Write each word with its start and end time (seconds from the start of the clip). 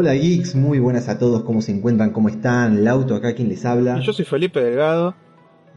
Hola 0.00 0.14
geeks, 0.14 0.54
muy 0.54 0.78
buenas 0.78 1.08
a 1.08 1.18
todos, 1.18 1.42
¿cómo 1.42 1.60
se 1.60 1.72
encuentran? 1.72 2.12
¿Cómo 2.12 2.28
están? 2.28 2.84
Lauto 2.84 3.16
acá 3.16 3.34
quien 3.34 3.48
les 3.48 3.64
habla. 3.64 3.98
Y 3.98 4.04
yo 4.04 4.12
soy 4.12 4.24
Felipe 4.24 4.60
Delgado. 4.60 5.16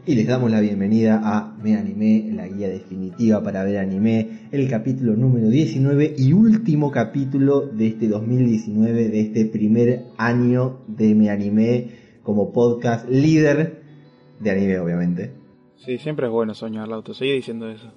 Y 0.06 0.14
les 0.14 0.28
damos 0.28 0.48
la 0.48 0.60
bienvenida 0.60 1.20
a 1.24 1.56
Me 1.60 1.76
Anime, 1.76 2.30
la 2.32 2.46
guía 2.46 2.68
definitiva 2.68 3.42
para 3.42 3.64
ver 3.64 3.78
anime, 3.78 4.46
el 4.52 4.70
capítulo 4.70 5.16
número 5.16 5.48
19 5.48 6.14
y 6.16 6.34
último 6.34 6.92
capítulo 6.92 7.62
de 7.62 7.88
este 7.88 8.06
2019, 8.06 9.08
de 9.08 9.20
este 9.22 9.44
primer 9.46 10.04
año 10.18 10.82
de 10.86 11.16
Me 11.16 11.28
Anime 11.28 11.90
como 12.22 12.52
podcast 12.52 13.10
líder 13.10 13.82
de 14.38 14.50
anime, 14.52 14.78
obviamente. 14.78 15.32
Sí, 15.84 15.98
siempre 15.98 16.26
es 16.26 16.32
bueno 16.32 16.54
soñar, 16.54 16.86
Lauto, 16.86 17.12
sigue 17.12 17.32
diciendo 17.32 17.68
eso. 17.68 17.92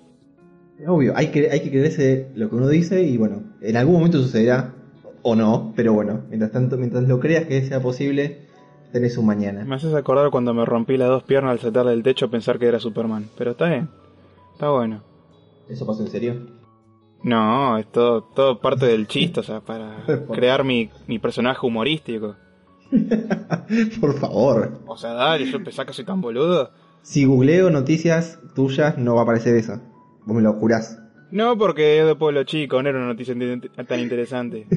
Obvio, 0.88 1.14
hay 1.16 1.28
que, 1.28 1.52
hay 1.52 1.60
que 1.60 1.70
creerse 1.70 2.30
lo 2.34 2.50
que 2.50 2.56
uno 2.56 2.68
dice 2.68 3.04
y 3.04 3.16
bueno, 3.16 3.44
en 3.62 3.78
algún 3.78 3.94
momento 3.94 4.20
sucederá 4.24 4.75
o 5.28 5.36
no, 5.36 5.74
pero 5.76 5.92
bueno, 5.92 6.22
mientras 6.30 6.52
tanto, 6.52 6.78
mientras 6.78 7.08
lo 7.08 7.20
creas 7.20 7.46
que 7.48 7.60
sea 7.64 7.82
posible, 7.82 8.42
tenés 8.92 9.18
un 9.18 9.26
mañana. 9.26 9.66
Me 9.66 9.74
haces 9.74 9.96
acordar 9.96 10.30
cuando 10.30 10.54
me 10.54 10.64
rompí 10.66 10.98
las 10.98 11.10
dos 11.10 11.24
piernas 11.24 11.54
al 11.54 11.60
saltar 11.60 11.88
del 11.88 12.04
techo 12.04 12.30
pensar 12.30 12.60
que 12.60 12.68
era 12.68 12.80
Superman, 12.80 13.28
pero 13.36 13.52
está 13.52 13.66
bien, 13.66 13.90
está 14.54 14.70
bueno. 14.70 15.02
¿Eso 15.68 15.84
pasó 15.88 16.04
en 16.04 16.10
serio? 16.10 16.36
No, 17.24 17.76
es 17.80 17.92
todo, 17.92 18.22
todo 18.22 18.62
parte 18.62 18.86
del 18.86 19.08
chiste, 19.08 19.40
o 19.40 19.44
sea, 19.44 19.62
para 19.62 20.06
crear 20.32 20.64
mi, 20.64 20.92
mi 21.08 21.18
personaje 21.18 21.66
humorístico. 21.66 22.36
Por 24.00 24.20
favor. 24.20 24.78
O 24.86 24.96
sea, 24.96 25.14
dale, 25.14 25.46
yo 25.46 25.64
pensaba 25.64 25.88
que 25.88 25.94
soy 25.94 26.06
tan 26.06 26.22
boludo. 26.22 26.70
Si 27.02 27.26
googleo 27.26 27.72
noticias 27.72 28.38
tuyas, 28.54 29.00
no 29.00 29.16
va 29.16 29.22
a 29.22 29.24
aparecer 29.24 29.56
eso. 29.56 29.82
Vos 30.24 30.36
me 30.36 30.44
lo 30.44 30.54
jurás. 30.54 31.00
No, 31.32 31.58
porque 31.58 32.00
es 32.00 32.06
de 32.06 32.16
pueblo 32.16 32.44
chico, 32.44 32.82
no 32.82 32.90
era 32.90 33.00
una 33.00 33.08
noticia 33.08 33.36
tan 33.88 34.00
interesante. 34.00 34.68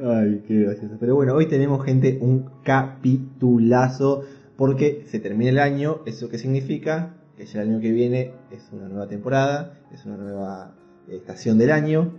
Ay, 0.00 0.42
qué 0.46 0.60
gracioso. 0.60 0.96
Pero 1.00 1.14
bueno, 1.14 1.34
hoy 1.34 1.46
tenemos, 1.46 1.84
gente, 1.84 2.18
un 2.20 2.50
capitulazo. 2.62 4.24
Porque 4.56 5.02
se 5.06 5.18
termina 5.18 5.50
el 5.50 5.58
año. 5.58 6.02
¿Eso 6.06 6.28
qué 6.28 6.38
significa? 6.38 7.16
Que 7.36 7.44
ya 7.46 7.62
el 7.62 7.70
año 7.70 7.80
que 7.80 7.90
viene 7.90 8.32
es 8.52 8.68
una 8.72 8.88
nueva 8.88 9.08
temporada, 9.08 9.80
es 9.92 10.06
una 10.06 10.16
nueva 10.16 10.76
estación 11.08 11.58
del 11.58 11.72
año. 11.72 12.12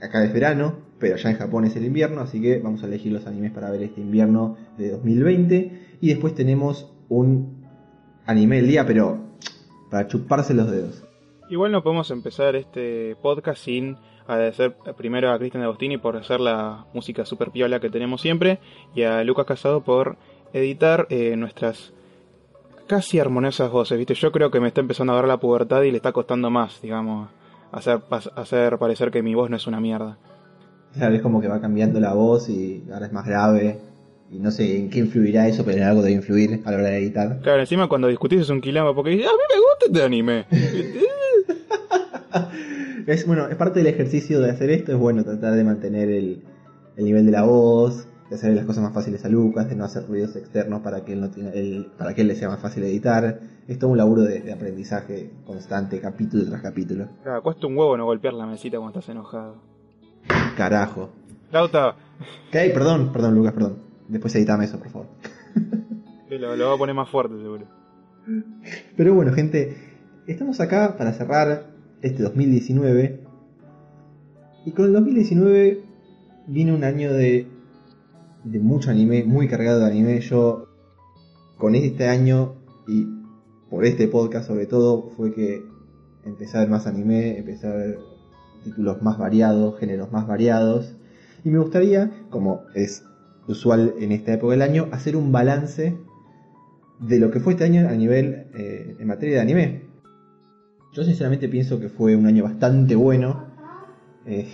Acá 0.00 0.24
es 0.24 0.32
verano, 0.32 0.76
pero 1.00 1.16
ya 1.16 1.30
en 1.30 1.36
Japón 1.36 1.64
es 1.64 1.74
el 1.76 1.84
invierno. 1.84 2.20
Así 2.20 2.40
que 2.40 2.58
vamos 2.58 2.84
a 2.84 2.86
elegir 2.86 3.12
los 3.12 3.26
animes 3.26 3.52
para 3.52 3.70
ver 3.70 3.82
este 3.82 4.00
invierno 4.00 4.56
de 4.78 4.90
2020. 4.90 5.96
Y 6.00 6.08
después 6.08 6.34
tenemos 6.34 6.92
un 7.08 7.64
anime 8.26 8.56
del 8.56 8.68
día, 8.68 8.86
pero 8.86 9.23
para 9.94 10.08
chuparse 10.08 10.54
los 10.54 10.68
dedos. 10.68 11.04
Igual 11.48 11.70
no 11.70 11.84
podemos 11.84 12.10
empezar 12.10 12.56
este 12.56 13.14
podcast 13.22 13.62
sin 13.62 13.96
agradecer 14.26 14.74
primero 14.96 15.30
a 15.30 15.38
Cristian 15.38 15.62
Agostini 15.62 15.98
por 15.98 16.16
hacer 16.16 16.40
la 16.40 16.86
música 16.92 17.24
super 17.24 17.52
piola 17.52 17.78
que 17.78 17.90
tenemos 17.90 18.20
siempre 18.20 18.58
y 18.92 19.02
a 19.02 19.22
Lucas 19.22 19.46
Casado 19.46 19.84
por 19.84 20.16
editar 20.52 21.06
eh, 21.10 21.36
nuestras 21.36 21.92
casi 22.88 23.20
armoniosas 23.20 23.70
voces, 23.70 23.96
¿viste? 23.96 24.14
Yo 24.14 24.32
creo 24.32 24.50
que 24.50 24.58
me 24.58 24.66
está 24.66 24.80
empezando 24.80 25.12
a 25.12 25.16
dar 25.16 25.28
la 25.28 25.36
pubertad 25.36 25.82
y 25.82 25.92
le 25.92 25.98
está 25.98 26.10
costando 26.10 26.50
más, 26.50 26.82
digamos, 26.82 27.30
hacer, 27.70 28.00
hacer 28.34 28.78
parecer 28.78 29.12
que 29.12 29.22
mi 29.22 29.36
voz 29.36 29.48
no 29.48 29.56
es 29.56 29.66
una 29.68 29.78
mierda. 29.78 30.18
Claro, 30.92 31.14
es 31.14 31.22
como 31.22 31.40
que 31.40 31.46
va 31.46 31.60
cambiando 31.60 32.00
la 32.00 32.14
voz 32.14 32.48
y 32.48 32.82
ahora 32.92 33.06
es 33.06 33.12
más 33.12 33.26
grave. 33.26 33.78
Y 34.30 34.38
no 34.38 34.50
sé 34.50 34.78
en 34.78 34.88
qué 34.90 35.00
influirá 35.00 35.46
eso, 35.46 35.64
pero 35.64 35.78
en 35.78 35.84
algo 35.84 36.02
debe 36.02 36.16
influir 36.16 36.60
a 36.64 36.70
la 36.70 36.78
hora 36.78 36.88
de 36.88 36.98
editar. 36.98 37.40
Claro, 37.42 37.60
encima 37.60 37.88
cuando 37.88 38.08
discutís 38.08 38.40
es 38.40 38.48
un 38.48 38.60
quilombo 38.60 38.94
porque 38.94 39.10
dices, 39.10 39.26
a 39.26 39.32
mí 39.32 39.38
me 39.48 39.56
gusta 39.60 39.86
este 39.86 40.02
anime. 40.02 40.46
es 43.06 43.26
bueno, 43.26 43.48
es 43.48 43.56
parte 43.56 43.80
del 43.80 43.88
ejercicio 43.88 44.40
de 44.40 44.50
hacer 44.50 44.70
esto, 44.70 44.92
es 44.92 44.98
bueno 44.98 45.24
tratar 45.24 45.54
de 45.54 45.64
mantener 45.64 46.08
el, 46.08 46.42
nivel 46.96 47.26
de 47.26 47.32
la 47.32 47.42
voz, 47.42 48.06
de 48.30 48.36
hacer 48.36 48.54
las 48.54 48.64
cosas 48.64 48.82
más 48.82 48.94
fáciles 48.94 49.24
a 49.24 49.28
Lucas, 49.28 49.68
de 49.68 49.76
no 49.76 49.84
hacer 49.84 50.06
ruidos 50.06 50.34
externos 50.36 50.80
para 50.82 51.04
que 51.04 51.12
él 51.12 51.20
no 51.20 51.30
tenga 51.30 51.52
el, 51.52 51.92
para 51.98 52.14
que 52.14 52.22
él 52.22 52.28
le 52.28 52.34
sea 52.34 52.48
más 52.48 52.60
fácil 52.60 52.82
editar. 52.84 53.40
Es 53.68 53.78
todo 53.78 53.90
un 53.90 53.98
laburo 53.98 54.22
de, 54.22 54.52
aprendizaje 54.52 55.30
constante, 55.46 56.00
capítulo 56.00 56.44
tras 56.46 56.62
capítulo. 56.62 57.08
Claro, 57.22 57.42
cuesta 57.42 57.66
un 57.66 57.76
huevo 57.76 57.96
no 57.96 58.04
golpear 58.04 58.34
la 58.34 58.46
mesita 58.46 58.78
cuando 58.78 58.98
estás 58.98 59.10
enojado. 59.10 59.56
Carajo. 60.56 61.10
Lauta. 61.52 61.96
¿Qué? 62.50 62.70
Perdón, 62.70 63.12
perdón, 63.12 63.34
Lucas, 63.34 63.52
perdón. 63.52 63.83
Después 64.08 64.34
editame 64.34 64.64
eso, 64.64 64.78
por 64.78 64.90
favor. 64.90 65.06
lo, 66.30 66.56
lo 66.56 66.66
voy 66.66 66.74
a 66.74 66.78
poner 66.78 66.94
más 66.94 67.08
fuerte, 67.08 67.36
seguro. 67.36 67.66
Pero 68.96 69.14
bueno, 69.14 69.32
gente, 69.32 69.76
estamos 70.26 70.60
acá 70.60 70.96
para 70.96 71.12
cerrar 71.12 71.70
este 72.02 72.22
2019. 72.22 73.20
Y 74.66 74.70
con 74.72 74.86
el 74.86 74.92
2019 74.92 75.82
viene 76.46 76.72
un 76.72 76.84
año 76.84 77.12
de, 77.12 77.46
de 78.44 78.58
mucho 78.60 78.90
anime, 78.90 79.24
muy 79.24 79.48
cargado 79.48 79.80
de 79.80 79.86
anime. 79.86 80.20
Yo, 80.20 80.68
con 81.58 81.74
este 81.74 82.08
año 82.08 82.54
y 82.86 83.06
por 83.70 83.84
este 83.84 84.08
podcast 84.08 84.46
sobre 84.48 84.66
todo, 84.66 85.10
fue 85.16 85.34
que 85.34 85.62
empecé 86.24 86.56
a 86.56 86.60
ver 86.60 86.70
más 86.70 86.86
anime, 86.86 87.38
empecé 87.38 87.66
a 87.66 87.74
ver 87.74 87.98
títulos 88.62 89.02
más 89.02 89.18
variados, 89.18 89.78
géneros 89.78 90.10
más 90.12 90.26
variados. 90.26 90.94
Y 91.44 91.50
me 91.50 91.58
gustaría, 91.58 92.10
como 92.30 92.62
es 92.74 93.04
usual 93.48 93.94
en 93.98 94.12
esta 94.12 94.34
época 94.34 94.52
del 94.52 94.62
año, 94.62 94.88
hacer 94.92 95.16
un 95.16 95.32
balance 95.32 95.96
de 97.00 97.18
lo 97.18 97.30
que 97.30 97.40
fue 97.40 97.54
este 97.54 97.64
año 97.64 97.88
a 97.88 97.92
nivel 97.92 98.46
eh, 98.54 98.96
en 98.98 99.06
materia 99.06 99.36
de 99.36 99.40
anime. 99.40 99.82
Yo 100.92 101.02
sinceramente 101.04 101.48
pienso 101.48 101.80
que 101.80 101.88
fue 101.88 102.14
un 102.16 102.26
año 102.26 102.44
bastante 102.44 102.94
bueno. 102.94 103.48
Eh, 104.26 104.48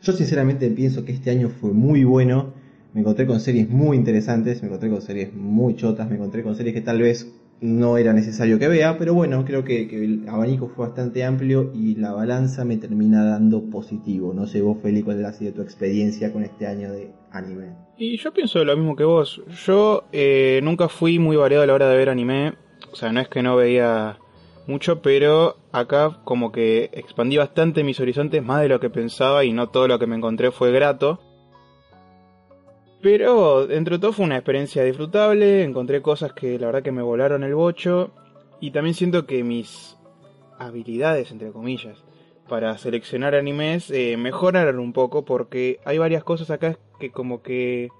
yo 0.00 0.12
sinceramente 0.12 0.68
pienso 0.70 1.04
que 1.04 1.12
este 1.12 1.30
año 1.30 1.48
fue 1.48 1.72
muy 1.72 2.04
bueno. 2.04 2.54
Me 2.94 3.00
encontré 3.00 3.26
con 3.26 3.40
series 3.40 3.68
muy 3.68 3.96
interesantes, 3.96 4.62
me 4.62 4.68
encontré 4.68 4.88
con 4.88 5.02
series 5.02 5.34
muy 5.34 5.76
chotas, 5.76 6.08
me 6.08 6.16
encontré 6.16 6.42
con 6.42 6.54
series 6.56 6.74
que 6.74 6.80
tal 6.80 7.00
vez 7.00 7.34
no 7.60 7.96
era 7.96 8.12
necesario 8.12 8.58
que 8.58 8.68
vea, 8.68 8.98
pero 8.98 9.14
bueno, 9.14 9.44
creo 9.44 9.64
que, 9.64 9.82
el 9.82 10.28
abanico 10.28 10.68
fue 10.68 10.86
bastante 10.86 11.24
amplio 11.24 11.70
y 11.74 11.94
la 11.96 12.12
balanza 12.12 12.64
me 12.64 12.76
termina 12.76 13.24
dando 13.24 13.62
positivo. 13.70 14.34
No 14.34 14.46
sé 14.46 14.60
vos, 14.60 14.78
Feli, 14.82 15.02
cuál 15.02 15.24
ha 15.24 15.32
sido 15.32 15.52
tu 15.54 15.62
experiencia 15.62 16.32
con 16.32 16.44
este 16.44 16.66
año 16.66 16.92
de 16.92 17.12
anime. 17.30 17.74
Y 17.96 18.16
yo 18.18 18.32
pienso 18.32 18.64
lo 18.64 18.76
mismo 18.76 18.96
que 18.96 19.04
vos. 19.04 19.42
Yo 19.66 20.04
eh, 20.12 20.60
nunca 20.62 20.88
fui 20.88 21.18
muy 21.18 21.36
variado 21.36 21.64
a 21.64 21.66
la 21.66 21.74
hora 21.74 21.88
de 21.88 21.96
ver 21.96 22.10
anime. 22.10 22.54
O 22.92 22.96
sea, 22.96 23.12
no 23.12 23.20
es 23.20 23.28
que 23.28 23.42
no 23.42 23.56
veía 23.56 24.18
mucho, 24.66 25.00
pero 25.02 25.56
acá 25.72 26.20
como 26.24 26.52
que 26.52 26.90
expandí 26.92 27.36
bastante 27.36 27.84
mis 27.84 28.00
horizontes, 28.00 28.42
más 28.42 28.62
de 28.62 28.68
lo 28.68 28.80
que 28.80 28.90
pensaba 28.90 29.44
y 29.44 29.52
no 29.52 29.68
todo 29.68 29.88
lo 29.88 29.98
que 29.98 30.06
me 30.06 30.16
encontré 30.16 30.50
fue 30.50 30.72
grato. 30.72 31.20
Pero 33.04 33.66
dentro 33.66 33.96
de 33.96 34.00
todo 34.00 34.14
fue 34.14 34.24
una 34.24 34.36
experiencia 34.36 34.82
disfrutable, 34.82 35.62
encontré 35.62 36.00
cosas 36.00 36.32
que 36.32 36.58
la 36.58 36.68
verdad 36.68 36.82
que 36.82 36.90
me 36.90 37.02
volaron 37.02 37.44
el 37.44 37.54
bocho 37.54 38.12
y 38.60 38.70
también 38.70 38.94
siento 38.94 39.26
que 39.26 39.44
mis 39.44 39.98
habilidades, 40.58 41.30
entre 41.30 41.52
comillas, 41.52 42.02
para 42.48 42.78
seleccionar 42.78 43.34
animes 43.34 43.90
eh, 43.90 44.16
mejoraron 44.16 44.78
un 44.78 44.94
poco 44.94 45.26
porque 45.26 45.80
hay 45.84 45.98
varias 45.98 46.24
cosas 46.24 46.50
acá 46.50 46.78
que 46.98 47.10
como 47.10 47.42
que 47.42 47.90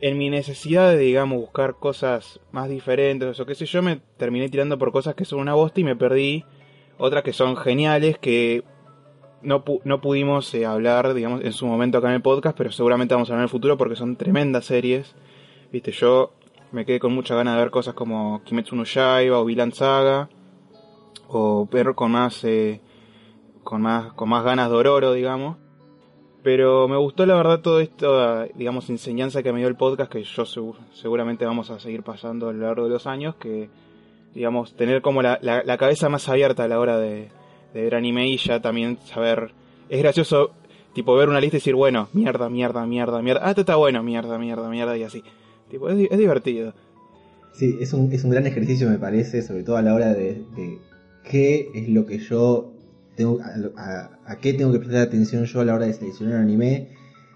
en 0.00 0.16
mi 0.16 0.30
necesidad 0.30 0.92
de, 0.92 0.98
digamos, 0.98 1.40
buscar 1.40 1.74
cosas 1.74 2.38
más 2.52 2.68
diferentes 2.68 3.40
o 3.40 3.46
qué 3.46 3.56
sé 3.56 3.66
yo, 3.66 3.82
me 3.82 3.96
terminé 4.16 4.48
tirando 4.48 4.78
por 4.78 4.92
cosas 4.92 5.16
que 5.16 5.24
son 5.24 5.40
una 5.40 5.54
bosta 5.54 5.80
y 5.80 5.84
me 5.84 5.96
perdí 5.96 6.44
otras 6.98 7.24
que 7.24 7.32
son 7.32 7.56
geniales 7.56 8.16
que 8.16 8.62
no, 9.42 9.64
no 9.84 10.00
pudimos 10.00 10.52
eh, 10.54 10.66
hablar, 10.66 11.14
digamos, 11.14 11.42
en 11.42 11.52
su 11.52 11.66
momento 11.66 11.98
acá 11.98 12.08
en 12.08 12.14
el 12.14 12.22
podcast, 12.22 12.56
pero 12.56 12.70
seguramente 12.70 13.14
vamos 13.14 13.28
a 13.28 13.32
hablar 13.32 13.42
en 13.42 13.48
el 13.48 13.50
futuro 13.50 13.76
porque 13.76 13.96
son 13.96 14.16
tremendas 14.16 14.66
series. 14.66 15.14
Viste, 15.72 15.92
yo 15.92 16.32
me 16.70 16.84
quedé 16.84 17.00
con 17.00 17.14
mucha 17.14 17.34
ganas 17.34 17.54
de 17.56 17.62
ver 17.62 17.70
cosas 17.70 17.94
como 17.94 18.42
Kimetsu 18.44 18.76
no 18.76 18.84
Yaiba 18.84 19.38
o 19.38 19.44
Villain 19.44 19.72
Saga 19.72 20.28
o 21.28 21.68
ver 21.70 21.94
con 21.94 22.12
más 22.12 22.44
eh, 22.44 22.80
con 23.62 23.82
más 23.82 24.12
con 24.14 24.28
más 24.28 24.44
ganas 24.44 24.70
de 24.70 24.76
Ororo, 24.76 25.12
digamos. 25.12 25.56
Pero 26.42 26.88
me 26.88 26.96
gustó 26.96 27.24
la 27.24 27.36
verdad 27.36 27.60
todo 27.60 27.78
esto, 27.78 28.46
digamos, 28.56 28.90
enseñanza 28.90 29.44
que 29.44 29.52
me 29.52 29.60
dio 29.60 29.68
el 29.68 29.76
podcast, 29.76 30.10
que 30.10 30.24
yo 30.24 30.44
seguramente 30.92 31.46
vamos 31.46 31.70
a 31.70 31.78
seguir 31.78 32.02
pasando 32.02 32.48
a 32.48 32.52
lo 32.52 32.66
largo 32.66 32.84
de 32.84 32.90
los 32.90 33.06
años, 33.06 33.36
que, 33.36 33.70
digamos, 34.34 34.74
tener 34.74 35.02
como 35.02 35.22
la, 35.22 35.38
la, 35.40 35.78
cabeza 35.78 36.08
más 36.08 36.28
abierta 36.28 36.64
a 36.64 36.68
la 36.68 36.80
hora 36.80 36.98
de, 36.98 37.30
ver 37.74 37.94
anime 37.94 38.28
y 38.28 38.36
ya 38.36 38.60
también 38.60 38.98
saber... 39.06 39.52
Es 39.88 40.00
gracioso, 40.00 40.52
tipo, 40.94 41.14
ver 41.14 41.28
una 41.28 41.40
lista 41.40 41.56
y 41.56 41.60
decir, 41.60 41.74
bueno, 41.74 42.08
mierda, 42.12 42.48
mierda, 42.48 42.86
mierda, 42.86 43.20
mierda, 43.20 43.42
ah, 43.44 43.50
esto 43.50 43.60
está 43.62 43.76
bueno, 43.76 44.02
mierda, 44.02 44.38
mierda, 44.38 44.68
mierda, 44.70 44.96
y 44.96 45.02
así. 45.02 45.22
Tipo, 45.70 45.88
es, 45.90 46.10
es 46.10 46.18
divertido. 46.18 46.72
Sí, 47.52 47.76
es 47.80 47.92
un, 47.92 48.10
es 48.12 48.24
un 48.24 48.30
gran 48.30 48.46
ejercicio, 48.46 48.88
me 48.88 48.98
parece, 48.98 49.42
sobre 49.42 49.62
todo 49.62 49.76
a 49.76 49.82
la 49.82 49.94
hora 49.94 50.14
de, 50.14 50.44
de 50.56 50.78
qué 51.24 51.70
es 51.74 51.88
lo 51.88 52.06
que 52.06 52.18
yo 52.18 52.72
tengo, 53.16 53.40
a, 53.76 54.36
qué 54.40 54.54
tengo 54.54 54.72
que 54.72 54.78
prestar 54.78 55.02
atención 55.02 55.44
yo 55.44 55.60
a 55.60 55.64
la 55.64 55.74
hora 55.74 55.86
de 55.86 55.92
seleccionar 55.92 56.36
un 56.36 56.42
anime, 56.42 56.88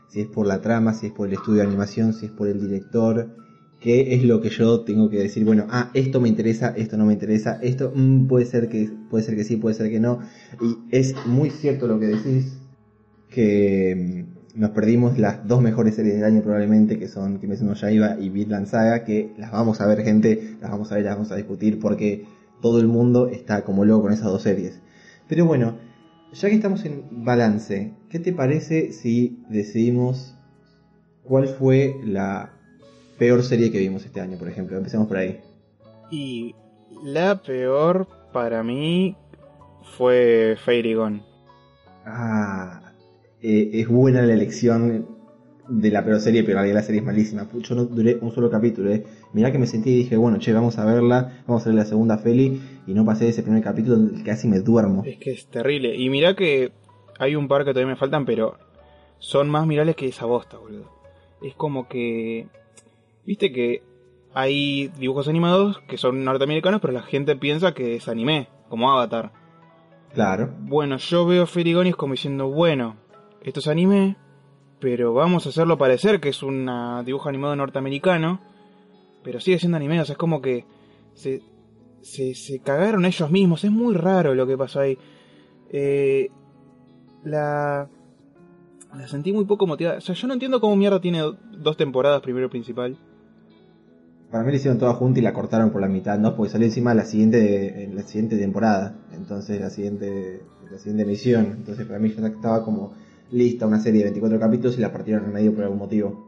si 0.08 0.20
es 0.20 0.26
por 0.28 0.46
la 0.46 0.60
trama, 0.60 0.94
si 0.94 1.06
es 1.06 1.12
por 1.12 1.28
el 1.28 1.34
estudio 1.34 1.60
de 1.60 1.66
animación, 1.66 2.14
si 2.14 2.26
es 2.26 2.32
por 2.32 2.48
el 2.48 2.60
director, 2.60 3.36
qué 3.86 4.16
es 4.16 4.24
lo 4.24 4.40
que 4.40 4.48
yo 4.48 4.80
tengo 4.80 5.08
que 5.08 5.18
decir, 5.18 5.44
bueno, 5.44 5.68
ah, 5.70 5.92
esto 5.94 6.20
me 6.20 6.28
interesa, 6.28 6.74
esto 6.76 6.96
no 6.96 7.06
me 7.06 7.12
interesa, 7.12 7.60
esto 7.62 7.92
mm, 7.94 8.26
puede 8.26 8.44
ser 8.44 8.68
que 8.68 8.90
puede 9.08 9.22
ser 9.22 9.36
que 9.36 9.44
sí, 9.44 9.58
puede 9.58 9.76
ser 9.76 9.90
que 9.90 10.00
no, 10.00 10.18
y 10.60 10.76
es 10.90 11.14
muy 11.24 11.50
cierto 11.50 11.86
lo 11.86 12.00
que 12.00 12.06
decís, 12.06 12.58
que 13.30 14.26
mm, 14.26 14.60
nos 14.60 14.70
perdimos 14.70 15.18
las 15.18 15.46
dos 15.46 15.62
mejores 15.62 15.94
series 15.94 16.16
del 16.16 16.24
año 16.24 16.42
probablemente, 16.42 16.98
que 16.98 17.06
son 17.06 17.38
Kimetsu 17.38 17.64
no 17.64 17.74
Yaiba 17.74 18.18
y 18.18 18.28
Vinland 18.28 18.66
Saga, 18.66 19.04
que 19.04 19.32
las 19.38 19.52
vamos 19.52 19.80
a 19.80 19.86
ver 19.86 20.02
gente, 20.02 20.56
las 20.60 20.72
vamos 20.72 20.90
a 20.90 20.96
ver, 20.96 21.04
las 21.04 21.14
vamos 21.14 21.30
a 21.30 21.36
discutir 21.36 21.78
porque 21.78 22.24
todo 22.60 22.80
el 22.80 22.88
mundo 22.88 23.28
está 23.28 23.62
como 23.62 23.84
loco 23.84 24.02
con 24.02 24.12
esas 24.12 24.32
dos 24.32 24.42
series. 24.42 24.80
Pero 25.28 25.46
bueno, 25.46 25.78
ya 26.32 26.48
que 26.48 26.56
estamos 26.56 26.84
en 26.84 27.24
balance, 27.24 27.94
¿qué 28.10 28.18
te 28.18 28.32
parece 28.32 28.90
si 28.90 29.44
decidimos 29.48 30.34
cuál 31.22 31.46
fue 31.46 32.00
la 32.04 32.55
peor 33.18 33.42
serie 33.42 33.70
que 33.70 33.78
vimos 33.78 34.04
este 34.04 34.20
año, 34.20 34.38
por 34.38 34.48
ejemplo? 34.48 34.76
Empecemos 34.76 35.06
por 35.08 35.16
ahí. 35.18 35.40
Y 36.10 36.54
la 37.02 37.42
peor 37.42 38.06
para 38.32 38.62
mí 38.62 39.16
fue 39.96 40.56
Fairy 40.64 40.94
Gone. 40.94 41.22
Ah, 42.04 42.92
eh, 43.42 43.70
es 43.72 43.88
buena 43.88 44.22
la 44.22 44.34
elección 44.34 45.16
de 45.68 45.90
la 45.90 46.04
peor 46.04 46.20
serie, 46.20 46.42
pero 46.42 46.52
en 46.52 46.58
realidad 46.58 46.80
la 46.80 46.86
serie 46.86 47.00
es 47.00 47.06
malísima. 47.06 47.48
Yo 47.52 47.74
no 47.74 47.84
duré 47.84 48.16
un 48.20 48.32
solo 48.32 48.50
capítulo, 48.50 48.92
eh. 48.92 49.04
Mirá 49.32 49.50
que 49.50 49.58
me 49.58 49.66
sentí 49.66 49.90
y 49.90 49.96
dije, 49.96 50.16
bueno, 50.16 50.38
che, 50.38 50.52
vamos 50.52 50.78
a 50.78 50.84
verla, 50.84 51.42
vamos 51.46 51.64
a 51.66 51.70
ver 51.70 51.74
la 51.74 51.84
segunda 51.84 52.18
Feli, 52.18 52.60
y 52.86 52.94
no 52.94 53.04
pasé 53.04 53.28
ese 53.28 53.42
primer 53.42 53.62
capítulo, 53.62 54.10
casi 54.24 54.46
me 54.48 54.60
duermo. 54.60 55.02
Es 55.04 55.18
que 55.18 55.32
es 55.32 55.46
terrible. 55.48 55.96
Y 55.96 56.08
mirá 56.08 56.34
que 56.34 56.72
hay 57.18 57.34
un 57.34 57.48
par 57.48 57.64
que 57.64 57.72
todavía 57.72 57.92
me 57.92 57.98
faltan, 57.98 58.24
pero 58.24 58.56
son 59.18 59.48
más 59.48 59.66
mirables 59.66 59.96
que 59.96 60.06
esa 60.06 60.26
bosta, 60.26 60.58
boludo. 60.58 60.90
Es 61.42 61.54
como 61.54 61.88
que... 61.88 62.46
Viste 63.26 63.52
que 63.52 63.82
hay 64.32 64.88
dibujos 64.98 65.28
animados 65.28 65.80
que 65.88 65.98
son 65.98 66.24
norteamericanos, 66.24 66.80
pero 66.80 66.92
la 66.92 67.02
gente 67.02 67.36
piensa 67.36 67.74
que 67.74 67.96
es 67.96 68.06
anime, 68.06 68.48
como 68.68 68.90
Avatar. 68.90 69.32
Claro. 70.14 70.54
Bueno, 70.60 70.96
yo 70.98 71.26
veo 71.26 71.44
es 71.44 71.96
como 71.96 72.12
diciendo, 72.12 72.48
bueno, 72.48 72.96
esto 73.42 73.60
es 73.60 73.68
anime, 73.68 74.16
pero 74.78 75.12
vamos 75.12 75.46
a 75.46 75.48
hacerlo 75.48 75.76
parecer 75.76 76.20
que 76.20 76.28
es 76.28 76.42
un 76.42 76.70
dibujo 77.04 77.28
animado 77.28 77.56
norteamericano, 77.56 78.40
pero 79.24 79.40
sigue 79.40 79.58
siendo 79.58 79.76
anime, 79.76 80.00
o 80.00 80.04
sea, 80.04 80.12
es 80.12 80.18
como 80.18 80.40
que 80.40 80.64
se, 81.14 81.42
se, 82.02 82.34
se 82.34 82.60
cagaron 82.60 83.04
ellos 83.06 83.30
mismos, 83.30 83.64
es 83.64 83.72
muy 83.72 83.94
raro 83.94 84.34
lo 84.34 84.46
que 84.46 84.56
pasó 84.56 84.80
ahí. 84.80 84.98
Eh, 85.70 86.30
la, 87.24 87.88
la 88.94 89.08
sentí 89.08 89.32
muy 89.32 89.44
poco 89.46 89.66
motivada, 89.66 89.98
o 89.98 90.00
sea, 90.00 90.14
yo 90.14 90.28
no 90.28 90.34
entiendo 90.34 90.60
cómo 90.60 90.76
mierda 90.76 91.00
tiene 91.00 91.22
dos 91.52 91.76
temporadas 91.76 92.20
primero 92.20 92.48
principal. 92.48 92.96
Para 94.30 94.42
mí 94.44 94.50
la 94.50 94.56
hicieron 94.56 94.78
toda 94.78 94.94
junta 94.94 95.20
y 95.20 95.22
la 95.22 95.32
cortaron 95.32 95.70
por 95.70 95.80
la 95.80 95.88
mitad, 95.88 96.18
¿no? 96.18 96.34
Porque 96.34 96.52
salió 96.52 96.66
encima 96.66 96.94
la 96.94 97.04
siguiente, 97.04 97.88
la 97.92 98.02
siguiente 98.02 98.36
temporada, 98.36 98.96
entonces 99.12 99.60
la 99.60 99.70
siguiente, 99.70 100.42
la 100.70 100.78
siguiente 100.78 101.04
emisión, 101.04 101.54
entonces 101.58 101.86
para 101.86 101.98
mí 101.98 102.12
ya 102.12 102.26
estaba 102.26 102.64
como 102.64 102.94
lista 103.30 103.66
una 103.66 103.80
serie 103.80 103.98
de 103.98 104.04
24 104.10 104.38
capítulos 104.38 104.78
y 104.78 104.80
la 104.80 104.92
partieron 104.92 105.24
en 105.24 105.32
medio 105.32 105.54
por 105.54 105.64
algún 105.64 105.78
motivo. 105.78 106.26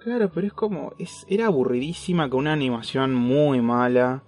Claro, 0.00 0.30
pero 0.34 0.46
es 0.46 0.52
como. 0.52 0.92
Es, 0.98 1.26
era 1.28 1.46
aburridísima 1.46 2.28
con 2.28 2.40
una 2.40 2.52
animación 2.52 3.14
muy 3.14 3.60
mala. 3.60 4.22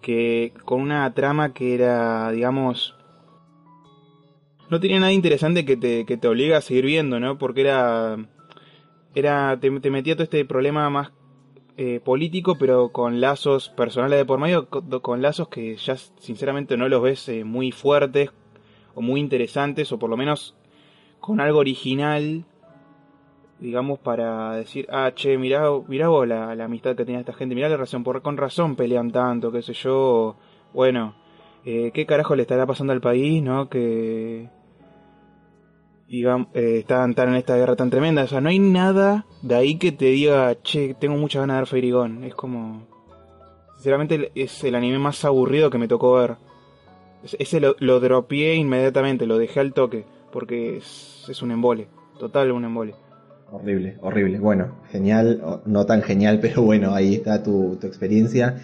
Que. 0.00 0.52
con 0.64 0.82
una 0.82 1.12
trama 1.14 1.54
que 1.54 1.74
era, 1.74 2.30
digamos. 2.30 2.94
No 4.70 4.80
tenía 4.80 5.00
nada 5.00 5.12
interesante 5.12 5.64
que 5.64 5.76
te, 5.76 6.04
que 6.04 6.16
te 6.16 6.28
obliga 6.28 6.58
a 6.58 6.60
seguir 6.60 6.84
viendo, 6.84 7.20
¿no? 7.20 7.38
Porque 7.38 7.62
era. 7.62 8.16
Era. 9.14 9.58
Te, 9.58 9.70
metía 9.70 10.14
todo 10.14 10.24
este 10.24 10.44
problema 10.44 10.90
más 10.90 11.10
eh, 11.76 12.00
político, 12.04 12.56
pero 12.56 12.90
con 12.90 13.20
lazos 13.20 13.68
personales 13.68 14.18
de 14.18 14.24
por 14.24 14.38
medio, 14.38 14.68
con, 14.68 15.22
lazos 15.22 15.48
que 15.48 15.76
ya 15.76 15.96
sinceramente 15.96 16.76
no 16.76 16.88
los 16.88 17.02
ves 17.02 17.28
eh, 17.28 17.42
muy 17.42 17.72
fuertes 17.72 18.30
o 18.94 19.00
muy 19.00 19.18
interesantes, 19.18 19.90
o 19.90 19.98
por 19.98 20.08
lo 20.08 20.16
menos 20.16 20.54
con 21.18 21.40
algo 21.40 21.58
original, 21.58 22.44
digamos, 23.58 23.98
para 23.98 24.54
decir, 24.54 24.86
ah, 24.90 25.12
che, 25.14 25.36
mirá, 25.36 25.64
mirá 25.88 26.08
vos 26.08 26.28
la, 26.28 26.52
amistad 26.52 26.94
que 26.94 27.04
tenía 27.04 27.20
esta 27.20 27.32
gente, 27.32 27.56
mirá 27.56 27.68
la 27.68 27.76
razón, 27.76 28.04
por 28.04 28.22
con 28.22 28.36
razón 28.36 28.76
pelean 28.76 29.10
tanto, 29.10 29.50
qué 29.50 29.62
sé 29.62 29.72
yo, 29.72 30.36
bueno, 30.72 31.14
eh, 31.64 31.90
qué 31.92 32.06
carajo 32.06 32.36
le 32.36 32.42
estará 32.42 32.66
pasando 32.66 32.92
al 32.92 33.00
país, 33.00 33.42
¿no? 33.42 33.68
Que 33.68 34.48
digamos, 36.16 36.48
eh, 36.54 36.78
están 36.80 37.14
tan 37.14 37.30
en 37.30 37.36
esta 37.36 37.56
guerra 37.56 37.76
tan 37.76 37.90
tremenda, 37.90 38.24
o 38.24 38.26
sea, 38.26 38.40
no 38.40 38.48
hay 38.48 38.58
nada 38.58 39.26
de 39.42 39.54
ahí 39.54 39.76
que 39.76 39.92
te 39.92 40.06
diga, 40.06 40.56
che, 40.62 40.94
tengo 40.94 41.16
muchas 41.16 41.40
ganas 41.40 41.56
de 41.56 41.60
ver 41.60 41.68
Feirigón, 41.68 42.24
es 42.24 42.34
como, 42.34 42.86
sinceramente 43.76 44.32
es 44.34 44.64
el 44.64 44.74
anime 44.74 44.98
más 44.98 45.24
aburrido 45.24 45.70
que 45.70 45.78
me 45.78 45.88
tocó 45.88 46.14
ver. 46.14 46.36
Ese 47.38 47.58
lo, 47.58 47.74
lo 47.78 48.00
dropeé 48.00 48.54
inmediatamente, 48.56 49.26
lo 49.26 49.38
dejé 49.38 49.60
al 49.60 49.72
toque, 49.72 50.04
porque 50.30 50.76
es 50.76 51.14
es, 51.28 51.42
un 51.42 51.50
embole, 51.50 51.88
total 52.18 52.52
un 52.52 52.64
embole. 52.64 52.94
Horrible, 53.50 53.96
horrible. 54.00 54.38
Bueno, 54.38 54.74
genial, 54.90 55.60
no 55.64 55.86
tan 55.86 56.02
genial, 56.02 56.38
pero 56.42 56.62
bueno, 56.62 56.94
ahí 56.94 57.14
está 57.14 57.42
tu, 57.42 57.78
experiencia. 57.82 58.60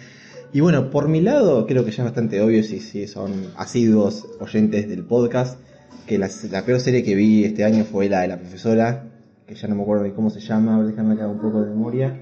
Y 0.53 0.59
bueno, 0.59 0.89
por 0.89 1.07
mi 1.07 1.21
lado, 1.21 1.65
creo 1.65 1.85
que 1.85 1.91
ya 1.91 2.03
es 2.03 2.09
bastante 2.09 2.41
obvio 2.41 2.61
si, 2.63 2.79
si 2.79 3.07
son 3.07 3.31
asiduos 3.55 4.27
oyentes 4.39 4.89
del 4.89 5.03
podcast, 5.05 5.59
que 6.07 6.17
la, 6.17 6.29
peor 6.65 6.79
serie 6.79 7.03
que 7.03 7.15
vi 7.15 7.45
este 7.45 7.63
año 7.63 7.83
fue 7.83 8.09
la 8.09 8.21
de 8.21 8.27
la 8.27 8.37
profesora, 8.37 9.03
que 9.47 9.55
ya 9.55 9.67
no 9.67 9.75
me 9.75 9.83
acuerdo 9.83 10.03
de 10.03 10.13
cómo 10.13 10.29
se 10.29 10.39
llama, 10.39 10.83
déjame 10.83 11.15
que 11.15 11.21
haga 11.21 11.31
un 11.31 11.39
poco 11.39 11.61
de 11.61 11.69
memoria. 11.69 12.21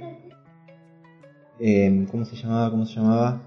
Eh, 1.60 2.06
¿Cómo 2.12 2.26
se 2.26 2.36
llamaba? 2.36 2.72
¿Cómo 2.72 2.86
se 2.86 2.96
llamaba? 2.96 3.42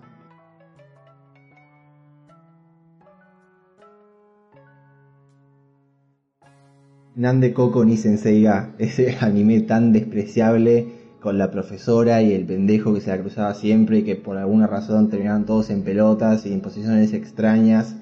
Nande 7.14 7.52
Coco 7.52 7.84
ni 7.84 7.96
Senseiga, 7.96 8.74
ese 8.78 9.16
anime 9.20 9.60
tan 9.60 9.92
despreciable 9.92 11.02
con 11.20 11.38
la 11.38 11.50
profesora 11.50 12.22
y 12.22 12.32
el 12.32 12.46
pendejo 12.46 12.94
que 12.94 13.00
se 13.00 13.10
la 13.10 13.20
cruzaba 13.20 13.54
siempre 13.54 13.98
y 13.98 14.02
que 14.02 14.16
por 14.16 14.38
alguna 14.38 14.66
razón 14.66 15.08
terminaban 15.08 15.46
todos 15.46 15.70
en 15.70 15.82
pelotas 15.82 16.46
y 16.46 16.52
en 16.52 16.62
posiciones 16.62 17.12
extrañas 17.12 17.96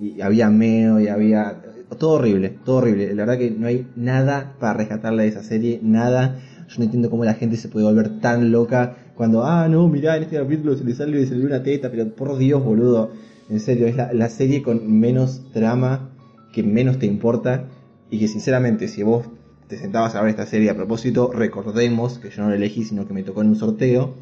y 0.00 0.20
había 0.20 0.50
meo 0.50 1.00
y 1.00 1.08
había 1.08 1.60
todo 1.98 2.12
horrible, 2.12 2.50
todo 2.64 2.76
horrible. 2.76 3.14
La 3.14 3.24
verdad 3.24 3.38
que 3.38 3.50
no 3.50 3.66
hay 3.66 3.86
nada 3.96 4.54
para 4.60 4.74
rescatarle 4.74 5.24
de 5.24 5.28
esa 5.28 5.42
serie, 5.42 5.80
nada. 5.82 6.40
Yo 6.68 6.78
no 6.78 6.84
entiendo 6.84 7.10
cómo 7.10 7.24
la 7.24 7.34
gente 7.34 7.56
se 7.56 7.68
puede 7.68 7.86
volver 7.86 8.20
tan 8.20 8.52
loca 8.52 8.96
cuando, 9.14 9.44
ah, 9.44 9.68
no, 9.68 9.88
mirá, 9.88 10.16
en 10.16 10.24
este 10.24 10.36
capítulo 10.36 10.76
se 10.76 10.84
le 10.84 10.94
sale, 10.94 11.26
se 11.26 11.34
le 11.34 11.46
una 11.46 11.62
teta, 11.62 11.90
pero 11.90 12.08
por 12.14 12.36
Dios, 12.38 12.62
boludo. 12.62 13.10
En 13.48 13.60
serio, 13.60 13.86
es 13.86 13.96
la, 13.96 14.12
la 14.12 14.28
serie 14.28 14.62
con 14.62 15.00
menos 15.00 15.50
trama, 15.52 16.10
que 16.52 16.62
menos 16.62 16.98
te 16.98 17.06
importa 17.06 17.64
y 18.10 18.18
que 18.18 18.28
sinceramente 18.28 18.88
si 18.88 19.02
vos 19.02 19.26
te 19.68 19.76
sentabas 19.76 20.14
a 20.14 20.22
ver 20.22 20.30
esta 20.30 20.46
serie 20.46 20.70
a 20.70 20.74
propósito, 20.74 21.30
recordemos 21.32 22.18
que 22.18 22.30
yo 22.30 22.42
no 22.42 22.50
la 22.50 22.56
elegí, 22.56 22.84
sino 22.84 23.06
que 23.06 23.12
me 23.12 23.22
tocó 23.22 23.42
en 23.42 23.48
un 23.48 23.56
sorteo, 23.56 24.14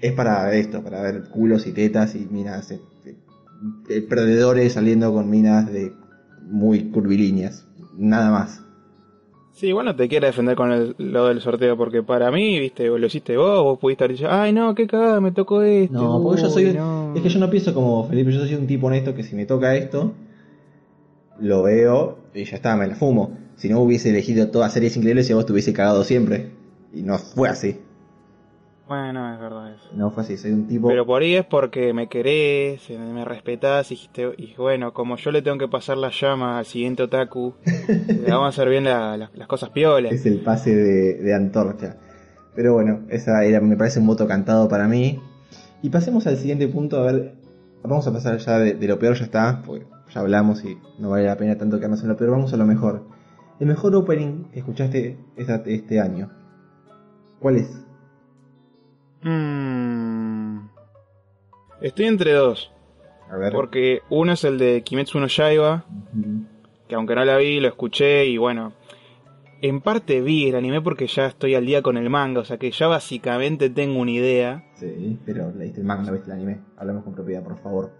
es 0.00 0.12
para 0.12 0.54
esto, 0.54 0.82
para 0.82 1.02
ver 1.02 1.24
culos 1.24 1.66
y 1.66 1.72
tetas 1.72 2.14
y 2.14 2.26
minas, 2.30 2.70
eh, 2.70 2.80
eh, 3.04 3.16
perdedores 4.08 4.72
saliendo 4.72 5.12
con 5.12 5.28
minas 5.28 5.72
de 5.72 5.92
muy 6.42 6.90
curvilíneas, 6.90 7.66
nada 7.96 8.30
más. 8.30 8.62
Sí, 9.52 9.66
igual 9.66 9.86
no 9.86 9.96
te 9.96 10.08
quiero 10.08 10.26
defender 10.26 10.56
con 10.56 10.94
lo 10.96 11.26
del 11.26 11.40
sorteo, 11.40 11.76
porque 11.76 12.02
para 12.02 12.30
mí, 12.30 12.58
viste, 12.58 12.86
lo 12.86 13.06
hiciste 13.06 13.36
vos, 13.36 13.62
vos 13.62 13.78
pudiste 13.78 14.04
haber 14.04 14.16
dicho, 14.16 14.28
ay 14.30 14.52
no, 14.52 14.74
qué 14.74 14.86
cagada, 14.86 15.20
me 15.20 15.32
tocó 15.32 15.60
esto. 15.62 15.92
No, 15.92 16.22
porque 16.22 16.42
yo 16.42 16.48
soy, 16.48 16.78
es 17.14 17.22
que 17.22 17.28
yo 17.28 17.38
no 17.38 17.50
pienso 17.50 17.74
como 17.74 18.08
Felipe, 18.08 18.32
yo 18.32 18.40
soy 18.40 18.54
un 18.54 18.66
tipo 18.66 18.86
honesto 18.86 19.14
que 19.14 19.22
si 19.22 19.36
me 19.36 19.44
toca 19.44 19.76
esto, 19.76 20.14
lo 21.40 21.62
veo 21.62 22.18
y 22.34 22.44
ya 22.44 22.56
está, 22.56 22.76
me 22.76 22.86
la 22.86 22.94
fumo. 22.94 23.36
Si 23.56 23.68
no 23.68 23.80
hubiese 23.80 24.10
elegido 24.10 24.48
todas 24.50 24.72
series 24.72 24.96
increíbles, 24.96 25.28
y 25.28 25.34
vos 25.34 25.44
te 25.44 25.52
hubiese 25.52 25.72
cagado 25.72 26.04
siempre. 26.04 26.52
Y 26.94 27.02
no 27.02 27.18
fue 27.18 27.48
así. 27.48 27.76
Bueno, 28.90 29.32
es 29.32 29.38
verdad 29.38 29.72
eso. 29.72 29.88
No 29.94 30.10
fue 30.10 30.24
así, 30.24 30.36
soy 30.36 30.50
un 30.50 30.66
tipo. 30.66 30.88
Pero 30.88 31.06
por 31.06 31.22
ahí 31.22 31.36
es 31.36 31.44
porque 31.46 31.92
me 31.94 32.08
querés, 32.08 32.90
me 32.90 33.24
respetás 33.24 33.92
y, 33.92 34.10
y 34.36 34.54
bueno, 34.56 34.92
como 34.92 35.16
yo 35.16 35.30
le 35.30 35.42
tengo 35.42 35.58
que 35.58 35.68
pasar 35.68 35.96
la 35.96 36.10
llama 36.10 36.58
al 36.58 36.66
siguiente 36.66 37.04
otaku, 37.04 37.54
le 37.64 38.28
vamos 38.28 38.46
a 38.46 38.48
hacer 38.48 38.68
bien 38.68 38.82
las 38.82 39.46
cosas 39.46 39.70
piolas. 39.70 40.12
Es 40.12 40.26
el 40.26 40.40
pase 40.40 40.74
de, 40.74 41.32
antorcha. 41.32 41.98
Pero 42.56 42.74
bueno, 42.74 43.02
esa 43.10 43.44
era, 43.44 43.60
me 43.60 43.76
parece 43.76 44.00
un 44.00 44.08
voto 44.08 44.26
cantado 44.26 44.68
para 44.68 44.88
mí. 44.88 45.22
Y 45.82 45.90
pasemos 45.90 46.26
al 46.26 46.36
siguiente 46.36 46.66
punto, 46.66 46.98
a 46.98 47.12
ver. 47.12 47.36
Vamos 47.84 48.08
a 48.08 48.12
pasar 48.12 48.38
ya 48.38 48.58
de, 48.58 48.74
de 48.74 48.88
lo 48.88 48.98
peor, 48.98 49.14
ya 49.14 49.24
está, 49.24 49.62
porque 49.64 49.86
ya 50.12 50.20
hablamos 50.20 50.64
y 50.64 50.76
no 50.98 51.10
vale 51.10 51.26
la 51.26 51.36
pena 51.36 51.56
tanto 51.56 51.76
quedarnos 51.76 52.02
en 52.02 52.08
lo 52.08 52.16
peor, 52.16 52.32
vamos 52.32 52.52
a 52.52 52.56
lo 52.56 52.66
mejor. 52.66 53.04
El 53.60 53.68
mejor 53.68 53.94
opening 53.94 54.50
que 54.50 54.58
escuchaste 54.58 55.16
este 55.36 56.00
año, 56.00 56.28
¿cuál 57.38 57.58
es? 57.58 57.79
Mm. 59.22 60.68
Estoy 61.80 62.06
entre 62.06 62.32
dos. 62.32 62.72
A 63.30 63.36
ver. 63.36 63.52
Porque 63.52 64.02
uno 64.10 64.32
es 64.32 64.44
el 64.44 64.58
de 64.58 64.82
Kimetsu 64.82 65.20
no 65.20 65.26
Yaiba, 65.28 65.84
que 66.88 66.94
aunque 66.94 67.14
no 67.14 67.24
la 67.24 67.36
vi, 67.36 67.60
lo 67.60 67.68
escuché 67.68 68.26
y 68.26 68.36
bueno, 68.38 68.72
en 69.62 69.80
parte 69.80 70.20
vi 70.20 70.48
el 70.48 70.56
anime 70.56 70.80
porque 70.80 71.06
ya 71.06 71.26
estoy 71.26 71.54
al 71.54 71.66
día 71.66 71.82
con 71.82 71.96
el 71.96 72.10
manga, 72.10 72.40
o 72.40 72.44
sea 72.44 72.58
que 72.58 72.70
ya 72.70 72.86
básicamente 72.86 73.70
tengo 73.70 74.00
una 74.00 74.10
idea. 74.10 74.64
Sí, 74.74 75.18
pero 75.24 75.52
leíste 75.52 75.80
el 75.80 75.86
manga, 75.86 76.04
no 76.04 76.12
viste 76.12 76.28
el 76.28 76.36
anime. 76.36 76.60
Hablamos 76.76 77.04
con 77.04 77.14
propiedad, 77.14 77.42
por 77.42 77.58
favor. 77.58 77.92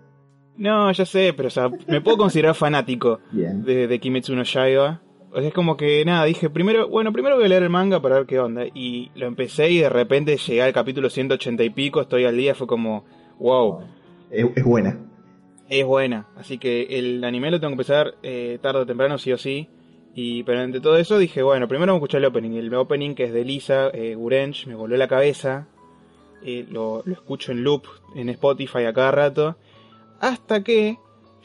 No, 0.56 0.90
ya 0.92 1.06
sé, 1.06 1.32
pero 1.36 1.48
o 1.48 1.50
sea, 1.50 1.70
me 1.86 2.00
puedo 2.00 2.18
considerar 2.18 2.54
fanático 2.54 3.20
de, 3.32 3.86
de, 3.86 3.98
Kimetsu 4.00 4.34
no 4.34 4.42
Yaiba. 4.42 5.00
O 5.32 5.38
sea, 5.38 5.48
es 5.48 5.54
como 5.54 5.76
que 5.76 6.04
nada, 6.04 6.24
dije, 6.24 6.50
primero, 6.50 6.88
bueno, 6.88 7.12
primero 7.12 7.36
voy 7.36 7.44
a 7.44 7.48
leer 7.48 7.62
el 7.62 7.70
manga 7.70 8.02
para 8.02 8.16
ver 8.16 8.26
qué 8.26 8.40
onda. 8.40 8.64
Y 8.74 9.10
lo 9.14 9.26
empecé 9.26 9.70
y 9.70 9.78
de 9.78 9.88
repente 9.88 10.36
llegué 10.36 10.62
al 10.62 10.72
capítulo 10.72 11.08
180 11.08 11.62
y 11.62 11.70
pico, 11.70 12.00
estoy 12.00 12.24
al 12.24 12.36
día, 12.36 12.54
fue 12.54 12.66
como, 12.66 13.04
wow. 13.38 13.80
Es, 14.30 14.64
buena. 14.64 14.98
Es 15.68 15.84
buena, 15.84 16.28
así 16.36 16.58
que 16.58 16.82
el 16.98 17.22
anime 17.22 17.50
lo 17.50 17.60
tengo 17.60 17.70
que 17.70 17.74
empezar 17.74 18.14
eh, 18.22 18.58
tarde 18.60 18.80
o 18.80 18.86
temprano, 18.86 19.18
sí 19.18 19.32
o 19.32 19.38
sí. 19.38 19.68
Y, 20.14 20.42
pero 20.42 20.62
entre 20.62 20.80
todo 20.80 20.96
eso 20.96 21.18
dije, 21.18 21.42
bueno, 21.42 21.68
primero 21.68 21.92
vamos 21.92 22.02
a 22.02 22.04
escuchar 22.04 22.18
el 22.20 22.26
opening. 22.26 22.56
El 22.56 22.74
opening 22.74 23.14
que 23.14 23.24
es 23.24 23.32
de 23.32 23.44
Lisa 23.44 23.90
eh, 23.90 24.16
Gurench 24.16 24.66
me 24.66 24.74
voló 24.74 24.96
la 24.96 25.06
cabeza. 25.06 25.68
Eh, 26.42 26.66
lo, 26.68 27.02
lo 27.04 27.12
escucho 27.12 27.52
en 27.52 27.62
loop 27.62 27.84
en 28.16 28.28
Spotify 28.30 28.84
a 28.84 28.92
cada 28.92 29.12
rato. 29.12 29.56
Hasta 30.18 30.64
que 30.64 30.98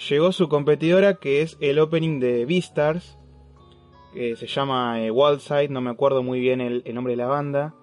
llegó 0.10 0.32
su 0.32 0.50
competidora 0.50 1.16
que 1.16 1.44
es 1.44 1.58
el 1.60 1.78
opening 1.78 2.20
de 2.20 2.46
Beastars 2.46 3.20
que 4.16 4.36
se 4.38 4.48
llama 4.48 5.02
eh, 5.02 5.12
Wildside, 5.12 5.70
no 5.70 5.82
me 5.82 5.92
acuerdo 5.92 6.24
muy 6.24 6.40
bien 6.40 6.62
el, 6.62 6.84
nombre 6.96 7.14
de 7.14 7.18
la 7.18 7.28
banda, 7.28 7.76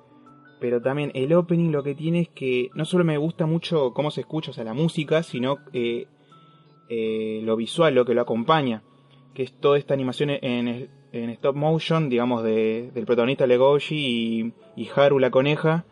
pero 0.61 0.81
también 0.81 1.13
el 1.15 1.33
opening 1.35 1.71
lo 1.71 1.83
que 1.83 1.95
tiene 1.95 2.21
es 2.21 2.29
que 2.31 2.71
no 2.75 2.87
solo 2.87 3.05
me 3.05 3.19
gusta 3.19 3.45
mucho 3.45 3.93
cómo 3.93 4.11
se 4.11 4.23
escucha, 4.23 4.51
o 4.51 4.55
sea, 4.55 4.65
la 4.65 4.73
música, 4.73 5.23
sino 5.23 5.59
eh, 5.75 6.07
eh, 6.89 7.41
lo 7.45 7.55
visual, 7.57 7.95
lo 7.95 8.07
que 8.07 8.15
lo 8.15 8.23
acompaña, 8.23 8.83
que 9.35 9.43
es 9.43 9.53
toda 9.53 9.79
esta 9.79 9.93
animación 9.93 10.31
en, 10.31 10.89
stop 11.13 11.55
motion, 11.55 12.09
digamos, 12.09 12.43
de, 12.43 12.91
del 12.95 13.05
protagonista 13.05 13.47
Legoshi 13.47 14.53
y, 14.75 14.89
Haru 14.97 15.19
la 15.19 15.31
coneja, 15.31 15.85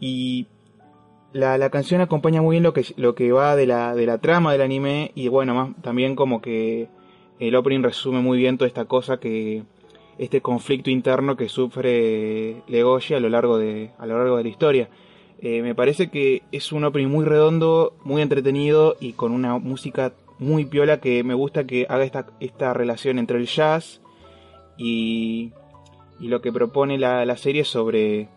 y 0.00 0.46
la, 1.34 1.68
canción 1.68 2.00
acompaña 2.00 2.40
muy 2.40 2.54
bien 2.54 2.62
lo 2.62 2.72
que, 2.72 2.86
lo 2.96 3.14
que 3.14 3.32
va 3.32 3.54
de 3.54 3.66
la, 3.66 3.94
de 3.94 4.06
la 4.06 4.16
trama 4.16 4.52
del 4.52 4.62
anime 4.62 5.12
y 5.14 5.28
bueno, 5.28 5.54
más, 5.54 5.82
también 5.82 6.16
como 6.16 6.40
que 6.40 6.88
el 7.48 7.56
opening 7.56 7.82
resume 7.82 8.20
muy 8.20 8.38
bien 8.38 8.56
toda 8.56 8.68
esta 8.68 8.84
cosa 8.84 9.18
que 9.18 9.64
este 10.16 10.40
conflicto 10.40 10.90
interno 10.90 11.36
que 11.36 11.48
sufre 11.48 12.62
Legoshi 12.68 13.14
a 13.14 13.20
lo 13.20 13.28
largo 13.28 13.58
de 13.58 13.90
a 13.98 14.06
lo 14.06 14.16
largo 14.16 14.36
de 14.36 14.44
la 14.44 14.48
historia. 14.48 14.88
Eh, 15.40 15.60
me 15.60 15.74
parece 15.74 16.08
que 16.08 16.42
es 16.52 16.70
un 16.70 16.84
opening 16.84 17.08
muy 17.08 17.24
redondo, 17.24 17.96
muy 18.04 18.22
entretenido 18.22 18.96
y 19.00 19.14
con 19.14 19.32
una 19.32 19.58
música 19.58 20.12
muy 20.38 20.66
piola 20.66 21.00
que 21.00 21.24
me 21.24 21.34
gusta 21.34 21.66
que 21.66 21.84
haga 21.88 22.04
esta, 22.04 22.26
esta 22.38 22.74
relación 22.74 23.18
entre 23.18 23.38
el 23.38 23.46
jazz 23.46 24.00
y, 24.76 25.52
y 26.20 26.28
lo 26.28 26.40
que 26.42 26.52
propone 26.52 26.96
la, 26.96 27.24
la, 27.26 27.36
serie 27.36 27.64
sobre 27.64 28.28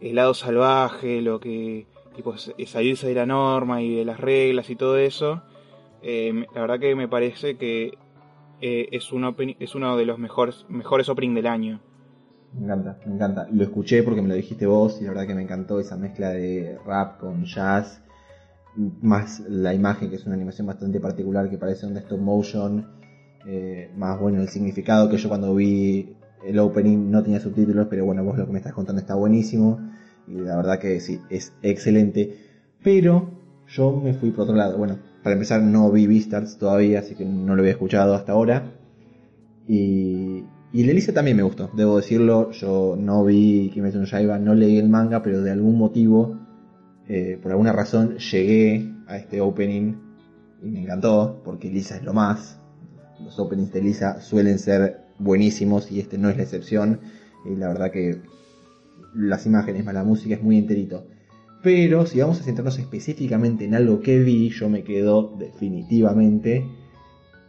el 0.00 0.14
lado 0.14 0.32
salvaje, 0.32 1.20
lo 1.22 1.40
que 1.40 1.86
tipo, 2.14 2.36
salirse 2.38 3.08
de 3.08 3.14
la 3.14 3.26
norma 3.26 3.82
y 3.82 3.96
de 3.96 4.04
las 4.04 4.20
reglas 4.20 4.70
y 4.70 4.76
todo 4.76 4.96
eso. 4.96 5.42
Eh, 6.02 6.44
la 6.54 6.60
verdad 6.60 6.78
que 6.78 6.94
me 6.94 7.08
parece 7.08 7.56
que 7.56 7.98
eh, 8.60 8.88
es, 8.92 9.12
un 9.12 9.34
es 9.58 9.74
uno 9.74 9.96
de 9.96 10.06
los 10.06 10.18
mejores, 10.18 10.66
mejores 10.68 11.08
opening 11.08 11.34
del 11.34 11.46
año. 11.46 11.80
Me 12.54 12.64
encanta, 12.64 12.98
me 13.06 13.14
encanta. 13.14 13.48
Lo 13.52 13.64
escuché 13.64 14.02
porque 14.02 14.22
me 14.22 14.28
lo 14.28 14.34
dijiste 14.34 14.66
vos 14.66 15.00
y 15.00 15.04
la 15.04 15.10
verdad 15.10 15.26
que 15.26 15.34
me 15.34 15.42
encantó 15.42 15.80
esa 15.80 15.96
mezcla 15.96 16.30
de 16.30 16.78
rap 16.86 17.18
con 17.18 17.44
jazz, 17.44 18.02
más 18.76 19.40
la 19.40 19.74
imagen 19.74 20.10
que 20.10 20.16
es 20.16 20.26
una 20.26 20.34
animación 20.34 20.66
bastante 20.66 21.00
particular 21.00 21.50
que 21.50 21.58
parece 21.58 21.86
un 21.86 21.96
stop 21.96 22.20
motion, 22.20 22.86
eh, 23.46 23.90
más 23.96 24.18
bueno 24.20 24.40
el 24.40 24.48
significado 24.48 25.08
que 25.08 25.16
yo 25.16 25.28
cuando 25.28 25.54
vi 25.54 26.16
el 26.44 26.58
opening 26.58 27.10
no 27.10 27.22
tenía 27.22 27.40
subtítulos, 27.40 27.86
pero 27.88 28.04
bueno, 28.04 28.22
vos 28.22 28.38
lo 28.38 28.46
que 28.46 28.52
me 28.52 28.58
estás 28.58 28.72
contando 28.72 29.00
está 29.00 29.14
buenísimo 29.14 29.80
y 30.26 30.34
la 30.34 30.56
verdad 30.56 30.78
que 30.78 31.00
sí, 31.00 31.20
es 31.30 31.52
excelente. 31.62 32.38
Pero 32.82 33.30
yo 33.68 33.92
me 33.92 34.14
fui 34.14 34.30
por 34.30 34.44
otro 34.44 34.56
lado. 34.56 34.76
Bueno, 34.76 34.98
para 35.24 35.32
empezar, 35.32 35.62
no 35.62 35.90
vi 35.90 36.06
Beastars 36.06 36.58
todavía, 36.58 36.98
así 36.98 37.14
que 37.14 37.24
no 37.24 37.56
lo 37.56 37.62
había 37.62 37.72
escuchado 37.72 38.14
hasta 38.14 38.32
ahora. 38.32 38.74
Y, 39.66 40.44
y 40.70 40.82
el 40.82 40.90
Elisa 40.90 41.14
también 41.14 41.38
me 41.38 41.42
gustó, 41.42 41.70
debo 41.74 41.96
decirlo. 41.96 42.50
Yo 42.50 42.94
no 43.00 43.24
vi 43.24 43.70
Kimetsu 43.72 44.00
no 44.00 44.04
Yaiba, 44.04 44.38
no 44.38 44.54
leí 44.54 44.76
el 44.76 44.90
manga, 44.90 45.22
pero 45.22 45.40
de 45.40 45.50
algún 45.50 45.78
motivo, 45.78 46.38
eh, 47.08 47.38
por 47.42 47.52
alguna 47.52 47.72
razón, 47.72 48.18
llegué 48.18 48.92
a 49.06 49.16
este 49.16 49.40
opening 49.40 49.94
y 50.62 50.68
me 50.68 50.82
encantó, 50.82 51.40
porque 51.42 51.70
Lisa 51.70 51.96
es 51.96 52.02
lo 52.02 52.12
más. 52.12 52.60
Los 53.18 53.38
openings 53.38 53.72
de 53.72 53.80
Lisa 53.80 54.20
suelen 54.20 54.58
ser 54.58 55.06
buenísimos 55.18 55.90
y 55.90 56.00
este 56.00 56.18
no 56.18 56.28
es 56.28 56.36
la 56.36 56.42
excepción. 56.42 57.00
Y 57.46 57.56
la 57.56 57.68
verdad 57.68 57.90
que 57.90 58.20
las 59.14 59.46
imágenes 59.46 59.86
más 59.86 59.94
la 59.94 60.04
música 60.04 60.34
es 60.34 60.42
muy 60.42 60.58
enterito. 60.58 61.06
Pero 61.64 62.04
si 62.04 62.20
vamos 62.20 62.38
a 62.38 62.44
centrarnos 62.44 62.78
específicamente 62.78 63.64
en 63.64 63.74
algo 63.74 64.00
que 64.00 64.18
vi, 64.18 64.50
yo 64.50 64.68
me 64.68 64.84
quedo 64.84 65.34
definitivamente 65.38 66.68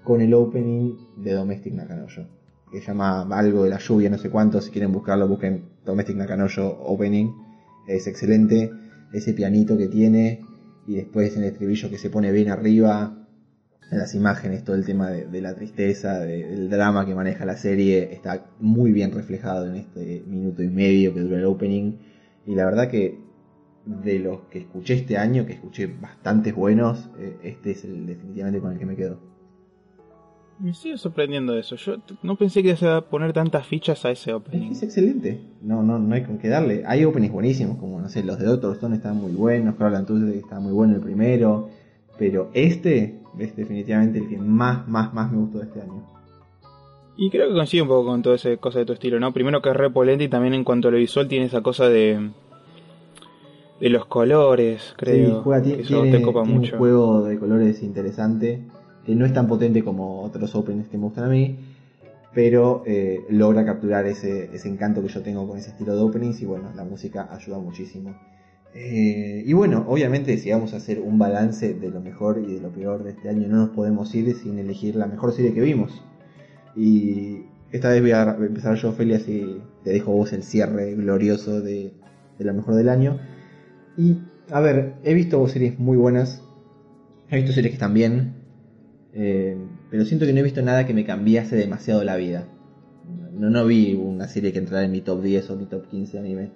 con 0.05 0.21
el 0.21 0.33
opening 0.33 0.95
de 1.17 1.33
Domestic 1.33 1.73
Nakanoyo. 1.73 2.25
Que 2.71 2.79
se 2.79 2.87
llama 2.87 3.27
algo 3.37 3.65
de 3.65 3.71
la 3.71 3.77
lluvia, 3.77 4.09
no 4.09 4.17
sé 4.17 4.29
cuánto. 4.29 4.61
Si 4.61 4.71
quieren 4.71 4.93
buscarlo, 4.93 5.27
busquen 5.27 5.65
Domestic 5.83 6.15
Nakanoyo 6.15 6.65
Opening. 6.65 7.29
Es 7.89 8.07
excelente. 8.07 8.71
Ese 9.11 9.33
pianito 9.33 9.77
que 9.77 9.87
tiene. 9.87 10.39
Y 10.87 10.95
después 10.95 11.35
el 11.35 11.43
estribillo 11.43 11.89
que 11.89 11.97
se 11.97 12.09
pone 12.09 12.31
bien 12.31 12.49
arriba. 12.49 13.27
En 13.91 13.97
las 13.97 14.15
imágenes, 14.15 14.63
todo 14.63 14.77
el 14.77 14.85
tema 14.85 15.09
de, 15.09 15.41
la 15.41 15.55
tristeza, 15.55 16.21
del 16.21 16.69
drama 16.69 17.05
que 17.05 17.15
maneja 17.15 17.43
la 17.43 17.57
serie. 17.57 18.13
Está 18.13 18.45
muy 18.61 18.93
bien 18.93 19.11
reflejado 19.11 19.67
en 19.67 19.75
este 19.75 20.23
minuto 20.25 20.63
y 20.63 20.69
medio 20.69 21.13
que 21.13 21.19
dura 21.19 21.37
el 21.37 21.45
opening. 21.45 21.97
Y 22.47 22.55
la 22.55 22.63
verdad 22.63 22.89
que 22.89 23.24
de 23.85 24.19
los 24.19 24.41
que 24.49 24.59
escuché 24.59 24.95
este 24.95 25.17
año, 25.17 25.45
que 25.45 25.53
escuché 25.53 25.87
bastantes 25.87 26.55
buenos, 26.55 27.09
eh, 27.19 27.37
este 27.43 27.71
es 27.71 27.85
el 27.85 28.05
definitivamente 28.05 28.59
con 28.59 28.71
el 28.73 28.79
que 28.79 28.85
me 28.85 28.95
quedo. 28.95 29.19
Me 30.57 30.73
sigue 30.73 30.97
sorprendiendo 30.97 31.57
eso. 31.57 31.75
Yo 31.75 31.97
no 32.23 32.37
pensé 32.37 32.63
que 32.63 32.77
se 32.77 32.85
iba 32.85 32.97
a 32.97 33.01
poner 33.01 33.33
tantas 33.33 33.67
fichas 33.67 34.05
a 34.05 34.11
ese 34.11 34.33
opening. 34.33 34.71
Es, 34.71 34.83
excelente. 34.83 35.41
No, 35.61 35.83
no, 35.83 35.99
no 35.99 36.15
hay 36.15 36.23
con 36.23 36.37
qué 36.37 36.47
darle. 36.47 36.83
Hay 36.87 37.03
openings 37.03 37.33
buenísimos, 37.33 37.77
como 37.77 37.99
no 37.99 38.07
sé, 38.07 38.23
los 38.23 38.39
de 38.39 38.45
Doctor 38.45 38.73
Stone 38.73 38.95
están 38.95 39.17
muy 39.17 39.33
buenos, 39.33 39.75
Carol 39.75 39.95
Antunes 39.95 40.33
está 40.33 40.59
muy 40.61 40.71
bueno 40.71 40.95
el 40.95 41.01
primero. 41.01 41.69
Pero 42.17 42.49
este 42.53 43.19
es 43.37 43.55
definitivamente 43.57 44.19
el 44.19 44.29
que 44.29 44.37
más, 44.37 44.87
más, 44.87 45.13
más 45.13 45.29
me 45.29 45.39
gustó 45.39 45.59
de 45.59 45.65
este 45.65 45.81
año. 45.81 46.03
Y 47.17 47.29
creo 47.29 47.49
que 47.49 47.53
coincide 47.53 47.81
un 47.81 47.87
poco 47.89 48.05
con 48.05 48.21
toda 48.21 48.35
esa 48.35 48.55
cosa 48.57 48.79
de 48.79 48.85
tu 48.85 48.93
estilo, 48.93 49.19
¿no? 49.19 49.33
Primero 49.33 49.61
que 49.61 49.69
es 49.69 49.75
repolente 49.75 50.23
y 50.23 50.29
también 50.29 50.53
en 50.53 50.63
cuanto 50.63 50.87
a 50.87 50.91
lo 50.91 50.97
visual 50.97 51.27
tiene 51.27 51.45
esa 51.45 51.61
cosa 51.61 51.89
de 51.89 52.31
de 53.79 53.89
los 53.89 54.05
colores, 54.05 54.93
creo. 54.97 55.43
que 55.43 55.81
eso 55.81 56.03
te 56.03 56.21
copa 56.21 56.43
mucho. 56.43 56.73
un 56.73 56.79
juego 56.79 57.23
de 57.23 57.37
colores 57.37 57.83
interesante, 57.83 58.61
que 59.05 59.15
no 59.15 59.25
es 59.25 59.33
tan 59.33 59.47
potente 59.47 59.83
como 59.83 60.21
otros 60.21 60.55
opens 60.55 60.87
que 60.87 60.97
me 60.97 61.03
gustan 61.03 61.25
a 61.25 61.29
mí, 61.29 61.57
pero 62.33 62.83
eh, 62.85 63.21
logra 63.29 63.65
capturar 63.65 64.05
ese, 64.05 64.49
ese 64.53 64.69
encanto 64.69 65.01
que 65.01 65.09
yo 65.09 65.21
tengo 65.21 65.47
con 65.47 65.57
ese 65.57 65.69
estilo 65.69 65.95
de 65.95 66.01
openings 66.01 66.41
y 66.41 66.45
bueno, 66.45 66.71
la 66.75 66.83
música 66.83 67.29
ayuda 67.31 67.59
muchísimo. 67.59 68.15
Eh, 68.73 69.43
y 69.45 69.53
bueno, 69.53 69.85
obviamente 69.87 70.37
si 70.37 70.51
vamos 70.51 70.73
a 70.73 70.77
hacer 70.77 70.99
un 70.99 71.17
balance 71.17 71.73
de 71.73 71.89
lo 71.89 72.01
mejor 72.01 72.39
y 72.45 72.55
de 72.55 72.59
lo 72.59 72.69
peor 72.71 73.03
de 73.03 73.11
este 73.11 73.29
año, 73.29 73.47
no 73.47 73.57
nos 73.57 73.69
podemos 73.69 74.13
ir 74.13 74.35
sin 74.35 74.59
elegir 74.59 74.95
la 74.95 75.07
mejor 75.07 75.31
serie 75.31 75.53
que 75.53 75.61
vimos. 75.61 76.03
Y 76.75 77.43
esta 77.71 77.89
vez 77.89 78.01
voy 78.01 78.11
a 78.11 78.35
empezar 78.37 78.75
yo, 78.75 78.89
Ophelia, 78.89 79.19
si 79.19 79.61
te 79.83 79.91
dejo 79.91 80.11
vos 80.11 80.33
el 80.33 80.43
cierre 80.43 80.93
glorioso 80.93 81.61
de, 81.61 81.93
de 82.37 82.45
lo 82.45 82.53
mejor 82.53 82.75
del 82.75 82.89
año. 82.89 83.17
Y, 83.97 84.17
a 84.51 84.59
ver, 84.59 84.95
he 85.03 85.13
visto 85.13 85.47
series 85.47 85.79
muy 85.79 85.97
buenas, 85.97 86.43
he 87.29 87.37
visto 87.37 87.53
series 87.53 87.71
que 87.71 87.75
están 87.75 87.93
bien, 87.93 88.35
eh, 89.13 89.57
pero 89.89 90.05
siento 90.05 90.25
que 90.25 90.33
no 90.33 90.39
he 90.39 90.43
visto 90.43 90.61
nada 90.61 90.85
que 90.85 90.93
me 90.93 91.05
cambiase 91.05 91.55
demasiado 91.55 92.03
la 92.03 92.15
vida. 92.17 92.47
No, 93.33 93.49
no 93.49 93.65
vi 93.65 93.93
una 93.93 94.27
serie 94.27 94.51
que 94.51 94.59
entrara 94.59 94.85
en 94.85 94.91
mi 94.91 95.01
top 95.01 95.21
10 95.21 95.49
o 95.49 95.55
mi 95.55 95.65
top 95.65 95.87
15 95.87 96.19
anime. 96.19 96.51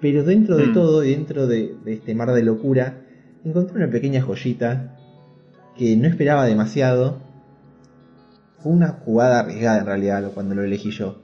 Pero 0.00 0.24
dentro 0.24 0.56
de 0.56 0.66
mm. 0.66 0.72
todo 0.72 1.04
y 1.04 1.10
dentro 1.10 1.46
de, 1.46 1.76
este 1.86 2.14
mar 2.14 2.32
de 2.32 2.42
locura, 2.42 3.02
encontré 3.44 3.76
una 3.76 3.90
pequeña 3.90 4.20
joyita 4.22 4.96
que 5.76 5.96
no 5.96 6.08
esperaba 6.08 6.46
demasiado. 6.46 7.18
Fue 8.58 8.72
una 8.72 8.88
jugada 8.88 9.40
arriesgada 9.40 9.78
en 9.78 9.86
realidad 9.86 10.30
cuando 10.34 10.54
lo 10.54 10.62
elegí 10.62 10.90
yo. 10.90 11.22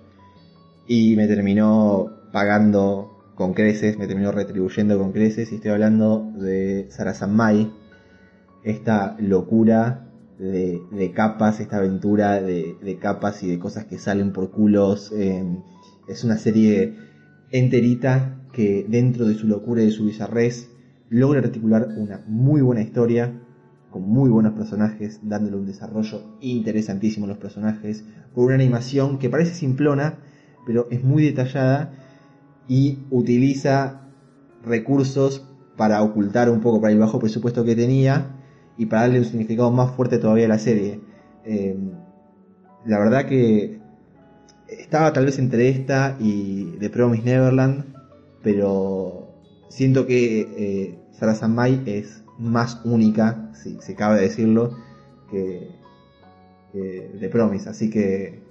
Y 0.86 1.16
me 1.16 1.26
terminó 1.26 2.10
pagando 2.32 3.09
con 3.40 3.54
creces, 3.54 3.96
me 3.96 4.06
terminó 4.06 4.32
retribuyendo 4.32 4.98
con 4.98 5.12
creces 5.12 5.50
y 5.50 5.54
estoy 5.54 5.70
hablando 5.70 6.30
de 6.36 6.88
Sarasamai, 6.90 7.72
esta 8.64 9.16
locura 9.18 10.10
de, 10.38 11.12
capas, 11.14 11.58
esta 11.58 11.78
aventura 11.78 12.42
de, 12.42 12.98
capas 13.00 13.42
y 13.42 13.48
de 13.48 13.58
cosas 13.58 13.86
que 13.86 13.96
salen 13.96 14.34
por 14.34 14.50
culos. 14.50 15.10
Em, 15.16 15.62
es 16.06 16.22
una 16.22 16.36
serie 16.36 16.96
enterita 17.50 18.42
que 18.52 18.84
dentro 18.86 19.24
de 19.24 19.32
su 19.32 19.48
locura 19.48 19.80
y 19.80 19.86
de 19.86 19.92
su 19.92 20.04
bizarrez 20.04 20.68
logra 21.08 21.40
articular 21.40 21.88
una 21.96 22.22
muy 22.26 22.60
buena 22.60 22.82
historia 22.82 23.40
con 23.90 24.02
muy 24.02 24.28
buenos 24.28 24.52
personajes, 24.52 25.20
dándole 25.22 25.56
un 25.56 25.64
desarrollo 25.64 26.36
interesantísimo 26.42 27.24
a 27.24 27.30
los 27.30 27.38
personajes, 27.38 28.04
con 28.34 28.44
una 28.44 28.56
animación 28.56 29.18
que 29.18 29.30
parece 29.30 29.54
simplona, 29.54 30.18
pero 30.66 30.88
es 30.90 31.02
muy 31.02 31.22
detallada 31.22 31.99
y 32.70 33.00
utiliza 33.10 34.02
recursos 34.64 35.44
para 35.76 36.00
ocultar 36.02 36.48
un 36.48 36.60
poco 36.60 36.80
para 36.80 36.92
el 36.92 37.00
bajo 37.00 37.18
presupuesto 37.18 37.64
que 37.64 37.74
tenía 37.74 38.36
y 38.78 38.86
para 38.86 39.02
darle 39.02 39.18
un 39.18 39.24
significado 39.24 39.72
más 39.72 39.90
fuerte 39.90 40.18
todavía 40.18 40.44
a 40.44 40.50
la 40.50 40.58
serie. 40.60 41.00
Eh, 41.44 41.76
la 42.86 43.00
verdad 43.00 43.26
que 43.26 43.80
estaba 44.68 45.12
tal 45.12 45.26
vez 45.26 45.40
entre 45.40 45.68
esta 45.68 46.16
y 46.20 46.76
The 46.78 46.90
Promise 46.90 47.24
Neverland, 47.24 47.92
pero 48.40 49.34
siento 49.68 50.06
que 50.06 50.40
eh, 50.56 50.98
Sarah 51.10 51.34
Samai 51.34 51.82
es 51.86 52.22
más 52.38 52.80
única, 52.84 53.50
si 53.52 53.78
se 53.80 53.96
cabe 53.96 54.20
decirlo, 54.20 54.76
que, 55.28 55.72
que 56.72 57.10
The 57.18 57.28
Promise. 57.30 57.68
Así 57.68 57.90
que 57.90 58.48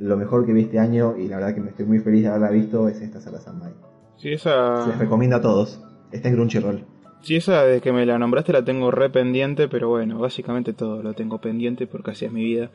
lo 0.00 0.16
mejor 0.16 0.46
que 0.46 0.52
vi 0.52 0.62
este 0.62 0.78
año, 0.78 1.16
y 1.16 1.28
la 1.28 1.36
verdad 1.36 1.54
que 1.54 1.60
me 1.60 1.70
estoy 1.70 1.84
muy 1.84 1.98
feliz 1.98 2.22
de 2.22 2.28
haberla 2.28 2.50
visto, 2.50 2.88
es 2.88 3.00
esta 3.00 3.20
Sarah 3.20 3.38
Samai. 3.38 3.72
Sí, 4.16 4.32
esa... 4.32 4.82
Se 4.84 4.88
les 4.88 4.98
recomiendo 4.98 5.36
a 5.36 5.40
todos. 5.40 5.80
Está 6.10 6.28
en 6.28 6.34
Crunchyroll. 6.34 6.84
Sí, 7.22 7.36
esa 7.36 7.64
desde 7.64 7.82
que 7.82 7.92
me 7.92 8.06
la 8.06 8.18
nombraste 8.18 8.52
la 8.52 8.64
tengo 8.64 8.90
re 8.90 9.10
pendiente, 9.10 9.68
pero 9.68 9.90
bueno, 9.90 10.18
básicamente 10.18 10.72
todo 10.72 11.02
lo 11.02 11.12
tengo 11.12 11.38
pendiente 11.38 11.86
porque 11.86 12.12
así 12.12 12.24
es 12.24 12.32
mi 12.32 12.42
vida. 12.42 12.70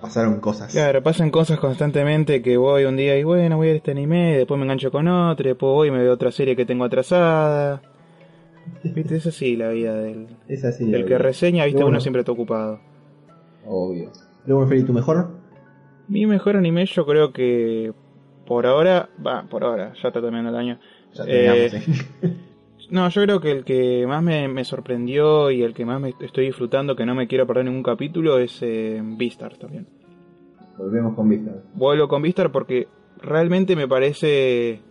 Pasaron 0.00 0.40
cosas. 0.40 0.72
Claro, 0.72 1.02
pasan 1.02 1.30
cosas 1.30 1.60
constantemente 1.60 2.42
que 2.42 2.56
voy 2.56 2.84
un 2.84 2.96
día 2.96 3.16
y 3.18 3.24
bueno, 3.24 3.58
voy 3.58 3.68
a 3.68 3.70
ver 3.70 3.76
este 3.76 3.90
anime, 3.92 4.38
después 4.38 4.58
me 4.58 4.64
engancho 4.64 4.90
con 4.90 5.06
otro, 5.06 5.46
después 5.46 5.70
voy 5.70 5.88
y 5.88 5.90
me 5.90 5.98
veo 5.98 6.14
otra 6.14 6.32
serie 6.32 6.56
que 6.56 6.64
tengo 6.64 6.84
atrasada. 6.84 7.82
Viste, 8.82 9.16
es 9.16 9.26
así 9.26 9.54
la 9.54 9.68
vida 9.68 9.94
del, 9.94 10.28
Es 10.48 10.64
así. 10.64 10.90
del 10.90 11.04
que 11.04 11.18
reseña, 11.18 11.64
viste, 11.64 11.76
Pero 11.76 11.86
uno 11.86 11.92
bueno, 11.92 12.00
siempre 12.00 12.20
está 12.20 12.32
ocupado. 12.32 12.80
Obvio. 13.66 14.10
Bueno, 14.46 14.66
Feli, 14.66 14.82
¿tu 14.82 14.92
mejor? 14.92 15.41
Mi 16.08 16.26
mejor 16.26 16.56
anime 16.56 16.86
yo 16.86 17.06
creo 17.06 17.32
que 17.32 17.92
por 18.46 18.66
ahora, 18.66 19.08
va, 19.24 19.42
por 19.44 19.64
ahora, 19.64 19.92
ya 19.94 20.08
está 20.08 20.20
terminando 20.20 20.50
el 20.50 20.56
año. 20.56 20.78
Ya 21.14 21.24
terminamos, 21.24 21.74
¿eh? 21.74 22.36
No, 22.90 23.08
yo 23.08 23.22
creo 23.22 23.40
que 23.40 23.50
el 23.50 23.64
que 23.64 24.06
más 24.06 24.22
me, 24.22 24.48
me 24.48 24.64
sorprendió 24.64 25.50
y 25.50 25.62
el 25.62 25.72
que 25.72 25.86
más 25.86 25.98
me 25.98 26.12
estoy 26.20 26.44
disfrutando, 26.44 26.94
que 26.94 27.06
no 27.06 27.14
me 27.14 27.26
quiero 27.26 27.46
perder 27.46 27.64
ningún 27.64 27.82
capítulo, 27.82 28.38
es 28.38 28.58
eh, 28.60 29.00
Beastars 29.02 29.58
también. 29.58 29.86
Volvemos 30.76 31.14
con 31.14 31.26
Vista. 31.26 31.52
Vuelvo 31.72 32.06
con 32.06 32.20
Beastars 32.20 32.50
porque 32.50 32.88
realmente 33.16 33.76
me 33.76 33.88
parece 33.88 34.82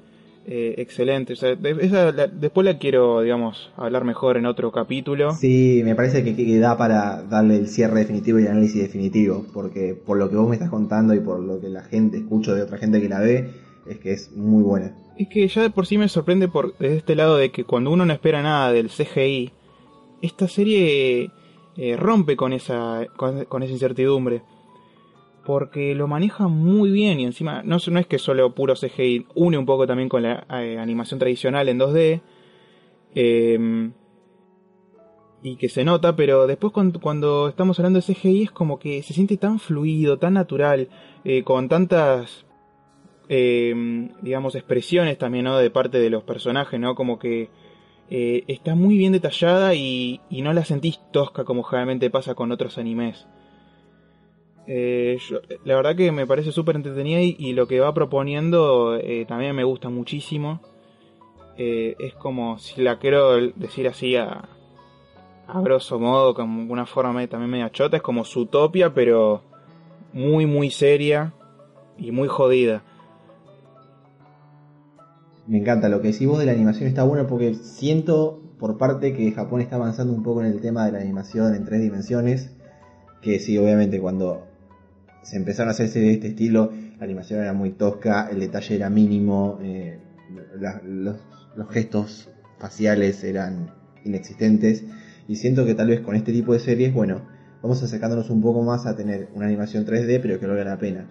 eh, 0.47 0.75
excelente. 0.77 1.33
O 1.33 1.35
sea, 1.35 1.55
de- 1.55 1.77
esa 1.81 2.11
la- 2.11 2.27
después 2.27 2.65
la 2.65 2.77
quiero, 2.77 3.21
digamos, 3.21 3.71
hablar 3.77 4.03
mejor 4.05 4.37
en 4.37 4.45
otro 4.45 4.71
capítulo. 4.71 5.33
Sí, 5.35 5.81
me 5.83 5.95
parece 5.95 6.23
que, 6.23 6.35
que 6.35 6.59
da 6.59 6.77
para 6.77 7.23
darle 7.23 7.57
el 7.57 7.67
cierre 7.67 7.99
definitivo 7.99 8.39
y 8.39 8.43
el 8.43 8.49
análisis 8.49 8.81
definitivo, 8.81 9.45
porque 9.53 9.95
por 9.95 10.17
lo 10.17 10.29
que 10.29 10.35
vos 10.35 10.47
me 10.49 10.55
estás 10.55 10.69
contando 10.69 11.13
y 11.13 11.19
por 11.19 11.39
lo 11.39 11.59
que 11.59 11.69
la 11.69 11.83
gente 11.83 12.17
escucho 12.17 12.53
de 12.55 12.63
otra 12.63 12.77
gente 12.77 13.01
que 13.01 13.09
la 13.09 13.19
ve, 13.19 13.51
es 13.87 13.97
que 13.99 14.13
es 14.13 14.31
muy 14.33 14.63
buena. 14.63 14.95
Es 15.17 15.27
que 15.27 15.47
ya 15.47 15.61
de 15.61 15.69
por 15.69 15.85
sí 15.85 15.97
me 15.97 16.07
sorprende 16.07 16.47
por 16.47 16.75
desde 16.77 16.97
este 16.97 17.15
lado 17.15 17.37
de 17.37 17.51
que 17.51 17.63
cuando 17.63 17.91
uno 17.91 18.05
no 18.05 18.13
espera 18.13 18.41
nada 18.41 18.71
del 18.71 18.89
CGI, 18.89 19.51
esta 20.21 20.47
serie 20.47 21.29
eh, 21.77 21.95
rompe 21.97 22.35
con 22.35 22.53
esa, 22.53 23.05
con, 23.17 23.45
con 23.45 23.63
esa 23.63 23.73
incertidumbre. 23.73 24.41
Porque 25.45 25.95
lo 25.95 26.07
maneja 26.07 26.47
muy 26.47 26.91
bien 26.91 27.19
y 27.19 27.25
encima 27.25 27.63
no, 27.63 27.77
es- 27.77 28.07
que 28.07 28.19
solo 28.19 28.53
puro 28.53 28.75
CGI, 28.75 29.25
une 29.35 29.57
un 29.57 29.65
poco 29.65 29.87
también 29.87 30.09
con 30.09 30.23
la 30.23 30.45
eh, 30.51 30.77
animación 30.77 31.19
tradicional 31.19 31.67
en 31.69 31.79
2D. 31.79 32.21
eh, 33.15 33.91
y 35.43 35.55
que 35.55 35.69
se 35.69 35.83
nota, 35.83 36.15
pero 36.15 36.45
después 36.45 36.71
cuando, 36.71 37.49
estamos 37.49 37.79
hablando 37.79 37.97
de 37.99 38.03
CGI 38.03 38.43
es 38.43 38.51
como 38.51 38.77
que 38.77 39.01
se 39.01 39.13
siente 39.13 39.37
tan 39.37 39.59
fluido, 39.59 40.19
tan 40.19 40.33
natural, 40.35 40.89
eh, 41.23 41.43
con 41.43 41.67
tantas 41.67 42.45
eh, 43.29 43.73
digamos, 44.21 44.55
expresiones 44.55 45.17
también. 45.17 45.45
De 45.45 45.69
parte 45.71 45.99
de 45.99 46.09
los 46.09 46.23
personajes, 46.23 46.79
¿no? 46.79 46.95
Como 46.95 47.17
que 47.17 47.49
eh, 48.09 48.43
está 48.47 48.75
muy 48.75 48.97
bien 48.97 49.13
detallada 49.13 49.73
y, 49.73 50.19
y 50.29 50.41
no 50.41 50.53
la 50.53 50.65
sentís 50.65 50.99
tosca 51.11 51.43
como 51.45 51.63
generalmente 51.63 52.09
pasa 52.09 52.35
con 52.35 52.51
otros 52.51 52.77
animes. 52.77 53.27
Eh, 54.67 55.17
la 55.65 55.75
verdad 55.75 55.95
que 55.95 56.11
me 56.11 56.27
parece 56.27 56.51
súper 56.51 56.75
entretenida 56.75 57.19
y, 57.21 57.53
lo 57.53 57.67
que 57.67 57.79
va 57.79 57.93
proponiendo 57.93 58.95
eh, 58.95 59.25
también 59.27 59.55
me 59.55 59.63
gusta 59.63 59.89
muchísimo. 59.89 60.61
Eh, 61.57 61.95
es 61.99 62.13
como, 62.15 62.57
si 62.57 62.81
la 62.81 62.99
quiero 62.99 63.35
decir 63.55 63.87
así 63.87 64.15
a, 64.15 64.49
a 65.47 65.61
grosso 65.61 65.99
modo, 65.99 66.33
como 66.33 66.71
una 66.71 66.85
forma 66.85 67.25
también 67.27 67.51
media 67.51 67.71
chota, 67.71 67.97
es 67.97 68.03
como 68.03 68.23
Zootopia, 68.23 68.93
pero 68.93 69.41
muy, 70.13 70.45
muy 70.45 70.69
seria 70.69 71.33
y 71.97 72.11
muy 72.11 72.27
jodida. 72.27 72.83
Me 75.47 75.57
encanta 75.57 75.89
lo 75.89 76.01
que 76.01 76.11
decís 76.11 76.27
vos 76.27 76.39
de 76.39 76.45
la 76.45 76.53
animación, 76.53 76.87
está 76.87 77.03
bueno 77.03 77.27
porque 77.27 77.55
siento 77.55 78.39
por 78.59 78.77
parte 78.77 79.13
que 79.13 79.31
Japón 79.31 79.59
está 79.59 79.75
avanzando 79.75 80.13
un 80.13 80.23
poco 80.23 80.41
en 80.41 80.47
el 80.47 80.61
tema 80.61 80.85
de 80.85 80.91
la 80.91 80.99
animación 80.99 81.55
en 81.55 81.65
tres 81.65 81.81
dimensiones, 81.81 82.55
que 83.21 83.39
sí, 83.39 83.57
obviamente 83.57 83.99
cuando 83.99 84.50
se 85.23 85.37
empezaron 85.37 85.69
a 85.69 85.71
hacerse 85.71 85.99
de 85.99 86.13
este 86.13 86.27
estilo, 86.29 86.71
la 86.97 87.05
animación 87.05 87.41
era 87.41 87.53
muy 87.53 87.71
tosca, 87.71 88.29
el 88.31 88.39
detalle 88.39 88.75
era 88.75 88.89
mínimo, 88.89 89.59
eh, 89.61 89.99
los, 90.83 91.17
gestos 91.69 92.29
faciales 92.59 93.23
eran 93.23 93.71
inexistentes, 94.03 94.83
y 95.27 95.35
siento 95.35 95.65
que 95.65 95.75
tal 95.75 95.87
vez 95.87 96.01
con 96.01 96.15
este 96.15 96.31
tipo 96.31 96.53
de 96.53 96.59
series, 96.59 96.93
bueno, 96.93 97.21
vamos 97.61 97.81
acercándonos 97.83 98.29
un 98.29 98.41
poco 98.41 98.63
más 98.63 98.85
a 98.85 98.95
tener 98.95 99.29
una 99.33 99.45
animación 99.45 99.85
3D, 99.85 100.19
pero 100.21 100.39
que 100.39 100.47
valga 100.47 100.63
la 100.63 100.77
pena. 100.77 101.07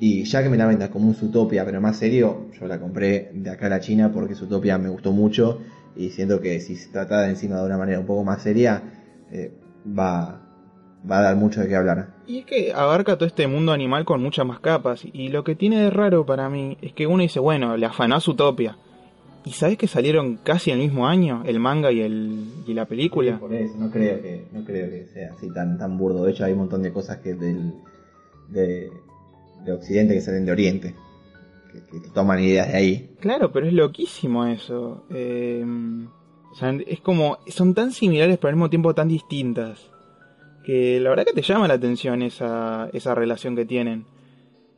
Y 0.00 0.22
ya 0.24 0.42
que 0.42 0.48
me 0.48 0.56
la 0.56 0.66
vendas 0.66 0.90
como 0.90 1.08
un 1.08 1.14
Zootopia, 1.14 1.64
pero 1.64 1.80
más 1.80 1.96
serio, 1.96 2.48
yo 2.58 2.68
la 2.68 2.78
compré 2.78 3.32
de 3.34 3.50
acá 3.50 3.66
a 3.66 3.70
la 3.70 3.80
China 3.80 4.12
porque 4.12 4.36
Zootopia 4.36 4.78
me 4.78 4.88
gustó 4.88 5.12
mucho 5.12 5.60
y 5.96 6.10
siento 6.10 6.40
que 6.40 6.60
si 6.60 6.76
se 6.76 6.90
trata 6.90 7.22
de 7.22 7.30
encima 7.30 7.56
de 7.56 7.66
una 7.66 7.76
manera 7.76 7.98
un 7.98 8.06
poco 8.06 8.22
más 8.22 8.42
seria, 8.42 8.80
eh, 9.32 9.52
va, 9.86 10.40
va 11.10 11.18
a 11.18 11.22
dar 11.22 11.36
mucho 11.36 11.60
de 11.60 11.68
qué 11.68 11.74
hablar. 11.74 12.17
Y 12.28 12.40
es 12.40 12.44
que 12.44 12.72
abarca 12.74 13.16
todo 13.16 13.26
este 13.26 13.46
mundo 13.46 13.72
animal 13.72 14.04
con 14.04 14.22
muchas 14.22 14.44
más 14.44 14.60
capas. 14.60 15.02
Y 15.12 15.28
lo 15.28 15.44
que 15.44 15.54
tiene 15.54 15.80
de 15.80 15.88
raro 15.88 16.26
para 16.26 16.50
mí 16.50 16.76
es 16.82 16.92
que 16.92 17.06
uno 17.06 17.22
dice, 17.22 17.40
bueno, 17.40 17.74
le 17.78 17.86
afanó 17.86 18.16
a 18.16 18.18
Utopia. 18.18 18.76
¿Y 19.46 19.52
sabes 19.52 19.78
que 19.78 19.86
salieron 19.86 20.36
casi 20.36 20.70
el 20.70 20.78
mismo 20.78 21.08
año 21.08 21.42
el 21.46 21.58
manga 21.58 21.90
y, 21.90 22.00
el, 22.00 22.44
y 22.66 22.74
la 22.74 22.84
película? 22.84 23.38
Por 23.38 23.54
eso, 23.54 23.78
no 23.78 23.90
creo 23.90 24.20
que, 24.20 24.44
no 24.52 24.62
creo 24.62 24.90
que 24.90 25.06
sea 25.06 25.32
así 25.32 25.50
tan, 25.54 25.78
tan 25.78 25.96
burdo. 25.96 26.24
De 26.24 26.32
hecho, 26.32 26.44
hay 26.44 26.52
un 26.52 26.58
montón 26.58 26.82
de 26.82 26.92
cosas 26.92 27.16
que 27.18 27.32
del, 27.32 27.72
de, 28.48 28.90
de 29.64 29.72
Occidente 29.72 30.12
que 30.12 30.20
salen 30.20 30.44
de 30.44 30.52
Oriente, 30.52 30.94
que, 31.72 31.98
que 31.98 32.08
toman 32.10 32.40
ideas 32.40 32.68
de 32.68 32.76
ahí. 32.76 33.10
Claro, 33.20 33.50
pero 33.52 33.66
es 33.66 33.72
loquísimo 33.72 34.44
eso. 34.44 35.06
Eh, 35.08 35.64
o 36.52 36.54
sea, 36.54 36.76
es 36.86 37.00
como, 37.00 37.38
son 37.46 37.72
tan 37.72 37.92
similares 37.92 38.36
pero 38.36 38.50
al 38.50 38.56
mismo 38.56 38.68
tiempo 38.68 38.94
tan 38.94 39.08
distintas. 39.08 39.90
Que 40.68 41.00
la 41.00 41.08
verdad 41.08 41.24
que 41.24 41.32
te 41.32 41.40
llama 41.40 41.66
la 41.66 41.74
atención 41.74 42.20
esa, 42.20 42.90
esa 42.92 43.14
relación 43.14 43.56
que 43.56 43.64
tienen. 43.64 44.04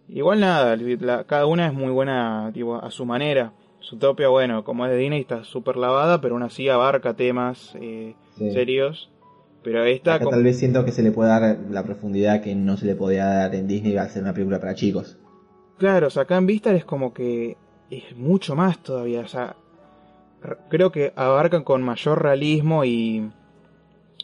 Igual 0.08 0.38
nada, 0.38 0.76
la- 0.76 1.24
cada 1.24 1.46
una 1.46 1.66
es 1.66 1.72
muy 1.74 1.90
buena 1.90 2.48
tipo, 2.54 2.76
a 2.76 2.92
su 2.92 3.04
manera. 3.04 3.52
Zootopia, 3.82 4.28
bueno, 4.28 4.62
como 4.62 4.84
es 4.86 4.92
de 4.92 4.98
Disney, 4.98 5.20
está 5.22 5.42
súper 5.42 5.76
lavada, 5.76 6.20
pero 6.20 6.34
aún 6.36 6.44
así 6.44 6.68
abarca 6.68 7.14
temas 7.14 7.74
eh, 7.80 8.14
Sí. 8.38 8.52
serios. 8.52 9.10
Pero 9.64 9.82
esta, 9.84 10.14
Acá 10.14 10.24
como- 10.26 10.36
tal 10.36 10.44
vez 10.44 10.60
siento 10.60 10.84
que 10.84 10.92
se 10.92 11.02
le 11.02 11.10
puede 11.10 11.30
dar 11.30 11.58
la 11.70 11.82
profundidad 11.82 12.40
que 12.40 12.54
no 12.54 12.76
se 12.76 12.86
le 12.86 12.94
podía 12.94 13.24
dar 13.26 13.54
en 13.56 13.66
Disney 13.66 13.96
al 13.96 14.10
ser 14.10 14.22
una 14.22 14.32
película 14.32 14.60
para 14.60 14.76
chicos. 14.76 15.18
claro, 15.76 16.06
o 16.06 16.10
sea, 16.10 16.22
acá 16.22 16.36
en 16.36 16.46
Vistar 16.46 16.74
es 16.76 16.84
como 16.84 17.12
que 17.12 17.56
es 17.90 18.16
mucho 18.16 18.54
más 18.54 18.78
todavía. 18.80 19.22
O 19.22 19.28
sea, 19.28 19.56
creo 20.68 20.92
que 20.92 21.12
abarcan 21.16 21.64
con 21.64 21.82
mayor 21.82 22.22
realismo 22.22 22.84
y 22.84 23.28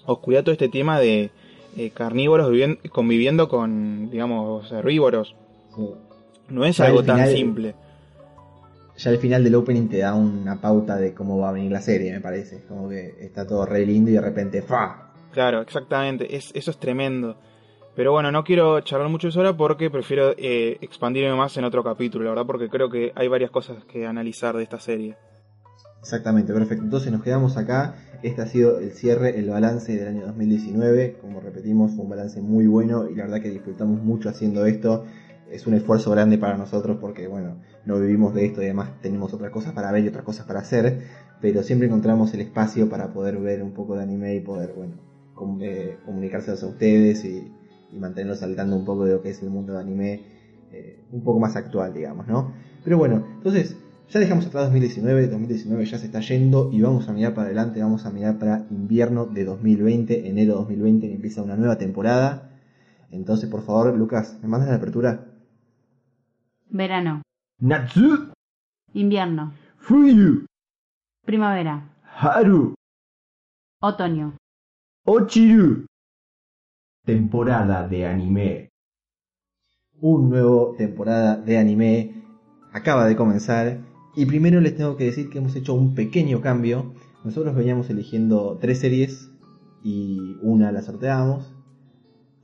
oscuridad 0.04 0.44
todo 0.44 0.52
este 0.52 0.68
tema 0.68 1.00
de 1.00 1.30
eh, 1.76 1.90
carnívoros 1.90 2.50
viviendo, 2.50 2.80
conviviendo 2.90 3.48
con, 3.48 4.10
digamos, 4.10 4.70
herbívoros. 4.72 5.36
No 6.48 6.64
es 6.64 6.78
Ya 6.78 6.86
algo 6.86 7.00
al 7.00 7.06
tan 7.06 7.26
simple. 7.28 7.74
Ya 8.96 9.10
al 9.10 9.18
final 9.18 9.44
del 9.44 9.54
opening 9.54 9.88
te 9.88 9.98
da 9.98 10.14
una 10.14 10.60
pauta 10.60 10.96
de 10.96 11.12
cómo 11.12 11.38
va 11.38 11.50
a 11.50 11.52
venir 11.52 11.70
la 11.70 11.82
serie, 11.82 12.12
me 12.12 12.20
parece. 12.20 12.64
Como 12.66 12.88
que 12.88 13.14
está 13.20 13.46
todo 13.46 13.66
re 13.66 13.84
lindo 13.84 14.10
y 14.10 14.14
de 14.14 14.20
repente 14.22 14.62
¡fa! 14.62 15.12
Claro, 15.32 15.60
exactamente. 15.60 16.34
Es, 16.34 16.50
eso 16.54 16.70
es 16.70 16.78
tremendo. 16.78 17.36
Pero 17.94 18.12
bueno, 18.12 18.30
no 18.30 18.44
quiero 18.44 18.80
charlar 18.80 19.08
mucho 19.08 19.26
de 19.26 19.30
eso 19.30 19.40
ahora 19.40 19.56
porque 19.56 19.90
prefiero 19.90 20.34
eh, 20.38 20.78
expandirme 20.80 21.34
más 21.34 21.56
en 21.56 21.64
otro 21.64 21.82
capítulo, 21.82 22.24
la 22.24 22.30
verdad, 22.30 22.46
porque 22.46 22.68
creo 22.68 22.90
que 22.90 23.12
hay 23.14 23.28
varias 23.28 23.50
cosas 23.50 23.84
que 23.84 24.06
analizar 24.06 24.56
de 24.56 24.62
esta 24.62 24.80
serie. 24.80 25.16
Exactamente, 26.00 26.52
perfecto. 26.52 26.84
Entonces 26.84 27.10
nos 27.10 27.22
quedamos 27.22 27.56
acá. 27.56 27.96
Este 28.22 28.42
ha 28.42 28.46
sido 28.46 28.78
el 28.78 28.92
cierre, 28.92 29.38
el 29.38 29.50
balance 29.50 29.96
del 29.96 30.08
año 30.08 30.26
2019. 30.26 31.16
Como 31.20 31.40
repetimos, 31.40 31.92
fue 31.92 32.04
un 32.04 32.10
balance 32.10 32.40
muy 32.40 32.66
bueno 32.66 33.08
y 33.08 33.14
la 33.14 33.24
verdad 33.24 33.40
que 33.40 33.50
disfrutamos 33.50 34.00
mucho 34.02 34.28
haciendo 34.28 34.66
esto. 34.66 35.04
Es 35.50 35.66
un 35.66 35.74
esfuerzo 35.74 36.10
grande 36.10 36.38
para 36.38 36.56
nosotros 36.56 36.98
porque, 37.00 37.26
bueno, 37.28 37.56
no 37.84 38.00
vivimos 38.00 38.34
de 38.34 38.46
esto 38.46 38.60
y 38.62 38.64
además 38.66 38.90
tenemos 39.00 39.32
otras 39.32 39.50
cosas 39.50 39.72
para 39.74 39.92
ver 39.92 40.04
y 40.04 40.08
otras 40.08 40.24
cosas 40.24 40.46
para 40.46 40.60
hacer. 40.60 40.98
Pero 41.40 41.62
siempre 41.62 41.86
encontramos 41.86 42.32
el 42.34 42.40
espacio 42.40 42.88
para 42.88 43.12
poder 43.12 43.38
ver 43.38 43.62
un 43.62 43.72
poco 43.72 43.96
de 43.96 44.02
anime 44.02 44.34
y 44.34 44.40
poder, 44.40 44.72
bueno, 44.76 44.94
com- 45.34 45.58
eh, 45.62 45.98
comunicárselos 46.04 46.62
a 46.62 46.66
ustedes 46.66 47.24
y, 47.24 47.52
y 47.92 47.98
mantenerlos 47.98 48.38
saltando 48.40 48.76
un 48.76 48.84
poco 48.84 49.04
de 49.04 49.12
lo 49.14 49.22
que 49.22 49.30
es 49.30 49.42
el 49.42 49.50
mundo 49.50 49.74
de 49.74 49.80
anime 49.80 50.20
eh, 50.72 50.98
un 51.12 51.22
poco 51.22 51.38
más 51.38 51.54
actual, 51.56 51.92
digamos, 51.94 52.26
¿no? 52.26 52.52
Pero 52.84 52.98
bueno, 52.98 53.22
entonces 53.36 53.76
ya 54.08 54.20
dejamos 54.20 54.46
atrás 54.46 54.64
2019, 54.64 55.28
2019 55.28 55.84
ya 55.84 55.98
se 55.98 56.06
está 56.06 56.20
yendo 56.20 56.70
y 56.72 56.80
vamos 56.80 57.08
a 57.08 57.12
mirar 57.12 57.34
para 57.34 57.46
adelante, 57.46 57.82
vamos 57.82 58.06
a 58.06 58.10
mirar 58.10 58.38
para 58.38 58.66
invierno 58.70 59.26
de 59.26 59.44
2020, 59.44 60.28
enero 60.28 60.54
2020 60.54 61.08
que 61.08 61.14
empieza 61.14 61.42
una 61.42 61.56
nueva 61.56 61.76
temporada. 61.76 62.50
Entonces, 63.10 63.48
por 63.50 63.62
favor, 63.62 63.96
Lucas, 63.96 64.38
¿me 64.42 64.48
mandas 64.48 64.68
la 64.68 64.76
apertura? 64.76 65.26
Verano. 66.68 67.22
Natsu. 67.60 68.32
Invierno. 68.92 69.52
Fuyu. 69.78 70.46
Primavera. 71.24 71.88
Haru. 72.02 72.74
Otoño. 73.80 74.36
Ochiru. 75.04 75.86
Temporada 77.04 77.86
de 77.86 78.06
anime. 78.06 78.68
Un 80.00 80.30
nuevo 80.30 80.74
temporada 80.76 81.36
de 81.36 81.58
anime 81.58 82.22
acaba 82.72 83.06
de 83.06 83.16
comenzar 83.16 83.78
y 84.16 84.26
primero 84.26 84.60
les 84.60 84.74
tengo 84.76 84.96
que 84.96 85.04
decir 85.04 85.28
que 85.30 85.38
hemos 85.38 85.54
hecho 85.56 85.74
un 85.74 85.94
pequeño 85.94 86.40
cambio. 86.40 86.94
Nosotros 87.24 87.54
veníamos 87.54 87.90
eligiendo 87.90 88.58
tres 88.60 88.78
series 88.80 89.30
y 89.84 90.36
una 90.42 90.72
la 90.72 90.82
sorteábamos. 90.82 91.52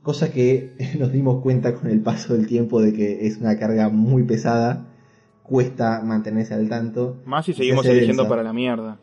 Cosa 0.01 0.31
que 0.31 0.75
nos 0.99 1.11
dimos 1.11 1.41
cuenta 1.41 1.73
con 1.75 1.89
el 1.89 2.01
paso 2.01 2.33
del 2.35 2.47
tiempo 2.47 2.81
de 2.81 2.93
que 2.93 3.25
es 3.27 3.37
una 3.37 3.57
carga 3.57 3.89
muy 3.89 4.23
pesada. 4.23 4.87
Cuesta 5.41 6.01
mantenerse 6.03 6.53
al 6.53 6.69
tanto. 6.69 7.21
Más 7.25 7.45
si 7.45 7.53
Se 7.53 7.57
seguimos 7.59 7.85
eligiendo 7.85 8.23
densa. 8.23 8.29
para 8.29 8.43
la 8.43 8.53
mierda. 8.53 8.99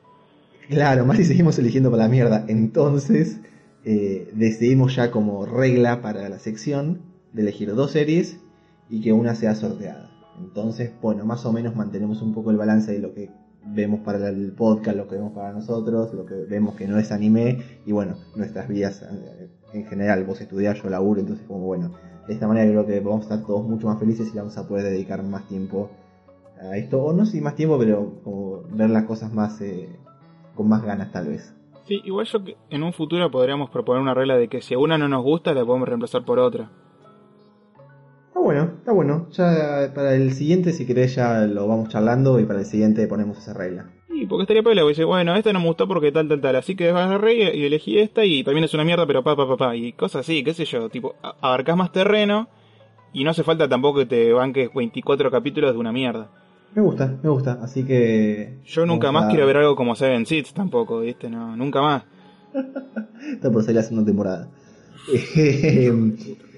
Claro, 0.68 1.04
más 1.04 1.16
si 1.16 1.24
seguimos 1.24 1.58
eligiendo 1.58 1.90
para 1.90 2.04
la 2.04 2.08
mierda. 2.08 2.44
Entonces, 2.48 3.40
eh, 3.84 4.30
decidimos 4.34 4.94
ya 4.94 5.10
como 5.10 5.44
regla 5.44 6.00
para 6.00 6.28
la 6.28 6.38
sección 6.38 7.00
de 7.32 7.42
elegir 7.42 7.74
dos 7.74 7.90
series 7.90 8.38
y 8.88 9.00
que 9.00 9.12
una 9.12 9.34
sea 9.34 9.54
sorteada. 9.54 10.09
Entonces, 10.40 10.92
bueno, 11.00 11.24
más 11.24 11.44
o 11.46 11.52
menos 11.52 11.76
mantenemos 11.76 12.22
un 12.22 12.34
poco 12.34 12.50
el 12.50 12.56
balance 12.56 12.92
de 12.92 12.98
lo 12.98 13.14
que 13.14 13.30
vemos 13.64 14.00
para 14.00 14.28
el 14.28 14.52
podcast, 14.52 14.96
lo 14.96 15.06
que 15.06 15.16
vemos 15.16 15.32
para 15.32 15.52
nosotros, 15.52 16.12
lo 16.14 16.24
que 16.26 16.34
vemos 16.48 16.74
que 16.74 16.88
no 16.88 16.98
es 16.98 17.12
anime 17.12 17.62
y 17.86 17.92
bueno, 17.92 18.16
nuestras 18.34 18.68
vidas 18.68 19.02
eh, 19.02 19.50
en 19.72 19.86
general. 19.86 20.24
Vos 20.24 20.40
estudiás, 20.40 20.82
yo 20.82 20.88
laburo, 20.88 21.20
entonces 21.20 21.46
como 21.46 21.66
bueno, 21.66 21.92
de 22.26 22.34
esta 22.34 22.48
manera 22.48 22.70
creo 22.70 22.86
que 22.86 23.00
vamos 23.00 23.20
a 23.20 23.34
estar 23.34 23.46
todos 23.46 23.68
mucho 23.68 23.86
más 23.86 23.98
felices 23.98 24.30
y 24.32 24.36
vamos 24.38 24.56
a 24.56 24.66
poder 24.66 24.84
dedicar 24.84 25.22
más 25.22 25.46
tiempo 25.46 25.90
a 26.60 26.76
esto. 26.76 27.02
O 27.02 27.12
no 27.12 27.26
sé 27.26 27.40
más 27.40 27.54
tiempo, 27.54 27.78
pero 27.78 28.64
ver 28.72 28.90
las 28.90 29.04
cosas 29.04 29.32
más... 29.32 29.60
eh, 29.60 29.88
con 30.54 30.68
más 30.68 30.82
ganas 30.82 31.10
tal 31.10 31.28
vez. 31.28 31.54
Sí, 31.84 32.02
igual 32.04 32.26
yo 32.26 32.44
que 32.44 32.56
en 32.68 32.82
un 32.82 32.92
futuro 32.92 33.30
podríamos 33.30 33.70
proponer 33.70 34.02
una 34.02 34.12
regla 34.12 34.36
de 34.36 34.48
que 34.48 34.60
si 34.60 34.76
una 34.76 34.98
no 34.98 35.08
nos 35.08 35.22
gusta, 35.24 35.54
la 35.54 35.64
podemos 35.64 35.88
reemplazar 35.88 36.24
por 36.24 36.38
otra. 36.38 36.70
Está 38.30 38.40
bueno, 38.40 38.70
está 38.78 38.92
bueno. 38.92 39.28
Ya 39.32 39.90
para 39.94 40.14
el 40.14 40.32
siguiente, 40.32 40.72
si 40.72 40.86
querés, 40.86 41.14
ya 41.16 41.40
lo 41.46 41.66
vamos 41.66 41.88
charlando 41.88 42.38
y 42.40 42.44
para 42.44 42.60
el 42.60 42.64
siguiente 42.64 43.06
ponemos 43.06 43.38
esa 43.38 43.54
regla. 43.54 43.90
Y 44.08 44.26
porque 44.26 44.42
estaría 44.42 44.62
pelo, 44.62 44.86
dice, 44.88 45.04
bueno, 45.04 45.34
esta 45.34 45.52
no 45.52 45.60
me 45.60 45.66
gustó 45.66 45.88
porque 45.88 46.12
tal, 46.12 46.28
tal, 46.28 46.40
tal, 46.40 46.56
así 46.56 46.74
que 46.76 46.90
agarré 46.90 47.34
y 47.54 47.60
y 47.60 47.64
elegí 47.64 47.98
esta 47.98 48.24
y 48.24 48.44
también 48.44 48.64
es 48.64 48.74
una 48.74 48.84
mierda, 48.84 49.06
pero 49.06 49.22
pa, 49.24 49.34
pa, 49.36 49.48
pa, 49.48 49.56
pa, 49.56 49.76
y 49.76 49.92
cosas 49.92 50.20
así, 50.20 50.44
qué 50.44 50.52
sé 50.54 50.64
yo, 50.64 50.88
tipo, 50.88 51.14
abarcás 51.40 51.76
más 51.76 51.90
terreno 51.92 52.48
y 53.12 53.24
no 53.24 53.30
hace 53.30 53.42
falta 53.42 53.68
tampoco 53.68 54.00
que 54.00 54.06
te 54.06 54.32
banques 54.32 54.70
24 54.74 55.30
capítulos 55.30 55.72
de 55.72 55.78
una 55.78 55.90
mierda. 55.92 56.30
Me 56.74 56.82
gusta, 56.82 57.18
me 57.22 57.28
gusta. 57.30 57.58
Así 57.62 57.82
que. 57.84 58.58
Yo 58.64 58.86
nunca 58.86 59.10
más 59.10 59.24
a- 59.24 59.28
quiero 59.28 59.44
ver 59.46 59.56
algo 59.56 59.74
como 59.74 59.96
Seven 59.96 60.24
Seeds 60.24 60.54
tampoco, 60.54 61.00
¿viste? 61.00 61.28
No, 61.28 61.56
nunca 61.56 61.80
más. 61.82 62.04
Está 63.32 63.50
por 63.50 63.62
salir 63.62 63.76
la 63.76 63.82
segunda 63.82 64.06
temporada. 64.06 64.48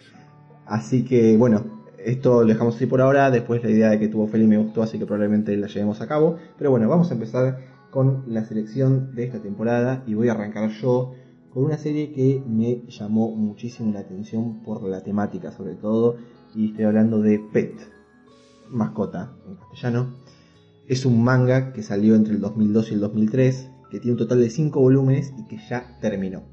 Así 0.72 1.04
que, 1.04 1.36
bueno, 1.36 1.66
esto 1.98 2.40
lo 2.40 2.48
dejamos 2.48 2.76
así 2.76 2.86
por 2.86 3.02
ahora. 3.02 3.30
Después 3.30 3.62
la 3.62 3.68
idea 3.68 3.90
de 3.90 3.98
que 3.98 4.08
tuvo 4.08 4.26
Feli 4.26 4.46
me 4.46 4.56
gustó, 4.56 4.82
así 4.82 4.98
que 4.98 5.04
probablemente 5.04 5.54
la 5.58 5.66
llevemos 5.66 6.00
a 6.00 6.08
cabo. 6.08 6.38
Pero 6.56 6.70
bueno, 6.70 6.88
vamos 6.88 7.10
a 7.10 7.12
empezar 7.12 7.58
con 7.90 8.24
la 8.26 8.42
selección 8.46 9.14
de 9.14 9.24
esta 9.24 9.38
temporada. 9.38 10.02
Y 10.06 10.14
voy 10.14 10.30
a 10.30 10.32
arrancar 10.32 10.70
yo 10.70 11.12
con 11.52 11.64
una 11.64 11.76
serie 11.76 12.10
que 12.12 12.42
me 12.48 12.86
llamó 12.88 13.36
muchísimo 13.36 13.92
la 13.92 14.00
atención 14.00 14.62
por 14.62 14.82
la 14.84 15.02
temática, 15.02 15.52
sobre 15.52 15.74
todo. 15.74 16.16
Y 16.54 16.70
estoy 16.70 16.86
hablando 16.86 17.20
de 17.20 17.38
Pet, 17.52 17.74
mascota 18.70 19.36
en 19.46 19.56
castellano. 19.56 20.14
Es 20.88 21.04
un 21.04 21.22
manga 21.22 21.74
que 21.74 21.82
salió 21.82 22.14
entre 22.14 22.32
el 22.32 22.40
2002 22.40 22.92
y 22.92 22.94
el 22.94 23.00
2003, 23.00 23.70
que 23.90 24.00
tiene 24.00 24.12
un 24.12 24.18
total 24.18 24.40
de 24.40 24.48
5 24.48 24.80
volúmenes 24.80 25.34
y 25.38 25.46
que 25.48 25.58
ya 25.68 25.98
terminó. 26.00 26.44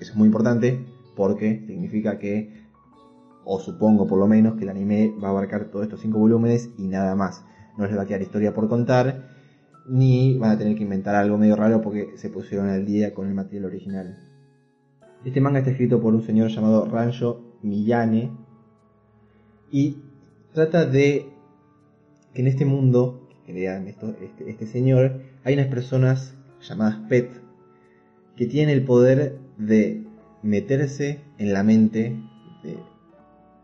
Eso 0.00 0.10
es 0.10 0.16
muy 0.16 0.26
importante 0.26 0.84
porque 1.14 1.62
significa 1.68 2.18
que, 2.18 2.59
o 3.44 3.58
supongo 3.60 4.06
por 4.06 4.18
lo 4.18 4.26
menos, 4.26 4.54
que 4.56 4.64
el 4.64 4.70
anime 4.70 5.14
va 5.22 5.28
a 5.28 5.30
abarcar 5.30 5.66
todos 5.66 5.84
estos 5.84 6.00
5 6.00 6.18
volúmenes 6.18 6.70
y 6.78 6.88
nada 6.88 7.14
más. 7.14 7.44
No 7.78 7.86
les 7.86 7.96
va 7.96 8.02
a 8.02 8.06
quedar 8.06 8.22
historia 8.22 8.52
por 8.54 8.68
contar, 8.68 9.28
ni 9.88 10.38
van 10.38 10.52
a 10.52 10.58
tener 10.58 10.76
que 10.76 10.82
inventar 10.82 11.14
algo 11.14 11.38
medio 11.38 11.56
raro 11.56 11.80
porque 11.80 12.16
se 12.16 12.28
pusieron 12.28 12.68
al 12.68 12.84
día 12.84 13.14
con 13.14 13.26
el 13.28 13.34
material 13.34 13.66
original. 13.66 14.18
Este 15.24 15.40
manga 15.40 15.58
está 15.58 15.70
escrito 15.70 16.00
por 16.00 16.14
un 16.14 16.22
señor 16.22 16.48
llamado 16.48 16.86
Rancho 16.86 17.42
Miyane 17.62 18.30
y 19.70 19.98
trata 20.52 20.86
de 20.86 21.26
que 22.34 22.40
en 22.40 22.46
este 22.46 22.64
mundo 22.64 23.28
que 23.44 23.52
crean 23.52 23.86
esto- 23.88 24.14
este, 24.20 24.50
este 24.50 24.66
señor 24.66 25.20
hay 25.44 25.54
unas 25.54 25.66
personas 25.66 26.34
llamadas 26.62 26.96
pet 27.08 27.30
que 28.36 28.46
tienen 28.46 28.74
el 28.74 28.84
poder 28.84 29.38
de 29.58 30.06
meterse 30.42 31.20
en 31.38 31.52
la 31.52 31.62
mente 31.62 32.16
de 32.62 32.78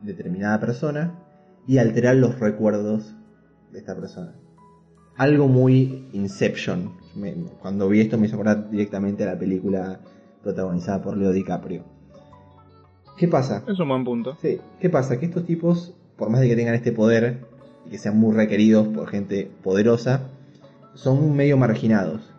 determinada 0.03 0.61
persona 0.61 1.15
y 1.67 1.79
alterar 1.79 2.17
los 2.17 2.39
recuerdos 2.39 3.15
de 3.73 3.79
esta 3.79 3.95
persona. 3.97 4.35
Algo 5.17 5.49
muy 5.49 6.09
Inception. 6.13 6.93
Me- 7.15 7.35
cuando 7.61 7.89
vi 7.89 8.01
esto 8.01 8.19
me 8.19 8.27
hizo 8.27 8.37
acordar 8.37 8.71
directamente 8.71 9.25
a 9.25 9.33
la 9.33 9.39
película 9.39 10.01
protagonizada 10.43 11.03
por 11.03 11.17
Leo 11.17 11.33
DiCaprio. 11.33 11.85
¿Qué 13.17 13.29
pasa? 13.29 13.65
Es 13.67 13.79
un 13.81 13.89
buen 13.89 14.05
punto. 14.05 14.37
Sí, 14.43 14.59
¿qué 14.79 14.91
pasa? 14.91 15.19
Que 15.19 15.27
estos 15.27 15.45
tipos, 15.47 15.95
por 16.17 16.29
más 16.29 16.41
de 16.43 16.49
que 16.49 16.57
tengan 16.57 16.75
este 16.75 16.93
poder 16.93 17.47
y 17.87 17.91
que 17.91 17.99
sean 17.99 18.19
muy 18.19 18.35
requeridos 18.35 18.89
por 18.89 19.09
gente 19.09 19.51
poderosa, 19.63 20.29
son 20.95 21.35
medio 21.35 21.57
marginados. 21.57 22.31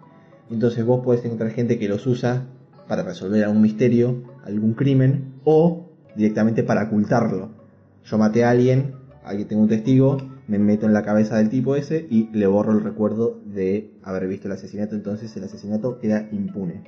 Entonces 0.51 0.85
vos 0.85 1.03
podés 1.03 1.25
encontrar 1.25 1.49
gente 1.51 1.79
que 1.79 1.89
los 1.89 2.05
usa 2.05 2.45
para 2.87 3.01
resolver 3.03 3.43
algún 3.43 3.61
misterio, 3.61 4.21
algún 4.45 4.73
crimen, 4.73 5.33
o 5.43 5.86
directamente 6.17 6.63
para 6.63 6.85
ocultarlo. 6.85 7.51
Yo 8.03 8.17
maté 8.17 8.43
a 8.43 8.49
alguien, 8.49 8.95
aquí 9.23 9.45
tengo 9.45 9.61
un 9.61 9.69
testigo, 9.69 10.17
me 10.47 10.59
meto 10.59 10.85
en 10.85 10.93
la 10.93 11.03
cabeza 11.03 11.37
del 11.37 11.49
tipo 11.49 11.75
ese 11.75 12.07
y 12.09 12.29
le 12.31 12.47
borro 12.47 12.71
el 12.71 12.83
recuerdo 12.83 13.39
de 13.45 13.93
haber 14.03 14.27
visto 14.27 14.47
el 14.47 14.53
asesinato, 14.53 14.95
entonces 14.95 15.35
el 15.37 15.43
asesinato 15.43 15.99
queda 15.99 16.27
impune. 16.31 16.83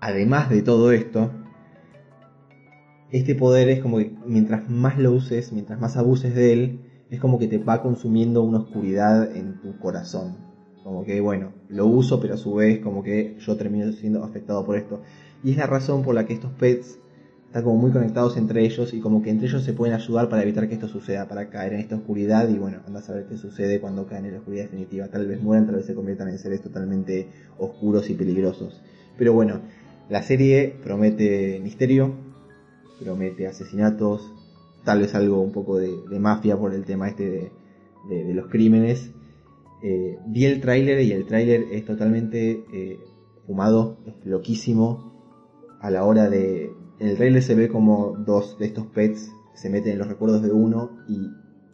Además 0.00 0.48
de 0.48 0.62
todo 0.62 0.92
esto, 0.92 1.30
este 3.10 3.34
poder 3.34 3.68
es 3.68 3.80
como 3.80 3.98
que 3.98 4.14
mientras 4.26 4.68
más 4.70 4.98
lo 4.98 5.12
uses, 5.12 5.52
mientras 5.52 5.80
más 5.80 5.96
abuses 5.96 6.34
de 6.34 6.52
él, 6.52 6.80
es 7.10 7.20
como 7.20 7.38
que 7.38 7.48
te 7.48 7.58
va 7.58 7.82
consumiendo 7.82 8.42
una 8.42 8.58
oscuridad 8.58 9.34
en 9.34 9.60
tu 9.60 9.78
corazón. 9.78 10.36
Como 10.84 11.04
que, 11.04 11.20
bueno, 11.20 11.52
lo 11.68 11.86
uso, 11.86 12.20
pero 12.20 12.34
a 12.34 12.38
su 12.38 12.54
vez 12.54 12.80
como 12.80 13.02
que 13.02 13.36
yo 13.40 13.56
termino 13.56 13.90
siendo 13.92 14.22
afectado 14.24 14.64
por 14.64 14.76
esto. 14.76 15.02
Y 15.42 15.52
es 15.52 15.56
la 15.56 15.66
razón 15.66 16.02
por 16.02 16.14
la 16.14 16.26
que 16.26 16.34
estos 16.34 16.52
pets 16.52 16.98
están 17.48 17.62
como 17.64 17.76
muy 17.76 17.90
conectados 17.90 18.36
entre 18.36 18.62
ellos 18.64 18.92
y 18.92 19.00
como 19.00 19.22
que 19.22 19.30
entre 19.30 19.48
ellos 19.48 19.64
se 19.64 19.72
pueden 19.72 19.94
ayudar 19.94 20.28
para 20.28 20.42
evitar 20.42 20.68
que 20.68 20.74
esto 20.74 20.86
suceda, 20.86 21.26
para 21.26 21.48
caer 21.48 21.72
en 21.72 21.80
esta 21.80 21.96
oscuridad 21.96 22.46
y 22.50 22.58
bueno, 22.58 22.80
anda 22.86 23.00
a 23.00 23.02
saber 23.02 23.24
qué 23.26 23.38
sucede 23.38 23.80
cuando 23.80 24.06
caen 24.06 24.26
en 24.26 24.32
la 24.32 24.38
oscuridad 24.38 24.64
definitiva. 24.64 25.08
Tal 25.08 25.26
vez 25.26 25.42
mueran, 25.42 25.64
tal 25.66 25.76
vez 25.76 25.86
se 25.86 25.94
conviertan 25.94 26.28
en 26.28 26.38
seres 26.38 26.60
totalmente 26.62 27.26
oscuros 27.58 28.10
y 28.10 28.14
peligrosos. 28.14 28.82
Pero 29.16 29.32
bueno, 29.32 29.60
la 30.10 30.22
serie 30.22 30.74
promete 30.82 31.58
misterio, 31.62 32.12
promete 33.02 33.46
asesinatos, 33.46 34.30
tal 34.84 35.00
vez 35.00 35.14
algo 35.14 35.40
un 35.40 35.52
poco 35.52 35.78
de, 35.78 35.90
mafia 36.18 36.54
por 36.58 36.74
el 36.74 36.84
tema 36.84 37.08
este 37.08 37.30
de, 37.30 37.52
de- 38.10 38.24
de 38.24 38.34
los 38.34 38.48
crímenes. 38.48 39.10
Eh, 39.82 40.18
vi 40.26 40.44
el 40.44 40.60
tráiler 40.60 41.00
y 41.00 41.12
el 41.12 41.24
tráiler 41.24 41.64
es 41.72 41.84
totalmente 41.86 42.62
eh, 42.74 42.98
fumado, 43.46 43.96
es 44.06 44.26
loquísimo. 44.26 45.08
A 45.80 45.90
la 45.90 46.04
hora 46.04 46.28
de... 46.28 46.72
En 47.00 47.08
el 47.08 47.16
tráiler 47.16 47.42
se 47.42 47.54
ve 47.54 47.68
como 47.68 48.16
dos 48.26 48.58
de 48.58 48.66
estos 48.66 48.86
pets 48.86 49.30
se 49.54 49.70
meten 49.70 49.92
en 49.92 49.98
los 49.98 50.08
recuerdos 50.08 50.42
de 50.42 50.52
uno 50.52 50.90
y 51.08 51.30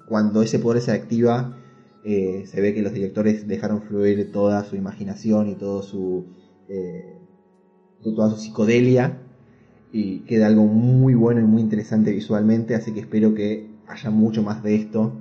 cuando 0.09 0.43
ese 0.43 0.59
poder 0.59 0.81
se 0.81 0.93
activa 0.93 1.57
eh, 2.05 2.45
se 2.47 2.61
ve 2.61 2.75
que 2.75 2.83
los 2.83 2.93
directores 2.93 3.47
dejaron 3.47 3.83
fluir 3.83 4.33
toda 4.33 4.65
su 4.65 4.77
imaginación 4.77 5.49
y 5.49 5.55
todo 5.55 5.83
su... 5.83 6.27
eh, 6.69 7.19
toda 8.03 8.31
su 8.31 8.37
psicodelia 8.37 9.19
y 9.93 10.21
queda 10.21 10.47
algo 10.49 10.67
muy 10.67 11.15
bueno 11.15 11.41
y 11.41 11.45
muy 11.45 11.63
interesante 11.63 12.11
visualmente, 12.11 12.75
así 12.75 12.93
que 12.93 13.01
espero 13.01 13.33
que 13.35 13.71
haya 13.87 14.11
mucho 14.11 14.43
más 14.43 14.63
de 14.63 14.75
esto 14.75 15.13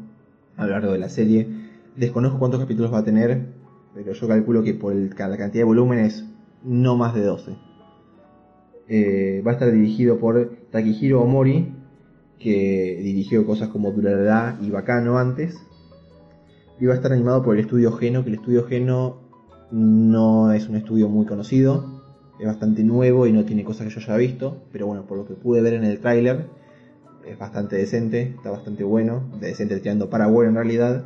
a 0.58 0.66
lo 0.66 0.72
largo 0.72 0.92
de 0.92 0.98
la 0.98 1.10
serie. 1.10 1.48
Desconozco 1.96 2.40
cuántos 2.40 2.60
capítulos 2.60 2.92
va 2.92 3.00
a 3.00 3.04
tener, 3.04 3.46
pero 3.94 4.14
yo 4.14 4.28
calculo 4.28 4.64
que 4.64 4.74
por 4.74 4.94
la 4.96 5.16
cantidad 5.16 5.62
de 5.62 5.64
volúmenes 5.64 6.26
no 6.64 6.98
más 6.98 7.14
de 7.14 7.24
12. 7.24 7.73
Eh, 8.96 9.42
va 9.42 9.50
a 9.50 9.54
estar 9.56 9.72
dirigido 9.72 10.20
por 10.20 10.56
Takihiro 10.70 11.20
Omori, 11.24 11.74
que 12.38 13.00
dirigió 13.02 13.44
cosas 13.44 13.70
como 13.70 13.92
Durarara 13.92 14.60
y 14.62 14.70
Bacano 14.70 15.18
antes. 15.18 15.58
Y 16.80 16.86
va 16.86 16.94
a 16.94 16.98
estar 16.98 17.12
animado 17.12 17.42
por 17.42 17.56
el 17.56 17.62
estudio 17.62 17.92
Geno, 17.94 18.22
que 18.24 18.30
el 18.30 18.36
estudio 18.36 18.66
Geno 18.66 19.18
no 19.72 20.52
es 20.52 20.70
un 20.70 20.76
estudio 20.76 21.10
muy 21.10 21.26
conocido, 21.26 22.04
es 22.40 22.46
bastante 22.46 22.84
nuevo 22.84 23.26
y 23.26 23.32
no 23.32 23.46
tiene 23.46 23.64
cosas 23.64 23.88
que 23.88 24.00
yo 24.00 24.00
haya 24.00 24.16
visto, 24.16 24.62
pero 24.72 24.86
bueno, 24.86 25.08
por 25.08 25.18
lo 25.18 25.26
que 25.26 25.34
pude 25.34 25.62
ver 25.62 25.74
en 25.74 25.86
el 25.86 26.00
tráiler, 26.00 26.46
es 27.26 27.40
bastante 27.40 27.78
decente, 27.78 28.36
está 28.36 28.52
bastante 28.52 28.84
bueno, 28.84 29.24
de 29.40 29.48
decente 29.48 29.80
tirando 29.80 30.12
para 30.12 30.28
en 30.28 30.54
realidad. 30.54 31.06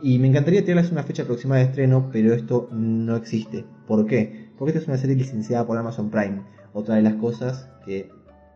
Y 0.00 0.20
me 0.20 0.28
encantaría 0.28 0.64
tirarles 0.64 0.92
una 0.92 1.02
fecha 1.02 1.24
aproximada 1.24 1.62
de 1.62 1.66
estreno, 1.66 2.10
pero 2.12 2.32
esto 2.32 2.68
no 2.70 3.16
existe. 3.16 3.64
¿Por 3.88 4.06
qué? 4.06 4.50
Porque 4.56 4.70
esta 4.70 4.82
es 4.82 4.86
una 4.86 4.98
serie 4.98 5.16
licenciada 5.16 5.66
por 5.66 5.76
Amazon 5.76 6.08
Prime. 6.08 6.61
Otra 6.72 6.96
de 6.96 7.02
las 7.02 7.14
cosas 7.14 7.68
que 7.84 8.10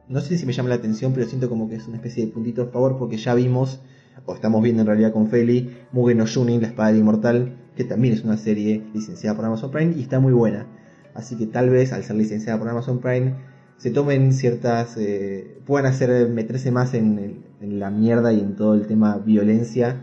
no 0.09 0.21
sé 0.21 0.39
si 0.39 0.47
me 0.47 0.53
llama 0.53 0.69
la 0.69 0.77
atención, 0.77 1.13
pero 1.13 1.27
siento 1.27 1.49
como 1.49 1.69
que 1.69 1.77
es 1.77 1.87
una 1.89 1.97
especie 1.97 2.25
de 2.25 2.33
puntito 2.33 2.63
a 2.63 2.67
favor 2.67 2.97
porque 2.97 3.17
ya 3.17 3.35
vimos, 3.35 3.81
o 4.25 4.35
estamos 4.35 4.63
viendo 4.63 4.83
en 4.83 4.87
realidad 4.87 5.13
con 5.13 5.29
Feli, 5.29 5.71
Mugen 5.93 6.19
no 6.19 6.25
La 6.25 6.67
Espada 6.67 6.91
del 6.91 6.99
Inmortal, 7.01 7.57
que 7.77 7.85
también 7.85 8.15
es 8.15 8.25
una 8.25 8.37
serie 8.37 8.85
licenciada 8.95 9.37
por 9.37 9.45
Amazon 9.45 9.71
Prime 9.71 9.95
y 9.97 10.03
está 10.03 10.21
muy 10.21 10.33
buena. 10.33 10.67
Así 11.15 11.37
que 11.37 11.47
tal 11.47 11.71
vez 11.71 11.93
al 11.93 12.05
ser 12.05 12.17
licenciada 12.17 12.59
por 12.59 12.69
Amazon 12.69 13.01
Prime 13.01 13.35
se 13.79 13.91
tomen 13.91 14.33
ciertas, 14.33 14.97
eh, 14.97 15.59
puedan 15.67 15.87
hacer 15.87 16.29
meterse 16.29 16.71
más 16.71 16.95
en, 16.95 17.45
en 17.61 17.79
la 17.79 17.91
mierda 17.91 18.33
y 18.33 18.41
en 18.41 18.55
todo 18.57 18.75
el 18.75 18.87
tema 18.87 19.19
violencia 19.19 20.03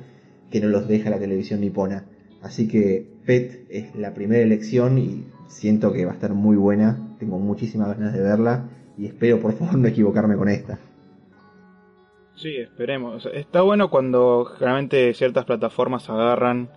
que 0.52 0.60
no 0.60 0.67
los 0.67 0.88
deja 0.88 1.10
la 1.10 1.19
televisión 1.19 1.62
nipona. 1.62 2.06
Así 2.41 2.67
que 2.67 3.08
Pet 3.26 3.65
es 3.69 3.95
la 3.95 4.13
primera 4.13 4.43
elección 4.43 4.97
y 4.97 5.26
siento 5.47 5.93
que 5.93 6.06
va 6.06 6.12
a 6.12 6.15
estar 6.15 6.34
muy 6.34 6.58
buena. 6.58 7.12
Tengo 7.23 7.39
muchísimas 7.39 7.97
ganas 7.97 8.13
de 8.13 8.21
verla 8.21 8.65
y 8.97 9.05
espero 9.05 9.39
por 9.39 9.53
favor 9.53 9.75
no 9.77 9.88
equivocarme 9.88 10.36
con 10.36 10.49
esta. 10.49 10.77
Sí, 12.36 12.57
esperemos. 12.57 13.25
Está 13.33 13.62
bueno 13.62 13.89
cuando 13.89 14.45
generalmente 14.57 15.13
ciertas 15.13 15.45
plataformas 15.45 16.09
agarran 16.09 16.69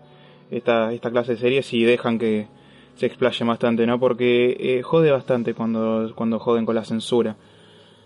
esta, 0.50 0.92
esta 0.92 1.10
clase 1.10 1.32
de 1.32 1.38
series 1.38 1.72
y 1.72 1.82
dejan 1.82 2.18
que 2.18 2.46
se 2.94 3.06
explaye 3.06 3.44
bastante, 3.44 3.86
¿no? 3.86 3.98
Porque 3.98 4.56
eh, 4.60 4.82
jode 4.82 5.10
bastante 5.10 5.54
cuando, 5.54 6.12
cuando 6.14 6.38
joden 6.38 6.64
con 6.64 6.76
la 6.76 6.84
censura. 6.84 7.36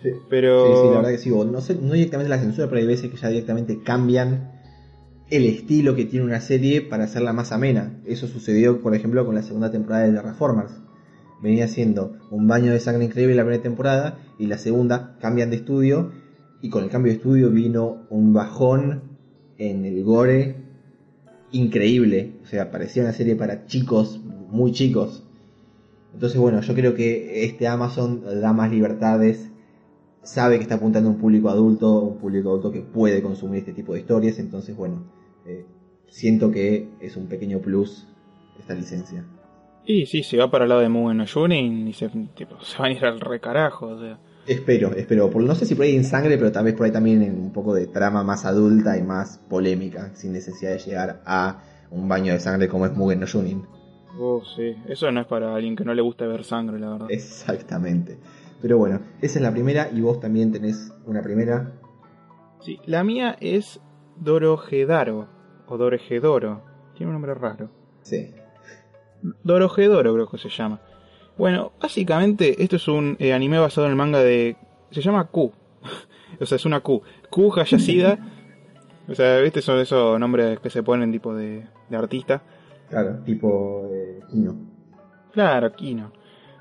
Sí. 0.03 0.11
Pero... 0.31 0.66
Sí, 0.66 0.72
sí, 0.81 0.88
la 0.88 0.96
verdad 0.96 1.11
que 1.11 1.18
sí. 1.18 1.31
No, 1.31 1.61
sé, 1.61 1.74
no 1.74 1.92
directamente 1.92 2.31
la 2.31 2.38
censura, 2.38 2.68
pero 2.68 2.81
hay 2.81 2.87
veces 2.87 3.11
que 3.11 3.18
ya 3.18 3.29
directamente 3.29 3.83
cambian 3.83 4.53
el 5.29 5.44
estilo 5.44 5.94
que 5.94 6.07
tiene 6.07 6.24
una 6.24 6.40
serie 6.40 6.81
para 6.81 7.05
hacerla 7.05 7.35
más 7.35 7.53
amena. 7.53 8.00
Eso 8.07 8.26
sucedió, 8.26 8.81
por 8.81 8.94
ejemplo, 8.94 9.26
con 9.26 9.35
la 9.35 9.42
segunda 9.42 9.70
temporada 9.70 10.07
de 10.07 10.12
The 10.12 10.22
Reformers. 10.22 10.72
Venía 11.42 11.68
siendo 11.68 12.18
un 12.31 12.46
baño 12.46 12.72
de 12.72 12.81
sangre 12.81 13.05
increíble 13.05 13.35
la 13.35 13.42
primera 13.42 13.62
temporada 13.62 14.18
y 14.38 14.46
la 14.46 14.59
segunda 14.59 15.16
cambian 15.20 15.50
de 15.50 15.57
estudio 15.57 16.12
y 16.61 16.68
con 16.68 16.85
el 16.85 16.90
cambio 16.90 17.12
de 17.12 17.16
estudio 17.16 17.50
vino 17.50 18.07
un 18.11 18.33
bajón 18.33 19.03
en 19.59 19.85
el 19.85 20.05
gore 20.05 20.57
increíble. 21.53 22.35
O 22.42 22.46
sea, 22.46 22.70
parecía 22.70 23.03
una 23.03 23.12
serie 23.12 23.37
para 23.37 23.66
chicos, 23.66 24.20
muy 24.50 24.72
chicos. 24.72 25.24
Entonces, 26.12 26.38
bueno, 26.38 26.61
yo 26.61 26.74
creo 26.74 26.94
que 26.94 27.44
este 27.44 27.68
Amazon 27.68 28.22
da 28.40 28.53
más 28.53 28.70
libertades 28.70 29.50
sabe 30.22 30.57
que 30.57 30.62
está 30.62 30.76
apuntando 30.76 31.09
a 31.09 31.12
un 31.12 31.18
público 31.18 31.48
adulto, 31.48 32.00
un 32.00 32.18
público 32.18 32.50
adulto 32.50 32.72
que 32.72 32.83
puede 32.83 33.22
consumir 33.22 33.61
este 33.61 33.72
tipo 33.72 33.94
de 33.94 34.00
historias, 34.00 34.38
entonces 34.38 34.76
bueno, 34.76 35.05
eh, 35.46 35.64
siento 36.09 36.50
que 36.50 36.88
es 37.00 37.16
un 37.16 37.26
pequeño 37.26 37.61
plus 37.61 38.07
esta 38.59 38.74
licencia. 38.74 39.24
Y 39.85 40.07
sí, 40.07 40.23
se 40.23 40.37
va 40.37 40.51
para 40.51 40.64
el 40.64 40.69
lado 40.69 40.81
de 40.83 40.88
Mugen 40.88 41.16
no 41.16 41.27
Junin 41.27 41.88
y 41.88 41.93
se, 41.93 42.09
tipo, 42.09 42.61
se 42.61 42.79
van 42.79 42.93
a 42.93 42.95
ir 42.95 43.05
al 43.05 43.21
recarajo, 43.21 43.87
o 43.87 44.01
sea. 44.01 44.19
Espero, 44.47 44.93
espero, 44.95 45.31
por, 45.31 45.43
no 45.43 45.55
sé 45.55 45.66
si 45.66 45.75
por 45.75 45.85
ahí 45.85 45.95
en 45.95 46.05
sangre, 46.05 46.37
pero 46.38 46.51
tal 46.51 46.64
vez 46.64 46.75
por 46.75 46.87
ahí 46.87 46.93
también 46.93 47.23
en 47.23 47.38
un 47.40 47.53
poco 47.53 47.75
de 47.75 47.87
trama 47.87 48.25
más 48.25 48.45
adulta 48.45 48.97
y 48.97 49.03
más 49.03 49.38
polémica, 49.49 50.14
sin 50.14 50.33
necesidad 50.33 50.73
de 50.73 50.79
llegar 50.79 51.23
a 51.25 51.62
un 51.90 52.09
baño 52.09 52.33
de 52.33 52.40
sangre 52.40 52.69
como 52.69 52.87
es 52.87 52.93
Mugen 52.93 53.21
no 53.21 53.27
Junin. 53.27 53.64
Oh, 54.19 54.43
sí. 54.57 54.75
Eso 54.88 55.11
no 55.11 55.21
es 55.21 55.27
para 55.27 55.55
alguien 55.55 55.77
que 55.77 55.85
no 55.85 55.95
le 55.95 56.03
gusta 56.03 56.27
ver 56.27 56.45
sangre, 56.45 56.79
la 56.79 56.90
verdad. 56.90 57.11
Exactamente. 57.11 58.19
Pero 58.61 58.77
bueno, 58.77 59.01
esa 59.23 59.38
es 59.38 59.43
la 59.43 59.53
primera 59.53 59.88
y 59.93 60.01
vos 60.01 60.21
también 60.21 60.53
tenés 60.53 60.93
una 61.07 61.23
primera. 61.23 61.73
Sí, 62.61 62.79
la 62.85 63.05
mía 63.05 63.37
es 63.40 63.81
Dorojedaro, 64.16 65.29
o 65.66 65.79
Dorogedoro. 65.79 66.62
Tiene 66.95 67.09
un 67.09 67.14
nombre 67.14 67.35
raro. 67.35 67.71
Sí. 68.03 68.35
Dorojedoro 69.42 70.14
creo 70.14 70.28
que 70.28 70.38
se 70.38 70.48
llama. 70.48 70.80
Bueno, 71.37 71.72
básicamente 71.80 72.62
esto 72.62 72.76
es 72.76 72.88
un 72.88 73.16
eh, 73.18 73.33
anime 73.33 73.59
basado 73.59 73.87
en 73.87 73.92
el 73.92 73.96
manga 73.96 74.20
de... 74.20 74.56
Se 74.90 75.00
llama 75.00 75.26
Q. 75.26 75.52
o 76.40 76.46
sea, 76.46 76.56
es 76.56 76.64
una 76.64 76.80
Q. 76.80 77.02
Q 77.30 77.52
Hayashida. 77.56 78.18
o 79.09 79.14
sea, 79.14 79.40
¿viste? 79.40 79.62
Son 79.62 79.78
esos 79.78 80.18
nombres 80.18 80.61
que 80.61 80.70
se 80.70 80.83
ponen 80.83 81.12
tipo 81.12 81.35
de, 81.35 81.66
de 81.88 81.96
artista. 81.96 82.42
Claro, 82.88 83.20
tipo 83.24 83.88
eh, 83.92 84.20
Kino. 84.30 84.56
Claro, 85.33 85.72
Kino. 85.72 86.12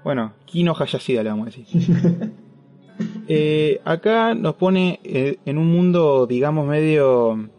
Bueno, 0.04 0.34
Kino 0.46 0.74
Hayashida 0.78 1.24
le 1.24 1.30
vamos 1.30 1.48
a 1.48 1.58
decir. 1.58 2.36
Eh, 3.30 3.80
acá 3.86 4.34
nos 4.34 4.56
pone 4.56 5.00
eh, 5.04 5.38
en 5.46 5.58
un 5.58 5.68
mundo, 5.68 6.28
digamos, 6.28 6.68
medio 6.68 7.50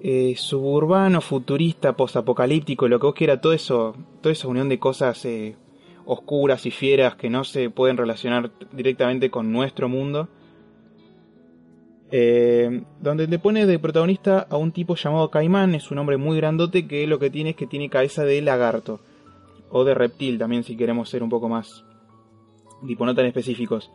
eh, 0.00 0.34
suburbano, 0.36 1.20
futurista, 1.20 1.96
posapocalíptico, 1.96 2.88
lo 2.88 3.00
que 3.00 3.06
vos 3.06 3.14
quieras, 3.14 3.40
todo 3.40 3.52
eso, 3.52 3.96
toda 4.20 4.32
esa 4.32 4.48
unión 4.48 4.68
de 4.68 4.78
cosas 4.78 5.24
eh, 5.24 5.56
oscuras 6.04 6.66
y 6.66 6.70
fieras 6.70 7.16
que 7.16 7.30
no 7.30 7.44
se 7.44 7.68
pueden 7.70 7.96
relacionar 7.96 8.50
directamente 8.72 9.30
con 9.30 9.52
nuestro 9.52 9.88
mundo. 9.88 10.28
Eh, 12.10 12.84
donde 13.00 13.26
le 13.26 13.38
pone 13.38 13.66
de 13.66 13.78
protagonista 13.78 14.46
a 14.48 14.56
un 14.56 14.72
tipo 14.72 14.94
llamado 14.94 15.30
Caimán, 15.30 15.74
es 15.74 15.90
un 15.90 15.98
hombre 15.98 16.16
muy 16.16 16.38
grandote 16.38 16.86
que 16.86 17.06
lo 17.06 17.18
que 17.18 17.28
tiene 17.28 17.50
es 17.50 17.56
que 17.56 17.66
tiene 17.66 17.90
cabeza 17.90 18.24
de 18.24 18.40
lagarto 18.40 19.00
o 19.70 19.84
de 19.84 19.92
reptil 19.92 20.38
también 20.38 20.64
si 20.64 20.74
queremos 20.74 21.10
ser 21.10 21.22
un 21.22 21.28
poco 21.28 21.50
más 21.50 21.84
tipo 22.86 23.04
no 23.04 23.14
tan 23.14 23.26
específicos. 23.26 23.90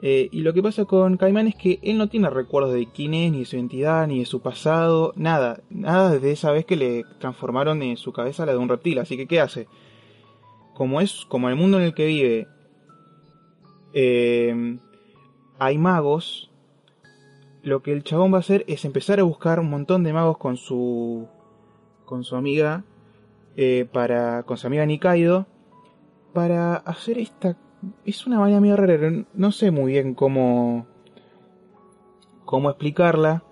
Eh, 0.00 0.28
y 0.30 0.42
lo 0.42 0.54
que 0.54 0.62
pasa 0.62 0.84
con 0.84 1.16
Caimán 1.16 1.48
es 1.48 1.56
que 1.56 1.80
él 1.82 1.98
no 1.98 2.08
tiene 2.08 2.30
recuerdos 2.30 2.72
de 2.72 2.86
quién 2.86 3.14
es, 3.14 3.32
ni 3.32 3.40
de 3.40 3.44
su 3.44 3.56
identidad, 3.56 4.06
ni 4.06 4.20
de 4.20 4.26
su 4.26 4.40
pasado, 4.40 5.12
nada, 5.16 5.60
nada 5.70 6.12
desde 6.12 6.30
esa 6.30 6.52
vez 6.52 6.64
que 6.64 6.76
le 6.76 7.04
transformaron 7.18 7.82
en 7.82 7.96
su 7.96 8.12
cabeza 8.12 8.46
la 8.46 8.52
de 8.52 8.58
un 8.58 8.68
reptil. 8.68 8.98
Así 9.00 9.16
que, 9.16 9.26
¿qué 9.26 9.40
hace? 9.40 9.66
Como 10.74 11.00
es, 11.00 11.24
como 11.26 11.48
el 11.48 11.56
mundo 11.56 11.78
en 11.78 11.84
el 11.84 11.94
que 11.94 12.06
vive, 12.06 12.48
eh, 13.92 14.78
hay 15.58 15.78
magos, 15.78 16.50
lo 17.62 17.82
que 17.82 17.92
el 17.92 18.04
chabón 18.04 18.32
va 18.32 18.36
a 18.36 18.40
hacer 18.40 18.64
es 18.68 18.84
empezar 18.84 19.18
a 19.18 19.24
buscar 19.24 19.58
un 19.58 19.68
montón 19.68 20.04
de 20.04 20.12
magos 20.12 20.38
con 20.38 20.56
su, 20.56 21.26
con 22.04 22.22
su 22.22 22.36
amiga, 22.36 22.84
eh, 23.56 23.88
para, 23.92 24.44
con 24.44 24.56
su 24.56 24.68
amiga 24.68 24.86
Nikaido, 24.86 25.46
para 26.32 26.76
hacer 26.76 27.18
esta 27.18 27.56
es 28.04 28.26
una 28.26 28.38
vaina 28.40 28.60
medio 28.60 28.76
rara, 28.76 29.10
no 29.34 29.52
sé 29.52 29.70
muy 29.70 29.92
bien 29.92 30.14
cómo 30.14 30.86
cómo 32.44 32.70
explicarla, 32.70 33.42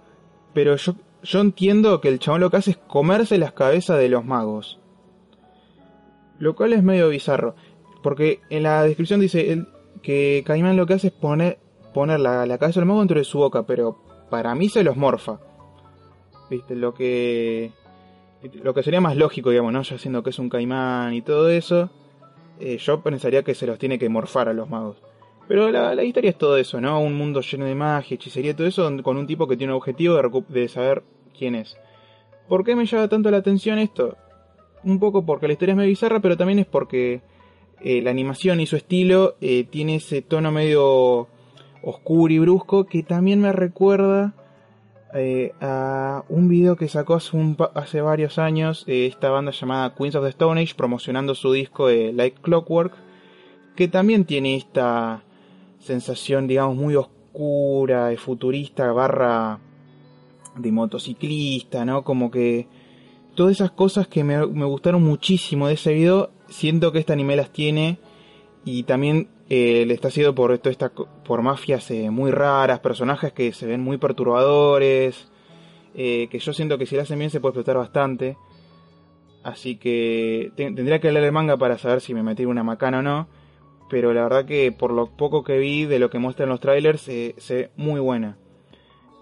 pero 0.54 0.76
yo 0.76 0.94
yo 1.22 1.40
entiendo 1.40 2.00
que 2.00 2.08
el 2.08 2.18
chabón 2.18 2.40
lo 2.40 2.50
que 2.50 2.56
hace 2.58 2.72
es 2.72 2.76
comerse 2.76 3.36
las 3.38 3.52
cabezas 3.52 3.98
de 3.98 4.08
los 4.08 4.24
magos. 4.24 4.78
Lo 6.38 6.54
cual 6.54 6.72
es 6.72 6.82
medio 6.82 7.08
bizarro, 7.08 7.56
porque 8.02 8.40
en 8.50 8.62
la 8.62 8.82
descripción 8.84 9.20
dice 9.20 9.52
el- 9.52 9.68
que 10.02 10.44
Caimán 10.46 10.76
lo 10.76 10.86
que 10.86 10.94
hace 10.94 11.08
es 11.08 11.12
poner 11.12 11.58
poner 11.94 12.20
la, 12.20 12.44
la 12.46 12.58
cabeza 12.58 12.78
del 12.80 12.86
mago 12.86 13.00
dentro 13.00 13.18
de 13.18 13.24
su 13.24 13.38
boca, 13.38 13.64
pero 13.64 13.98
para 14.30 14.54
mí 14.54 14.68
se 14.68 14.84
los 14.84 14.96
morfa. 14.96 15.40
¿Viste? 16.50 16.76
Lo 16.76 16.92
que 16.94 17.72
lo 18.62 18.74
que 18.74 18.82
sería 18.82 19.00
más 19.00 19.16
lógico, 19.16 19.50
digamos, 19.50 19.72
¿no? 19.72 19.82
Ya 19.82 19.98
siendo 19.98 20.22
que 20.22 20.30
es 20.30 20.38
un 20.38 20.48
caimán 20.50 21.14
y 21.14 21.22
todo 21.22 21.48
eso 21.48 21.90
eh, 22.60 22.78
yo 22.78 23.00
pensaría 23.00 23.42
que 23.42 23.54
se 23.54 23.66
los 23.66 23.78
tiene 23.78 23.98
que 23.98 24.08
morfar 24.08 24.48
a 24.48 24.52
los 24.52 24.68
magos. 24.68 24.96
Pero 25.48 25.70
la, 25.70 25.94
la 25.94 26.02
historia 26.02 26.30
es 26.30 26.38
todo 26.38 26.56
eso, 26.56 26.80
¿no? 26.80 27.00
Un 27.00 27.14
mundo 27.14 27.40
lleno 27.40 27.66
de 27.66 27.74
magia, 27.74 28.16
hechicería, 28.16 28.56
todo 28.56 28.66
eso, 28.66 28.90
con 29.02 29.16
un 29.16 29.26
tipo 29.26 29.46
que 29.46 29.56
tiene 29.56 29.72
un 29.72 29.78
objetivo 29.78 30.20
de 30.48 30.68
saber 30.68 31.04
quién 31.36 31.54
es. 31.54 31.76
¿Por 32.48 32.64
qué 32.64 32.74
me 32.74 32.86
llama 32.86 33.08
tanto 33.08 33.30
la 33.30 33.38
atención 33.38 33.78
esto? 33.78 34.16
Un 34.84 34.98
poco 34.98 35.24
porque 35.24 35.46
la 35.46 35.52
historia 35.52 35.72
es 35.72 35.76
medio 35.76 35.90
bizarra, 35.90 36.20
pero 36.20 36.36
también 36.36 36.58
es 36.58 36.66
porque 36.66 37.20
eh, 37.80 38.02
la 38.02 38.10
animación 38.10 38.60
y 38.60 38.66
su 38.66 38.76
estilo 38.76 39.36
eh, 39.40 39.64
tiene 39.64 39.96
ese 39.96 40.22
tono 40.22 40.50
medio 40.50 41.28
oscuro 41.82 42.32
y 42.32 42.38
brusco 42.38 42.84
que 42.84 43.02
también 43.02 43.40
me 43.40 43.52
recuerda 43.52 44.34
eh, 45.14 45.52
a 45.60 46.24
un 46.28 46.48
video 46.48 46.76
que 46.76 46.88
sacó 46.88 47.14
hace, 47.14 47.38
hace 47.74 48.00
varios 48.00 48.38
años 48.38 48.84
eh, 48.88 49.06
esta 49.06 49.30
banda 49.30 49.52
llamada 49.52 49.94
Queens 49.94 50.16
of 50.16 50.24
the 50.24 50.30
Stone 50.30 50.60
Age 50.60 50.74
promocionando 50.74 51.34
su 51.34 51.52
disco 51.52 51.86
de 51.86 52.12
Like 52.12 52.40
Clockwork 52.42 52.92
que 53.76 53.86
también 53.88 54.24
tiene 54.24 54.56
esta 54.56 55.22
sensación 55.78 56.48
digamos 56.48 56.76
muy 56.76 56.96
oscura 56.96 58.10
futurista 58.16 58.90
barra 58.92 59.60
de 60.56 60.72
motociclista 60.72 61.84
no 61.84 62.02
como 62.02 62.30
que 62.30 62.66
todas 63.36 63.52
esas 63.52 63.70
cosas 63.70 64.08
que 64.08 64.24
me, 64.24 64.44
me 64.46 64.64
gustaron 64.64 65.04
muchísimo 65.04 65.68
de 65.68 65.74
ese 65.74 65.92
video 65.92 66.30
siento 66.48 66.90
que 66.90 66.98
este 66.98 67.12
anime 67.12 67.36
las 67.36 67.50
tiene 67.50 67.98
y 68.64 68.82
también 68.82 69.28
eh, 69.48 69.86
está 69.90 70.10
sido 70.10 70.34
por 70.34 70.56
toda 70.58 70.70
esta 70.72 70.90
por 70.90 71.42
mafias 71.42 71.90
eh, 71.90 72.10
muy 72.10 72.30
raras, 72.30 72.80
personajes 72.80 73.32
que 73.32 73.52
se 73.52 73.66
ven 73.66 73.80
muy 73.82 73.96
perturbadores, 73.98 75.28
eh, 75.94 76.28
que 76.30 76.38
yo 76.38 76.52
siento 76.52 76.78
que 76.78 76.86
si 76.86 76.96
lo 76.96 77.02
hacen 77.02 77.18
bien 77.18 77.30
se 77.30 77.40
puede 77.40 77.50
explotar 77.52 77.76
bastante. 77.76 78.36
Así 79.42 79.76
que 79.76 80.50
te- 80.56 80.72
tendría 80.72 80.98
que 81.00 81.12
leer 81.12 81.26
el 81.26 81.32
manga 81.32 81.56
para 81.56 81.78
saber 81.78 82.00
si 82.00 82.12
me 82.14 82.22
metí 82.22 82.44
una 82.44 82.64
macana 82.64 82.98
o 82.98 83.02
no. 83.02 83.28
Pero 83.88 84.12
la 84.12 84.24
verdad 84.24 84.44
que 84.46 84.72
por 84.72 84.92
lo 84.92 85.06
poco 85.16 85.44
que 85.44 85.58
vi 85.58 85.84
de 85.84 86.00
lo 86.00 86.10
que 86.10 86.18
muestran 86.18 86.48
los 86.48 86.58
trailers 86.58 87.06
eh, 87.08 87.34
se 87.38 87.54
ve 87.54 87.70
muy 87.76 88.00
buena. 88.00 88.36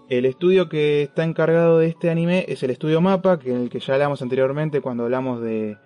El 0.09 0.25
estudio 0.25 0.69
que 0.69 1.03
está 1.03 1.23
encargado 1.23 1.77
de 1.79 1.87
este 1.87 2.09
anime 2.09 2.45
es 2.47 2.63
el 2.63 2.71
estudio 2.71 3.01
Mapa, 3.01 3.39
que 3.39 3.51
el 3.51 3.69
que 3.69 3.79
ya 3.79 3.93
hablamos 3.93 4.21
anteriormente 4.23 4.81
cuando 4.81 5.03
hablamos 5.03 5.41
de, 5.41 5.77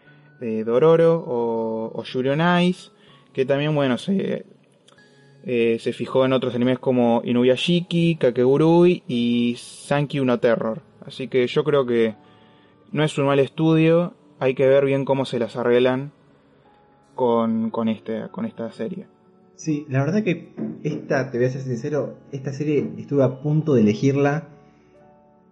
Dororo 0.65 1.23
o, 1.25 1.91
o 1.93 2.03
Yuri 2.03 2.29
on 2.29 2.61
Ice, 2.63 2.91
que 3.39 3.45
también, 3.45 3.73
bueno, 3.73 3.97
se, 3.97 4.45
eh, 5.45 5.77
se 5.79 5.93
fijó 5.93 6.25
en 6.25 6.33
otros 6.33 6.53
animes 6.55 6.77
como 6.77 7.21
Inuyashiki, 7.23 8.17
Kakegurui 8.17 9.03
y 9.07 9.55
Sankey 9.57 10.19
no 10.25 10.41
Terror. 10.41 10.81
Así 11.05 11.29
que 11.29 11.47
yo 11.47 11.63
creo 11.63 11.85
que 11.85 12.15
no 12.91 13.01
es 13.01 13.17
un 13.17 13.27
mal 13.27 13.39
estudio, 13.39 14.13
hay 14.39 14.55
que 14.55 14.67
ver 14.67 14.83
bien 14.83 15.05
cómo 15.05 15.23
se 15.23 15.39
las 15.39 15.55
arreglan 15.55 16.11
con, 17.15 17.69
con, 17.69 17.87
este, 17.87 18.27
con 18.29 18.43
esta 18.43 18.73
serie. 18.73 19.07
Sí, 19.55 19.85
la 19.87 20.03
verdad 20.03 20.21
que 20.21 20.53
esta, 20.83 21.31
te 21.31 21.37
voy 21.37 21.47
a 21.47 21.49
ser 21.49 21.61
sincero, 21.61 22.17
esta 22.33 22.51
serie 22.51 22.91
estuve 22.97 23.23
a 23.23 23.39
punto 23.39 23.73
de 23.73 23.83
elegirla 23.83 24.49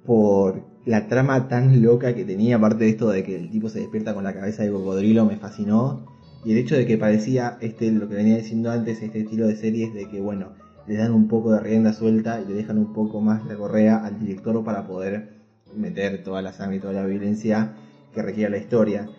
por 0.05 0.61
la 0.83 1.07
trama 1.07 1.47
tan 1.47 1.81
loca 1.81 2.13
que 2.13 2.25
tenía, 2.25 2.57
aparte 2.57 2.83
de 2.83 2.89
esto 2.89 3.11
de 3.11 3.23
que 3.23 3.37
el 3.37 3.49
tipo 3.49 3.69
se 3.69 3.79
despierta 3.79 4.13
con 4.13 4.25
la 4.25 4.33
cabeza 4.33 4.63
de 4.63 4.71
cocodrilo, 4.71 5.23
me 5.23 5.37
fascinó. 5.37 6.16
Y 6.47 6.53
el 6.53 6.59
hecho 6.59 6.77
de 6.77 6.85
que 6.85 6.97
parecía, 6.97 7.57
este, 7.59 7.91
lo 7.91 8.07
que 8.07 8.15
venía 8.15 8.37
diciendo 8.37 8.71
antes, 8.71 9.01
este 9.01 9.19
estilo 9.19 9.47
de 9.47 9.57
series 9.57 9.93
de 9.93 10.07
que, 10.07 10.21
bueno, 10.21 10.53
le 10.87 10.95
dan 10.95 11.13
un 11.13 11.27
poco 11.27 11.51
de 11.51 11.59
rienda 11.59 11.91
suelta 11.91 12.39
y 12.39 12.47
le 12.47 12.53
dejan 12.53 12.77
un 12.77 12.93
poco 12.93 13.19
más 13.19 13.45
la 13.47 13.57
correa 13.57 13.97
al 13.97 14.17
director 14.17 14.63
para 14.63 14.87
poder 14.87 15.33
meter 15.75 16.23
toda 16.23 16.41
la 16.41 16.53
sangre 16.53 16.77
y 16.77 16.79
toda 16.79 16.93
la 16.93 17.05
violencia 17.05 17.73
que 18.13 18.21
requiere 18.21 18.49
la 18.49 18.59
historia. 18.59 19.09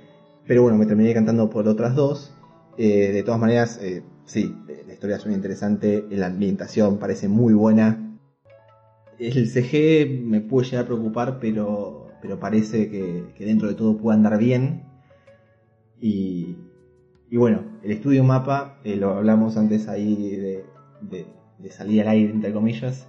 Pero 0.47 0.63
bueno, 0.63 0.79
me 0.79 0.87
terminé 0.87 1.13
cantando 1.13 1.51
por 1.51 1.69
otras 1.69 1.95
dos. 1.95 2.33
Eh, 2.79 3.13
de 3.13 3.23
todas 3.23 3.39
maneras, 3.39 3.79
eh, 3.83 4.03
sí, 4.25 4.57
la 4.87 4.95
historia 4.95 5.17
es 5.17 5.27
muy 5.27 5.35
interesante, 5.35 6.07
la 6.09 6.29
ambientación 6.29 6.97
parece 6.97 7.29
muy 7.29 7.53
buena. 7.53 8.19
El 9.19 9.51
CG 9.51 10.23
me 10.25 10.41
puede 10.41 10.65
llegar 10.65 10.85
a 10.85 10.87
preocupar, 10.87 11.41
pero, 11.41 12.07
pero 12.23 12.41
parece 12.41 12.89
que, 12.89 13.25
que 13.37 13.45
dentro 13.45 13.69
de 13.69 13.75
todo 13.75 13.99
puede 13.99 14.17
andar 14.17 14.39
bien. 14.39 14.85
Y, 16.01 16.57
y 17.31 17.37
bueno, 17.37 17.63
el 17.83 17.91
estudio 17.91 18.25
Mapa, 18.25 18.79
eh, 18.85 18.97
lo 18.97 19.15
hablamos 19.15 19.57
antes 19.57 19.89
ahí 19.89 20.37
de, 20.37 20.65
de, 21.59 21.71
salir 21.71 22.03
al 22.03 22.09
aire, 22.09 22.33
entre 22.33 22.53
comillas, 22.53 23.07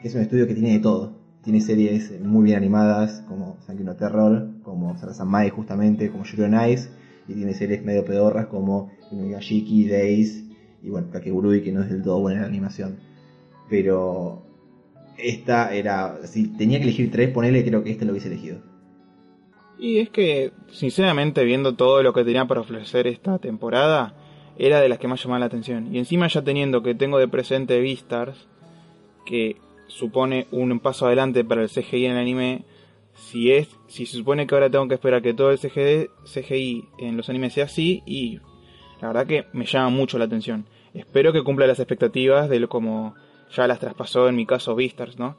que 0.00 0.08
es 0.08 0.14
un 0.14 0.20
estudio 0.20 0.46
que 0.46 0.54
tiene 0.54 0.72
de 0.72 0.78
todo. 0.78 1.16
Tiene 1.42 1.60
series 1.60 2.20
muy 2.20 2.44
bien 2.44 2.56
animadas, 2.56 3.24
como 3.28 3.56
Sankey 3.66 3.84
no 3.84 3.96
Terror, 3.96 4.48
como 4.62 4.96
Sarasamai 4.96 5.50
justamente, 5.50 6.10
como 6.10 6.24
Yuri 6.24 6.42
on 6.44 6.70
Ice, 6.70 6.90
y 7.28 7.34
tiene 7.34 7.54
series 7.54 7.84
medio 7.84 8.04
pedorras 8.04 8.46
como 8.46 8.90
Inuyashiki, 9.10 9.88
Days, 9.88 10.44
y 10.82 10.90
bueno, 10.90 11.10
Kakegurui, 11.10 11.62
que 11.62 11.72
no 11.72 11.82
es 11.82 11.90
del 11.90 12.02
todo 12.02 12.20
buena 12.20 12.38
en 12.38 12.42
la 12.42 12.48
animación. 12.48 12.96
Pero 13.68 14.42
esta 15.18 15.74
era, 15.74 16.20
si 16.24 16.48
tenía 16.56 16.78
que 16.78 16.84
elegir 16.84 17.10
tres, 17.10 17.30
ponele, 17.30 17.64
creo 17.64 17.82
que 17.82 17.90
esta 17.90 18.04
lo 18.04 18.12
hubiese 18.12 18.28
elegido. 18.28 18.75
Y 19.78 19.98
es 19.98 20.08
que, 20.10 20.52
sinceramente, 20.68 21.44
viendo 21.44 21.74
todo 21.74 22.02
lo 22.02 22.12
que 22.12 22.24
tenía 22.24 22.46
para 22.46 22.62
ofrecer 22.62 23.06
esta 23.06 23.38
temporada, 23.38 24.14
era 24.58 24.80
de 24.80 24.88
las 24.88 24.98
que 24.98 25.08
más 25.08 25.22
llamaba 25.22 25.40
la 25.40 25.46
atención. 25.46 25.94
Y 25.94 25.98
encima 25.98 26.28
ya 26.28 26.42
teniendo 26.42 26.82
que 26.82 26.94
tengo 26.94 27.18
de 27.18 27.28
presente 27.28 27.80
Beastars, 27.80 28.48
que 29.24 29.56
supone 29.86 30.46
un 30.50 30.80
paso 30.80 31.06
adelante 31.06 31.44
para 31.44 31.62
el 31.62 31.68
CGI 31.68 32.06
en 32.06 32.12
el 32.12 32.18
anime, 32.18 32.64
si 33.14 33.52
es 33.52 33.68
si 33.86 34.06
se 34.06 34.16
supone 34.16 34.46
que 34.46 34.54
ahora 34.54 34.70
tengo 34.70 34.88
que 34.88 34.94
esperar 34.94 35.22
que 35.22 35.34
todo 35.34 35.50
el 35.50 35.58
CGI, 35.58 36.88
en 36.98 37.16
los 37.16 37.28
animes 37.28 37.54
sea 37.54 37.64
así, 37.64 38.02
y 38.06 38.40
la 39.00 39.08
verdad 39.08 39.26
que 39.26 39.46
me 39.52 39.66
llama 39.66 39.90
mucho 39.90 40.18
la 40.18 40.24
atención. 40.24 40.66
Espero 40.94 41.32
que 41.32 41.44
cumpla 41.44 41.66
las 41.66 41.78
expectativas 41.78 42.48
de 42.48 42.60
lo 42.60 42.68
como 42.68 43.14
ya 43.54 43.66
las 43.66 43.78
traspasó 43.78 44.28
en 44.28 44.36
mi 44.36 44.46
caso 44.46 44.74
Beastars, 44.74 45.18
¿no? 45.18 45.38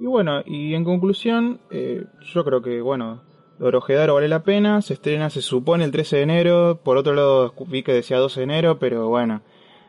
Y 0.00 0.06
bueno, 0.06 0.42
y 0.46 0.74
en 0.74 0.84
conclusión, 0.84 1.60
eh, 1.70 2.04
yo 2.32 2.44
creo 2.44 2.62
que, 2.62 2.80
bueno, 2.80 3.22
Dorojedaro 3.58 4.14
vale 4.14 4.28
la 4.28 4.42
pena, 4.42 4.82
se 4.82 4.94
estrena, 4.94 5.30
se 5.30 5.42
supone, 5.42 5.84
el 5.84 5.90
13 5.90 6.16
de 6.16 6.22
enero, 6.22 6.80
por 6.82 6.96
otro 6.96 7.14
lado 7.14 7.52
vi 7.66 7.82
que 7.82 7.92
decía 7.92 8.18
12 8.18 8.40
de 8.40 8.44
enero, 8.44 8.78
pero 8.78 9.08
bueno, 9.08 9.42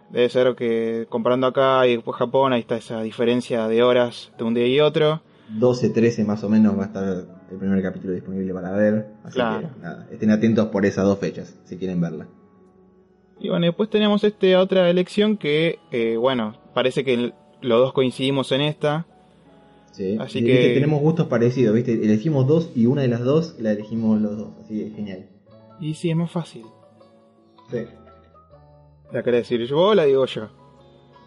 debe 0.09 0.29
ser 0.29 0.55
que 0.55 1.05
comparando 1.09 1.47
acá 1.47 1.85
y 1.87 1.95
después 1.95 2.17
Japón, 2.17 2.53
ahí 2.53 2.61
está 2.61 2.77
esa 2.77 3.01
diferencia 3.01 3.67
de 3.67 3.83
horas 3.83 4.31
de 4.37 4.43
un 4.43 4.53
día 4.53 4.67
y 4.67 4.79
otro. 4.79 5.21
12, 5.49 5.89
13 5.89 6.25
más 6.25 6.43
o 6.43 6.49
menos 6.49 6.77
va 6.77 6.83
a 6.83 6.87
estar 6.87 7.03
el 7.51 7.57
primer 7.57 7.81
capítulo 7.81 8.13
disponible 8.13 8.53
para 8.53 8.71
ver. 8.71 9.07
Así 9.23 9.35
Claro. 9.35 9.69
que 9.75 9.81
nada, 9.81 10.07
estén 10.11 10.31
atentos 10.31 10.67
por 10.67 10.85
esas 10.85 11.05
dos 11.05 11.19
fechas, 11.19 11.59
si 11.65 11.77
quieren 11.77 12.01
verla. 12.01 12.27
Y 13.39 13.49
bueno, 13.49 13.65
después 13.67 13.89
tenemos 13.89 14.23
esta 14.23 14.59
otra 14.59 14.89
elección 14.89 15.37
que, 15.37 15.79
eh, 15.91 16.17
bueno, 16.17 16.55
parece 16.73 17.03
que 17.03 17.33
los 17.61 17.79
dos 17.79 17.93
coincidimos 17.93 18.51
en 18.51 18.61
esta. 18.61 19.05
Sí. 19.91 20.17
Así 20.19 20.43
que- 20.43 20.73
tenemos 20.73 21.01
gustos 21.01 21.27
parecidos, 21.27 21.75
¿viste? 21.75 21.93
Elegimos 21.93 22.47
dos 22.47 22.71
y 22.75 22.85
una 22.85 23.01
de 23.01 23.07
las 23.09 23.23
dos 23.23 23.55
la 23.59 23.71
elegimos 23.71 24.19
los 24.21 24.37
dos, 24.37 24.49
así 24.63 24.79
que 24.83 24.89
genial. 24.95 25.25
Y 25.79 25.93
sí, 25.93 26.09
es 26.09 26.15
más 26.15 26.31
fácil. 26.31 26.63
Sí. 27.71 27.79
¿La 29.11 29.23
querés 29.23 29.41
decir 29.49 29.65
yo 29.67 29.77
o 29.79 29.95
la 29.95 30.05
digo 30.05 30.25
yo? 30.25 30.47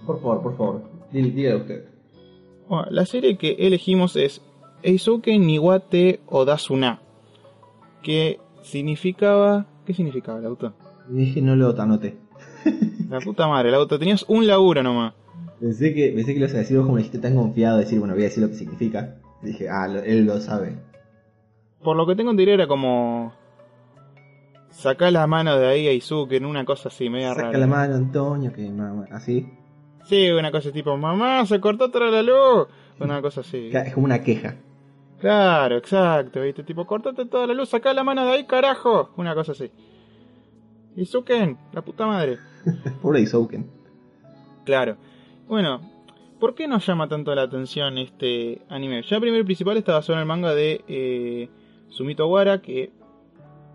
Por 0.06 0.20
favor, 0.20 0.42
por 0.42 0.56
favor, 0.56 0.82
dí- 1.12 1.30
dígale 1.30 1.56
usted. 1.56 1.84
Bueno, 2.68 2.86
la 2.90 3.04
serie 3.06 3.36
que 3.36 3.56
elegimos 3.58 4.16
es 4.16 4.40
Eisuke 4.82 5.38
Niwate 5.38 6.20
Odasuna. 6.26 7.00
Que 8.02 8.40
significaba... 8.62 9.66
¿Qué 9.86 9.94
significaba 9.94 10.38
el 10.38 10.46
auto? 10.46 10.72
Dije 11.08 11.40
no 11.42 11.56
lo 11.56 11.78
anoté. 11.80 12.16
La 13.08 13.18
puta 13.20 13.46
madre, 13.48 13.68
el 13.70 13.74
auto. 13.74 13.98
Tenías 13.98 14.24
un 14.28 14.46
laburo 14.46 14.82
nomás. 14.82 15.14
Pensé 15.62 15.94
que, 15.94 16.08
pensé 16.12 16.34
que 16.34 16.40
lo 16.40 16.46
ibas 16.46 16.54
a 16.56 16.58
decir 16.58 16.76
vos 16.76 16.86
como 16.86 16.98
dijiste 16.98 17.18
tan 17.18 17.36
confiado, 17.36 17.78
decir, 17.78 17.98
bueno, 18.00 18.14
voy 18.14 18.24
a 18.24 18.26
decir 18.26 18.42
lo 18.42 18.48
que 18.50 18.56
significa. 18.56 19.14
Dije, 19.42 19.68
ah, 19.70 19.86
lo- 19.86 20.02
él 20.02 20.26
lo 20.26 20.40
sabe. 20.40 20.74
Por 21.84 21.96
lo 21.96 22.04
que 22.06 22.16
tengo 22.16 22.32
entendido 22.32 22.54
era 22.54 22.66
como... 22.66 23.32
Sacá 24.70 25.10
la 25.12 25.26
mano 25.28 25.56
de 25.58 25.66
ahí 25.68 25.86
a 25.86 25.92
Izuke 25.92 26.36
en 26.36 26.46
una 26.46 26.64
cosa 26.64 26.88
así, 26.88 27.08
media 27.08 27.28
Saca 27.30 27.42
rara. 27.42 27.58
la 27.58 27.66
mano, 27.68 27.94
Antonio, 27.94 28.52
que 28.52 28.68
mamá, 28.70 29.06
así. 29.12 29.46
Sí, 30.04 30.30
una 30.30 30.50
cosa 30.50 30.72
tipo, 30.72 30.96
mamá, 30.96 31.46
se 31.46 31.60
cortó 31.60 31.90
toda 31.90 32.10
la 32.10 32.22
luz. 32.22 32.66
Una 32.98 33.22
cosa 33.22 33.42
así. 33.42 33.70
Es 33.72 33.94
como 33.94 34.06
una 34.06 34.20
queja. 34.20 34.56
Claro, 35.20 35.76
exacto, 35.76 36.40
viste, 36.40 36.64
tipo, 36.64 36.84
cortate 36.86 37.26
toda 37.26 37.46
la 37.46 37.54
luz, 37.54 37.68
sacá 37.68 37.92
la 37.94 38.02
mano 38.02 38.24
de 38.26 38.32
ahí, 38.32 38.46
carajo. 38.46 39.10
Una 39.16 39.34
cosa 39.36 39.52
así. 39.52 39.70
Izuken, 40.96 41.56
la 41.72 41.82
puta 41.82 42.06
madre. 42.06 42.38
Pobre 43.02 43.20
Isouken. 43.20 43.66
Claro. 44.64 44.96
Bueno, 45.48 45.80
¿por 46.40 46.54
qué 46.54 46.66
nos 46.68 46.86
llama 46.86 47.08
tanto 47.08 47.34
la 47.34 47.42
atención 47.42 47.98
este 47.98 48.62
anime? 48.68 49.02
Ya 49.02 49.20
primero 49.20 49.42
y 49.42 49.44
principal 49.46 49.76
está 49.76 49.92
basado 49.94 50.14
en 50.14 50.20
el 50.20 50.26
manga 50.26 50.54
de 50.54 50.84
eh, 50.88 51.50
Sumito 51.88 52.26
Wara, 52.28 52.62
que 52.62 52.92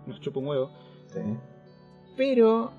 nos 0.06 0.20
chupa 0.20 0.40
un 0.40 0.46
huevo. 0.46 0.70
Sí. 1.08 1.20
Pero 2.16 2.72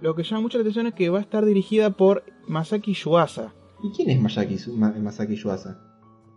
lo 0.00 0.14
que 0.14 0.22
llama 0.22 0.42
mucho 0.42 0.58
la 0.58 0.62
atención 0.62 0.86
es 0.86 0.94
que 0.94 1.08
va 1.10 1.18
a 1.18 1.22
estar 1.22 1.44
dirigida 1.44 1.90
por 1.90 2.24
Masaki 2.46 2.94
Yuasa. 2.94 3.52
¿Y 3.82 3.90
quién 3.94 4.10
es 4.10 4.20
Masaki, 4.20 4.56
Ma- 4.72 4.92
Masaki 4.98 5.34
Yuasa? 5.36 5.80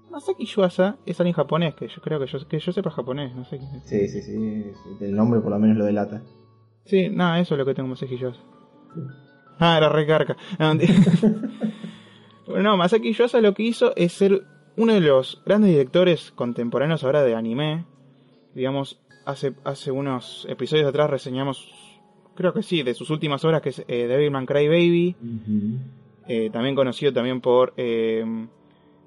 Masaki 0.10 0.46
Yuasa 0.46 0.98
es 1.06 1.20
alguien 1.20 1.36
japonés, 1.36 1.76
que 1.76 1.88
yo 1.88 2.02
creo 2.02 2.20
que 2.20 2.26
yo, 2.28 2.48
que 2.48 2.60
yo 2.60 2.72
sepa 2.72 2.90
japonés, 2.90 3.36
no 3.36 3.46
sé 3.46 3.58
quién 3.60 3.76
es. 3.76 3.84
Sí, 3.88 4.08
sí, 4.08 4.22
sí. 4.22 4.72
El 5.02 5.16
nombre 5.16 5.40
por 5.42 5.52
lo 5.52 5.60
menos 5.60 5.78
lo 5.78 5.86
delata. 5.86 6.24
Sí, 6.86 7.10
nada, 7.10 7.40
eso 7.40 7.54
es 7.54 7.60
lo 7.60 7.66
que 7.66 7.74
tengo 7.76 7.90
Masaki 7.90 8.18
Yuasa. 8.18 8.40
Ah, 9.60 9.78
era 9.78 9.90
recarga. 9.90 10.36
No, 10.60 10.74
no, 12.48 12.78
Masaki 12.78 13.14
Yuasa 13.14 13.42
lo 13.42 13.54
que 13.54 13.64
hizo 13.64 13.94
es 13.96 14.14
ser 14.14 14.44
uno 14.78 14.94
de 14.94 15.02
los 15.02 15.42
grandes 15.46 15.72
directores 15.72 16.32
contemporáneos 16.32 17.04
ahora 17.04 17.24
de 17.24 17.36
anime. 17.36 17.86
Digamos, 18.54 19.00
hace, 19.26 19.54
hace 19.64 19.92
unos 19.92 20.46
episodios 20.50 20.88
atrás 20.88 21.10
reseñamos, 21.10 21.70
creo 22.36 22.54
que 22.54 22.64
sí, 22.64 22.84
de 22.84 22.94
sus 22.94 23.10
últimas 23.10 23.44
obras, 23.44 23.62
que 23.62 23.70
es 23.70 23.84
eh, 23.88 24.08
Devilman 24.08 24.46
Crybaby. 24.46 25.16
Eh, 26.28 26.50
también 26.52 26.76
conocido 26.76 27.14
también 27.14 27.42
por 27.42 27.74
eh, 27.78 28.24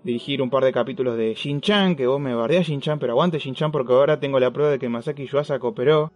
dirigir 0.03 0.43
un 0.43 0.51
par 0.51 0.64
de 0.64 0.72
capítulos 0.72 1.16
de 1.16 1.34
Shin-Chan, 1.34 1.95
que 1.97 2.07
vos 2.07 2.20
me 2.20 2.34
bardeás 2.34 2.66
Shin-Chan, 2.66 2.99
pero 2.99 3.12
aguante 3.12 3.38
Shin-Chan 3.38 3.70
porque 3.70 3.93
ahora 3.93 4.18
tengo 4.18 4.41
la 4.41 4.51
prueba 4.53 4.72
de 4.72 4.78
que 4.78 4.88
Masaki 4.88 5.26
Yuasa 5.26 5.59
cooperó. 5.59 6.12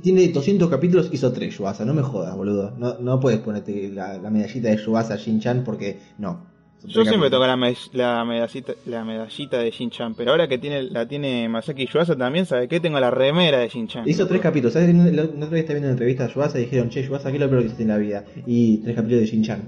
Tiene 0.00 0.28
200 0.28 0.68
capítulos, 0.70 1.10
hizo 1.12 1.32
3 1.32 1.58
Yuasa. 1.58 1.84
No 1.84 1.94
me 1.94 2.02
jodas, 2.02 2.36
boludo. 2.36 2.72
No, 2.78 2.98
no 2.98 3.20
puedes 3.20 3.40
ponerte 3.40 3.90
la, 3.90 4.18
la 4.18 4.30
medallita 4.30 4.68
de 4.68 4.76
Yuasa 4.76 5.16
Shin-Chan 5.16 5.64
porque 5.64 6.00
no. 6.18 6.51
Yo 6.84 7.04
siempre 7.04 7.30
toco 7.30 7.46
la, 7.46 7.56
me- 7.56 7.74
la, 7.92 8.24
medallita, 8.24 8.72
la 8.86 9.04
medallita 9.04 9.58
de 9.58 9.70
Shin-Chan, 9.70 10.14
pero 10.14 10.32
ahora 10.32 10.48
que 10.48 10.58
tiene, 10.58 10.82
la 10.82 11.06
tiene 11.06 11.48
Masaki 11.48 11.86
Yuasa 11.86 12.16
también, 12.16 12.44
¿sabe 12.46 12.66
qué? 12.68 12.80
Tengo 12.80 12.98
la 12.98 13.10
remera 13.10 13.58
de 13.58 13.68
Shin-Chan. 13.68 14.08
Hizo 14.08 14.26
tres 14.26 14.40
capítulos. 14.40 14.72
¿Sabes? 14.72 14.88
El 14.88 15.18
otro 15.20 15.36
día 15.48 15.60
estaba 15.60 15.74
viendo 15.74 15.86
una 15.88 15.90
entrevista 15.92 16.24
a 16.24 16.28
Yuasa 16.28 16.58
y 16.58 16.62
dijeron, 16.62 16.88
che, 16.90 17.02
Yuasa, 17.04 17.30
¿qué 17.30 17.36
es 17.36 17.40
lo 17.42 17.48
peor 17.48 17.60
que 17.60 17.66
hiciste 17.66 17.82
en 17.84 17.88
la 17.90 17.98
vida? 17.98 18.24
Y 18.46 18.78
tres 18.78 18.96
capítulos 18.96 19.20
de 19.20 19.26
Shin-Chan. 19.26 19.60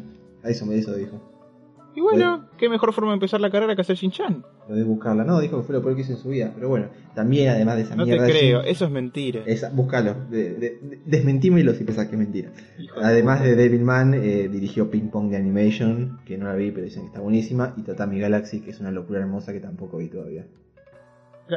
A 0.43 0.49
eso 0.51 0.67
me 0.67 0.77
eso 0.77 0.95
dijo. 0.95 1.21
Y 1.97 2.01
bueno, 2.01 2.49
qué 2.59 2.69
mejor 2.69 2.93
forma 2.93 3.13
de 3.13 3.15
empezar 3.15 3.41
la 3.41 3.51
carrera 3.51 3.75
que 3.77 3.83
hacer 3.83 3.97
Shin-Chan. 3.97 4.45
Podés 4.67 4.87
buscarla. 4.87 5.25
No, 5.25 5.41
dijo 5.41 5.59
que 5.59 5.65
fue 5.65 5.75
lo 5.75 5.83
peor 5.83 5.95
que 5.95 6.03
hizo 6.03 6.13
en 6.13 6.19
su 6.19 6.29
vida. 6.31 6.53
Pero 6.55 6.69
bueno, 6.71 6.87
también 7.15 7.51
además 7.51 7.77
de 7.77 7.83
esa 7.83 7.97
No 7.97 8.05
te 8.05 8.11
mierda. 8.13 8.27
de 8.27 8.33
creo, 8.33 8.63
eso 8.63 8.85
es 8.87 8.91
mentira. 8.91 9.43
esa- 9.47 9.71
búscalo. 9.71 10.15
De, 10.31 10.55
de- 10.55 10.79
de- 10.81 10.99
desmentímelo 11.05 11.75
si 11.75 11.85
pensás 11.85 12.07
que 12.07 12.13
es 12.15 12.19
mentira. 12.19 12.51
Hijo 12.79 12.99
de 13.01 13.05
Además 13.07 13.43
de 13.43 13.57
Devilman, 13.57 14.15
eh, 14.15 14.49
dirigió 14.51 14.91
Ping 14.91 15.09
Pong 15.11 15.29
de 15.31 15.37
Animation, 15.37 16.19
que 16.25 16.39
no 16.39 16.47
la 16.47 16.55
vi, 16.55 16.71
pero 16.71 16.85
dicen 16.85 17.03
que 17.03 17.09
está 17.09 17.21
buenísima. 17.21 17.75
Y 17.77 17.83
Tatami 17.83 18.19
Galaxy, 18.19 18.61
que 18.61 18.71
es 18.71 18.81
una 18.81 18.91
locura 18.91 19.21
hermosa 19.21 19.53
que 19.53 19.61
tampoco 19.61 19.99
vi 19.99 20.09
todavía. 20.09 20.47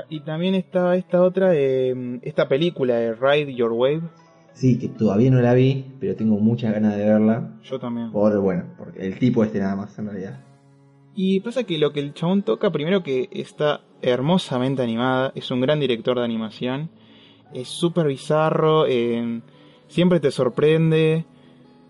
Y 0.10 0.20
también 0.22 0.54
está 0.56 0.96
esta 0.98 1.22
otra, 1.22 1.52
eh, 1.56 2.20
esta 2.24 2.50
película 2.50 2.96
de 2.96 3.14
Ride 3.14 3.56
Your 3.56 3.72
Wave. 3.72 4.02
Sí, 4.52 4.78
que 4.80 4.90
todavía 4.90 5.32
no 5.32 5.40
la 5.40 5.54
vi, 5.54 5.94
pero 6.00 6.16
tengo 6.16 6.38
muchas 6.40 6.74
ganas 6.74 6.98
de 6.98 7.06
verla. 7.06 7.52
Yo 7.64 7.80
también. 7.80 8.12
Por, 8.12 8.38
bueno, 8.42 8.64
porque 8.78 9.06
el 9.06 9.18
tipo 9.18 9.44
este 9.46 9.60
nada 9.60 9.76
más, 9.78 9.98
en 9.98 10.08
realidad. 10.08 10.40
Y 11.20 11.40
pasa 11.40 11.64
que 11.64 11.80
lo 11.80 11.94
que 11.94 12.00
el 12.00 12.14
chabón 12.14 12.44
toca, 12.44 12.72
primero 12.72 13.02
que 13.02 13.28
está 13.32 13.82
hermosamente 14.04 14.84
animada, 14.84 15.32
es 15.34 15.50
un 15.50 15.62
gran 15.62 15.80
director 15.80 16.16
de 16.16 16.24
animación, 16.24 16.92
es 17.56 17.70
súper 17.70 18.06
bizarro, 18.06 18.86
eh, 18.86 19.42
siempre 19.88 20.20
te 20.20 20.30
sorprende. 20.30 21.26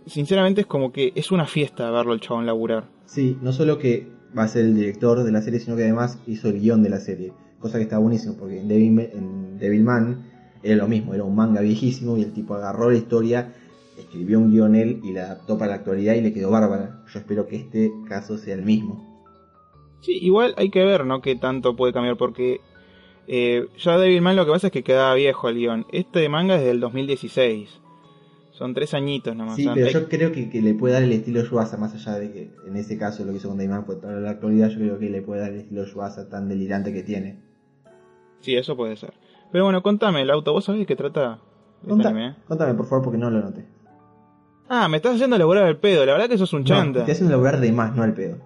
Sinceramente 0.06 0.62
es 0.62 0.68
como 0.68 0.94
que 0.94 1.12
es 1.14 1.30
una 1.34 1.46
fiesta 1.46 1.92
verlo 1.92 2.14
el 2.14 2.22
chabón 2.22 2.46
laburar. 2.46 2.86
Sí, 3.06 3.38
no 3.42 3.52
solo 3.52 3.78
que 3.78 4.08
va 4.36 4.44
a 4.44 4.48
ser 4.48 4.64
el 4.64 4.76
director 4.76 5.22
de 5.22 5.32
la 5.34 5.42
serie, 5.42 5.60
sino 5.60 5.76
que 5.76 5.84
además 5.84 6.20
hizo 6.26 6.48
el 6.48 6.62
guion 6.62 6.82
de 6.82 6.90
la 6.90 7.02
serie. 7.02 7.34
Cosa 7.60 7.80
que 7.80 7.84
está 7.84 7.98
buenísimo, 7.98 8.38
porque 8.38 8.62
en, 8.62 8.70
Devil, 8.70 8.98
en 9.12 9.60
Devilman 9.60 10.24
era 10.64 10.78
lo 10.78 10.88
mismo, 10.88 11.14
era 11.14 11.26
un 11.26 11.36
manga 11.36 11.60
viejísimo 11.60 12.16
y 12.16 12.22
el 12.22 12.32
tipo 12.32 12.56
agarró 12.56 12.92
la 12.92 12.98
historia, 12.98 13.54
escribió 14.00 14.40
un 14.40 14.52
guion 14.52 14.74
él 14.76 15.02
y 15.04 15.12
la 15.12 15.26
adaptó 15.26 15.58
para 15.58 15.72
la 15.72 15.76
actualidad 15.80 16.14
y 16.14 16.22
le 16.22 16.32
quedó 16.32 16.50
bárbara. 16.50 17.04
Yo 17.12 17.20
espero 17.20 17.46
que 17.46 17.58
este 17.58 17.92
caso 18.08 18.38
sea 18.38 18.56
el 18.56 18.64
mismo. 18.64 19.07
Sí, 20.02 20.18
igual 20.22 20.54
hay 20.58 20.70
que 20.70 20.84
ver, 20.86 21.06
¿no? 21.06 21.22
Qué 21.22 21.36
tanto 21.36 21.76
puede 21.76 21.94
cambiar, 21.94 22.18
porque 22.18 22.62
eh, 23.28 23.68
ya 23.78 23.98
Devilman 23.98 24.36
lo 24.36 24.46
que 24.46 24.52
pasa 24.52 24.68
es 24.68 24.74
que 24.74 24.84
quedaba 24.84 25.14
viejo 25.16 25.50
el 25.50 25.56
guion. 25.58 25.86
Este 25.92 26.28
manga 26.30 26.56
es 26.56 26.64
del 26.64 26.80
2016. 26.80 27.82
Son 28.52 28.74
tres 28.74 28.94
añitos 28.96 29.36
nomás. 29.36 29.56
Sí, 29.56 29.70
pero 29.74 29.88
hay- 29.88 29.94
yo 29.94 30.08
creo 30.10 30.32
que, 30.32 30.50
que 30.50 30.62
le 30.62 30.74
puede 30.74 30.94
dar 30.96 31.04
el 31.04 31.12
estilo 31.12 31.44
Yuasa, 31.44 31.78
más 31.78 31.94
allá 31.94 32.18
de 32.18 32.32
que 32.32 32.52
en 32.66 32.76
ese 32.76 32.98
caso 32.98 33.24
lo 33.24 33.32
que 33.32 33.38
hizo 33.38 33.50
con 33.50 33.58
Devilman 33.58 33.86
fue 33.86 33.98
traer 33.98 34.18
a 34.18 34.22
la 34.22 34.32
actualidad, 34.32 34.70
yo 34.70 34.80
creo 34.80 34.98
que 35.00 35.10
le 35.10 35.22
puede 35.22 35.42
dar 35.42 35.52
el 35.52 35.60
estilo 35.60 35.86
Yuasa 35.86 36.28
tan 36.30 36.48
delirante 36.50 36.92
que 36.94 37.04
tiene. 37.04 37.40
Sí, 38.40 38.56
eso 38.56 38.76
puede 38.76 38.96
ser. 38.96 39.14
Pero 39.52 39.64
bueno, 39.66 39.84
contame, 39.84 40.22
el 40.22 40.30
auto, 40.32 40.54
¿vos 40.54 40.66
sabés 40.66 40.88
qué 40.88 40.96
trata? 40.96 41.40
este 41.82 41.90
Conta- 41.90 42.10
anime? 42.10 42.36
contame, 42.48 42.74
por 42.74 42.88
favor, 42.88 43.04
porque 43.06 43.18
no 43.20 43.30
lo 43.30 43.42
noté. 43.42 43.66
Ah, 44.70 44.88
me 44.90 44.98
estás 44.98 45.16
haciendo 45.16 45.36
elaborar 45.36 45.68
el 45.68 45.78
pedo, 45.78 46.06
la 46.06 46.14
verdad 46.14 46.28
que 46.28 46.38
sos 46.38 46.52
un 46.54 46.62
No, 46.62 46.66
chanta. 46.68 47.06
te 47.06 47.12
hacen 47.12 47.30
laburar 47.30 47.60
de 47.60 47.72
más, 47.72 47.96
no 47.96 48.04
al 48.04 48.14
pedo. 48.14 48.38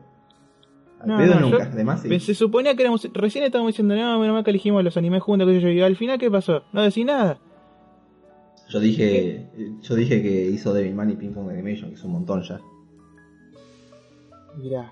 Al 1.02 1.08
No, 1.08 1.18
pedo 1.18 1.36
no, 1.36 1.40
nunca, 1.50 1.70
yo- 1.70 1.76
de 1.76 1.84
más 1.84 2.02
sí. 2.02 2.10
Pe- 2.10 2.20
Se 2.20 2.34
suponía 2.36 2.76
que 2.76 2.82
éramos. 2.84 3.08
Recién 3.14 3.44
estábamos 3.44 3.74
diciendo, 3.74 3.96
no, 3.96 4.20
menos 4.20 4.34
mal 4.34 4.44
que 4.44 4.52
elegimos 4.52 4.84
los 4.84 4.96
animes 4.98 5.22
juntos, 5.24 5.48
que 5.48 5.60
yo, 5.62 5.70
y 5.70 5.82
al 5.82 5.96
final, 5.96 6.18
¿qué 6.20 6.30
pasó? 6.32 6.64
No 6.74 6.82
decís 6.82 7.06
nada. 7.06 7.40
Yo 8.70 8.80
dije, 8.80 9.48
yo 9.82 9.96
dije 9.96 10.22
que 10.22 10.46
hizo 10.46 10.74
Devilman 10.74 11.10
y 11.10 11.16
Ping 11.16 11.34
Pong 11.34 11.50
Animation, 11.50 11.90
que 11.90 11.96
es 11.96 12.04
un 12.04 12.12
montón 12.14 12.42
ya. 12.44 12.60
Mirá. 14.58 14.92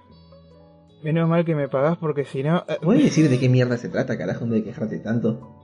Menos 1.03 1.29
mal 1.29 1.45
que 1.45 1.55
me 1.55 1.69
pagás 1.69 1.97
porque 1.97 2.25
si 2.25 2.43
no. 2.43 2.65
eh, 2.67 2.77
¿Puedes 2.81 3.03
decir 3.03 3.29
de 3.29 3.39
qué 3.39 3.47
mierda 3.47 3.77
se 3.77 3.87
trata, 3.89 4.17
carajo, 4.17 4.45
de 4.45 4.63
quejarte 4.63 4.99
tanto? 4.99 5.55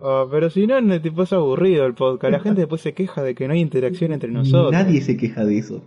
oh, 0.00 0.28
pero 0.30 0.48
si 0.48 0.66
no, 0.66 0.80
no 0.80 1.00
te 1.00 1.10
pasa 1.12 1.36
aburrido 1.36 1.84
el 1.84 1.92
podcast. 1.94 2.32
La 2.32 2.40
gente 2.40 2.60
después 2.62 2.80
se 2.80 2.94
queja 2.94 3.22
de 3.22 3.34
que 3.34 3.46
no 3.46 3.52
hay 3.54 3.60
interacción 3.60 4.12
entre 4.12 4.30
nosotros. 4.32 4.72
Nadie 4.72 5.00
se 5.02 5.16
queja 5.18 5.44
de 5.44 5.58
eso. 5.58 5.82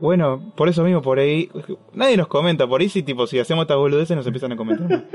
Bueno, 0.00 0.52
por 0.56 0.68
eso 0.68 0.82
mismo, 0.82 1.02
por 1.02 1.18
ahí. 1.18 1.50
Nadie 1.92 2.16
nos 2.16 2.26
comenta, 2.26 2.66
por 2.66 2.80
ahí 2.80 2.88
sí, 2.88 3.02
tipo, 3.02 3.26
si 3.26 3.38
hacemos 3.38 3.62
estas 3.62 3.76
boludeces 3.78 4.16
nos 4.16 4.26
empiezan 4.26 4.52
a 4.52 4.56
comentar. 4.56 5.04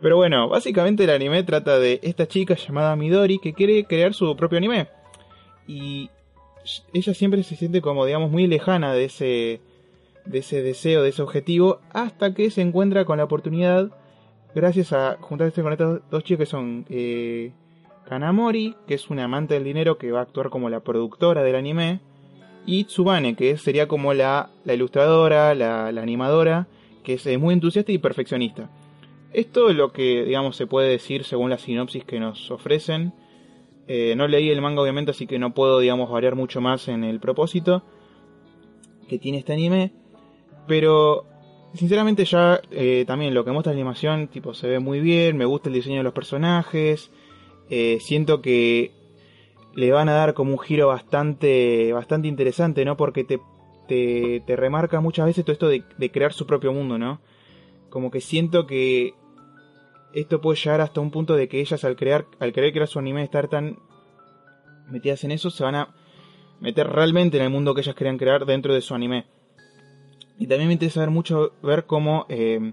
Pero 0.00 0.16
bueno, 0.16 0.48
básicamente 0.48 1.04
el 1.04 1.10
anime 1.10 1.42
trata 1.42 1.78
de 1.78 2.00
esta 2.02 2.26
chica 2.26 2.54
llamada 2.54 2.96
Midori 2.96 3.38
que 3.38 3.52
quiere 3.52 3.84
crear 3.84 4.14
su 4.14 4.34
propio 4.34 4.56
anime. 4.56 4.88
Y 5.66 6.08
ella 6.92 7.12
siempre 7.14 7.42
se 7.42 7.56
siente 7.56 7.82
como, 7.82 8.06
digamos, 8.06 8.30
muy 8.30 8.46
lejana 8.46 8.94
de 8.94 9.04
ese, 9.04 9.60
de 10.24 10.38
ese 10.38 10.62
deseo, 10.62 11.02
de 11.02 11.10
ese 11.10 11.22
objetivo, 11.22 11.80
hasta 11.92 12.34
que 12.34 12.50
se 12.50 12.62
encuentra 12.62 13.04
con 13.04 13.18
la 13.18 13.24
oportunidad, 13.24 13.90
gracias 14.54 14.92
a 14.92 15.18
juntarse 15.20 15.62
con 15.62 15.72
estos 15.72 16.00
dos 16.10 16.24
chicos 16.24 16.44
que 16.44 16.50
son 16.50 16.86
eh, 16.88 17.52
Kanamori, 18.08 18.76
que 18.86 18.94
es 18.94 19.10
una 19.10 19.24
amante 19.24 19.54
del 19.54 19.64
dinero 19.64 19.98
que 19.98 20.12
va 20.12 20.20
a 20.20 20.22
actuar 20.22 20.48
como 20.48 20.70
la 20.70 20.80
productora 20.80 21.42
del 21.42 21.56
anime, 21.56 22.00
y 22.66 22.84
Tsubane, 22.84 23.34
que 23.34 23.56
sería 23.56 23.88
como 23.88 24.14
la, 24.14 24.50
la 24.64 24.74
ilustradora, 24.74 25.54
la, 25.54 25.92
la 25.92 26.02
animadora, 26.02 26.66
que 27.02 27.14
es 27.14 27.38
muy 27.38 27.54
entusiasta 27.54 27.92
y 27.92 27.98
perfeccionista. 27.98 28.70
Esto 29.32 29.70
es 29.70 29.76
lo 29.76 29.92
que, 29.92 30.24
digamos, 30.24 30.56
se 30.56 30.66
puede 30.66 30.88
decir 30.88 31.24
según 31.24 31.50
la 31.50 31.58
sinopsis 31.58 32.04
que 32.04 32.18
nos 32.18 32.50
ofrecen. 32.50 33.12
Eh, 33.86 34.14
no 34.16 34.28
leí 34.28 34.50
el 34.50 34.60
manga, 34.60 34.82
obviamente, 34.82 35.12
así 35.12 35.26
que 35.26 35.38
no 35.38 35.54
puedo, 35.54 35.78
digamos, 35.78 36.10
variar 36.10 36.34
mucho 36.34 36.60
más 36.60 36.88
en 36.88 37.04
el 37.04 37.20
propósito 37.20 37.82
que 39.08 39.18
tiene 39.18 39.38
este 39.38 39.52
anime. 39.52 39.92
Pero, 40.66 41.26
sinceramente, 41.74 42.24
ya 42.24 42.60
eh, 42.70 43.04
también 43.06 43.34
lo 43.34 43.44
que 43.44 43.52
muestra 43.52 43.72
la 43.72 43.78
animación, 43.78 44.28
tipo, 44.28 44.54
se 44.54 44.68
ve 44.68 44.78
muy 44.78 45.00
bien. 45.00 45.36
Me 45.36 45.44
gusta 45.44 45.68
el 45.68 45.74
diseño 45.74 45.98
de 45.98 46.04
los 46.04 46.12
personajes. 46.12 47.10
Eh, 47.68 47.98
siento 48.00 48.42
que 48.42 48.92
le 49.74 49.92
van 49.92 50.08
a 50.08 50.14
dar 50.14 50.34
como 50.34 50.52
un 50.52 50.58
giro 50.58 50.88
bastante, 50.88 51.92
bastante 51.92 52.28
interesante, 52.28 52.84
¿no? 52.84 52.96
Porque 52.96 53.24
te, 53.24 53.40
te, 53.86 54.42
te 54.46 54.56
remarca 54.56 55.00
muchas 55.00 55.26
veces 55.26 55.44
todo 55.44 55.52
esto 55.52 55.68
de, 55.68 56.10
crear 56.10 56.32
su 56.32 56.46
propio 56.46 56.72
mundo, 56.72 56.98
¿no? 56.98 57.20
Como 57.88 58.10
que 58.10 58.20
siento 58.20 58.66
que 58.66 59.14
esto 60.12 60.40
puede 60.40 60.58
llegar 60.58 60.80
hasta 60.80 61.00
un 61.00 61.10
punto 61.10 61.34
de 61.34 61.48
que 61.48 61.60
ellas 61.60 61.84
al 61.84 61.96
crear, 61.96 62.26
al 62.38 62.52
querer 62.52 62.72
crear 62.72 62.88
su 62.88 62.98
anime, 62.98 63.22
estar 63.22 63.48
tan 63.48 63.78
metidas 64.88 65.22
en 65.24 65.32
eso, 65.32 65.50
se 65.50 65.62
van 65.62 65.76
a 65.76 65.94
meter 66.60 66.86
realmente 66.88 67.36
en 67.36 67.44
el 67.44 67.50
mundo 67.50 67.74
que 67.74 67.80
ellas 67.80 67.94
querían 67.94 68.18
crear 68.18 68.44
dentro 68.44 68.74
de 68.74 68.80
su 68.80 68.94
anime. 68.94 69.26
Y 70.38 70.46
también 70.46 70.68
me 70.68 70.74
interesa 70.74 71.00
ver 71.00 71.10
mucho 71.10 71.52
ver 71.62 71.84
cómo, 71.84 72.26
eh, 72.28 72.72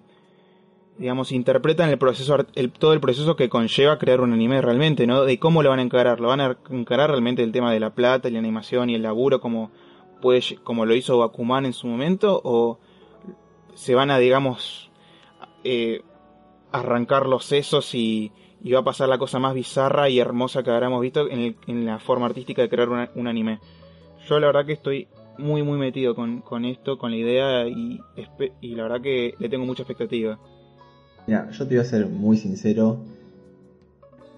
digamos, 0.98 1.32
interpretan 1.32 1.90
el 1.90 1.98
proceso, 1.98 2.38
todo 2.80 2.94
el 2.94 3.00
proceso 3.00 3.36
que 3.36 3.50
conlleva 3.50 3.98
crear 3.98 4.22
un 4.22 4.34
anime 4.34 4.62
realmente, 4.62 5.06
¿no? 5.08 5.24
De 5.24 5.38
cómo 5.40 5.62
lo 5.64 5.70
van 5.70 5.80
a 5.80 5.84
encarar. 5.84 6.20
¿Lo 6.20 6.30
van 6.30 6.42
a 6.42 6.58
encarar 6.72 7.10
realmente 7.12 7.44
el 7.44 7.52
tema 7.52 7.72
de 7.72 7.80
la 7.80 7.92
plata, 7.94 8.28
y 8.28 8.32
la 8.32 8.40
animación 8.40 8.90
y 8.90 8.96
el 8.96 9.04
laburo 9.04 9.40
como, 9.40 9.72
lle- 10.22 10.60
como 10.64 10.86
lo 10.86 10.96
hizo 10.96 11.18
Bakuman 11.20 11.66
en 11.66 11.74
su 11.74 11.88
momento? 11.88 12.42
¿O 12.44 12.80
se 13.76 13.94
van 13.96 14.10
a, 14.10 14.18
digamos, 14.18 14.90
eh, 15.64 16.02
arrancar 16.72 17.28
los 17.28 17.46
sesos 17.46 17.94
y, 17.94 18.32
y 18.64 18.72
va 18.72 18.80
a 18.80 18.84
pasar 18.84 19.08
la 19.08 19.18
cosa 19.20 19.40
más 19.40 19.54
bizarra 19.54 20.10
y 20.10 20.20
hermosa 20.20 20.64
que 20.64 20.72
habremos 20.72 21.02
visto 21.02 21.30
en, 21.30 21.40
el- 21.40 21.56
en 21.68 21.86
la 21.86 22.00
forma 22.00 22.26
artística 22.26 22.62
de 22.62 22.70
crear 22.70 22.90
un 22.90 23.28
anime. 23.28 23.60
Yo 24.28 24.40
la 24.40 24.48
verdad 24.48 24.66
que 24.66 24.74
estoy 24.74 25.08
muy 25.38 25.62
muy 25.62 25.78
metido 25.78 26.16
con, 26.16 26.42
con 26.42 26.66
esto, 26.66 26.98
con 26.98 27.12
la 27.12 27.18
idea 27.18 27.68
y, 27.68 28.00
y 28.62 28.76
la 28.76 28.84
verdad 28.84 29.02
que 29.02 29.36
le 29.38 29.50
tengo 29.50 29.66
mucha 29.66 29.84
expectativa. 29.84 30.40
Mira, 31.28 31.50
yo 31.52 31.68
te 31.68 31.76
voy 31.76 31.84
a 31.84 31.90
ser 31.90 32.08
muy 32.08 32.38
sincero. 32.38 33.02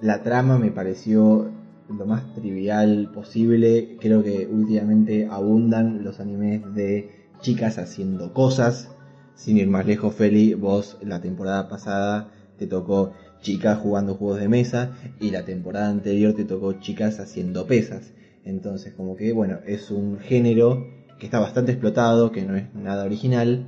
La 0.01 0.23
trama 0.23 0.57
me 0.57 0.71
pareció 0.71 1.51
lo 1.87 2.05
más 2.07 2.33
trivial 2.33 3.11
posible. 3.13 3.95
Creo 3.99 4.23
que 4.23 4.47
últimamente 4.47 5.27
abundan 5.29 6.03
los 6.03 6.19
animes 6.19 6.61
de 6.73 7.11
chicas 7.41 7.77
haciendo 7.77 8.33
cosas. 8.33 8.89
Sin 9.35 9.57
ir 9.57 9.67
más 9.67 9.85
lejos, 9.85 10.15
Feli, 10.15 10.55
vos 10.55 10.97
la 11.01 11.21
temporada 11.21 11.69
pasada 11.69 12.31
te 12.57 12.65
tocó 12.65 13.13
chicas 13.39 13.77
jugando 13.77 14.15
juegos 14.15 14.39
de 14.39 14.49
mesa 14.49 14.91
y 15.19 15.29
la 15.29 15.45
temporada 15.45 15.89
anterior 15.89 16.33
te 16.33 16.43
tocó 16.43 16.73
chicas 16.73 17.19
haciendo 17.19 17.67
pesas. 17.67 18.13
Entonces, 18.43 18.93
como 18.93 19.15
que, 19.15 19.31
bueno, 19.31 19.59
es 19.67 19.91
un 19.91 20.17
género 20.17 20.87
que 21.19 21.25
está 21.27 21.39
bastante 21.39 21.71
explotado, 21.71 22.31
que 22.31 22.41
no 22.41 22.55
es 22.55 22.73
nada 22.73 23.05
original. 23.05 23.67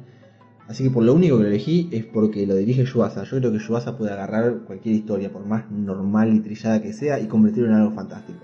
Así 0.68 0.84
que 0.84 0.90
por 0.90 1.04
lo 1.04 1.14
único 1.14 1.38
que 1.38 1.44
lo 1.44 1.50
elegí 1.50 1.90
es 1.92 2.06
porque 2.06 2.46
lo 2.48 2.56
dirige 2.56 2.86
Yuasa. 2.86 3.24
Yo 3.24 3.38
creo 3.40 3.52
que 3.52 3.60
Yuasa 3.60 3.98
puede 3.98 4.12
agarrar 4.12 4.60
cualquier 4.66 4.96
historia, 4.96 5.32
por 5.32 5.46
más 5.46 5.70
normal 5.70 6.34
y 6.34 6.40
trillada 6.40 6.82
que 6.82 6.94
sea, 6.94 7.20
y 7.20 7.28
convertirlo 7.28 7.70
en 7.70 7.76
algo 7.76 7.92
fantástico. 7.92 8.40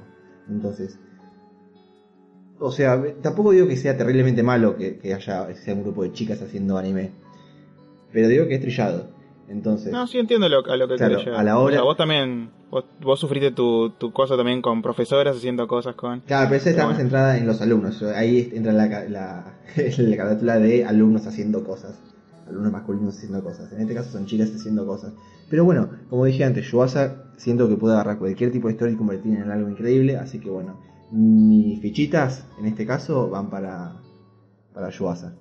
Entonces, 0.49 0.99
o 2.59 2.71
sea, 2.71 3.01
tampoco 3.21 3.51
digo 3.51 3.67
que 3.67 3.77
sea 3.77 3.95
terriblemente 3.95 4.43
malo 4.43 4.75
que, 4.77 4.97
que 4.97 5.13
haya 5.13 5.53
sea 5.55 5.73
un 5.73 5.83
grupo 5.83 6.03
de 6.03 6.11
chicas 6.11 6.41
haciendo 6.41 6.77
anime, 6.77 7.11
pero 8.11 8.27
digo 8.27 8.47
que 8.47 8.55
es 8.55 8.61
trillado. 8.61 9.16
Entonces, 9.49 9.91
No, 9.93 10.07
sí 10.07 10.17
entiendo 10.19 10.49
lo- 10.49 10.65
a 10.69 10.75
lo 10.77 10.87
que 10.87 10.95
Claro, 10.97 11.17
querés 11.19 11.37
a 11.39 11.43
la 11.43 11.57
hora- 11.57 11.75
O 11.75 11.77
sea, 11.77 11.81
vos 11.83 11.97
también, 11.97 12.49
vos, 12.69 12.83
vos 13.01 13.19
sufriste 13.19 13.51
tu, 13.51 13.91
tu 13.91 14.11
cosa 14.11 14.35
también 14.35 14.61
con 14.61 14.81
profesoras 14.81 15.37
haciendo 15.37 15.67
cosas 15.67 15.95
con... 15.95 16.19
claro, 16.21 16.47
pero 16.49 16.57
esa 16.61 16.69
está 16.71 16.85
más 16.85 16.97
centrada 16.97 17.37
en 17.37 17.47
los 17.47 17.61
alumnos. 17.61 18.01
Ahí 18.03 18.51
entra 18.53 18.73
la, 18.73 18.89
ca- 18.89 19.05
la, 19.07 19.53
la 19.97 20.17
carátula 20.17 20.59
de 20.59 20.83
alumnos 20.85 21.25
haciendo 21.27 21.63
cosas. 21.63 21.97
Alumnos 22.47 22.71
masculinos 22.71 23.15
haciendo 23.17 23.41
cosas. 23.43 23.71
En 23.73 23.81
este 23.81 23.93
caso 23.93 24.11
son 24.11 24.25
chicas 24.25 24.51
haciendo 24.53 24.85
cosas. 24.85 25.13
Pero 25.49 25.63
bueno, 25.63 25.89
como 26.09 26.25
dije 26.25 26.43
antes, 26.43 26.69
Yuasa 26.69 27.23
siento 27.37 27.69
que 27.69 27.75
puede 27.77 27.93
agarrar 27.95 28.17
cualquier 28.19 28.51
tipo 28.51 28.67
de 28.67 28.73
historia 28.73 28.93
y 28.93 28.97
convertirla 28.97 29.39
en 29.45 29.51
algo 29.51 29.69
increíble. 29.69 30.17
Así 30.17 30.39
que 30.39 30.49
bueno, 30.49 30.77
mis 31.11 31.81
fichitas 31.81 32.45
en 32.59 32.65
este 32.65 32.85
caso 32.85 33.29
van 33.29 33.49
para, 33.49 33.93
para 34.73 34.89
Yuasa. 34.89 35.33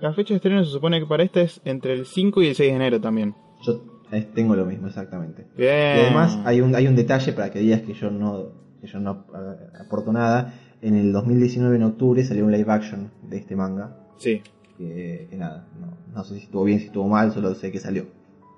La 0.00 0.12
fecha 0.12 0.34
de 0.34 0.36
estreno 0.36 0.64
se 0.64 0.70
supone 0.70 1.00
que 1.00 1.06
para 1.06 1.22
esta 1.22 1.40
es 1.40 1.60
entre 1.64 1.92
el 1.94 2.06
5 2.06 2.42
y 2.42 2.48
el 2.48 2.54
6 2.54 2.70
de 2.70 2.76
enero 2.76 3.00
también. 3.00 3.34
Yo 3.62 3.80
eh, 4.12 4.26
tengo 4.34 4.54
lo 4.54 4.66
mismo, 4.66 4.86
exactamente. 4.88 5.46
Bien. 5.56 5.70
Y 5.96 6.00
además 6.00 6.38
hay 6.44 6.60
un, 6.60 6.74
hay 6.74 6.86
un 6.86 6.96
detalle 6.96 7.32
para 7.32 7.50
que 7.50 7.58
digas 7.60 7.80
que 7.82 7.94
yo 7.94 8.10
no, 8.10 8.48
que 8.80 8.86
yo 8.86 9.00
no 9.00 9.24
eh, 9.34 9.78
aporto 9.80 10.12
nada. 10.12 10.54
En 10.82 10.94
el 10.96 11.12
2019, 11.12 11.76
en 11.76 11.82
octubre, 11.84 12.22
salió 12.24 12.44
un 12.44 12.52
live 12.52 12.70
action 12.70 13.10
de 13.22 13.38
este 13.38 13.56
manga. 13.56 13.96
Sí, 14.18 14.42
Que, 14.76 15.26
que 15.30 15.36
nada, 15.36 15.66
no, 15.80 15.86
no 16.14 16.24
sé 16.24 16.34
si 16.34 16.44
estuvo 16.44 16.64
bien, 16.64 16.78
si 16.80 16.86
estuvo 16.86 17.08
mal, 17.08 17.32
solo 17.32 17.54
sé 17.54 17.72
que 17.72 17.78
salió. 17.78 18.04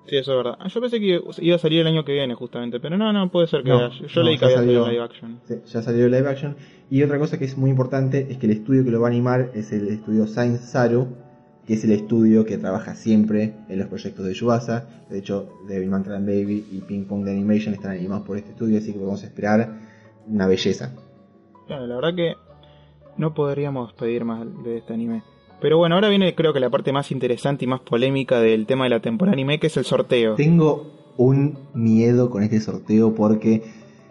sí, 0.09 0.17
eso 0.17 0.33
es 0.33 0.45
verdad. 0.45 0.59
Yo 0.67 0.81
pensé 0.81 0.99
que 0.99 1.21
iba 1.41 1.57
a 1.57 1.59
salir 1.59 1.81
el 1.83 1.87
año 1.87 2.05
que 2.05 2.13
viene 2.13 2.35
justamente, 2.35 2.81
pero 2.81 2.97
no, 2.99 3.13
no, 3.13 3.31
puede 3.31 3.47
ser 3.47 3.63
que 3.63 3.69
No, 3.71 3.87
haya- 3.87 4.07
Yo 4.07 4.21
no, 4.23 4.27
leí 4.29 4.39
que 4.39 4.45
había 4.47 4.57
salido 4.59 4.89
live 4.89 5.03
action. 5.03 5.41
Sí, 5.47 5.55
ya 5.67 5.83
salió 5.83 6.07
el 6.07 6.11
live 6.11 6.29
action. 6.29 6.57
Y 6.91 7.03
otra 7.05 7.19
cosa 7.21 7.39
que 7.39 7.45
es 7.45 7.57
muy 7.57 7.71
importante 7.71 8.27
es 8.31 8.39
que 8.39 8.47
el 8.47 8.53
estudio 8.53 8.83
que 8.85 8.91
lo 8.91 9.01
va 9.01 9.07
a 9.07 9.11
animar 9.11 9.51
es 9.55 9.71
el 9.73 9.87
estudio 9.89 10.27
Saint 10.27 10.59
Saru, 10.59 11.09
que 11.67 11.75
es 11.75 11.85
el 11.85 11.93
estudio 11.93 12.45
que 12.45 12.59
trabaja 12.59 12.95
siempre 12.95 13.55
en 13.69 13.79
los 13.79 13.89
proyectos 13.89 14.25
de 14.25 14.35
Yuasa. 14.35 14.87
De 15.11 15.19
hecho, 15.19 15.49
Devilman 15.69 16.05
Baby 16.05 16.67
y 16.71 16.81
Ping 16.81 17.05
Pong 17.05 17.25
de 17.25 17.33
Animation 17.33 17.75
están 17.75 17.93
animados 17.93 18.27
por 18.27 18.37
este 18.37 18.51
estudio, 18.51 18.79
así 18.79 18.93
que 18.93 18.99
podemos 18.99 19.23
esperar 19.25 19.81
una 20.29 20.47
belleza. 20.47 20.95
Claro, 21.67 21.87
la 21.87 21.97
verdad 21.97 22.15
que 22.15 22.35
no 23.17 23.35
podríamos 23.35 23.93
pedir 23.95 24.25
más 24.25 24.47
de 24.63 24.79
este 24.79 24.95
anime. 24.95 25.23
Pero 25.61 25.79
bueno, 25.79 25.95
ahora 25.95 26.09
viene 26.09 26.35
creo 26.35 26.53
que 26.53 26.61
la 26.61 26.71
parte 26.71 26.93
más 26.93 27.11
interesante 27.11 27.65
y 27.65 27.69
más 27.69 27.81
polémica 27.81 28.41
del 28.41 28.67
tema 28.67 28.85
de 28.85 28.91
la 28.91 29.01
temporada 29.01 29.33
anime, 29.33 29.59
que 29.59 29.67
es 29.67 29.77
el 29.77 29.85
sorteo. 29.85 30.35
Tengo 30.35 31.13
un 31.17 31.59
miedo 31.75 32.31
con 32.31 32.43
este 32.43 32.61
sorteo 32.61 33.15
porque, 33.15 33.63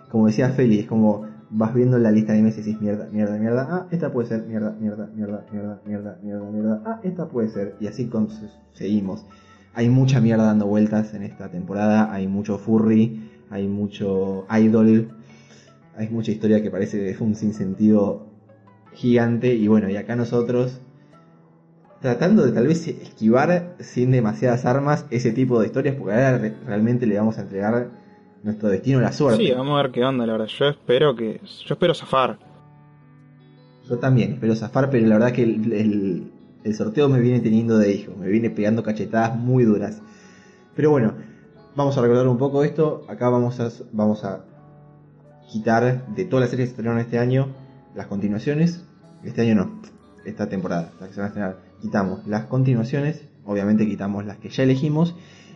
como 0.09 0.27
decía 0.27 0.49
Feli, 0.49 0.79
es 0.79 0.87
como 0.87 1.27
vas 1.57 1.73
viendo 1.73 1.97
la 1.97 2.11
lista 2.11 2.33
de 2.33 2.39
animes 2.39 2.57
y 2.57 2.61
decís 2.61 2.81
mierda, 2.81 3.07
mierda, 3.11 3.37
mierda, 3.37 3.67
ah, 3.71 3.87
esta 3.91 4.11
puede 4.11 4.27
ser, 4.27 4.43
mierda, 4.45 4.75
mierda, 4.79 5.09
mierda, 5.15 5.45
mierda, 5.51 5.79
mierda, 5.85 6.19
mierda, 6.21 6.49
mierda, 6.51 6.81
ah, 6.85 6.99
esta 7.03 7.27
puede 7.27 7.47
ser, 7.49 7.75
y 7.79 7.87
así 7.87 8.07
con- 8.07 8.27
seguimos. 8.73 9.25
Hay 9.73 9.89
mucha 9.89 10.19
mierda 10.19 10.45
dando 10.45 10.65
vueltas 10.67 11.13
en 11.13 11.23
esta 11.23 11.49
temporada, 11.49 12.11
hay 12.13 12.27
mucho 12.27 12.57
furry, 12.57 13.29
hay 13.49 13.67
mucho 13.67 14.45
idol, 14.49 15.09
hay 15.97 16.09
mucha 16.09 16.31
historia 16.31 16.61
que 16.61 16.69
parece 16.69 16.97
de 16.97 17.15
un 17.21 17.35
sinsentido 17.35 18.25
gigante, 18.93 19.53
y 19.55 19.67
bueno, 19.67 19.89
y 19.89 19.95
acá 19.95 20.15
nosotros 20.15 20.81
tratando 22.01 22.45
de 22.45 22.51
tal 22.51 22.67
vez 22.67 22.87
esquivar 22.87 23.75
sin 23.79 24.11
demasiadas 24.11 24.65
armas 24.65 25.05
ese 25.09 25.31
tipo 25.31 25.59
de 25.59 25.67
historias, 25.67 25.95
porque 25.95 26.13
ahora 26.13 26.37
re- 26.37 26.55
realmente 26.65 27.05
le 27.05 27.17
vamos 27.17 27.37
a 27.37 27.41
entregar 27.41 27.89
nuestro 28.45 28.69
destino 28.69 29.01
la 29.01 29.11
suerte. 29.11 29.43
Sí, 29.43 29.51
vamos 29.51 29.77
a 29.77 29.81
ver 29.83 29.91
qué 29.91 30.05
onda, 30.05 30.25
la 30.25 30.33
verdad. 30.33 30.47
Yo 30.47 30.65
espero 30.67 31.15
que. 31.15 31.41
Yo 31.65 31.73
espero 31.73 31.93
zafar. 31.93 32.37
Yo 33.89 33.97
también 33.99 34.33
espero 34.33 34.55
zafar, 34.55 34.89
pero 34.89 35.05
la 35.07 35.15
verdad 35.15 35.31
que 35.33 35.43
el, 35.43 35.73
el- 35.73 36.31
el 36.63 36.73
sorteo 36.73 37.07
me 37.09 37.19
viene 37.19 37.41
teniendo 37.41 37.77
de 37.77 37.91
hijo, 37.91 38.13
me 38.19 38.27
viene 38.27 38.49
pegando 38.49 38.81
cachetadas 38.81 39.37
muy 39.37 39.63
duras. 39.65 40.01
Pero 40.75 40.89
bueno, 40.89 41.13
vamos 41.75 41.95
a 41.97 42.01
recordar 42.01 42.27
un 42.27 42.39
poco 42.39 42.63
esto. 42.63 43.05
Acá 43.07 43.29
vamos 43.29 43.59
a, 43.59 43.69
vamos 43.91 44.23
a 44.23 44.43
quitar 45.51 46.07
de 46.15 46.25
todas 46.25 46.41
las 46.41 46.49
series 46.49 46.69
que 46.69 46.69
se 46.69 46.71
estrenaron 46.71 46.99
este 46.99 47.19
año 47.19 47.49
las 47.95 48.07
continuaciones. 48.07 48.83
Este 49.23 49.41
año 49.41 49.53
no, 49.55 49.79
esta 50.25 50.49
temporada, 50.49 50.91
la 50.99 51.07
que 51.07 51.13
se 51.13 51.19
van 51.19 51.25
a 51.25 51.27
estrenar. 51.29 51.57
Quitamos 51.81 52.25
las 52.25 52.45
continuaciones, 52.45 53.23
obviamente 53.45 53.85
quitamos 53.85 54.25
las 54.25 54.37
que 54.37 54.49
ya 54.49 54.63
elegimos. 54.63 55.15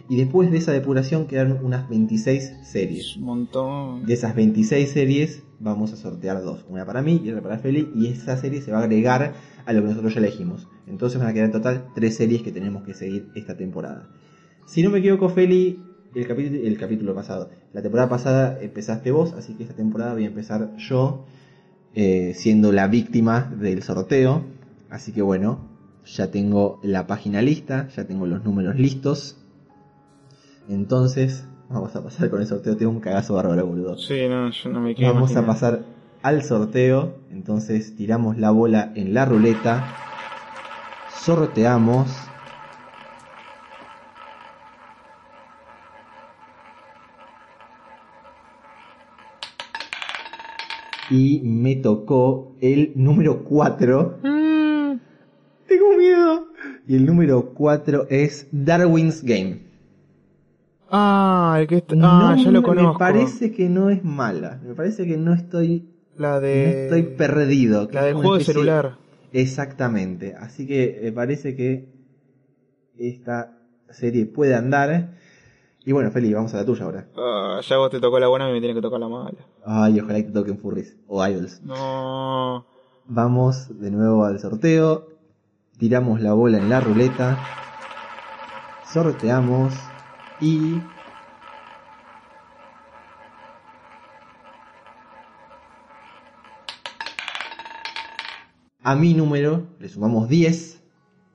Y 0.10 0.18
después 0.18 0.50
de 0.50 0.58
esa 0.58 0.72
depuración 0.72 1.28
quedaron 1.28 1.64
unas 1.64 1.88
26 1.88 2.54
series. 2.64 3.16
Un 3.18 3.24
montón. 3.24 4.06
De 4.06 4.14
esas 4.16 4.36
26 4.36 4.90
series 4.90 5.44
vamos 5.60 5.94
a 5.94 5.98
sortear 5.98 6.42
dos, 6.42 6.66
una 6.68 6.86
para 6.86 7.02
mí 7.02 7.22
y 7.24 7.30
otra 7.30 7.44
para 7.44 7.60
Feli, 7.60 7.92
y 7.94 8.08
esa 8.08 8.38
serie 8.38 8.62
se 8.62 8.72
va 8.72 8.80
a 8.80 8.84
agregar 8.84 9.34
a 9.66 9.74
lo 9.74 9.82
que 9.82 9.90
nosotros 9.90 10.14
ya 10.14 10.20
elegimos. 10.20 10.68
Entonces 10.88 11.20
van 11.20 11.30
a 11.30 11.34
quedar 11.34 11.46
en 11.46 11.52
total 11.52 11.86
tres 11.94 12.16
series 12.16 12.42
que 12.42 12.52
tenemos 12.52 12.84
que 12.84 12.94
seguir 12.94 13.30
esta 13.36 13.56
temporada. 13.56 14.10
Si 14.66 14.82
no 14.82 14.90
me 14.90 15.00
equivoco, 15.00 15.30
Feli, 15.30 15.80
el, 16.16 16.28
capítulo, 16.28 16.60
el 16.64 16.78
capítulo 16.78 17.14
pasado, 17.14 17.50
la 17.74 17.82
temporada 17.82 18.10
pasada 18.10 18.58
empezaste 18.62 19.12
vos, 19.12 19.34
así 19.34 19.54
que 19.54 19.64
esta 19.64 19.76
temporada 19.76 20.14
voy 20.14 20.24
a 20.24 20.28
empezar 20.28 20.76
yo, 20.78 21.26
eh, 21.94 22.34
siendo 22.36 22.72
la 22.72 22.88
víctima 22.88 23.54
del 23.60 23.84
sorteo. 23.84 24.44
Así 24.90 25.12
que 25.12 25.22
bueno, 25.22 25.68
ya 26.06 26.32
tengo 26.32 26.80
la 26.84 27.06
página 27.08 27.42
lista, 27.42 27.90
ya 27.96 28.06
tengo 28.06 28.26
los 28.26 28.44
números 28.44 28.76
listos. 28.76 29.39
Entonces, 30.70 31.48
vamos 31.68 31.96
a 31.96 32.04
pasar 32.04 32.30
con 32.30 32.42
el 32.42 32.48
sorteo. 32.48 32.78
Tengo 32.78 32.92
un 32.92 33.00
cagazo 33.00 33.34
bárbaro, 33.34 33.66
boludo. 33.66 33.98
Sí, 33.98 34.28
no, 34.30 34.52
yo 34.52 34.70
no 34.70 34.80
me 34.80 34.94
quiero. 34.94 35.16
Vamos 35.16 35.36
a 35.36 35.44
pasar 35.44 35.84
al 36.22 36.44
sorteo. 36.44 37.16
Entonces 37.32 37.96
tiramos 37.96 38.38
la 38.38 38.52
bola 38.52 38.92
en 38.96 39.16
la 39.16 39.26
ruleta. 39.26 39.84
Sorteamos. 41.22 42.08
Y 51.10 51.42
me 51.44 51.78
tocó 51.78 52.56
el 52.62 52.92
número 52.94 53.44
4. 53.44 54.20
Mm. 54.22 55.00
Tengo 55.68 55.98
miedo. 55.98 56.48
Y 56.88 56.96
el 56.96 57.08
número 57.08 57.56
4 57.56 58.06
es 58.12 58.48
Darwin's 58.52 59.24
Game. 59.24 59.69
Ah, 60.92 61.58
el 61.60 61.68
que 61.68 61.78
está. 61.78 61.96
Ah, 61.96 62.36
No 62.36 62.44
ya 62.44 62.52
lo 62.52 62.62
me- 62.62 62.68
conozco. 62.68 62.94
Me 62.94 63.00
parece 63.00 63.52
que 63.52 63.70
no 63.70 63.90
es 63.90 64.04
mala. 64.04 64.60
Me 64.64 64.74
parece 64.74 65.06
que 65.06 65.18
no 65.18 65.34
estoy, 65.34 65.90
La 66.18 66.34
no 66.36 66.42
de. 66.42 66.84
estoy 66.86 67.04
perdido. 67.04 67.88
La 67.92 68.04
del 68.06 68.16
juego 68.16 68.38
de 68.38 68.44
celular. 68.44 68.98
Exactamente. 69.32 70.36
Así 70.36 70.66
que 70.68 71.00
me 71.04 71.12
parece 71.12 71.56
que 71.56 71.94
esta 72.98 73.58
serie 73.90 74.26
puede 74.26 74.56
andar. 74.56 75.14
Y 75.86 75.92
bueno, 75.92 76.12
Feli, 76.12 76.34
vamos 76.34 76.54
a 76.54 76.58
la 76.58 76.66
tuya 76.66 76.86
ahora. 76.86 77.08
Ah, 77.18 77.60
ya 77.68 77.78
vos 77.78 77.90
te 77.90 78.00
tocó 78.00 78.20
la 78.20 78.28
buena 78.28 78.50
y 78.50 78.54
me 78.54 78.60
tiene 78.60 78.76
que 78.76 78.82
tocar 78.82 79.00
la 79.00 79.08
mala. 79.08 79.38
Ay, 79.66 80.00
ojalá 80.00 80.16
que 80.20 80.24
te 80.26 80.32
toquen 80.32 80.58
Furries 80.60 80.98
o 81.08 81.26
Idols. 81.26 81.62
No. 81.64 82.66
Vamos 83.06 83.80
de 83.80 83.90
nuevo 83.92 84.26
al 84.26 84.40
sorteo. 84.40 85.08
Tiramos 85.78 86.22
la 86.22 86.34
bola 86.34 86.58
en 86.58 86.70
la 86.70 86.80
ruleta. 86.82 87.38
Sorteamos. 88.92 89.74
Y. 90.42 90.82
A 98.82 98.96
mi 98.96 99.14
número 99.14 99.68
le 99.80 99.90
sumamos 99.90 100.30
10 100.30 100.82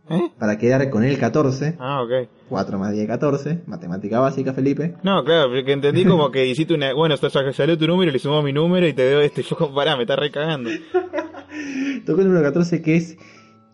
¿Eh? 0.08 0.30
para 0.38 0.58
quedar 0.58 0.88
con 0.90 1.04
el 1.04 1.18
14. 1.18 1.76
Ah, 1.78 2.02
ok. 2.02 2.28
4 2.48 2.78
más 2.78 2.92
10, 2.92 3.06
14. 3.06 3.62
Matemática 3.66 4.20
básica, 4.20 4.52
Felipe. 4.54 4.94
No, 5.02 5.22
claro, 5.24 5.50
porque 5.50 5.72
entendí 5.72 6.04
como 6.06 6.30
que 6.30 6.46
hiciste 6.46 6.74
una. 6.74 6.94
Bueno, 6.94 7.16
salió 7.16 7.78
tu 7.78 7.86
número 7.86 8.10
y 8.10 8.12
le 8.14 8.18
sumó 8.18 8.42
mi 8.42 8.52
número 8.52 8.86
y 8.88 8.92
te 8.94 9.08
dio 9.08 9.20
este. 9.20 9.42
Yo, 9.48 9.74
pará, 9.74 9.96
me 9.96 10.02
está 10.02 10.16
recagando. 10.16 10.70
Tocó 12.06 12.20
el 12.20 12.28
número 12.28 12.42
14 12.42 12.82
que 12.82 12.96
es 12.96 13.16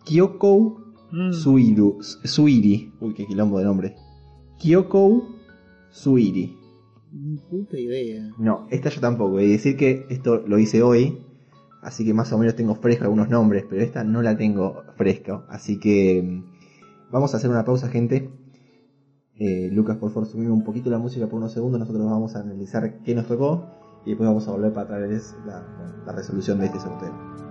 Kyoko 0.05 0.81
Mm. 1.11 1.33
Suiru, 1.33 1.99
Suiri. 2.01 2.93
Uy, 3.01 3.13
qué 3.13 3.25
quilombo 3.27 3.59
de 3.59 3.65
nombre. 3.65 3.95
Kyoko 4.61 5.27
Suiri. 5.89 6.55
Ni 7.11 7.37
puta 7.37 7.79
idea. 7.79 8.29
No, 8.37 8.67
esta 8.69 8.89
yo 8.89 9.01
tampoco. 9.01 9.39
A 9.39 9.41
decir 9.41 9.75
que 9.75 10.05
esto 10.09 10.37
lo 10.45 10.59
hice 10.59 10.83
hoy. 10.83 11.17
Así 11.81 12.05
que 12.05 12.13
más 12.13 12.31
o 12.31 12.37
menos 12.37 12.55
tengo 12.55 12.75
fresco 12.75 13.05
algunos 13.05 13.27
nombres. 13.27 13.65
Pero 13.67 13.81
esta 13.81 14.03
no 14.03 14.21
la 14.21 14.37
tengo 14.37 14.83
fresco. 14.97 15.45
Así 15.49 15.79
que 15.79 16.21
mm, 16.21 17.11
vamos 17.11 17.33
a 17.33 17.37
hacer 17.37 17.49
una 17.49 17.65
pausa, 17.65 17.87
gente. 17.87 18.29
Eh, 19.35 19.69
Lucas, 19.71 19.97
por 19.97 20.11
favor, 20.11 20.29
subime 20.29 20.51
un 20.51 20.63
poquito 20.63 20.91
la 20.91 20.99
música 20.99 21.25
por 21.25 21.39
unos 21.39 21.53
segundos. 21.53 21.79
Nosotros 21.79 22.05
vamos 22.05 22.35
a 22.35 22.41
analizar 22.41 23.01
qué 23.01 23.15
nos 23.15 23.25
tocó. 23.25 23.65
Y 24.05 24.11
después 24.11 24.27
vamos 24.27 24.47
a 24.47 24.51
volver 24.51 24.73
para 24.73 24.87
traerles 24.87 25.35
la, 25.43 26.03
la 26.05 26.11
resolución 26.13 26.59
de 26.59 26.67
este 26.67 26.79
sorteo. 26.79 27.50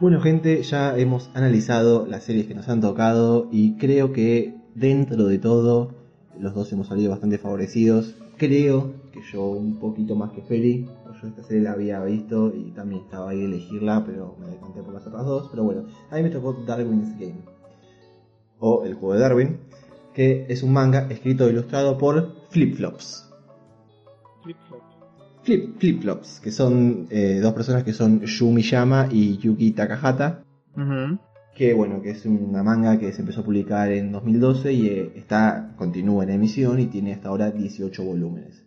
Bueno 0.00 0.18
gente, 0.22 0.62
ya 0.62 0.96
hemos 0.96 1.30
analizado 1.34 2.06
las 2.06 2.24
series 2.24 2.46
que 2.46 2.54
nos 2.54 2.70
han 2.70 2.80
tocado 2.80 3.48
y 3.52 3.76
creo 3.76 4.14
que 4.14 4.54
dentro 4.74 5.26
de 5.26 5.38
todo 5.38 5.94
los 6.38 6.54
dos 6.54 6.72
hemos 6.72 6.86
salido 6.86 7.10
bastante 7.10 7.36
favorecidos. 7.36 8.14
Creo 8.38 8.94
que 9.12 9.20
yo 9.30 9.44
un 9.50 9.78
poquito 9.78 10.14
más 10.14 10.32
que 10.32 10.40
Feli, 10.40 10.88
yo 11.20 11.28
esta 11.28 11.42
serie 11.42 11.64
la 11.64 11.72
había 11.72 12.02
visto 12.02 12.50
y 12.56 12.70
también 12.70 13.02
estaba 13.02 13.28
ahí 13.28 13.44
elegirla, 13.44 14.02
pero 14.06 14.36
me 14.40 14.46
decanté 14.46 14.82
por 14.82 14.94
las 14.94 15.06
otras 15.06 15.26
dos. 15.26 15.48
Pero 15.50 15.64
bueno, 15.64 15.84
a 16.10 16.16
mí 16.16 16.22
me 16.22 16.30
tocó 16.30 16.54
Darwin's 16.66 17.18
Game, 17.18 17.42
o 18.58 18.84
El 18.86 18.94
Juego 18.94 19.12
de 19.12 19.20
Darwin, 19.20 19.58
que 20.14 20.46
es 20.48 20.62
un 20.62 20.72
manga 20.72 21.08
escrito 21.10 21.46
e 21.46 21.50
ilustrado 21.50 21.98
por 21.98 22.48
Flip 22.48 22.74
Flops. 22.74 23.29
Flip, 25.42 25.78
Flip 25.78 26.02
Flops, 26.02 26.40
que 26.40 26.50
son 26.50 27.06
eh, 27.10 27.40
dos 27.42 27.54
personas 27.54 27.82
que 27.82 27.92
son 27.92 28.20
Yu 28.20 28.50
Miyama 28.50 29.08
y 29.10 29.38
Yuki 29.38 29.72
Takahata. 29.72 30.44
Que 31.54 31.74
bueno, 31.74 32.00
que 32.00 32.10
es 32.10 32.24
una 32.26 32.62
manga 32.62 32.98
que 32.98 33.12
se 33.12 33.20
empezó 33.20 33.40
a 33.40 33.44
publicar 33.44 33.90
en 33.90 34.12
2012 34.12 34.72
y 34.72 34.86
eh, 34.86 35.12
está 35.16 35.74
continúa 35.76 36.24
en 36.24 36.30
emisión 36.30 36.80
y 36.80 36.86
tiene 36.86 37.12
hasta 37.12 37.28
ahora 37.28 37.50
18 37.50 38.02
volúmenes. 38.04 38.64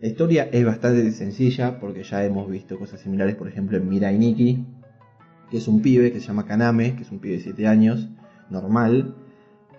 La 0.00 0.08
historia 0.08 0.48
es 0.52 0.64
bastante 0.64 1.10
sencilla 1.12 1.78
porque 1.80 2.02
ya 2.02 2.24
hemos 2.24 2.50
visto 2.50 2.78
cosas 2.78 3.00
similares, 3.00 3.36
por 3.36 3.48
ejemplo 3.48 3.78
en 3.78 3.88
Mirai 3.88 4.18
Nikki, 4.18 4.64
que 5.50 5.56
es 5.58 5.68
un 5.68 5.80
pibe 5.80 6.12
que 6.12 6.20
se 6.20 6.26
llama 6.26 6.46
Kaname, 6.46 6.96
que 6.96 7.02
es 7.02 7.10
un 7.10 7.20
pibe 7.20 7.36
de 7.36 7.42
7 7.42 7.66
años, 7.66 8.08
normal, 8.50 9.14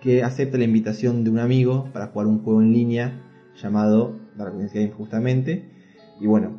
que 0.00 0.22
acepta 0.22 0.58
la 0.58 0.64
invitación 0.64 1.22
de 1.22 1.30
un 1.30 1.38
amigo 1.38 1.90
para 1.92 2.08
jugar 2.08 2.26
un 2.26 2.42
juego 2.42 2.62
en 2.62 2.72
línea 2.72 3.22
llamado 3.60 4.18
Dark 4.36 4.56
Wings 4.56 4.72
Game 4.72 4.90
justamente. 4.90 5.75
Y 6.20 6.26
bueno, 6.26 6.52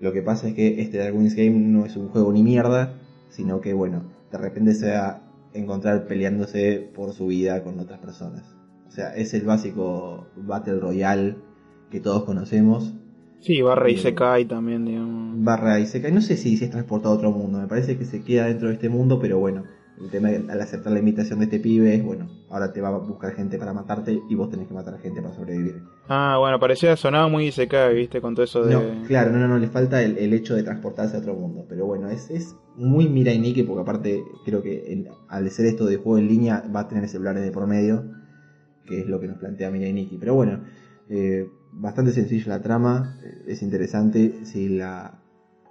lo 0.00 0.12
que 0.12 0.22
pasa 0.22 0.48
es 0.48 0.54
que 0.54 0.80
este 0.80 0.98
Dark 0.98 1.16
Wings 1.16 1.34
Game 1.34 1.50
no 1.50 1.84
es 1.86 1.96
un 1.96 2.08
juego 2.08 2.32
ni 2.32 2.42
mierda, 2.42 2.94
sino 3.28 3.60
que 3.60 3.72
bueno, 3.72 4.02
de 4.30 4.38
repente 4.38 4.74
se 4.74 4.90
va 4.90 5.06
a 5.08 5.22
encontrar 5.54 6.06
peleándose 6.06 6.90
por 6.94 7.12
su 7.12 7.26
vida 7.28 7.62
con 7.62 7.78
otras 7.78 8.00
personas. 8.00 8.54
O 8.88 8.90
sea, 8.90 9.14
es 9.16 9.34
el 9.34 9.42
básico 9.42 10.26
Battle 10.36 10.80
Royale 10.80 11.36
que 11.90 12.00
todos 12.00 12.24
conocemos, 12.24 12.94
Sí, 13.38 13.60
barra 13.62 13.90
y 13.90 13.96
se 13.98 14.14
cae 14.14 14.44
también, 14.46 14.86
digamos. 14.86 15.44
barra 15.44 15.78
y 15.78 15.86
se 15.86 16.00
cae. 16.00 16.10
No 16.10 16.20
sé 16.22 16.36
si 16.36 16.56
se 16.56 16.64
es 16.64 16.70
transportado 16.70 17.14
a 17.14 17.16
otro 17.18 17.30
mundo, 17.30 17.58
me 17.60 17.66
parece 17.68 17.96
que 17.96 18.04
se 18.04 18.22
queda 18.22 18.46
dentro 18.46 18.68
de 18.68 18.74
este 18.74 18.88
mundo, 18.88 19.18
pero 19.20 19.38
bueno, 19.38 19.64
el 20.00 20.10
tema 20.10 20.28
de- 20.28 20.50
al 20.50 20.60
aceptar 20.60 20.92
la 20.92 20.98
invitación 20.98 21.38
de 21.38 21.46
este 21.46 21.58
pibe 21.60 21.94
es, 21.94 22.04
bueno, 22.04 22.28
ahora 22.50 22.72
te 22.72 22.80
va 22.80 22.88
a 22.88 22.98
buscar 22.98 23.32
gente 23.34 23.58
para 23.58 23.72
matarte 23.72 24.20
y 24.28 24.34
vos 24.34 24.50
tenés 24.50 24.68
que 24.68 24.74
matar 24.74 24.94
a 24.94 24.98
gente 24.98 25.20
para 25.22 25.34
sobrevivir. 25.34 25.82
Ah, 26.08 26.36
bueno, 26.38 26.60
parecía, 26.60 26.96
sonaba 26.96 27.28
muy 27.28 27.50
se 27.52 27.66
cae, 27.66 27.94
viste, 27.94 28.20
con 28.20 28.34
todo 28.34 28.44
eso 28.44 28.64
de... 28.64 28.74
No, 28.74 28.82
claro, 29.06 29.32
no, 29.32 29.38
no, 29.38 29.48
no, 29.48 29.58
le 29.58 29.68
falta 29.68 30.02
el, 30.02 30.18
el 30.18 30.32
hecho 30.34 30.54
de 30.54 30.62
transportarse 30.62 31.16
a 31.16 31.20
otro 31.20 31.34
mundo, 31.34 31.64
pero 31.68 31.86
bueno, 31.86 32.08
es, 32.10 32.30
es 32.30 32.54
muy 32.76 33.08
Mirai 33.08 33.38
Nikki 33.38 33.62
porque 33.62 33.82
aparte 33.82 34.24
creo 34.44 34.62
que 34.62 34.92
el- 34.92 35.08
al 35.28 35.50
ser 35.50 35.66
esto 35.66 35.86
de 35.86 35.96
juego 35.96 36.18
en 36.18 36.28
línea 36.28 36.62
va 36.74 36.80
a 36.80 36.88
tener 36.88 37.08
celulares 37.08 37.42
de 37.42 37.50
por 37.50 37.66
medio, 37.66 38.04
que 38.86 39.00
es 39.00 39.06
lo 39.08 39.18
que 39.18 39.26
nos 39.28 39.38
plantea 39.38 39.70
Mirai 39.70 39.92
Nikki. 39.92 40.16
Pero 40.18 40.34
bueno, 40.34 40.60
eh, 41.08 41.48
bastante 41.72 42.12
sencilla 42.12 42.48
la 42.48 42.62
trama, 42.62 43.18
eh, 43.24 43.44
es 43.48 43.62
interesante, 43.62 44.44
si 44.44 44.68
la 44.68 45.18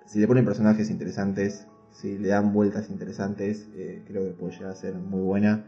si 0.06 0.20
le 0.20 0.28
ponen 0.28 0.46
personajes 0.46 0.90
interesantes, 0.92 1.66
si 1.96 2.18
le 2.18 2.30
dan 2.30 2.54
vueltas 2.54 2.90
interesantes, 2.90 3.70
eh, 3.76 4.04
creo 4.08 4.26
que 4.26 4.32
puede 4.32 4.54
llegar 4.54 4.72
a 4.72 4.76
ser 4.76 4.96
muy 4.96 5.22
buena. 5.22 5.66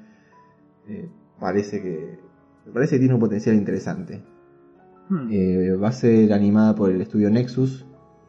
Eh, 0.87 1.09
parece 1.39 1.81
que 1.81 2.19
parece 2.73 2.95
que 2.95 2.99
tiene 2.99 3.13
un 3.13 3.19
potencial 3.19 3.55
interesante. 3.55 4.21
Hmm. 5.09 5.29
Eh, 5.31 5.73
va 5.81 5.89
a 5.89 5.93
ser 5.93 6.33
animada 6.33 6.75
por 6.75 6.91
el 6.91 7.01
estudio 7.01 7.29
Nexus, 7.29 7.85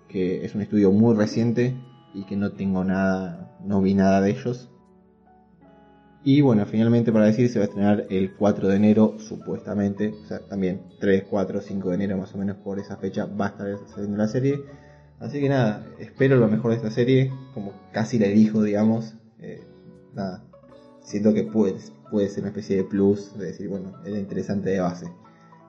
que 0.08 0.44
es 0.44 0.54
un 0.54 0.62
estudio 0.62 0.92
muy 0.92 1.16
reciente 1.16 1.76
y 2.14 2.24
que 2.24 2.36
no 2.36 2.52
tengo 2.52 2.84
nada, 2.84 3.56
no 3.64 3.82
vi 3.82 3.94
nada 3.94 4.20
de 4.20 4.30
ellos. 4.30 4.70
Y 6.22 6.40
bueno, 6.40 6.66
finalmente 6.66 7.12
para 7.12 7.26
decir, 7.26 7.48
se 7.48 7.58
va 7.58 7.64
a 7.64 7.68
estrenar 7.68 8.06
el 8.10 8.34
4 8.34 8.68
de 8.68 8.76
enero, 8.76 9.16
supuestamente. 9.18 10.14
O 10.24 10.26
sea, 10.26 10.40
también 10.40 10.82
3, 11.00 11.24
4, 11.28 11.60
5 11.60 11.88
de 11.88 11.94
enero 11.94 12.16
más 12.16 12.34
o 12.34 12.38
menos 12.38 12.56
por 12.58 12.78
esa 12.78 12.96
fecha 12.96 13.26
va 13.26 13.46
a 13.46 13.48
estar 13.48 13.78
saliendo 13.88 14.18
la 14.18 14.28
serie. 14.28 14.60
Así 15.20 15.40
que 15.40 15.48
nada, 15.48 15.86
espero 15.98 16.36
lo 16.36 16.48
mejor 16.48 16.70
de 16.70 16.76
esta 16.76 16.90
serie, 16.90 17.32
como 17.54 17.72
casi 17.92 18.18
la 18.18 18.26
elijo, 18.26 18.62
digamos. 18.62 19.14
Eh, 19.40 19.64
nada, 20.14 20.44
siento 21.00 21.34
que 21.34 21.42
puede, 21.42 21.76
puede 22.10 22.28
ser 22.28 22.44
una 22.44 22.50
especie 22.50 22.76
de 22.76 22.84
plus, 22.84 23.36
de 23.36 23.46
decir, 23.46 23.68
bueno, 23.68 23.92
era 24.04 24.18
interesante 24.18 24.70
de 24.70 24.80
base. 24.80 25.06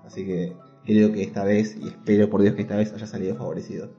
Así 0.05 0.25
que 0.25 0.53
creo 0.85 1.11
que 1.11 1.23
esta 1.23 1.43
vez, 1.43 1.77
y 1.81 1.87
espero 1.87 2.29
por 2.29 2.41
Dios 2.41 2.55
que 2.55 2.61
esta 2.61 2.77
vez 2.77 2.93
haya 2.93 3.07
salido 3.07 3.35
favorecido. 3.35 3.89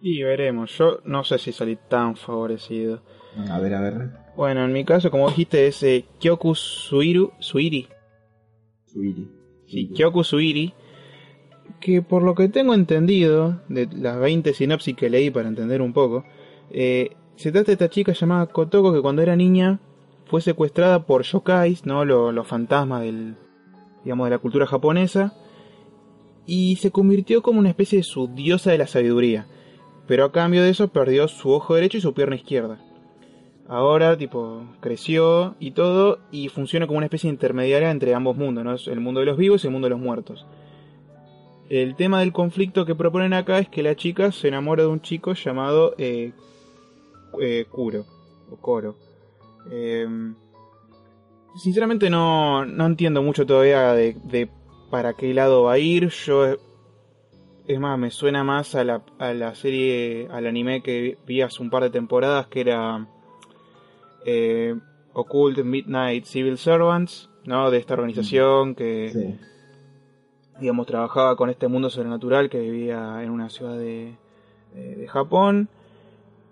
Y 0.00 0.22
veremos, 0.22 0.76
yo 0.76 1.00
no 1.04 1.22
sé 1.22 1.38
si 1.38 1.52
salí 1.52 1.78
tan 1.88 2.16
favorecido. 2.16 3.02
A 3.50 3.60
ver, 3.60 3.74
a 3.74 3.80
ver. 3.80 4.10
Bueno, 4.36 4.64
en 4.64 4.72
mi 4.72 4.84
caso, 4.84 5.10
como 5.10 5.28
dijiste, 5.28 5.66
es 5.66 5.82
eh, 5.82 6.04
Kyoku 6.18 6.54
Suiru, 6.54 7.32
Suiri. 7.38 7.88
Suiri. 8.86 9.30
Sí, 9.66 9.88
Kyoku 9.94 10.24
Suiri. 10.24 10.74
Que 11.82 12.00
por 12.00 12.22
lo 12.22 12.34
que 12.34 12.48
tengo 12.48 12.74
entendido, 12.74 13.60
de 13.68 13.88
las 13.92 14.18
20 14.20 14.54
sinopsis 14.54 14.94
que 14.96 15.10
leí 15.10 15.30
para 15.30 15.48
entender 15.48 15.82
un 15.82 15.92
poco, 15.92 16.24
eh, 16.70 17.10
se 17.36 17.50
trata 17.50 17.66
de 17.66 17.72
esta 17.72 17.90
chica 17.90 18.12
llamada 18.12 18.46
Kotoko 18.46 18.92
que 18.94 19.02
cuando 19.02 19.20
era 19.20 19.34
niña 19.36 19.80
fue 20.26 20.40
secuestrada 20.40 21.04
por 21.06 21.22
yokais, 21.24 21.84
¿no? 21.84 22.04
Lo- 22.04 22.30
los 22.30 22.46
fantasmas 22.46 23.02
del, 23.02 23.34
digamos, 24.04 24.26
de 24.26 24.30
la 24.30 24.38
cultura 24.38 24.66
japonesa, 24.66 25.34
y 26.46 26.76
se 26.76 26.90
convirtió 26.90 27.42
como 27.42 27.58
una 27.58 27.68
especie 27.68 27.98
de 27.98 28.02
su 28.04 28.28
diosa 28.28 28.70
de 28.70 28.78
la 28.78 28.86
sabiduría. 28.86 29.46
Pero 30.06 30.24
a 30.24 30.32
cambio 30.32 30.62
de 30.62 30.70
eso 30.70 30.88
perdió 30.88 31.26
su 31.28 31.50
ojo 31.50 31.74
derecho 31.74 31.98
y 31.98 32.00
su 32.00 32.14
pierna 32.14 32.36
izquierda. 32.36 32.78
Ahora, 33.68 34.16
tipo, 34.16 34.64
creció 34.80 35.54
y 35.58 35.72
todo, 35.72 36.18
y 36.30 36.48
funciona 36.48 36.86
como 36.86 36.98
una 36.98 37.06
especie 37.06 37.28
de 37.28 37.34
intermediaria 37.34 37.90
entre 37.90 38.14
ambos 38.14 38.36
mundos, 38.36 38.64
¿no? 38.64 38.74
El 38.92 39.00
mundo 39.00 39.20
de 39.20 39.26
los 39.26 39.36
vivos 39.36 39.64
y 39.64 39.66
el 39.66 39.72
mundo 39.72 39.86
de 39.86 39.90
los 39.90 40.00
muertos. 40.00 40.46
El 41.72 41.96
tema 41.96 42.20
del 42.20 42.34
conflicto 42.34 42.84
que 42.84 42.94
proponen 42.94 43.32
acá 43.32 43.58
es 43.58 43.66
que 43.66 43.82
la 43.82 43.96
chica 43.96 44.30
se 44.30 44.48
enamora 44.48 44.82
de 44.82 44.90
un 44.90 45.00
chico 45.00 45.32
llamado 45.32 45.94
eh, 45.96 46.32
eh, 47.40 47.64
Kuro, 47.70 48.04
o 48.50 48.56
Koro. 48.56 48.98
Eh, 49.70 50.06
sinceramente 51.56 52.10
no, 52.10 52.66
no 52.66 52.84
entiendo 52.84 53.22
mucho 53.22 53.46
todavía 53.46 53.94
de, 53.94 54.18
de 54.24 54.50
para 54.90 55.14
qué 55.14 55.32
lado 55.32 55.62
va 55.62 55.72
a 55.72 55.78
ir. 55.78 56.10
Yo, 56.10 56.58
es 57.66 57.80
más, 57.80 57.98
me 57.98 58.10
suena 58.10 58.44
más 58.44 58.74
a 58.74 58.84
la, 58.84 59.02
a 59.18 59.32
la 59.32 59.54
serie, 59.54 60.28
al 60.30 60.46
anime 60.46 60.82
que 60.82 61.16
vi 61.26 61.40
hace 61.40 61.62
un 61.62 61.70
par 61.70 61.84
de 61.84 61.88
temporadas, 61.88 62.48
que 62.48 62.60
era 62.60 63.08
eh, 64.26 64.74
Occult 65.14 65.60
Midnight 65.60 66.26
Civil 66.26 66.58
Servants, 66.58 67.30
¿no? 67.46 67.70
De 67.70 67.78
esta 67.78 67.94
organización 67.94 68.74
que 68.74 69.10
Sí. 69.10 69.51
Digamos, 70.60 70.86
trabajaba 70.86 71.36
con 71.36 71.50
este 71.50 71.68
mundo 71.68 71.90
sobrenatural 71.90 72.48
que 72.48 72.60
vivía 72.60 73.22
en 73.22 73.30
una 73.30 73.48
ciudad 73.50 73.76
de, 73.76 74.14
de- 74.74 75.08
Japón. 75.08 75.68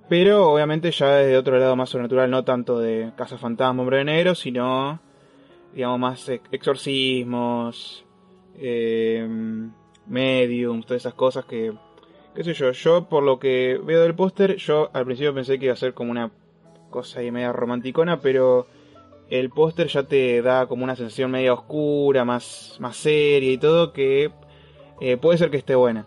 Pero 0.09 0.51
obviamente 0.51 0.91
ya 0.91 1.15
desde 1.17 1.37
otro 1.39 1.57
lado 1.59 1.77
más 1.77 1.89
sobrenatural, 1.91 2.31
no 2.31 2.43
tanto 2.45 2.79
de 2.81 3.13
Casa 3.17 3.39
Fantasma, 3.39 3.81
Hombre 3.83 3.99
de 3.99 4.05
Negro, 4.05 4.35
sino, 4.35 4.99
digamos, 5.73 5.99
más 6.01 6.29
ex- 6.29 6.49
exorcismos, 6.51 8.05
eh, 8.59 9.27
mediums, 10.07 10.85
todas 10.87 11.03
esas 11.03 11.15
cosas 11.15 11.45
que, 11.45 11.73
qué 12.35 12.43
sé 12.45 12.55
yo, 12.55 12.73
yo 12.73 13.05
por 13.05 13.23
lo 13.23 13.39
que 13.39 13.81
veo 13.85 14.03
del 14.03 14.15
póster, 14.17 14.57
yo 14.57 14.91
al 14.93 15.05
principio 15.05 15.33
pensé 15.33 15.59
que 15.59 15.67
iba 15.67 15.75
a 15.75 15.77
ser 15.77 15.95
como 15.95 16.11
una 16.11 16.31
cosa 16.91 17.21
ahí 17.21 17.31
media 17.31 17.53
romanticona, 17.53 18.21
pero 18.21 18.67
el 19.31 19.51
póster 19.51 19.87
ya 19.87 20.03
te 20.03 20.43
da 20.43 20.67
como 20.67 20.85
una 20.85 20.97
sensación 20.97 21.31
media 21.31 21.55
oscura, 21.55 22.25
más, 22.25 22.77
más 22.81 22.97
seria 22.97 23.53
y 23.53 23.59
todo, 23.59 23.93
que 23.93 24.33
eh, 25.01 25.17
puede 25.17 25.39
ser 25.39 25.51
que 25.51 25.57
esté 25.57 25.75
buena. 25.75 26.07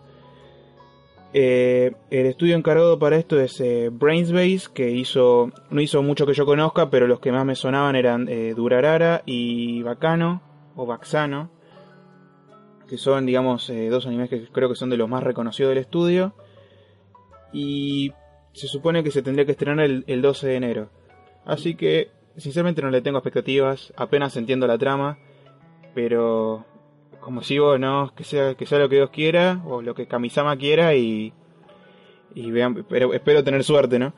Eh, 1.36 1.92
el 2.10 2.26
estudio 2.26 2.54
encargado 2.54 2.96
para 3.00 3.16
esto 3.16 3.40
es 3.40 3.60
eh, 3.60 3.90
Brainsbase, 3.90 4.72
que 4.72 4.90
hizo, 4.90 5.50
no 5.68 5.80
hizo 5.80 6.00
mucho 6.00 6.26
que 6.26 6.32
yo 6.34 6.46
conozca, 6.46 6.90
pero 6.90 7.08
los 7.08 7.18
que 7.18 7.32
más 7.32 7.44
me 7.44 7.56
sonaban 7.56 7.96
eran 7.96 8.28
eh, 8.28 8.54
Durarara 8.54 9.22
y 9.26 9.82
Bacano, 9.82 10.42
o 10.76 10.86
Baxano, 10.86 11.50
que 12.88 12.98
son, 12.98 13.26
digamos, 13.26 13.72
dos 13.90 14.06
animes 14.06 14.30
que 14.30 14.46
creo 14.46 14.68
que 14.68 14.76
son 14.76 14.90
de 14.90 14.96
los 14.96 15.08
más 15.08 15.24
reconocidos 15.24 15.70
del 15.70 15.78
estudio. 15.78 16.34
Y 17.52 18.12
se 18.52 18.68
supone 18.68 19.02
que 19.02 19.10
se 19.10 19.22
tendría 19.22 19.44
que 19.44 19.52
estrenar 19.52 19.80
el 19.80 20.22
12 20.22 20.46
de 20.46 20.56
enero. 20.56 20.90
Así 21.44 21.74
que, 21.74 22.10
sinceramente 22.36 22.82
no 22.82 22.90
le 22.90 23.02
tengo 23.02 23.18
expectativas, 23.18 23.92
apenas 23.96 24.36
entiendo 24.36 24.66
la 24.66 24.78
trama, 24.78 25.18
pero 25.94 26.64
como 27.20 27.42
sigo, 27.42 27.78
no, 27.78 28.12
que 28.14 28.24
sea, 28.24 28.54
que 28.54 28.66
sea 28.66 28.78
lo 28.78 28.88
que 28.88 28.96
Dios 28.96 29.10
quiera, 29.10 29.62
o 29.64 29.80
lo 29.80 29.94
que 29.94 30.06
Kamisama 30.06 30.56
quiera, 30.56 30.94
y, 30.94 31.32
y 32.34 32.50
vean, 32.50 32.84
pero 32.88 33.14
espero 33.14 33.42
tener 33.42 33.64
suerte, 33.64 33.98
¿no? 33.98 34.12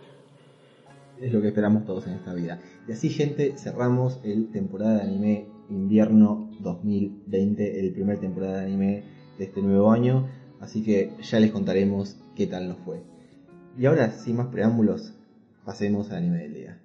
Es 1.20 1.32
lo 1.32 1.40
que 1.40 1.48
esperamos 1.48 1.84
todos 1.86 2.06
en 2.06 2.14
esta 2.14 2.34
vida. 2.34 2.60
Y 2.88 2.92
así, 2.92 3.08
gente, 3.08 3.56
cerramos 3.56 4.20
el 4.22 4.50
temporada 4.50 4.96
de 4.96 5.02
anime 5.02 5.46
invierno 5.70 6.50
2020, 6.60 7.80
el 7.80 7.92
primer 7.92 8.20
temporada 8.20 8.58
de 8.58 8.66
anime 8.66 9.04
de 9.38 9.44
este 9.44 9.62
nuevo 9.62 9.90
año. 9.92 10.28
Así 10.60 10.82
que 10.82 11.12
ya 11.22 11.40
les 11.40 11.52
contaremos 11.52 12.16
qué 12.34 12.46
tal 12.46 12.68
nos 12.68 12.78
fue. 12.78 13.02
Y 13.78 13.86
ahora, 13.86 14.10
sin 14.10 14.36
más 14.36 14.48
preámbulos, 14.48 15.14
pasemos 15.64 16.10
al 16.10 16.18
anime 16.18 16.38
del 16.38 16.54
día. 16.54 16.80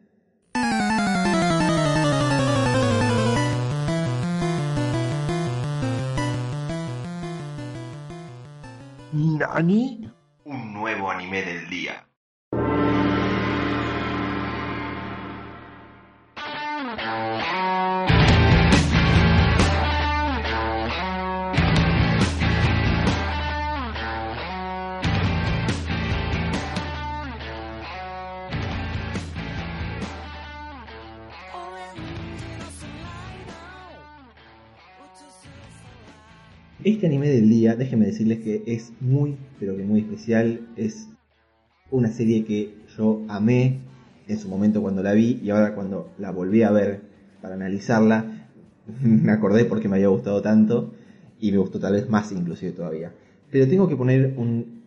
¿Nani? 9.54 10.10
Un 10.46 10.74
nuevo 10.74 11.12
anime 11.12 11.44
del 11.44 11.70
día. 11.70 12.08
Decirles 38.12 38.40
que 38.40 38.64
es 38.66 38.94
muy, 39.00 39.38
pero 39.60 39.76
que 39.76 39.84
muy 39.84 40.02
especial. 40.02 40.68
Es 40.76 41.10
una 41.90 42.10
serie 42.10 42.46
que 42.46 42.76
yo 42.98 43.22
amé 43.28 43.80
en 44.28 44.40
su 44.40 44.48
momento 44.48 44.82
cuando 44.82 45.04
la 45.04 45.14
vi 45.14 45.40
y 45.44 45.50
ahora 45.50 45.76
cuando 45.76 46.10
la 46.18 46.32
volví 46.32 46.64
a 46.64 46.72
ver 46.72 47.02
para 47.42 47.56
analizarla, 47.56 48.48
me 49.02 49.32
acordé 49.32 49.66
porque 49.66 49.88
me 49.88 49.98
había 49.98 50.08
gustado 50.08 50.42
tanto 50.42 50.94
y 51.40 51.52
me 51.52 51.58
gustó 51.58 51.80
tal 51.80 51.94
vez 51.94 52.10
más 52.10 52.32
inclusive 52.32 52.72
todavía. 52.72 53.12
Pero 53.52 53.68
tengo 53.68 53.88
que 53.90 53.96
poner 53.96 54.34
un 54.38 54.82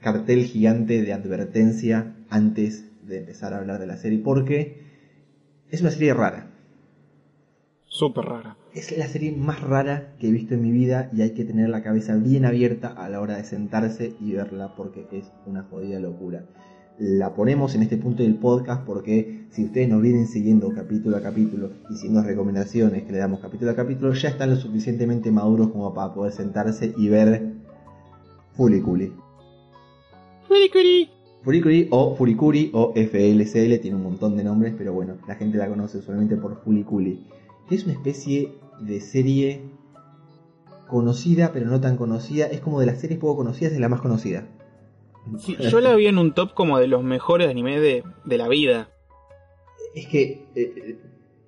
cartel 0.00 0.44
gigante 0.44 1.02
de 1.02 1.12
advertencia 1.12 2.14
antes 2.30 2.84
de 3.06 3.18
empezar 3.18 3.54
a 3.54 3.58
hablar 3.58 3.80
de 3.80 3.86
la 3.86 3.96
serie 3.96 4.18
porque 4.18 4.82
es 5.70 5.80
una 5.80 5.90
serie 5.90 6.14
rara. 6.14 6.50
Súper 7.86 8.24
rara. 8.24 8.56
Es 8.76 8.94
la 8.94 9.08
serie 9.08 9.32
más 9.32 9.62
rara 9.62 10.12
que 10.18 10.28
he 10.28 10.30
visto 10.30 10.52
en 10.52 10.60
mi 10.60 10.70
vida 10.70 11.08
y 11.10 11.22
hay 11.22 11.30
que 11.30 11.46
tener 11.46 11.70
la 11.70 11.82
cabeza 11.82 12.14
bien 12.16 12.44
abierta 12.44 12.88
a 12.88 13.08
la 13.08 13.22
hora 13.22 13.38
de 13.38 13.44
sentarse 13.44 14.12
y 14.20 14.32
verla 14.32 14.74
porque 14.76 15.06
es 15.12 15.32
una 15.46 15.62
jodida 15.62 15.98
locura. 15.98 16.44
La 16.98 17.32
ponemos 17.32 17.74
en 17.74 17.80
este 17.80 17.96
punto 17.96 18.22
del 18.22 18.34
podcast 18.34 18.84
porque 18.84 19.46
si 19.48 19.64
ustedes 19.64 19.88
nos 19.88 20.02
vienen 20.02 20.26
siguiendo 20.26 20.74
capítulo 20.74 21.16
a 21.16 21.22
capítulo 21.22 21.70
y 21.88 21.94
siguiendo 21.94 22.22
recomendaciones 22.22 23.04
que 23.04 23.12
le 23.12 23.18
damos 23.18 23.40
capítulo 23.40 23.70
a 23.70 23.74
capítulo, 23.74 24.12
ya 24.12 24.28
están 24.28 24.50
lo 24.50 24.56
suficientemente 24.56 25.32
maduros 25.32 25.70
como 25.70 25.94
para 25.94 26.12
poder 26.12 26.34
sentarse 26.34 26.92
y 26.98 27.08
ver 27.08 27.54
Fuliculi. 28.58 29.10
Fuliculi. 30.46 31.08
Furikuri 31.44 31.88
o 31.92 32.14
Furikuri 32.14 32.72
o 32.74 32.92
FLCL, 32.92 33.80
tiene 33.80 33.96
un 33.96 34.02
montón 34.02 34.36
de 34.36 34.44
nombres, 34.44 34.74
pero 34.76 34.92
bueno, 34.92 35.14
la 35.26 35.34
gente 35.36 35.56
la 35.56 35.66
conoce 35.66 35.96
usualmente 35.96 36.36
por 36.36 36.62
Fuliculi. 36.62 37.24
Que 37.68 37.74
es 37.74 37.84
una 37.84 37.94
especie 37.94 38.65
de 38.80 39.00
serie 39.00 39.62
conocida, 40.88 41.52
pero 41.52 41.66
no 41.66 41.80
tan 41.80 41.96
conocida. 41.96 42.46
Es 42.46 42.60
como 42.60 42.80
de 42.80 42.86
las 42.86 43.00
series 43.00 43.18
poco 43.18 43.36
conocidas, 43.36 43.72
es 43.72 43.80
la 43.80 43.88
más 43.88 44.00
conocida. 44.00 44.46
Sí, 45.38 45.56
yo 45.58 45.80
la 45.80 45.94
vi 45.96 46.06
en 46.06 46.18
un 46.18 46.34
top 46.34 46.54
como 46.54 46.78
de 46.78 46.86
los 46.86 47.02
mejores 47.02 47.50
animes 47.50 47.80
de, 47.80 48.04
de 48.24 48.38
la 48.38 48.48
vida. 48.48 48.88
Es 49.94 50.06
que 50.06 50.46
eh, 50.54 50.98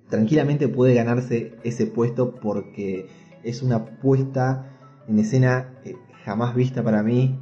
tranquilamente 0.09 0.67
puede 0.67 0.93
ganarse 0.93 1.53
ese 1.63 1.85
puesto 1.85 2.35
porque 2.35 3.07
es 3.43 3.61
una 3.61 3.85
puesta 3.85 4.69
en 5.07 5.19
escena 5.19 5.73
eh, 5.85 5.95
jamás 6.25 6.55
vista 6.55 6.83
para 6.83 7.03
mí, 7.03 7.39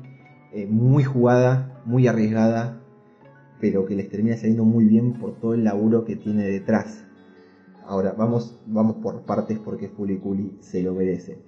eh, 0.54 0.68
muy 0.68 1.04
jugada, 1.04 1.82
muy 1.86 2.08
arriesgada, 2.08 2.82
pero 3.60 3.86
que 3.86 3.96
les 3.96 4.10
termina 4.10 4.38
saliendo 4.38 4.64
muy 4.64 4.86
bien 4.86 5.14
por 5.14 5.40
todo 5.40 5.54
el 5.54 5.64
laburo 5.64 6.06
que 6.06 6.16
tiene 6.16 6.44
detrás. 6.44 7.07
Ahora, 7.88 8.14
vamos, 8.18 8.60
vamos 8.66 8.98
por 8.98 9.22
partes 9.22 9.60
porque 9.60 9.88
Fuliculi 9.88 10.58
se 10.60 10.84
lo 10.84 10.94
merece. 10.94 11.40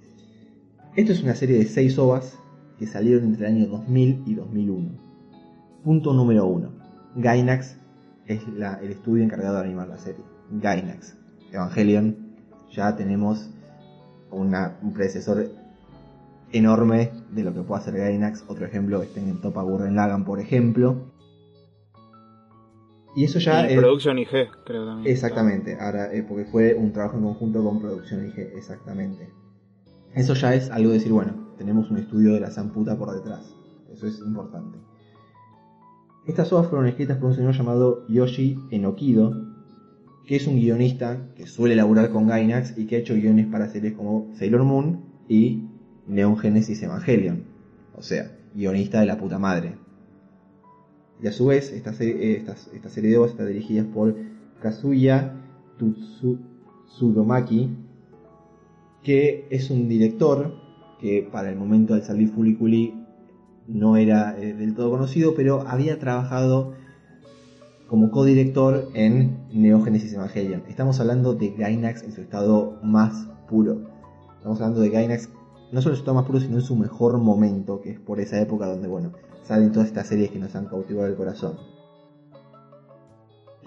Esto 0.96 1.12
es 1.12 1.22
una 1.22 1.34
serie 1.34 1.58
de 1.58 1.66
6 1.66 1.98
ovas 1.98 2.38
que 2.78 2.86
salieron 2.86 3.24
entre 3.24 3.46
el 3.46 3.54
año 3.54 3.66
2000 3.66 4.22
y 4.26 4.34
2001. 4.34 4.88
Punto 5.84 6.14
número 6.14 6.46
1. 6.46 6.70
Gainax 7.16 7.76
es 8.26 8.48
la- 8.48 8.80
el 8.82 8.90
estudio 8.92 9.22
encargado 9.22 9.56
de 9.56 9.64
animar 9.64 9.88
la 9.88 9.98
serie. 9.98 10.24
Gainax. 10.50 11.14
Evangelion. 11.52 12.16
Ya 12.72 12.96
tenemos 12.96 13.50
una- 14.30 14.78
un 14.82 14.92
predecesor 14.94 15.46
enorme 16.52 17.10
de 17.34 17.44
lo 17.44 17.52
que 17.52 17.60
puede 17.62 17.82
hacer 17.82 17.94
Gainax. 17.96 18.44
Otro 18.48 18.64
ejemplo 18.64 19.02
es 19.02 19.14
en 19.16 19.40
Topa 19.42 19.62
Gurren 19.62 19.94
Lagann, 19.94 20.24
por 20.24 20.40
ejemplo. 20.40 21.12
Y 23.16 23.24
eso 23.24 23.38
ya 23.38 23.68
y 23.68 23.74
es- 23.74 23.78
Production 23.78 24.18
IG, 24.18 24.28
creo 24.64 24.86
también. 24.86 25.12
Exactamente, 25.12 25.76
ahora, 25.80 26.12
eh, 26.14 26.22
porque 26.22 26.44
fue 26.44 26.74
un 26.74 26.92
trabajo 26.92 27.16
en 27.16 27.24
conjunto 27.24 27.62
con 27.64 27.80
producción, 27.80 28.22
dije 28.24 28.52
exactamente. 28.56 29.28
Eso 30.14 30.34
ya 30.34 30.54
es 30.54 30.70
algo 30.70 30.90
de 30.90 30.98
decir, 30.98 31.12
bueno, 31.12 31.34
tenemos 31.58 31.90
un 31.90 31.98
estudio 31.98 32.34
de 32.34 32.40
la 32.40 32.50
Zamputa 32.50 32.96
por 32.96 33.12
detrás. 33.12 33.54
Eso 33.92 34.06
es 34.06 34.18
importante. 34.20 34.78
Estas 36.26 36.52
obras 36.52 36.68
fueron 36.68 36.86
escritas 36.86 37.16
por 37.18 37.30
un 37.30 37.34
señor 37.36 37.54
llamado 37.54 38.06
Yoshi 38.08 38.58
Enokido, 38.70 39.34
que 40.26 40.36
es 40.36 40.46
un 40.46 40.56
guionista 40.56 41.18
que 41.34 41.46
suele 41.46 41.74
laburar 41.74 42.10
con 42.10 42.28
Gainax 42.28 42.78
y 42.78 42.86
que 42.86 42.96
ha 42.96 42.98
hecho 43.00 43.14
guiones 43.14 43.46
para 43.46 43.68
series 43.68 43.94
como 43.94 44.30
Sailor 44.34 44.62
Moon 44.64 45.00
y 45.28 45.64
Neon 46.06 46.36
Genesis 46.38 46.82
Evangelion. 46.82 47.42
O 47.96 48.02
sea, 48.02 48.30
guionista 48.54 49.00
de 49.00 49.06
la 49.06 49.18
puta 49.18 49.38
madre. 49.38 49.74
Y 51.22 51.26
a 51.26 51.32
su 51.32 51.46
vez, 51.46 51.72
esta 51.72 51.92
serie, 51.92 52.32
eh, 52.32 52.44
esta, 52.72 52.88
serie 52.88 53.10
de 53.10 53.18
obras 53.18 53.32
está 53.32 53.44
dirigida 53.44 53.84
por 53.84 54.16
Kazuya 54.62 55.34
Tsudomaki, 56.86 57.70
que 59.02 59.46
es 59.50 59.70
un 59.70 59.88
director 59.88 60.54
que 60.98 61.28
para 61.30 61.50
el 61.50 61.56
momento 61.56 61.94
del 61.94 62.02
salir 62.02 62.28
Fuliculi 62.28 62.94
no 63.66 63.96
era 63.96 64.38
eh, 64.38 64.54
del 64.54 64.74
todo 64.74 64.90
conocido, 64.90 65.34
pero 65.34 65.62
había 65.66 65.98
trabajado 65.98 66.74
como 67.86 68.10
codirector 68.10 68.88
en 68.94 69.38
Neo 69.52 69.82
Genesis 69.82 70.12
Evangelion. 70.12 70.62
Estamos 70.68 71.00
hablando 71.00 71.34
de 71.34 71.50
Gainax 71.50 72.02
en 72.02 72.12
su 72.12 72.20
estado 72.20 72.78
más 72.82 73.28
puro. 73.48 73.90
Estamos 74.38 74.60
hablando 74.60 74.80
de 74.80 74.90
Gainax 74.90 75.28
no 75.72 75.80
solo 75.82 75.94
en 75.94 75.96
su 75.96 76.02
estado 76.02 76.14
más 76.14 76.24
puro, 76.24 76.40
sino 76.40 76.56
en 76.56 76.62
su 76.62 76.76
mejor 76.76 77.18
momento, 77.18 77.80
que 77.80 77.90
es 77.90 78.00
por 78.00 78.20
esa 78.20 78.40
época 78.40 78.66
donde, 78.66 78.88
bueno, 78.88 79.12
salen 79.50 79.72
todas 79.72 79.88
estas 79.88 80.06
series 80.06 80.30
que 80.30 80.38
nos 80.38 80.54
han 80.54 80.66
cautivado 80.66 81.08
el 81.08 81.16
corazón. 81.16 81.56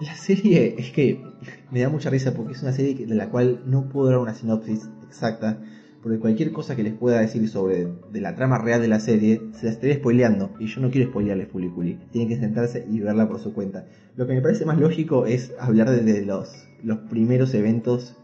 La 0.00 0.14
serie 0.14 0.76
es 0.78 0.90
que 0.92 1.22
me 1.70 1.82
da 1.82 1.90
mucha 1.90 2.08
risa 2.08 2.32
porque 2.32 2.54
es 2.54 2.62
una 2.62 2.72
serie 2.72 3.06
de 3.06 3.14
la 3.14 3.28
cual 3.28 3.60
no 3.66 3.90
puedo 3.90 4.08
dar 4.08 4.18
una 4.18 4.32
sinopsis 4.32 4.88
exacta, 5.06 5.58
porque 6.02 6.18
cualquier 6.18 6.52
cosa 6.52 6.74
que 6.74 6.82
les 6.82 6.94
pueda 6.94 7.20
decir 7.20 7.46
sobre 7.50 7.86
de 8.10 8.20
la 8.22 8.34
trama 8.34 8.56
real 8.56 8.80
de 8.80 8.88
la 8.88 8.98
serie 8.98 9.42
se 9.52 9.66
la 9.66 9.72
estaría 9.72 9.96
spoileando 9.96 10.52
y 10.58 10.68
yo 10.68 10.80
no 10.80 10.90
quiero 10.90 11.10
spoilearles 11.10 11.48
Fuliculi. 11.48 11.98
Tienen 12.12 12.30
que 12.30 12.38
sentarse 12.40 12.86
y 12.90 13.00
verla 13.00 13.28
por 13.28 13.38
su 13.38 13.52
cuenta. 13.52 13.84
Lo 14.16 14.26
que 14.26 14.32
me 14.32 14.40
parece 14.40 14.64
más 14.64 14.78
lógico 14.78 15.26
es 15.26 15.52
hablar 15.60 15.90
de 15.90 16.24
los, 16.24 16.66
los 16.82 16.98
primeros 17.10 17.52
eventos 17.52 18.16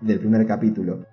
del 0.00 0.18
primer 0.18 0.46
capítulo. 0.46 1.04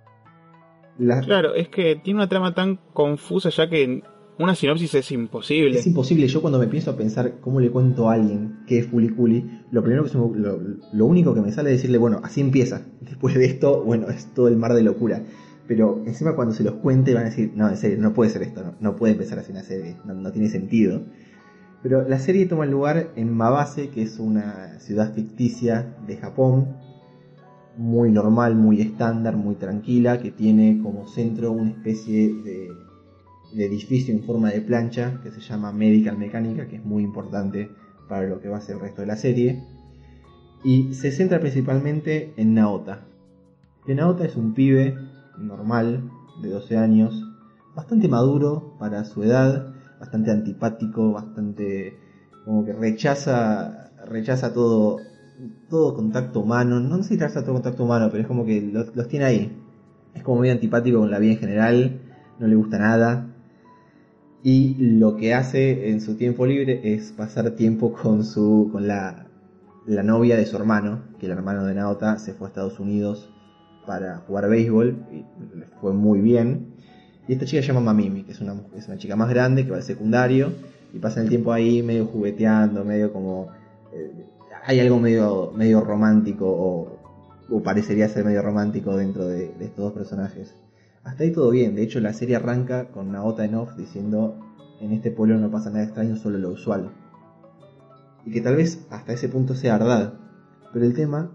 La- 0.98 1.20
Claro, 1.20 1.56
es 1.56 1.68
que 1.68 1.98
tiene 1.98 2.20
una 2.20 2.30
trama 2.30 2.56
tan 2.56 2.78
confusa 2.94 3.50
ya 3.50 3.70
que 3.70 4.02
una 4.40 4.56
sinopsis 4.56 4.96
es 4.96 5.12
imposible. 5.12 5.78
Es 5.78 5.86
imposible, 5.86 6.28
yo 6.28 6.42
cuando 6.42 6.60
me 6.60 6.68
pienso 6.68 6.92
a 6.92 6.98
pensar 6.98 7.40
cómo 7.42 7.60
le 7.60 7.70
cuento 7.70 8.10
a 8.10 8.14
alguien 8.14 8.60
que 8.68 8.80
es 8.80 8.88
Fuliculi, 8.88 9.64
lo 9.72 9.84
primero 9.84 10.04
que 10.04 10.10
se 10.10 10.18
lo, 10.18 10.34
lo 10.94 11.06
único 11.06 11.34
que 11.34 11.42
me 11.42 11.52
sale 11.52 11.72
es 11.72 11.78
decirle, 11.78 11.98
bueno, 11.98 12.22
así 12.24 12.42
empieza. 12.42 12.86
Después 13.02 13.36
de 13.36 13.46
esto, 13.46 13.84
bueno, 13.84 14.10
es 14.10 14.34
todo 14.34 14.48
el 14.48 14.58
mar 14.58 14.74
de 14.74 14.84
locura. 14.84 15.24
Pero 15.68 16.02
encima 16.06 16.36
cuando 16.36 16.54
se 16.54 16.64
los 16.64 16.76
cuente 16.76 17.14
van 17.14 17.24
a 17.24 17.30
decir, 17.30 17.52
no, 17.56 17.70
en 17.70 17.78
serio, 17.78 18.00
no 18.00 18.14
puede 18.14 18.32
ser 18.32 18.42
esto, 18.42 18.76
no, 18.80 18.96
puede 18.96 19.14
empezar 19.14 19.38
así 19.38 19.52
una 19.52 19.62
serie, 19.62 19.98
no 20.04 20.32
tiene 20.32 20.50
sentido. 20.50 21.04
Pero 21.84 22.08
la 22.08 22.20
serie 22.20 22.46
toma 22.46 22.66
lugar 22.66 23.12
en 23.16 23.32
Mabase, 23.32 23.90
que 23.90 24.02
es 24.02 24.20
una 24.20 24.80
ciudad 24.80 25.14
ficticia 25.14 25.96
de 26.08 26.18
Japón, 26.18 26.76
muy 27.78 28.12
normal, 28.12 28.56
muy 28.56 28.82
estándar, 28.82 29.38
muy 29.38 29.56
tranquila, 29.56 30.20
que 30.20 30.32
tiene 30.32 30.80
como 30.84 31.08
centro 31.08 31.52
una 31.52 31.70
especie 31.70 32.34
de, 32.34 32.68
de 33.54 33.66
edificio 33.66 34.14
en 34.14 34.24
forma 34.24 34.52
de 34.52 34.62
plancha 34.62 35.20
que 35.24 35.32
se 35.32 35.40
llama 35.40 35.72
Medical 35.72 36.18
Mecánica, 36.18 36.68
que 36.68 36.78
es 36.78 36.86
muy 36.86 37.04
importante 37.04 37.70
para 38.08 38.28
lo 38.28 38.40
que 38.40 38.50
va 38.50 38.58
a 38.58 38.62
ser 38.62 38.76
el 38.76 38.82
resto 38.82 39.02
de 39.02 39.08
la 39.08 39.16
serie. 39.16 39.64
Y 40.64 40.94
se 40.94 41.12
centra 41.12 41.40
principalmente 41.40 42.34
en 42.38 42.54
Naota. 42.54 43.06
Que 43.86 43.96
Naota 43.96 44.26
es 44.26 44.36
un 44.36 44.54
pibe 44.54 44.96
normal, 45.38 46.10
de 46.42 46.50
12 46.50 46.78
años, 46.78 47.26
bastante 47.76 48.08
maduro 48.08 48.76
para 48.80 49.04
su 49.06 49.24
edad, 49.24 49.74
bastante 50.00 50.32
antipático, 50.32 51.12
bastante 51.12 51.98
como 52.46 52.66
que 52.66 52.74
rechaza 52.74 53.92
rechaza 54.06 54.54
todo 54.54 54.98
todo 55.70 55.96
contacto 55.96 56.42
humano, 56.42 56.80
no 56.80 56.98
sé 56.98 57.04
si 57.04 57.14
rechaza 57.16 57.44
todo 57.44 57.54
contacto 57.54 57.84
humano, 57.84 58.10
pero 58.12 58.22
es 58.22 58.28
como 58.28 58.46
que 58.46 58.62
los, 58.62 58.96
los 58.96 59.08
tiene 59.08 59.26
ahí. 59.26 59.58
Es 60.14 60.24
como 60.24 60.42
medio 60.42 60.54
antipático 60.54 61.00
con 61.00 61.12
la 61.12 61.20
vida 61.20 61.34
en 61.34 61.40
general, 61.40 62.02
no 62.40 62.48
le 62.48 62.56
gusta 62.56 62.78
nada. 62.78 63.29
Y 64.42 64.76
lo 64.80 65.18
que 65.18 65.34
hace 65.34 65.90
en 65.90 66.00
su 66.00 66.16
tiempo 66.16 66.46
libre 66.46 66.80
es 66.94 67.12
pasar 67.12 67.52
tiempo 67.52 67.92
con 67.94 68.24
su 68.24 68.70
con 68.72 68.88
la, 68.88 69.28
la 69.86 70.04
novia 70.04 70.38
de 70.38 70.46
su 70.46 70.56
hermano, 70.56 71.04
que 71.20 71.26
el 71.26 71.34
hermano 71.34 71.66
de 71.66 71.76
Naota 71.76 72.18
se 72.20 72.34
fue 72.34 72.48
a 72.48 72.50
Estados 72.50 72.80
Unidos 72.80 73.30
para 73.86 74.18
jugar 74.20 74.50
béisbol 74.50 75.06
y 75.12 75.26
le 75.58 75.66
fue 75.82 75.94
muy 75.94 76.22
bien. 76.22 76.68
Y 77.28 77.34
esta 77.34 77.46
chica 77.46 77.62
se 77.62 77.68
llama 77.68 77.82
Mamimi, 77.82 78.24
que 78.24 78.32
es 78.32 78.40
una, 78.40 78.56
es 78.76 78.88
una 78.88 78.98
chica 78.98 79.16
más 79.16 79.30
grande 79.30 79.66
que 79.66 79.72
va 79.72 79.78
al 79.78 79.84
secundario 79.84 80.54
y 80.94 81.00
pasa 81.00 81.22
el 81.22 81.30
tiempo 81.30 81.52
ahí 81.52 81.84
medio 81.84 82.06
jugueteando, 82.06 82.86
medio 82.86 83.12
como... 83.12 83.50
eh, 83.94 84.26
hay 84.66 84.80
algo 84.80 85.00
medio, 85.00 85.52
medio 85.56 85.82
romántico 85.82 86.46
o, 86.48 87.62
parecería 87.64 88.08
ser 88.08 88.26
medio 88.26 88.42
romántico 88.42 88.96
dentro 88.96 89.28
de, 89.28 89.54
de 89.54 89.66
estos 89.66 89.86
dos 89.86 89.94
personajes. 89.94 90.56
Hasta 91.10 91.24
ahí 91.24 91.32
todo 91.32 91.50
bien, 91.50 91.74
de 91.74 91.82
hecho 91.82 92.00
la 92.00 92.14
serie 92.14 92.36
arranca 92.36 92.90
con 92.92 93.12
Naota 93.12 93.44
en 93.44 93.56
off 93.56 93.76
diciendo 93.76 94.38
en 94.80 94.92
este 94.92 95.10
pueblo 95.10 95.40
no 95.40 95.50
pasa 95.50 95.72
nada 95.72 95.84
extraño, 95.84 96.16
solo 96.16 96.38
lo 96.38 96.52
usual. 96.52 96.92
Y 98.28 98.32
que 98.32 98.42
tal 98.42 98.58
vez 98.58 98.86
hasta 98.92 99.14
ese 99.14 99.28
punto 99.28 99.56
sea 99.56 99.80
verdad, 99.80 100.14
pero 100.72 100.86
el 100.86 100.94
tema 100.94 101.32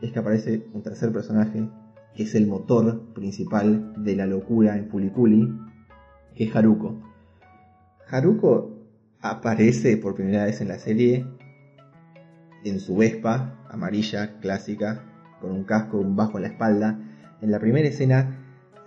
es 0.00 0.12
que 0.12 0.18
aparece 0.18 0.66
un 0.72 0.82
tercer 0.82 1.12
personaje 1.12 1.68
que 2.14 2.22
es 2.22 2.34
el 2.34 2.46
motor 2.46 3.12
principal 3.12 3.92
de 4.02 4.16
la 4.16 4.24
locura 4.24 4.78
en 4.78 4.88
Fuliculi, 4.88 5.54
que 6.34 6.44
es 6.44 6.56
Haruko. 6.56 6.98
Haruko 8.10 8.78
aparece 9.20 9.98
por 9.98 10.14
primera 10.14 10.46
vez 10.46 10.62
en 10.62 10.68
la 10.68 10.78
serie 10.78 11.26
en 12.64 12.80
su 12.80 12.96
Vespa 12.96 13.58
amarilla 13.68 14.40
clásica, 14.40 15.04
con 15.42 15.50
un 15.50 15.64
casco, 15.64 15.98
un 15.98 16.16
bajo 16.16 16.38
en 16.38 16.42
la 16.44 16.48
espalda. 16.48 16.98
En 17.42 17.50
la 17.50 17.60
primera 17.60 17.86
escena 17.86 18.37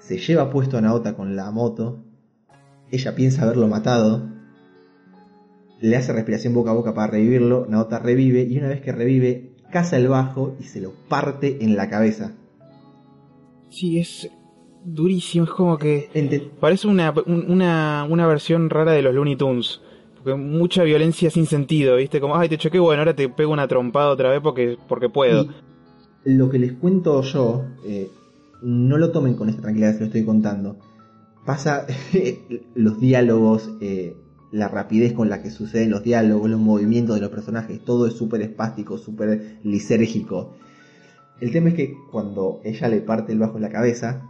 se 0.01 0.17
lleva 0.17 0.49
puesto 0.49 0.77
a 0.77 0.81
Naota 0.81 1.15
con 1.15 1.35
la 1.35 1.49
moto. 1.51 2.03
Ella 2.91 3.15
piensa 3.15 3.43
haberlo 3.43 3.67
matado. 3.67 4.27
Le 5.79 5.95
hace 5.95 6.13
respiración 6.13 6.53
boca 6.53 6.71
a 6.71 6.73
boca 6.73 6.93
para 6.93 7.11
revivirlo. 7.13 7.65
Naota 7.69 7.99
revive 7.99 8.43
y 8.43 8.57
una 8.57 8.67
vez 8.67 8.81
que 8.81 8.91
revive, 8.91 9.53
caza 9.71 9.97
el 9.97 10.07
bajo 10.09 10.55
y 10.59 10.63
se 10.63 10.81
lo 10.81 10.91
parte 11.07 11.57
en 11.61 11.75
la 11.75 11.89
cabeza. 11.89 12.33
Sí, 13.69 13.99
es 13.99 14.29
durísimo, 14.83 15.45
es 15.45 15.51
como 15.51 15.77
que 15.77 16.09
Ente- 16.13 16.49
parece 16.59 16.87
una, 16.87 17.13
un- 17.25 17.49
una, 17.49 18.05
una 18.09 18.27
versión 18.27 18.69
rara 18.69 18.91
de 18.91 19.01
los 19.01 19.13
Looney 19.15 19.35
Tunes. 19.37 19.79
Porque 20.17 20.35
mucha 20.35 20.83
violencia 20.83 21.31
sin 21.31 21.47
sentido, 21.47 21.95
¿viste? 21.95 22.19
Como, 22.21 22.35
ay, 22.35 22.47
te 22.47 22.57
choqué, 22.57 22.77
bueno, 22.77 23.01
ahora 23.01 23.15
te 23.15 23.27
pego 23.29 23.51
una 23.53 23.67
trompada 23.67 24.09
otra 24.11 24.29
vez 24.29 24.39
porque, 24.41 24.77
porque 24.87 25.09
puedo. 25.09 25.47
Y 26.25 26.33
lo 26.35 26.47
que 26.49 26.59
les 26.59 26.73
cuento 26.73 27.23
yo, 27.23 27.63
eh, 27.87 28.07
no 28.61 28.97
lo 28.97 29.11
tomen 29.11 29.35
con 29.35 29.49
esta 29.49 29.61
tranquilidad 29.61 29.93
que 29.93 29.99
lo 29.99 30.05
estoy 30.05 30.25
contando. 30.25 30.77
Pasa 31.45 31.85
los 32.75 32.99
diálogos, 32.99 33.71
eh, 33.81 34.15
la 34.51 34.67
rapidez 34.67 35.13
con 35.13 35.29
la 35.29 35.41
que 35.41 35.49
suceden 35.49 35.91
los 35.91 36.03
diálogos, 36.03 36.49
los 36.49 36.59
movimientos 36.59 37.15
de 37.15 37.21
los 37.21 37.31
personajes, 37.31 37.83
todo 37.83 38.05
es 38.07 38.13
súper 38.13 38.41
espástico, 38.41 38.97
súper 38.97 39.59
lisérgico. 39.63 40.53
El 41.39 41.51
tema 41.51 41.69
es 41.69 41.75
que 41.75 41.95
cuando 42.11 42.61
ella 42.63 42.87
le 42.87 43.01
parte 43.01 43.31
el 43.31 43.39
bajo 43.39 43.55
en 43.55 43.63
la 43.63 43.69
cabeza, 43.69 44.29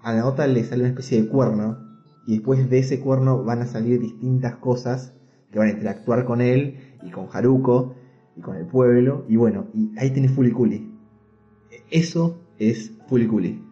a 0.00 0.12
la 0.12 0.20
nota 0.20 0.46
le 0.46 0.62
sale 0.62 0.82
una 0.82 0.90
especie 0.90 1.20
de 1.20 1.28
cuerno, 1.28 1.78
y 2.26 2.34
después 2.34 2.68
de 2.68 2.78
ese 2.78 3.00
cuerno 3.00 3.44
van 3.44 3.62
a 3.62 3.66
salir 3.66 4.00
distintas 4.00 4.56
cosas 4.56 5.14
que 5.50 5.58
van 5.58 5.68
a 5.68 5.72
interactuar 5.72 6.24
con 6.24 6.40
él 6.40 6.96
y 7.02 7.10
con 7.10 7.28
Haruko 7.32 7.94
y 8.36 8.40
con 8.40 8.56
el 8.56 8.66
pueblo, 8.66 9.24
y 9.28 9.36
bueno, 9.36 9.66
y 9.74 9.90
ahí 9.98 10.10
tenés 10.10 10.32
Fuliculi. 10.32 10.92
Eso 11.90 12.45
es 12.58 12.92
Fuliculi. 13.08 13.62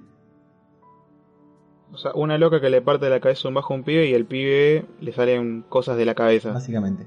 O 1.93 1.97
sea, 1.97 2.13
una 2.15 2.39
loca 2.39 2.61
que 2.61 2.71
le 2.71 2.83
parte 2.83 3.09
la 3.09 3.21
cabeza 3.21 3.47
un 3.47 3.55
bajo 3.55 3.73
a 3.73 3.77
un 3.77 3.85
pibe 3.85 4.09
y 4.09 4.15
el 4.15 4.27
pibe 4.27 4.85
le 5.01 5.13
salen 5.13 5.63
cosas 5.69 5.97
de 5.97 6.05
la 6.05 6.17
cabeza. 6.17 6.53
Básicamente. 6.53 7.07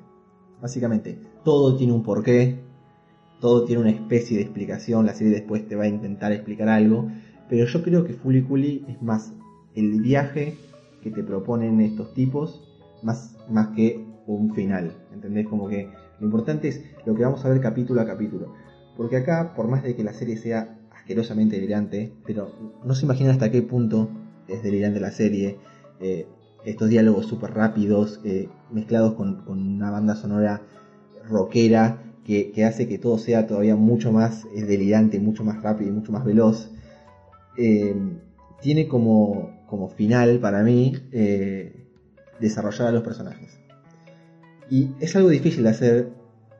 Básicamente. 0.61 1.19
Todo 1.43 1.75
tiene 1.75 1.91
un 1.91 2.03
porqué. 2.03 2.59
Todo 3.41 3.65
tiene 3.65 3.81
una 3.81 3.91
especie 3.91 4.37
de 4.37 4.43
explicación. 4.43 5.05
La 5.05 5.13
serie 5.13 5.33
después 5.33 5.67
te 5.67 5.75
va 5.75 5.83
a 5.83 5.87
intentar 5.87 6.31
explicar 6.31 6.69
algo. 6.69 7.09
Pero 7.49 7.65
yo 7.65 7.83
creo 7.83 8.05
que 8.05 8.13
Fuliculi 8.13 8.85
es 8.87 9.01
más 9.01 9.33
el 9.75 10.01
viaje 10.01 10.57
que 11.03 11.11
te 11.11 11.21
proponen 11.21 11.81
estos 11.81 12.13
tipos. 12.13 12.63
Más, 13.03 13.35
más 13.49 13.75
que 13.75 14.05
un 14.25 14.53
final. 14.55 14.93
¿Entendés? 15.13 15.47
Como 15.47 15.67
que 15.67 15.91
lo 16.19 16.25
importante 16.25 16.69
es 16.69 16.81
lo 17.05 17.13
que 17.13 17.23
vamos 17.23 17.43
a 17.43 17.49
ver 17.49 17.59
capítulo 17.59 17.99
a 17.99 18.05
capítulo. 18.05 18.53
Porque 18.95 19.17
acá, 19.17 19.53
por 19.53 19.67
más 19.67 19.83
de 19.83 19.97
que 19.97 20.03
la 20.05 20.13
serie 20.13 20.37
sea 20.37 20.76
asquerosamente 21.07 21.55
delirante, 21.55 22.11
pero 22.25 22.51
no 22.83 22.93
se 22.93 23.05
imaginan 23.05 23.31
hasta 23.31 23.49
qué 23.49 23.61
punto 23.61 24.09
es 24.49 24.61
delirante 24.61 24.99
la 24.99 25.11
serie. 25.11 25.57
Eh, 26.01 26.27
estos 26.65 26.89
diálogos 26.89 27.27
súper 27.27 27.53
rápidos, 27.53 28.19
eh, 28.25 28.49
mezclados 28.73 29.13
con, 29.13 29.47
una 29.47 29.89
banda 29.89 30.17
sonora 30.17 30.63
rockera, 31.29 32.03
que, 32.25 32.51
hace 32.65 32.89
que 32.89 32.97
todo 32.97 33.17
sea 33.19 33.47
todavía 33.47 33.77
mucho 33.77 34.11
más 34.11 34.43
eh, 34.53 34.65
delirante, 34.65 35.17
mucho 35.21 35.45
más 35.45 35.61
rápido 35.61 35.91
y 35.91 35.93
mucho 35.93 36.11
más 36.11 36.25
veloz. 36.25 36.71
Tiene 37.55 38.89
como, 38.89 39.63
como 39.65 39.87
final 39.87 40.39
para 40.39 40.61
mí 40.61 40.93
desarrollar 42.41 42.89
a 42.89 42.91
los 42.91 43.03
personajes. 43.03 43.61
Y 44.69 44.89
es 44.99 45.15
algo 45.15 45.29
difícil 45.29 45.63
de 45.63 45.69
hacer 45.69 46.09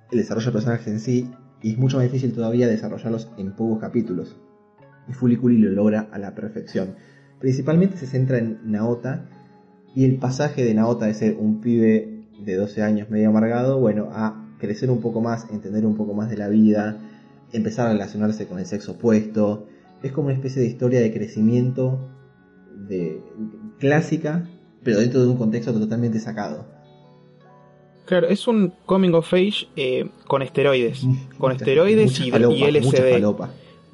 el 0.10 0.18
desarrollo 0.20 0.48
de 0.48 0.54
personajes 0.54 0.88
en 0.88 1.00
sí, 1.02 1.30
y 1.62 1.72
es 1.72 1.78
mucho 1.78 1.98
más 1.98 2.06
difícil 2.06 2.34
todavía 2.34 2.68
desarrollarlos 2.68 3.30
en 3.38 3.56
pocos 3.56 3.80
capítulos. 3.80 4.38
Y 5.08 5.14
Fuliculi 5.14 5.58
lo 5.58 5.72
logra 5.72 6.10
a 6.12 6.20
la 6.20 6.36
perfección. 6.36 6.96
Principalmente 7.40 7.98
se 7.98 8.08
centra 8.08 8.38
en 8.38 8.60
Naota 8.64 9.30
y 9.96 10.06
el 10.06 10.18
pasaje 10.18 10.64
de 10.64 10.74
Naota 10.74 11.06
de 11.06 11.14
ser 11.14 11.38
un 11.40 11.62
pibe 11.62 12.26
de 12.44 12.56
12 12.56 12.84
años 12.84 13.10
medio 13.10 13.30
amargado, 13.30 13.80
bueno, 13.80 14.10
a 14.12 14.56
crecer 14.60 14.92
un 14.92 15.02
poco 15.02 15.22
más, 15.22 15.48
entender 15.52 15.86
un 15.86 15.96
poco 15.96 16.14
más 16.14 16.30
de 16.30 16.38
la 16.38 16.48
vida, 16.48 16.98
empezar 17.52 17.88
a 17.88 17.94
relacionarse 17.94 18.48
con 18.48 18.60
el 18.60 18.66
sexo 18.66 18.94
opuesto. 18.94 19.68
Es 20.04 20.12
como 20.12 20.28
una 20.28 20.36
especie 20.36 20.62
de 20.62 20.68
historia 20.68 21.00
de 21.00 21.12
crecimiento 21.14 22.10
clásica, 23.80 24.48
pero 24.84 25.00
dentro 25.00 25.22
de 25.22 25.28
un 25.28 25.38
contexto 25.38 25.74
totalmente 25.74 26.20
sacado. 26.20 26.77
Claro, 28.08 28.28
es 28.28 28.48
un 28.48 28.74
coming 28.86 29.12
of 29.14 29.32
age 29.34 29.68
eh, 29.76 30.10
con 30.28 30.42
esteroides. 30.42 31.06
Con 31.38 31.52
esteroides 31.52 32.20
y, 32.22 32.32
falopa, 32.32 32.56
y 32.56 32.72
LSD. 32.72 32.84
mucha 32.86 33.04
falopa. 33.12 33.50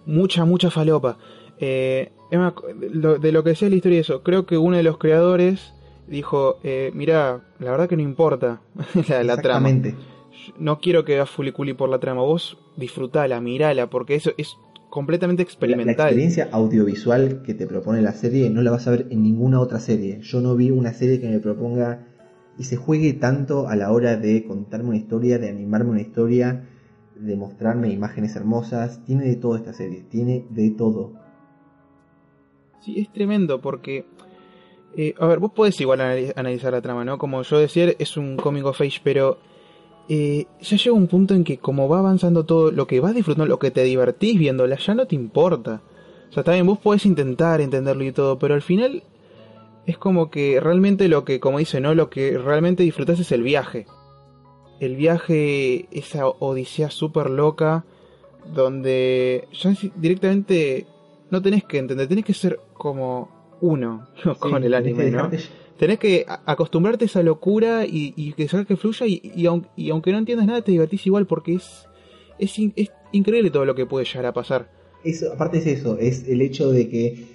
Mucha, 0.05 0.45
mucha 0.45 0.69
falopa. 0.71 1.17
Eh, 1.59 2.11
Emma, 2.31 2.53
lo- 2.91 3.17
de 3.19 3.31
lo 3.31 3.43
que 3.43 3.49
decía 3.51 3.69
la 3.69 3.75
historia 3.75 3.97
de 3.97 4.01
eso, 4.01 4.23
creo 4.23 4.45
que 4.45 4.57
uno 4.57 4.77
de 4.77 4.83
los 4.83 4.97
creadores 4.97 5.73
dijo, 6.07 6.57
eh, 6.63 6.91
mira, 6.93 7.41
la 7.59 7.71
verdad 7.71 7.89
que 7.89 7.95
no 7.97 8.01
importa 8.03 8.61
la, 9.09 9.23
la 9.23 9.37
trama. 9.37 9.69
No 10.59 10.79
quiero 10.79 11.05
que 11.05 11.13
veas 11.13 11.29
Fuliculi 11.29 11.73
por 11.73 11.89
la 11.89 11.99
trama, 11.99 12.21
vos 12.21 12.57
disfrutala, 12.75 13.39
mirala, 13.39 13.89
porque 13.89 14.15
eso 14.15 14.31
es 14.37 14.57
completamente 14.89 15.43
La, 15.43 15.45
la 15.47 15.51
experimental. 15.51 16.07
experiencia 16.07 16.49
audiovisual 16.51 17.41
que 17.43 17.53
te 17.53 17.65
propone 17.65 18.01
la 18.01 18.13
serie 18.13 18.49
no 18.49 18.61
la 18.61 18.71
vas 18.71 18.87
a 18.87 18.91
ver 18.91 19.07
en 19.09 19.23
ninguna 19.23 19.59
otra 19.59 19.79
serie. 19.79 20.19
Yo 20.21 20.41
no 20.41 20.55
vi 20.55 20.69
una 20.71 20.93
serie 20.93 21.19
que 21.21 21.29
me 21.29 21.39
proponga 21.39 22.07
y 22.57 22.65
se 22.65 22.75
juegue 22.75 23.13
tanto 23.13 23.67
a 23.67 23.75
la 23.75 23.91
hora 23.91 24.17
de 24.17 24.45
contarme 24.45 24.89
una 24.89 24.97
historia, 24.97 25.39
de 25.39 25.49
animarme 25.49 25.91
una 25.91 26.01
historia, 26.01 26.67
de 27.15 27.35
mostrarme 27.35 27.89
imágenes 27.89 28.35
hermosas. 28.35 29.03
Tiene 29.05 29.25
de 29.25 29.35
todo 29.35 29.55
esta 29.55 29.73
serie, 29.73 30.03
tiene 30.09 30.45
de 30.49 30.69
todo. 30.71 31.13
Sí, 32.81 32.99
es 32.99 33.11
tremendo 33.11 33.61
porque... 33.61 34.05
eh, 34.95 35.15
a 35.19 35.25
ver, 35.25 35.39
vos 35.39 35.51
podés 35.51 35.79
igual 35.81 35.99
anali- 36.01 36.33
analizar 36.35 36.73
la 36.73 36.81
trama, 36.81 37.03
¿no? 37.05 37.17
Como 37.17 37.41
yo 37.41 37.57
decía, 37.57 37.91
es 37.97 38.17
un 38.17 38.37
coming 38.37 38.63
of 38.63 38.79
age, 38.81 38.99
pero 39.03 39.37
eh, 40.09 40.45
ya 40.61 40.77
llega 40.77 40.95
un 40.95 41.07
punto 41.07 41.33
en 41.33 41.43
que 41.43 41.57
como 41.57 41.87
va 41.87 41.99
avanzando 41.99 42.45
todo, 42.45 42.71
lo 42.71 42.85
que 42.85 42.99
vas 42.99 43.15
disfrutando, 43.15 43.47
lo 43.47 43.57
que 43.57 43.71
te 43.71 43.83
divertís 43.83 44.37
viéndola, 44.37 44.77
ya 44.77 44.93
no 44.93 45.07
te 45.07 45.15
importa. 45.15 45.81
O 46.29 46.33
sea, 46.33 46.43
bien, 46.53 46.67
vos 46.67 46.79
podés 46.79 47.05
intentar 47.05 47.61
entenderlo 47.61 48.03
y 48.03 48.11
todo, 48.11 48.37
pero 48.37 48.53
al 48.53 48.61
final 48.61 49.01
es 49.85 49.97
como 49.97 50.29
que 50.29 50.59
realmente 50.59 51.07
lo 51.07 51.25
que, 51.25 51.39
como 51.39 51.59
dice, 51.59 51.81
¿no? 51.81 51.93
Lo 51.93 52.09
que 52.09 52.37
realmente 52.37 52.83
disfrutás 52.83 53.19
es 53.19 53.31
el 53.31 53.43
viaje. 53.43 53.85
El 54.79 54.95
viaje, 54.95 55.87
esa 55.91 56.27
odisea 56.27 56.89
súper 56.89 57.29
loca, 57.29 57.85
donde 58.53 59.47
ya 59.53 59.73
directamente 59.95 60.85
no 61.29 61.41
tenés 61.41 61.63
que 61.63 61.77
entender, 61.77 62.07
tenés 62.07 62.25
que 62.25 62.33
ser 62.33 62.59
como 62.73 63.29
uno 63.61 64.07
con 64.39 64.61
Sí, 64.61 64.67
el 64.67 64.73
anime, 64.73 65.09
¿no? 65.11 65.29
Tenés 65.77 65.99
que 65.99 66.25
acostumbrarte 66.45 67.05
a 67.05 67.07
esa 67.07 67.23
locura 67.23 67.85
y, 67.85 68.13
y 68.15 68.33
que 68.33 68.45
que 68.47 68.77
fluya 68.77 69.05
y, 69.07 69.21
y 69.35 69.45
aun- 69.45 69.67
y 69.75 69.89
aunque 69.89 70.11
no 70.11 70.17
entiendas 70.17 70.47
nada 70.47 70.61
te 70.61 70.71
divertís 70.71 71.05
igual 71.07 71.25
porque 71.25 71.55
es, 71.55 71.87
es, 72.37 72.57
in- 72.59 72.73
es 72.75 72.91
increíble 73.11 73.49
todo 73.49 73.65
lo 73.65 73.75
que 73.75 73.85
puede 73.85 74.05
llegar 74.05 74.27
a 74.27 74.33
pasar. 74.33 74.69
Eso, 75.03 75.33
aparte 75.33 75.57
es 75.57 75.67
eso, 75.67 75.97
es 75.97 76.27
el 76.29 76.41
hecho 76.41 76.71
de 76.71 76.87
que 76.89 77.25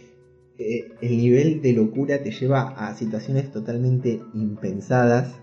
el 0.58 1.16
nivel 1.16 1.62
de 1.62 1.72
locura 1.72 2.22
te 2.22 2.32
lleva 2.32 2.68
a 2.70 2.94
situaciones 2.94 3.50
totalmente 3.52 4.20
impensadas 4.34 5.40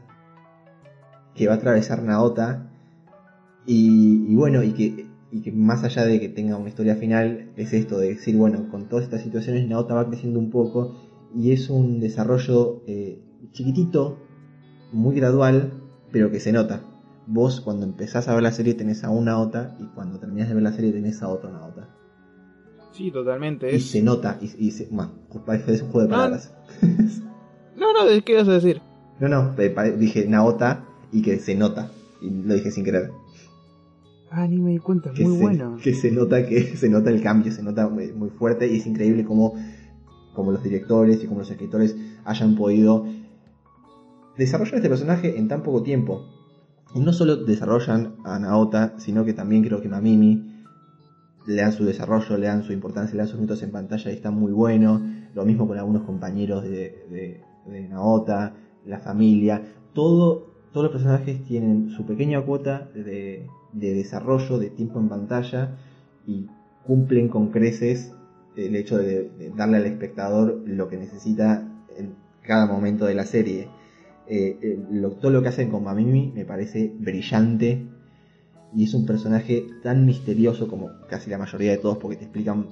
que 1.33 1.47
va 1.47 1.53
a 1.53 1.57
atravesar 1.57 2.03
Naota 2.03 2.69
y, 3.65 4.35
bueno, 4.35 4.63
y 4.63 4.73
que, 4.73 5.07
y 5.31 5.41
que 5.41 5.51
más 5.51 5.83
allá 5.83 6.05
de 6.05 6.19
que 6.19 6.29
tenga 6.29 6.57
una 6.57 6.69
historia 6.69 6.95
final, 6.95 7.51
es 7.55 7.73
esto 7.73 7.97
de 7.97 8.09
decir, 8.09 8.35
bueno, 8.37 8.69
con 8.69 8.89
todas 8.89 9.05
estas 9.05 9.21
situaciones 9.21 9.67
Naota 9.67 9.95
va 9.95 10.07
creciendo 10.07 10.39
un 10.39 10.49
poco 10.49 10.95
y 11.35 11.51
es 11.51 11.69
un 11.69 11.99
desarrollo 11.99 12.83
eh, 12.87 13.21
chiquitito, 13.51 14.19
muy 14.91 15.15
gradual, 15.15 15.73
pero 16.11 16.31
que 16.31 16.39
se 16.39 16.51
nota. 16.51 16.83
Vos 17.27 17.59
cuando 17.59 17.85
empezás 17.85 18.27
a 18.27 18.33
ver 18.33 18.43
la 18.43 18.51
serie 18.51 18.75
tenés 18.75 19.03
a 19.03 19.09
una 19.09 19.31
Naota 19.31 19.75
y 19.79 19.85
cuando 19.95 20.19
terminás 20.19 20.49
de 20.49 20.55
ver 20.55 20.63
la 20.63 20.73
serie 20.73 20.91
tenés 20.91 21.23
a 21.23 21.29
otra 21.29 21.51
Naota. 21.51 21.94
Sí, 22.95 23.11
totalmente. 23.11 23.71
Y 23.71 23.75
Es... 23.75 23.85
se 23.89 24.01
nota, 24.01 24.39
y, 24.41 24.67
y 24.67 24.71
se, 24.71 24.87
bueno, 24.89 25.11
es 25.67 25.81
un 25.81 25.89
juego 25.89 26.07
de 26.07 26.13
Ah. 26.13 26.17
palabras. 26.17 26.53
No, 27.77 27.91
no, 27.91 28.05
¿de 28.05 28.21
¿qué 28.21 28.35
vas 28.35 28.47
a 28.47 28.53
decir? 28.53 28.81
No, 29.19 29.27
no, 29.27 29.53
eh, 29.57 29.95
dije 29.99 30.25
Naota 30.29 30.85
y 31.11 31.21
que 31.21 31.39
se 31.39 31.55
nota. 31.55 31.91
Y 32.21 32.29
lo 32.29 32.53
dije 32.53 32.71
sin 32.71 32.85
querer. 32.85 33.11
Ah, 34.31 34.47
ni 34.47 34.59
me 34.59 34.71
di 34.71 34.77
cuenta, 34.79 35.09
es 35.11 35.17
Que 35.17 35.23
muy 35.25 35.35
se, 35.35 35.41
bueno. 35.43 35.77
Que 35.83 35.93
se 35.93 36.09
nota 36.11 36.45
que 36.47 36.61
se 36.77 36.87
nota 36.89 37.09
el 37.09 37.21
cambio, 37.21 37.51
se 37.51 37.61
nota 37.63 37.89
muy, 37.89 38.13
muy 38.13 38.29
fuerte 38.29 38.65
y 38.71 38.77
es 38.77 38.87
increíble 38.87 39.25
como, 39.25 39.55
como 40.33 40.51
los 40.53 40.63
directores 40.63 41.21
y 41.21 41.27
como 41.27 41.41
los 41.41 41.51
escritores 41.51 41.97
hayan 42.23 42.55
podido 42.55 43.05
desarrollar 44.37 44.75
este 44.75 44.89
personaje 44.89 45.37
en 45.37 45.47
tan 45.49 45.61
poco 45.63 45.83
tiempo. 45.83 46.25
Y 46.93 47.01
no 47.01 47.11
solo 47.11 47.35
desarrollan 47.35 48.15
a 48.23 48.39
Naota, 48.39 48.93
sino 48.99 49.25
que 49.25 49.33
también 49.33 49.63
creo 49.63 49.81
que 49.81 49.89
Mamimi 49.89 50.54
le 51.45 51.61
dan 51.61 51.73
su 51.73 51.85
desarrollo, 51.85 52.37
le 52.37 52.47
dan 52.47 52.63
su 52.63 52.73
importancia, 52.73 53.13
le 53.13 53.19
dan 53.19 53.27
sus 53.27 53.37
minutos 53.37 53.61
en 53.63 53.71
pantalla 53.71 54.11
y 54.11 54.15
está 54.15 54.31
muy 54.31 54.51
bueno. 54.51 55.01
Lo 55.33 55.45
mismo 55.45 55.67
con 55.67 55.77
algunos 55.77 56.03
compañeros 56.03 56.63
de, 56.63 57.41
Naota, 57.89 58.53
la 58.85 58.99
familia. 58.99 59.61
Todo, 59.93 60.53
todos 60.71 60.85
los 60.85 60.91
personajes 60.91 61.43
tienen 61.43 61.89
su 61.89 62.05
pequeña 62.05 62.41
cuota 62.41 62.89
de, 62.93 63.47
de 63.73 63.93
desarrollo, 63.93 64.57
de 64.57 64.69
tiempo 64.69 64.99
en 64.99 65.09
pantalla 65.09 65.77
y 66.25 66.47
cumplen 66.85 67.29
con 67.29 67.51
creces 67.51 68.13
el 68.55 68.75
hecho 68.75 68.97
de, 68.97 69.51
darle 69.55 69.77
al 69.77 69.85
espectador 69.85 70.63
lo 70.65 70.87
que 70.87 70.97
necesita 70.97 71.67
en 71.97 72.15
cada 72.41 72.65
momento 72.65 73.05
de 73.05 73.15
la 73.15 73.25
serie. 73.25 73.67
Eh, 74.27 74.57
eh, 74.61 74.79
todo 75.21 75.31
lo 75.31 75.41
que 75.41 75.49
hacen 75.49 75.69
con 75.69 75.83
Mamimi 75.83 76.31
me 76.33 76.45
parece 76.45 76.91
brillante 76.97 77.87
y 78.75 78.83
es 78.83 78.93
un 78.93 79.05
personaje 79.05 79.65
tan 79.81 80.05
misterioso 80.05 80.67
como 80.67 80.89
casi 81.09 81.29
la 81.29 81.37
mayoría 81.37 81.71
de 81.71 81.77
todos 81.77 81.97
porque 81.97 82.17
te 82.17 82.23
explican 82.25 82.67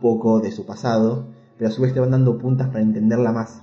poco 0.00 0.40
de 0.40 0.50
su 0.50 0.64
pasado, 0.64 1.26
pero 1.58 1.68
a 1.68 1.72
su 1.72 1.82
vez 1.82 1.92
te 1.92 2.00
van 2.00 2.10
dando 2.10 2.38
puntas 2.38 2.68
para 2.68 2.80
entenderla 2.80 3.32
más. 3.32 3.62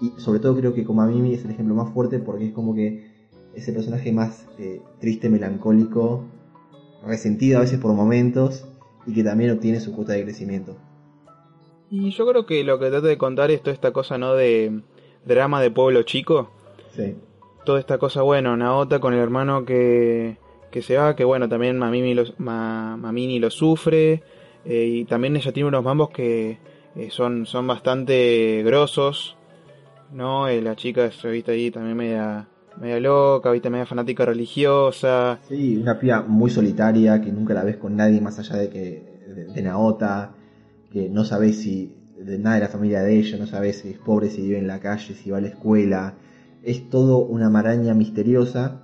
Y 0.00 0.12
sobre 0.20 0.40
todo 0.40 0.56
creo 0.56 0.74
que 0.74 0.84
con 0.84 0.96
Mamimi 0.96 1.32
es 1.32 1.44
el 1.44 1.52
ejemplo 1.52 1.74
más 1.74 1.92
fuerte 1.92 2.18
porque 2.18 2.46
es 2.46 2.52
como 2.52 2.74
que 2.74 3.14
ese 3.54 3.72
personaje 3.72 4.12
más 4.12 4.46
eh, 4.58 4.82
triste, 4.98 5.30
melancólico, 5.30 6.24
resentido 7.06 7.58
a 7.58 7.60
veces 7.60 7.78
por 7.78 7.92
momentos 7.94 8.66
y 9.06 9.14
que 9.14 9.22
también 9.22 9.52
obtiene 9.52 9.80
su 9.80 9.94
cuota 9.94 10.12
de 10.12 10.24
crecimiento. 10.24 10.76
Y 11.88 12.10
yo 12.10 12.26
creo 12.26 12.46
que 12.46 12.64
lo 12.64 12.80
que 12.80 12.90
trata 12.90 13.06
de 13.06 13.16
contar 13.16 13.52
es 13.52 13.62
toda 13.62 13.74
esta 13.74 13.92
cosa, 13.92 14.18
¿no? 14.18 14.34
De 14.34 14.82
drama 15.24 15.62
de 15.62 15.70
pueblo 15.70 16.02
chico. 16.02 16.50
Sí, 16.90 17.14
Toda 17.64 17.78
esta 17.80 17.98
cosa, 17.98 18.22
bueno, 18.22 18.56
Naota 18.56 19.00
con 19.00 19.12
el 19.12 19.20
hermano 19.20 19.64
que, 19.64 20.36
que 20.76 20.82
se 20.82 20.98
va, 20.98 21.16
que 21.16 21.24
bueno, 21.24 21.48
también 21.48 21.78
Mamimi 21.78 22.12
lo, 22.12 22.24
Ma- 22.36 22.98
Mamini 22.98 23.38
lo 23.38 23.48
sufre. 23.48 24.22
eh, 24.66 24.84
y 24.86 25.04
también 25.06 25.34
ella 25.34 25.50
tiene 25.50 25.70
unos 25.70 25.82
mambos 25.82 26.10
que 26.10 26.58
eh, 26.94 27.08
son, 27.10 27.46
son 27.46 27.66
bastante 27.66 28.62
grosos. 28.62 29.38
¿No? 30.12 30.48
Eh, 30.48 30.60
la 30.60 30.76
chica 30.76 31.10
se 31.10 31.30
viste 31.30 31.52
ahí 31.52 31.70
también 31.70 31.96
media, 31.96 32.46
media 32.78 33.00
loca, 33.00 33.50
viste, 33.52 33.70
media 33.70 33.86
fanática 33.86 34.26
religiosa. 34.26 35.38
Sí, 35.48 35.78
una 35.78 35.98
piba 35.98 36.20
muy 36.28 36.50
solitaria 36.50 37.22
que 37.22 37.32
nunca 37.32 37.54
la 37.54 37.64
ves 37.64 37.78
con 37.78 37.96
nadie 37.96 38.20
más 38.20 38.38
allá 38.38 38.56
de 38.56 38.68
que 38.68 39.18
de, 39.34 39.44
de 39.46 39.62
Naota, 39.62 40.34
que 40.92 41.08
no 41.08 41.24
sabes 41.24 41.62
si 41.62 41.96
de 42.18 42.38
nada 42.38 42.56
de 42.56 42.62
la 42.62 42.68
familia 42.68 43.00
de 43.00 43.18
ella, 43.18 43.38
no 43.38 43.46
sabes 43.46 43.78
si 43.78 43.88
es 43.92 43.98
pobre, 43.98 44.28
si 44.28 44.42
vive 44.42 44.58
en 44.58 44.66
la 44.66 44.78
calle, 44.80 45.14
si 45.14 45.30
va 45.30 45.38
a 45.38 45.40
la 45.40 45.48
escuela. 45.48 46.16
Es 46.62 46.90
todo 46.90 47.18
una 47.18 47.48
maraña 47.48 47.94
misteriosa, 47.94 48.82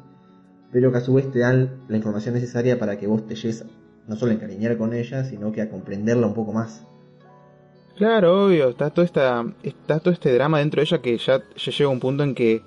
pero 0.72 0.90
que 0.90 0.98
a 0.98 1.00
su 1.00 1.14
vez 1.14 1.30
te 1.30 1.40
dan 1.40 1.82
la 1.88 1.96
información 1.96 2.34
necesaria 2.34 2.78
para 2.78 2.98
que 2.98 3.06
vos 3.06 3.26
te 3.26 3.34
llegues 3.34 3.64
no 4.08 4.16
solo 4.16 4.32
a 4.32 4.34
encariñar 4.34 4.76
con 4.78 4.94
ella, 4.94 5.24
sino 5.24 5.52
que 5.52 5.60
a 5.60 5.70
comprenderla 5.70 6.26
un 6.26 6.34
poco 6.34 6.52
más. 6.52 6.86
Claro, 7.96 8.46
obvio, 8.46 8.70
está 8.70 8.90
todo, 8.90 9.04
esta, 9.04 9.44
está 9.62 10.00
todo 10.00 10.12
este 10.12 10.32
drama 10.34 10.58
dentro 10.58 10.80
de 10.80 10.84
ella 10.84 11.02
que 11.02 11.16
ya, 11.18 11.42
ya 11.54 11.72
llega 11.72 11.90
un 11.90 12.00
punto 12.00 12.24
en 12.24 12.34
que 12.34 12.62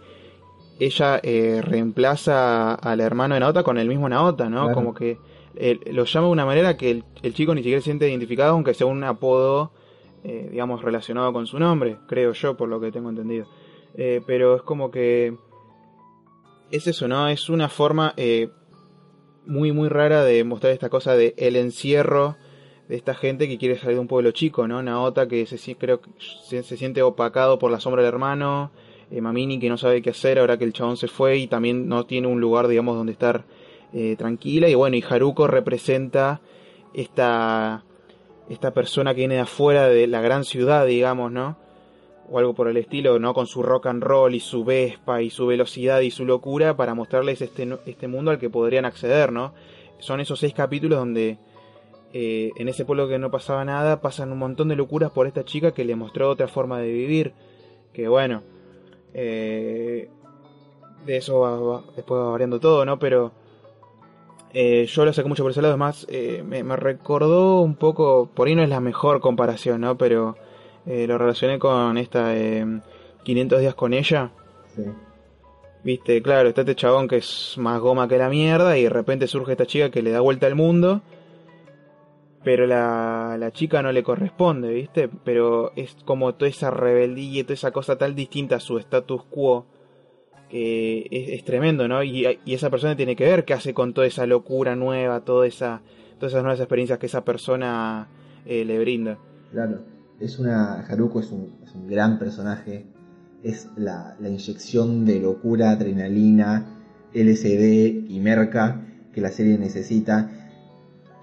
ella 0.79 1.19
eh, 1.23 1.61
reemplaza 1.63 2.75
al 2.75 3.01
hermano 3.01 3.33
de 3.33 3.39
Naota 3.39 3.63
con 3.63 3.77
el 3.77 3.87
mismo 3.87 4.07
Naota, 4.07 4.49
¿no? 4.49 4.65
Claro. 4.65 4.75
Como 4.75 4.93
que 4.93 5.17
eh, 5.55 5.79
lo 5.91 6.05
llama 6.05 6.27
de 6.27 6.33
una 6.33 6.45
manera 6.45 6.77
que 6.77 6.91
el, 6.91 7.03
el 7.23 7.33
chico 7.33 7.55
ni 7.55 7.61
siquiera 7.61 7.81
se 7.81 7.85
siente 7.85 8.09
identificado, 8.09 8.51
aunque 8.51 8.73
sea 8.73 8.87
un 8.87 9.03
apodo, 9.03 9.71
eh, 10.23 10.49
digamos, 10.51 10.83
relacionado 10.83 11.33
con 11.33 11.47
su 11.47 11.59
nombre, 11.59 11.97
creo 12.07 12.33
yo, 12.33 12.55
por 12.55 12.69
lo 12.69 12.79
que 12.79 12.91
tengo 12.91 13.09
entendido. 13.09 13.47
Eh, 13.95 14.21
pero 14.27 14.55
es 14.55 14.61
como 14.61 14.91
que 14.91 15.37
es 16.71 16.87
eso, 16.87 17.07
¿no? 17.07 17.27
Es 17.27 17.49
una 17.49 17.69
forma 17.69 18.13
eh, 18.17 18.49
muy, 19.45 19.71
muy 19.71 19.89
rara 19.89 20.23
de 20.23 20.43
mostrar 20.43 20.73
esta 20.73 20.89
cosa 20.89 21.15
de 21.15 21.33
el 21.37 21.55
encierro 21.55 22.37
de 22.87 22.95
esta 22.95 23.15
gente 23.15 23.47
que 23.47 23.57
quiere 23.57 23.77
salir 23.77 23.95
de 23.95 24.01
un 24.01 24.07
pueblo 24.07 24.31
chico, 24.31 24.67
¿no? 24.67 24.81
Naota 24.83 25.27
que 25.27 25.45
se, 25.45 25.75
creo 25.75 26.01
se, 26.47 26.63
se 26.63 26.77
siente 26.77 27.01
opacado 27.01 27.57
por 27.57 27.71
la 27.71 27.79
sombra 27.79 28.03
del 28.03 28.13
hermano, 28.13 28.71
eh, 29.11 29.21
Mamini 29.21 29.59
que 29.59 29.69
no 29.69 29.77
sabe 29.77 30.01
qué 30.01 30.11
hacer 30.11 30.39
ahora 30.39 30.57
que 30.57 30.65
el 30.65 30.73
chabón 30.73 30.97
se 30.97 31.07
fue 31.07 31.37
y 31.37 31.47
también 31.47 31.87
no 31.87 32.05
tiene 32.05 32.27
un 32.27 32.39
lugar, 32.39 32.67
digamos, 32.67 32.95
donde 32.95 33.11
estar 33.11 33.45
eh, 33.93 34.15
tranquila. 34.17 34.69
Y 34.69 34.75
bueno, 34.75 34.95
y 34.97 35.03
Haruko 35.07 35.47
representa 35.47 36.41
esta, 36.93 37.83
esta 38.49 38.73
persona 38.73 39.13
que 39.13 39.21
viene 39.21 39.35
de 39.35 39.41
afuera 39.41 39.87
de 39.87 40.07
la 40.07 40.21
gran 40.21 40.43
ciudad, 40.43 40.85
digamos, 40.85 41.31
¿no? 41.31 41.57
O 42.29 42.39
algo 42.39 42.53
por 42.55 42.67
el 42.67 42.77
estilo, 42.77 43.19
¿no? 43.19 43.33
Con 43.33 43.45
su 43.45 43.61
rock 43.61 43.85
and 43.85 44.03
roll 44.03 44.33
y 44.33 44.39
su 44.39 44.63
vespa 44.63 45.21
y 45.21 45.29
su 45.29 45.45
velocidad 45.45 45.99
y 46.01 46.09
su 46.09 46.25
locura 46.25 46.75
para 46.75 46.95
mostrarles 46.95 47.41
este, 47.41 47.67
este 47.85 48.07
mundo 48.07 48.31
al 48.31 48.39
que 48.39 48.49
podrían 48.49 48.85
acceder, 48.85 49.31
¿no? 49.31 49.53
Son 49.99 50.19
esos 50.19 50.39
seis 50.39 50.53
capítulos 50.53 50.97
donde 50.99 51.37
eh, 52.13 52.51
en 52.57 52.67
ese 52.67 52.83
pueblo 52.83 53.07
que 53.07 53.19
no 53.19 53.29
pasaba 53.29 53.63
nada 53.63 54.01
pasan 54.01 54.31
un 54.31 54.39
montón 54.39 54.69
de 54.69 54.75
locuras 54.75 55.11
por 55.11 55.27
esta 55.27 55.45
chica 55.45 55.71
que 55.71 55.85
le 55.85 55.95
mostró 55.95 56.29
otra 56.29 56.47
forma 56.47 56.79
de 56.79 56.91
vivir. 56.91 57.33
Que 57.93 58.07
bueno, 58.07 58.41
eh, 59.13 60.09
de 61.05 61.17
eso 61.17 61.39
va, 61.41 61.59
va- 61.59 61.83
después 61.95 62.19
va 62.19 62.31
variando 62.31 62.59
todo, 62.59 62.85
¿no? 62.85 62.97
Pero 62.97 63.31
eh, 64.53 64.85
yo 64.87 65.05
lo 65.05 65.13
saqué 65.13 65.27
mucho 65.29 65.43
por 65.43 65.51
ese 65.51 65.61
lado. 65.61 65.73
Además, 65.73 66.07
eh, 66.09 66.43
me, 66.45 66.63
me 66.63 66.75
recordó 66.75 67.61
un 67.61 67.75
poco, 67.75 68.29
por 68.33 68.47
ahí 68.47 68.55
no 68.55 68.63
es 68.63 68.69
la 68.69 68.79
mejor 68.79 69.19
comparación, 69.21 69.81
¿no? 69.81 69.95
Pero 69.97 70.35
eh, 70.85 71.07
lo 71.07 71.17
relacioné 71.17 71.59
con 71.59 71.97
esta 71.97 72.35
eh, 72.35 72.65
500 73.23 73.59
días 73.59 73.75
con 73.75 73.93
ella. 73.93 74.31
Sí. 74.75 74.83
Viste, 75.83 76.21
claro, 76.21 76.49
está 76.49 76.61
este 76.61 76.75
chabón 76.75 77.07
que 77.07 77.17
es 77.17 77.55
más 77.57 77.79
goma 77.79 78.07
que 78.07 78.17
la 78.17 78.29
mierda 78.29 78.77
y 78.77 78.83
de 78.83 78.89
repente 78.89 79.27
surge 79.27 79.51
esta 79.51 79.67
chica 79.67 79.91
que 79.91 80.01
le 80.01 80.11
da 80.11 80.19
vuelta 80.19 80.47
al 80.47 80.55
mundo. 80.55 81.01
Pero 82.43 82.67
la, 82.67 83.37
la 83.39 83.51
chica 83.51 83.81
no 83.81 83.91
le 83.91 84.03
corresponde, 84.03 84.71
¿viste? 84.73 85.09
Pero 85.23 85.71
es 85.75 85.95
como 86.05 86.35
toda 86.35 86.49
esa 86.49 86.69
rebeldía, 86.69 87.43
toda 87.43 87.55
esa 87.55 87.71
cosa 87.71 87.97
tan 87.97 88.15
distinta 88.15 88.57
a 88.57 88.59
su 88.59 88.77
status 88.77 89.23
quo 89.25 89.65
que 90.49 91.07
es, 91.11 91.39
es 91.39 91.43
tremendo, 91.43 91.87
¿no? 91.87 92.03
Y, 92.03 92.39
y 92.45 92.53
esa 92.53 92.69
persona 92.69 92.95
tiene 92.95 93.15
que 93.15 93.25
ver 93.25 93.45
qué 93.45 93.53
hace 93.53 93.73
con 93.73 93.93
toda 93.93 94.07
esa 94.07 94.25
locura 94.25 94.75
nueva, 94.75 95.21
toda 95.21 95.47
esa, 95.47 95.81
todas 96.19 96.33
esas 96.33 96.43
nuevas 96.43 96.59
experiencias 96.59 96.99
que 96.99 97.07
esa 97.07 97.23
persona 97.23 98.07
eh, 98.45 98.65
le 98.65 98.79
brinda. 98.79 99.17
Claro, 99.51 99.79
es 100.19 100.39
una. 100.39 100.81
Haruko 100.81 101.19
es 101.19 101.31
un, 101.31 101.55
gran 101.87 102.19
personaje. 102.19 102.85
Es 103.43 103.69
la, 103.75 104.15
inyección 104.19 105.05
de 105.05 105.19
locura, 105.19 105.71
adrenalina, 105.71 106.65
LSD 107.13 108.09
y 108.09 108.19
merca 108.21 108.85
que 109.13 109.21
la 109.21 109.31
serie 109.31 109.57
necesita. 109.57 110.31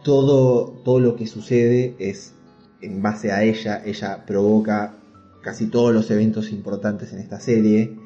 Todo, 0.04 0.82
todo 0.84 1.00
lo 1.00 1.16
que 1.16 1.26
sucede 1.26 1.96
es 1.98 2.34
en 2.80 3.02
base 3.02 3.32
a 3.32 3.42
ella. 3.42 3.82
Ella 3.84 4.24
provoca 4.26 4.96
casi 5.42 5.66
todos 5.66 5.92
los 5.92 6.10
eventos 6.10 6.52
importantes 6.52 7.12
en 7.12 7.18
esta 7.18 7.40
serie. 7.40 7.96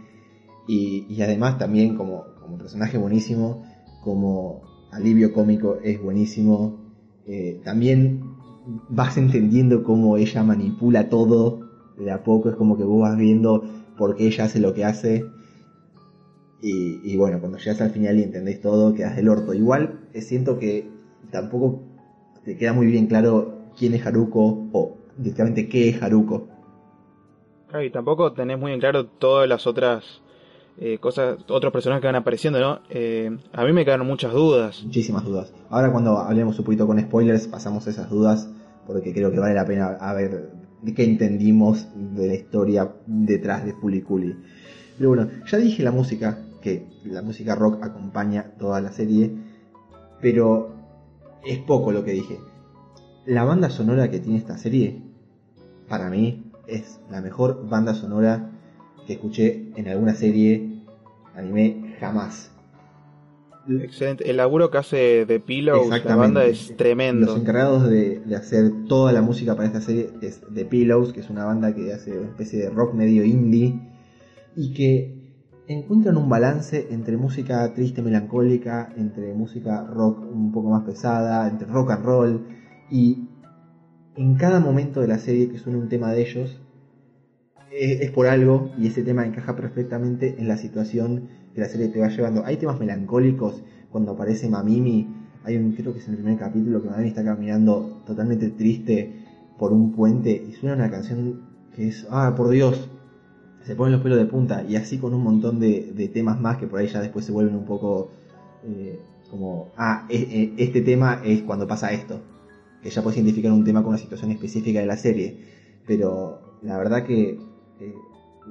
Y, 0.68 1.06
y 1.08 1.22
además 1.22 1.58
también 1.58 1.96
como, 1.96 2.24
como 2.40 2.58
personaje 2.58 2.98
buenísimo, 2.98 3.64
como 4.02 4.62
alivio 4.92 5.32
cómico 5.32 5.78
es 5.82 6.02
buenísimo. 6.02 6.86
Eh, 7.26 7.60
también 7.64 8.35
vas 8.88 9.16
entendiendo 9.16 9.82
cómo 9.84 10.16
ella 10.16 10.42
manipula 10.42 11.08
todo 11.08 11.60
de 11.96 12.10
a 12.10 12.22
poco, 12.22 12.50
es 12.50 12.56
como 12.56 12.76
que 12.76 12.84
vos 12.84 13.00
vas 13.00 13.16
viendo 13.16 13.64
por 13.96 14.16
qué 14.16 14.26
ella 14.26 14.44
hace 14.44 14.60
lo 14.60 14.74
que 14.74 14.84
hace. 14.84 15.24
Y, 16.60 17.00
y 17.04 17.16
bueno, 17.16 17.38
cuando 17.40 17.58
llegas 17.58 17.80
al 17.80 17.90
final 17.90 18.18
y 18.18 18.22
entendés 18.22 18.60
todo, 18.60 18.94
quedas 18.94 19.16
del 19.16 19.28
orto. 19.28 19.54
Igual 19.54 20.00
eh, 20.12 20.20
siento 20.20 20.58
que 20.58 20.88
tampoco 21.30 21.80
te 22.44 22.56
queda 22.56 22.72
muy 22.72 22.86
bien 22.86 23.06
claro 23.06 23.54
quién 23.78 23.94
es 23.94 24.04
Haruko 24.06 24.68
o 24.72 24.96
directamente 25.16 25.68
qué 25.68 25.88
es 25.88 26.02
Haruko. 26.02 26.48
Claro, 27.68 27.84
y 27.84 27.90
tampoco 27.90 28.32
tenés 28.32 28.58
muy 28.58 28.72
en 28.72 28.80
claro 28.80 29.06
todas 29.06 29.48
las 29.48 29.66
otras 29.66 30.22
eh, 30.78 30.98
cosas, 30.98 31.38
otros 31.48 31.72
personajes 31.72 32.00
que 32.00 32.06
van 32.06 32.16
apareciendo, 32.16 32.60
¿no? 32.60 32.80
Eh, 32.90 33.36
a 33.52 33.64
mí 33.64 33.72
me 33.72 33.84
quedaron 33.84 34.06
muchas 34.06 34.32
dudas. 34.32 34.82
Muchísimas 34.84 35.24
dudas. 35.24 35.52
Ahora 35.70 35.90
cuando 35.90 36.18
hablemos 36.18 36.58
un 36.58 36.64
poquito 36.64 36.86
con 36.86 37.00
spoilers, 37.00 37.48
pasamos 37.48 37.86
esas 37.86 38.10
dudas 38.10 38.50
porque 38.86 39.12
creo 39.12 39.30
que 39.30 39.38
vale 39.38 39.54
la 39.54 39.64
pena 39.64 39.96
a 40.00 40.14
ver 40.14 40.50
qué 40.94 41.04
entendimos 41.04 41.88
de 42.14 42.28
la 42.28 42.34
historia 42.34 42.92
detrás 43.06 43.64
de 43.64 43.74
Puliculi. 43.74 44.36
Pero 44.96 45.10
bueno, 45.10 45.28
ya 45.46 45.58
dije 45.58 45.82
la 45.82 45.92
música, 45.92 46.38
que 46.62 46.86
la 47.04 47.22
música 47.22 47.54
rock 47.54 47.82
acompaña 47.82 48.52
toda 48.58 48.80
la 48.80 48.92
serie, 48.92 49.30
pero 50.20 50.74
es 51.44 51.58
poco 51.58 51.92
lo 51.92 52.04
que 52.04 52.12
dije. 52.12 52.38
La 53.24 53.44
banda 53.44 53.70
sonora 53.70 54.10
que 54.10 54.20
tiene 54.20 54.38
esta 54.38 54.56
serie, 54.56 55.02
para 55.88 56.08
mí, 56.10 56.50
es 56.66 57.00
la 57.10 57.20
mejor 57.20 57.68
banda 57.68 57.94
sonora 57.94 58.50
que 59.06 59.14
escuché 59.14 59.70
en 59.76 59.88
alguna 59.88 60.14
serie 60.14 60.82
anime 61.34 61.94
jamás. 62.00 62.55
Excelente. 63.68 64.30
El 64.30 64.36
laburo 64.36 64.70
que 64.70 64.78
hace 64.78 65.26
de 65.26 65.40
Pillows, 65.40 65.88
la 66.04 66.16
banda 66.16 66.44
es 66.44 66.76
tremendo. 66.76 67.26
Los 67.26 67.40
encargados 67.40 67.88
de, 67.88 68.20
de 68.20 68.36
hacer 68.36 68.70
toda 68.88 69.12
la 69.12 69.22
música 69.22 69.56
para 69.56 69.66
esta 69.66 69.80
serie 69.80 70.10
es 70.22 70.42
The 70.54 70.64
Pillows, 70.64 71.12
que 71.12 71.20
es 71.20 71.30
una 71.30 71.44
banda 71.44 71.74
que 71.74 71.92
hace 71.92 72.16
una 72.16 72.28
especie 72.28 72.58
de 72.60 72.70
rock 72.70 72.94
medio 72.94 73.24
indie 73.24 73.80
y 74.54 74.72
que 74.72 75.16
encuentran 75.68 76.16
un 76.16 76.28
balance 76.28 76.88
entre 76.90 77.16
música 77.16 77.72
triste, 77.74 78.02
melancólica, 78.02 78.92
entre 78.96 79.34
música 79.34 79.84
rock 79.84 80.20
un 80.20 80.52
poco 80.52 80.70
más 80.70 80.84
pesada, 80.84 81.48
entre 81.48 81.66
rock 81.66 81.90
and 81.90 82.04
roll 82.04 82.46
Y 82.90 83.28
en 84.14 84.36
cada 84.36 84.60
momento 84.60 85.00
de 85.00 85.08
la 85.08 85.18
serie 85.18 85.48
que 85.48 85.58
suena 85.58 85.78
un 85.78 85.88
tema 85.88 86.12
de 86.12 86.22
ellos, 86.22 86.60
es, 87.72 88.00
es 88.00 88.10
por 88.12 88.26
algo 88.26 88.70
y 88.78 88.86
ese 88.86 89.02
tema 89.02 89.26
encaja 89.26 89.56
perfectamente 89.56 90.36
en 90.38 90.48
la 90.48 90.56
situación 90.56 91.28
que 91.56 91.62
la 91.62 91.68
serie 91.68 91.88
te 91.88 91.98
va 91.98 92.08
llevando. 92.08 92.44
Hay 92.44 92.58
temas 92.58 92.78
melancólicos 92.78 93.62
cuando 93.90 94.12
aparece 94.12 94.48
Mamimi. 94.48 95.08
Hay 95.42 95.56
un, 95.56 95.72
creo 95.72 95.92
que 95.94 96.00
es 96.00 96.06
en 96.06 96.14
el 96.14 96.20
primer 96.20 96.38
capítulo, 96.38 96.82
que 96.82 96.90
Mamimi 96.90 97.08
está 97.08 97.24
caminando 97.24 98.02
totalmente 98.06 98.50
triste 98.50 99.10
por 99.58 99.72
un 99.72 99.90
puente 99.92 100.30
y 100.30 100.52
suena 100.52 100.76
una 100.76 100.90
canción 100.90 101.40
que 101.74 101.88
es, 101.88 102.06
ah, 102.10 102.34
por 102.36 102.50
Dios, 102.50 102.90
se 103.64 103.74
ponen 103.74 103.94
los 103.94 104.02
pelos 104.02 104.18
de 104.18 104.26
punta 104.26 104.64
y 104.68 104.76
así 104.76 104.98
con 104.98 105.14
un 105.14 105.22
montón 105.22 105.58
de, 105.58 106.10
temas 106.12 106.38
más 106.38 106.58
que 106.58 106.66
por 106.66 106.78
ahí 106.78 106.88
ya 106.88 107.00
después 107.00 107.24
se 107.24 107.32
vuelven 107.32 107.56
un 107.56 107.64
poco 107.64 108.10
eh, 108.64 109.00
como, 109.30 109.68
ah, 109.76 110.06
e- 110.10 110.52
e- 110.58 110.62
este 110.62 110.82
tema 110.82 111.22
es 111.24 111.42
cuando 111.42 111.66
pasa 111.66 111.90
esto, 111.90 112.20
que 112.82 112.90
ya 112.90 113.02
puedes 113.02 113.16
identificar 113.16 113.50
un 113.50 113.64
tema 113.64 113.80
con 113.80 113.90
una 113.90 113.98
situación 113.98 114.30
específica 114.30 114.80
de 114.80 114.86
la 114.86 114.96
serie, 114.98 115.38
pero 115.86 116.38
la 116.62 116.76
verdad 116.76 117.04
que 117.04 117.38
eh, 117.80 117.94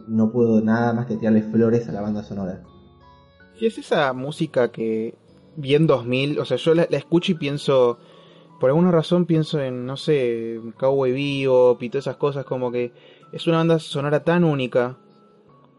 no 0.07 0.31
puedo 0.31 0.61
nada 0.61 0.91
más 0.93 1.05
que 1.05 1.17
tirarle 1.17 1.43
flores 1.43 1.87
a 1.87 1.91
la 1.91 2.01
banda 2.01 2.23
sonora. 2.23 2.63
Sí, 3.57 3.67
es 3.67 3.77
esa 3.77 4.11
música 4.13 4.71
que 4.71 5.15
bien 5.55 5.87
2000, 5.87 6.39
o 6.39 6.45
sea, 6.45 6.57
yo 6.57 6.73
la, 6.73 6.83
escucho 6.83 7.31
y 7.31 7.35
pienso, 7.35 7.97
por 8.59 8.69
alguna 8.69 8.91
razón 8.91 9.25
pienso 9.25 9.61
en, 9.61 9.85
no 9.85 9.95
sé, 9.95 10.59
Cowboy 10.77 11.11
Bebop 11.13 11.81
y 11.81 11.89
todas 11.89 12.07
esas 12.07 12.17
cosas, 12.17 12.45
como 12.45 12.71
que 12.71 12.91
es 13.31 13.47
una 13.47 13.57
banda 13.57 13.79
sonora 13.79 14.23
tan 14.23 14.43
única, 14.43 14.97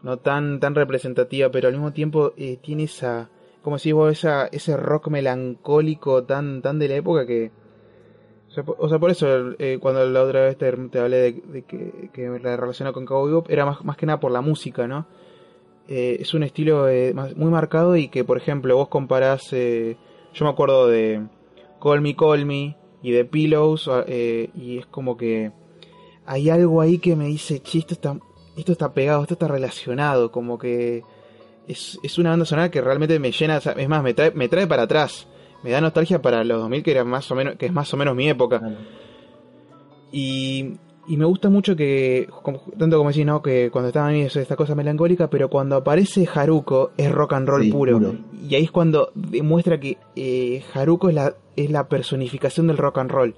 no 0.01 0.17
tan 0.17 0.59
tan 0.59 0.73
representativa, 0.73 1.49
pero 1.51 1.67
al 1.67 1.75
mismo 1.75 1.93
tiempo 1.93 2.33
eh, 2.35 2.57
tiene 2.61 2.83
esa, 2.83 3.29
como 3.61 3.77
si 3.77 3.91
vos, 3.91 4.11
esa, 4.11 4.47
ese 4.47 4.75
rock 4.75 5.09
melancólico 5.09 6.23
tan 6.23 6.61
tan 6.61 6.79
de 6.79 6.87
la 6.87 6.95
época 6.95 7.25
que... 7.25 7.51
O 8.79 8.89
sea, 8.89 8.97
por, 8.97 9.11
eso, 9.11 9.51
eh, 9.59 9.77
cuando 9.79 10.03
la 10.09 10.23
otra 10.23 10.41
vez 10.41 10.57
te, 10.57 10.67
hablé 10.67 11.33
de, 11.33 11.63
que, 11.63 12.39
la 12.41 12.57
relaciono 12.57 12.91
con 12.91 13.05
Cowboy 13.05 13.29
Bebop, 13.29 13.51
era 13.51 13.67
más, 13.67 13.85
más 13.85 13.97
que 13.97 14.07
nada 14.07 14.19
por 14.19 14.31
la 14.31 14.41
música, 14.41 14.87
¿no? 14.87 15.05
Eh, 15.87 16.17
es 16.19 16.33
un 16.33 16.43
estilo 16.43 16.89
eh, 16.89 17.13
muy 17.35 17.49
marcado 17.49 17.95
y 17.95 18.09
que, 18.09 18.23
por 18.23 18.37
ejemplo, 18.37 18.75
vos 18.75 18.89
comparás, 18.89 19.53
eh, 19.53 19.97
yo 20.33 20.45
me 20.45 20.51
acuerdo 20.51 20.87
de 20.87 21.21
Call 21.81 22.01
Me 22.01 22.15
Call 22.15 22.45
Me 22.45 22.75
y 23.01 23.11
de 23.11 23.25
Pillows, 23.25 23.89
eh, 24.07 24.49
y 24.55 24.79
es 24.79 24.85
como 24.87 25.17
que 25.17 25.51
hay 26.25 26.49
algo 26.49 26.81
ahí 26.81 26.97
que 26.97 27.15
me 27.15 27.25
dice, 27.27 27.61
che, 27.61 27.79
esto 27.79 27.93
está, 27.93 28.17
esto 28.57 28.71
está 28.73 28.93
pegado, 28.93 29.21
esto 29.21 29.35
está 29.35 29.47
relacionado, 29.47 30.31
como 30.31 30.57
que 30.57 31.03
es, 31.67 31.99
es 32.03 32.17
una 32.17 32.31
banda 32.31 32.45
sonora 32.45 32.71
que 32.71 32.81
realmente 32.81 33.19
me 33.19 33.31
llena, 33.31 33.57
es 33.57 33.89
más, 33.89 34.03
me 34.03 34.13
trae, 34.13 34.31
me 34.31 34.49
trae 34.49 34.67
para 34.67 34.83
atrás, 34.83 35.27
me 35.63 35.71
da 35.71 35.79
nostalgia 35.79 36.21
para 36.21 36.43
los 36.43 36.59
2000 36.59 36.83
que 36.83 36.91
era 36.91 37.03
más 37.03 37.31
o 37.31 37.35
menos, 37.35 37.55
que 37.55 37.67
es 37.67 37.73
más 37.73 37.93
o 37.93 37.97
menos 37.97 38.15
mi 38.15 38.27
época. 38.27 38.61
Y, 40.11 40.73
y 41.07 41.17
me 41.17 41.25
gusta 41.25 41.49
mucho 41.49 41.75
que, 41.75 42.27
como- 42.43 42.59
tanto 42.77 42.97
como 42.97 43.09
decís, 43.09 43.25
¿no? 43.25 43.41
Que 43.41 43.69
cuando 43.71 43.87
estaba 43.89 44.07
ahí 44.07 44.21
es 44.21 44.35
esta 44.35 44.55
cosa 44.55 44.75
melancólica, 44.75 45.29
pero 45.29 45.49
cuando 45.49 45.75
aparece 45.77 46.27
Haruko 46.33 46.91
es 46.97 47.11
rock 47.11 47.33
and 47.33 47.47
roll 47.47 47.63
Sí, 47.63 47.71
puro. 47.71 47.97
puro. 47.97 48.15
Y 48.47 48.55
ahí 48.55 48.63
es 48.65 48.71
cuando 48.71 49.11
demuestra 49.15 49.79
que 49.79 49.97
eh, 50.15 50.63
Haruko 50.73 51.09
es 51.09 51.15
la, 51.15 51.35
es 51.55 51.69
la 51.71 51.87
personificación 51.87 52.67
del 52.67 52.77
rock 52.77 52.97
and 52.99 53.11
roll. 53.11 53.35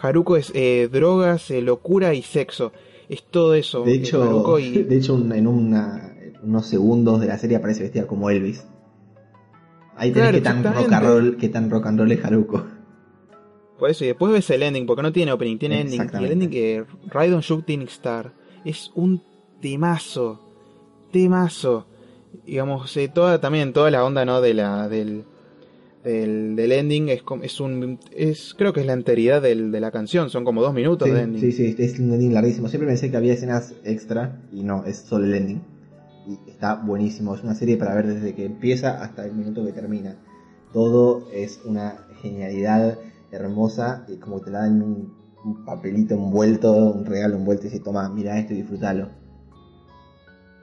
Haruko 0.00 0.36
es 0.36 0.50
eh, 0.54 0.88
drogas, 0.90 1.50
eh, 1.50 1.60
locura 1.60 2.14
y 2.14 2.22
sexo. 2.22 2.72
Es 3.08 3.22
todo 3.24 3.54
eso. 3.54 3.82
De 3.84 3.92
eh, 3.92 3.96
hecho, 3.96 4.22
Haruko 4.22 4.58
y- 4.58 4.82
de 4.84 4.96
hecho 4.96 5.14
en 5.34 5.46
una- 5.46 6.14
unos 6.42 6.66
segundos 6.66 7.20
de 7.20 7.26
la 7.26 7.36
serie 7.38 7.58
aparece 7.58 7.82
vestida 7.82 8.06
como 8.06 8.30
Elvis. 8.30 8.64
Ahí 9.96 10.12
tenés 10.12 10.30
Claro, 10.30 10.38
que 10.38 10.42
tan 10.62 10.74
rock 10.74 10.92
and 10.92 11.06
roll, 11.06 11.36
que 11.36 11.48
tan 11.50 11.68
rock 11.70 11.86
and 11.86 11.98
roll 11.98 12.12
es 12.12 12.24
Haruko. 12.24 12.64
Por 13.80 13.90
eso, 13.90 14.04
y 14.04 14.08
después 14.08 14.32
ves 14.32 14.48
el 14.50 14.62
ending, 14.62 14.86
porque 14.86 15.02
no 15.02 15.10
tiene 15.10 15.32
opening, 15.32 15.58
tiene 15.58 15.80
ending. 15.80 16.08
Y 16.20 16.24
el 16.24 16.32
ending 16.32 16.50
que 16.50 16.84
Ride 17.10 17.34
on 17.34 17.40
Shooting 17.40 17.82
Star 17.82 18.32
es 18.64 18.92
un 18.94 19.22
temazo. 19.60 20.38
Temazo. 21.10 21.86
Digamos, 22.46 22.96
eh, 22.96 23.08
toda 23.08 23.40
también, 23.40 23.72
toda 23.72 23.90
la 23.90 24.04
onda, 24.04 24.24
¿no? 24.24 24.40
De 24.40 24.54
la, 24.54 24.88
del, 24.88 25.24
del, 26.04 26.54
del 26.56 26.72
ending 26.72 27.08
es, 27.08 27.22
es 27.42 27.58
un. 27.60 27.98
Es, 28.14 28.54
creo 28.56 28.72
que 28.72 28.80
es 28.80 28.86
la 28.86 28.92
enteridad 28.92 29.42
del, 29.42 29.72
de 29.72 29.80
la 29.80 29.90
canción, 29.90 30.30
son 30.30 30.44
como 30.44 30.62
dos 30.62 30.72
minutos 30.74 31.08
Sí, 31.08 31.14
de 31.14 31.20
ending. 31.22 31.40
sí, 31.40 31.52
sí, 31.52 31.74
es 31.78 31.98
un 31.98 32.12
ending 32.12 32.34
larguísimo. 32.34 32.68
Siempre 32.68 32.86
pensé 32.86 33.10
que 33.10 33.16
había 33.16 33.32
escenas 33.32 33.74
extra 33.84 34.40
y 34.52 34.62
no, 34.62 34.84
es 34.84 34.98
solo 34.98 35.24
el 35.24 35.34
ending. 35.34 35.62
Y 36.28 36.50
está 36.50 36.74
buenísimo. 36.74 37.34
Es 37.34 37.42
una 37.42 37.54
serie 37.54 37.76
para 37.78 37.94
ver 37.94 38.06
desde 38.06 38.34
que 38.34 38.44
empieza 38.44 39.02
hasta 39.02 39.24
el 39.24 39.32
minuto 39.32 39.64
que 39.64 39.72
termina. 39.72 40.16
Todo 40.72 41.28
es 41.32 41.60
una 41.64 42.06
genialidad 42.22 42.98
hermosa 43.32 44.04
y 44.08 44.16
como 44.16 44.40
te 44.40 44.50
la 44.50 44.60
dan 44.60 44.82
un, 44.82 45.14
un 45.44 45.64
papelito 45.64 46.14
envuelto, 46.14 46.72
un 46.72 47.04
regalo 47.04 47.36
envuelto 47.36 47.66
y 47.66 47.70
se 47.70 47.80
toma, 47.80 48.08
mira 48.08 48.38
esto 48.38 48.52
y 48.52 48.56
disfrútalo. 48.56 49.08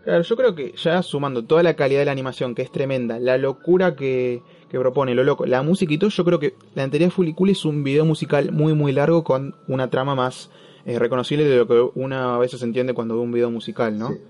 Claro, 0.03 0.23
yo 0.23 0.35
creo 0.37 0.55
que 0.55 0.73
ya 0.77 1.01
sumando 1.03 1.43
toda 1.43 1.63
la 1.63 1.75
calidad 1.75 1.99
de 1.99 2.05
la 2.05 2.13
animación, 2.13 2.55
que 2.55 2.61
es 2.61 2.71
tremenda, 2.71 3.19
la 3.19 3.37
locura 3.37 3.95
que, 3.95 4.41
que 4.69 4.79
propone, 4.79 5.13
lo 5.13 5.25
loco, 5.25 5.45
la 5.45 5.63
música 5.63 5.93
y 5.93 5.97
todo, 5.97 6.09
yo 6.09 6.23
creo 6.23 6.39
que 6.39 6.55
la 6.75 6.87
Fully 7.09 7.33
Cool 7.33 7.49
es 7.49 7.65
un 7.65 7.83
video 7.83 8.05
musical 8.05 8.53
muy 8.53 8.73
muy 8.73 8.93
largo 8.93 9.25
con 9.25 9.55
una 9.67 9.89
trama 9.89 10.15
más 10.15 10.49
eh, 10.85 10.97
reconocible 10.97 11.43
de 11.43 11.57
lo 11.57 11.67
que 11.67 11.99
una 11.99 12.35
a 12.35 12.37
veces 12.37 12.63
entiende 12.63 12.93
cuando 12.93 13.15
ve 13.15 13.21
un 13.21 13.33
video 13.33 13.51
musical, 13.51 13.99
¿no? 13.99 14.13
Sí. 14.13 14.21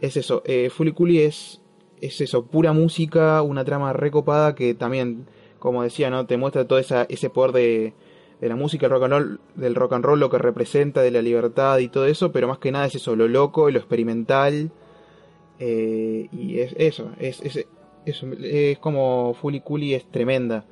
Es 0.00 0.16
eso, 0.16 0.42
eh, 0.44 0.70
Cooley 0.94 1.18
es, 1.18 1.60
es 2.00 2.20
eso, 2.20 2.46
pura 2.46 2.72
música, 2.72 3.42
una 3.42 3.64
trama 3.64 3.92
recopada 3.92 4.56
que 4.56 4.74
también, 4.74 5.26
como 5.58 5.82
decía, 5.82 6.10
¿no? 6.10 6.26
Te 6.26 6.36
muestra 6.36 6.66
todo 6.66 6.78
esa, 6.78 7.04
ese 7.08 7.30
poder 7.30 7.52
de, 7.52 7.94
de 8.40 8.48
la 8.48 8.56
música, 8.56 8.86
el 8.86 8.92
rock 8.92 9.04
and 9.04 9.12
roll, 9.12 9.40
del 9.54 9.74
rock 9.74 9.92
and 9.94 10.04
roll, 10.04 10.20
lo 10.20 10.30
que 10.30 10.38
representa, 10.38 11.02
de 11.02 11.10
la 11.10 11.22
libertad 11.22 11.78
y 11.78 11.88
todo 11.88 12.06
eso, 12.06 12.32
pero 12.32 12.48
más 12.48 12.58
que 12.58 12.72
nada 12.72 12.86
es 12.86 12.94
eso, 12.94 13.16
lo 13.16 13.28
loco, 13.28 13.70
lo 13.70 13.78
experimental, 13.78 14.70
eh, 15.58 16.28
y 16.32 16.60
es 16.60 16.74
eso, 16.78 17.10
es, 17.18 17.40
es, 17.42 17.66
es, 18.04 18.22
es 18.22 18.78
como 18.78 19.34
Fully 19.34 19.60
Cooley 19.60 19.94
es 19.94 20.10
tremenda. 20.10 20.64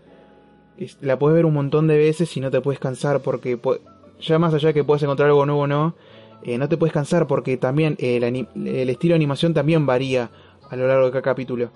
La 1.00 1.18
puedes 1.18 1.34
ver 1.34 1.46
un 1.46 1.54
montón 1.54 1.86
de 1.86 1.96
veces 1.96 2.36
y 2.36 2.40
no 2.40 2.50
te 2.50 2.60
puedes 2.60 2.78
cansar 2.78 3.20
porque 3.20 3.58
ya 4.20 4.38
más 4.38 4.52
allá 4.52 4.68
de 4.68 4.74
que 4.74 4.84
puedes 4.84 5.02
encontrar 5.02 5.28
algo 5.28 5.46
nuevo 5.46 5.62
o 5.62 5.66
no, 5.66 5.96
eh, 6.42 6.58
no 6.58 6.68
te 6.68 6.76
puedes 6.76 6.92
cansar 6.92 7.26
porque 7.26 7.56
también 7.56 7.96
el, 7.98 8.22
el 8.22 8.90
estilo 8.90 9.12
de 9.12 9.16
animación 9.16 9.54
también 9.54 9.86
varía 9.86 10.30
a 10.68 10.76
lo 10.76 10.86
largo 10.86 11.06
de 11.06 11.12
cada 11.12 11.22
capítulo. 11.22 11.70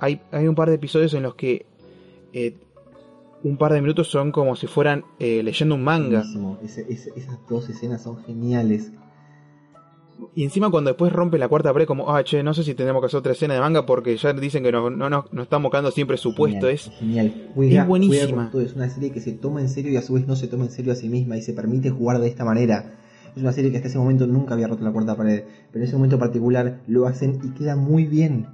Hay, 0.00 0.20
hay 0.30 0.46
un 0.46 0.54
par 0.54 0.68
de 0.68 0.76
episodios 0.76 1.14
en 1.14 1.24
los 1.24 1.34
que 1.34 1.66
eh, 2.34 2.56
un 3.42 3.56
par 3.56 3.72
de 3.72 3.80
minutos 3.80 4.08
son 4.10 4.32
como 4.32 4.56
si 4.56 4.66
fueran 4.66 5.04
eh, 5.18 5.42
leyendo 5.42 5.74
un 5.74 5.84
manga. 5.84 6.24
Esas 6.62 7.38
dos 7.48 7.68
escenas 7.70 8.02
son 8.02 8.22
geniales. 8.24 8.90
Y 10.34 10.44
encima 10.44 10.70
cuando 10.70 10.90
después 10.90 11.12
rompe 11.12 11.38
la 11.38 11.48
cuarta 11.48 11.72
pared 11.72 11.86
como, 11.86 12.14
ah, 12.14 12.22
che, 12.22 12.42
no 12.42 12.54
sé 12.54 12.62
si 12.62 12.74
tenemos 12.74 13.00
que 13.02 13.06
hacer 13.06 13.18
otra 13.18 13.32
escena 13.32 13.54
de 13.54 13.60
manga 13.60 13.84
porque 13.84 14.16
ya 14.16 14.32
dicen 14.32 14.62
que 14.62 14.70
no, 14.72 14.88
no, 14.88 15.10
no, 15.10 15.26
no 15.30 15.42
estamos 15.42 15.70
quedando 15.70 15.90
siempre 15.90 16.16
supuesto. 16.16 16.66
Genial, 16.66 16.74
Es, 16.74 16.90
genial. 16.98 17.50
Juega- 17.54 17.82
es 17.82 17.88
buenísima. 17.88 18.50
todo. 18.50 18.62
Es 18.62 18.74
una 18.74 18.88
serie 18.88 19.10
que 19.10 19.20
se 19.20 19.32
toma 19.32 19.60
en 19.60 19.68
serio 19.68 19.90
y 19.92 19.96
a 19.96 20.02
su 20.02 20.14
vez 20.14 20.26
no 20.26 20.36
se 20.36 20.46
toma 20.46 20.64
en 20.64 20.70
serio 20.70 20.92
a 20.92 20.96
sí 20.96 21.08
misma 21.08 21.36
y 21.36 21.42
se 21.42 21.52
permite 21.52 21.90
jugar 21.90 22.20
de 22.20 22.28
esta 22.28 22.44
manera. 22.44 22.94
Es 23.36 23.42
una 23.42 23.52
serie 23.52 23.72
que 23.72 23.78
hasta 23.78 23.88
ese 23.88 23.98
momento 23.98 24.26
nunca 24.28 24.54
había 24.54 24.68
roto 24.68 24.84
la 24.84 24.92
cuarta 24.92 25.16
pared, 25.16 25.42
pero 25.72 25.82
en 25.82 25.88
ese 25.88 25.96
momento 25.96 26.18
particular 26.20 26.80
lo 26.86 27.06
hacen 27.06 27.40
y 27.42 27.50
queda 27.50 27.74
muy 27.74 28.06
bien. 28.06 28.46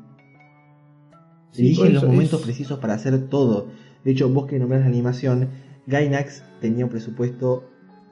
Sí, 1.52 1.62
Eligen 1.66 1.94
los 1.94 2.04
momentos 2.04 2.40
es- 2.40 2.46
precisos 2.46 2.78
para 2.78 2.94
hacer 2.94 3.28
todo. 3.28 3.68
De 4.04 4.12
hecho, 4.12 4.28
vos 4.28 4.46
que 4.46 4.58
nombrás 4.58 4.80
la 4.82 4.86
animación, 4.86 5.48
Gainax 5.86 6.42
tenía 6.60 6.84
un 6.84 6.90
presupuesto 6.90 7.64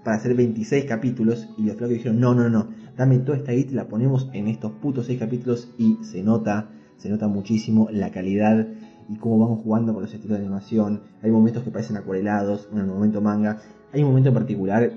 para 0.04 0.16
hacer 0.16 0.34
26 0.34 0.84
capítulos 0.84 1.48
y 1.56 1.62
los 1.64 1.76
flacos 1.76 1.94
dijeron, 1.94 2.20
no, 2.20 2.34
no, 2.34 2.48
no, 2.48 2.68
dame 2.96 3.18
toda 3.18 3.38
esta 3.38 3.52
guita 3.52 3.72
y 3.72 3.74
la 3.74 3.88
ponemos 3.88 4.28
en 4.32 4.48
estos 4.48 4.72
putos 4.72 5.06
6 5.06 5.18
capítulos 5.18 5.68
y 5.78 5.96
se 6.02 6.22
nota, 6.22 6.70
se 6.96 7.08
nota 7.08 7.28
muchísimo 7.28 7.88
la 7.92 8.10
calidad 8.10 8.66
y 9.08 9.16
cómo 9.16 9.38
vamos 9.38 9.60
jugando 9.62 9.92
con 9.94 10.02
los 10.02 10.12
estilos 10.12 10.38
de 10.38 10.44
animación. 10.44 11.02
Hay 11.22 11.30
momentos 11.30 11.62
que 11.62 11.70
parecen 11.70 11.96
acuarelados, 11.96 12.68
en 12.72 12.78
el 12.78 12.86
momento 12.86 13.20
manga. 13.20 13.60
Hay 13.92 14.02
un 14.02 14.08
momento 14.08 14.28
en 14.30 14.34
particular 14.34 14.92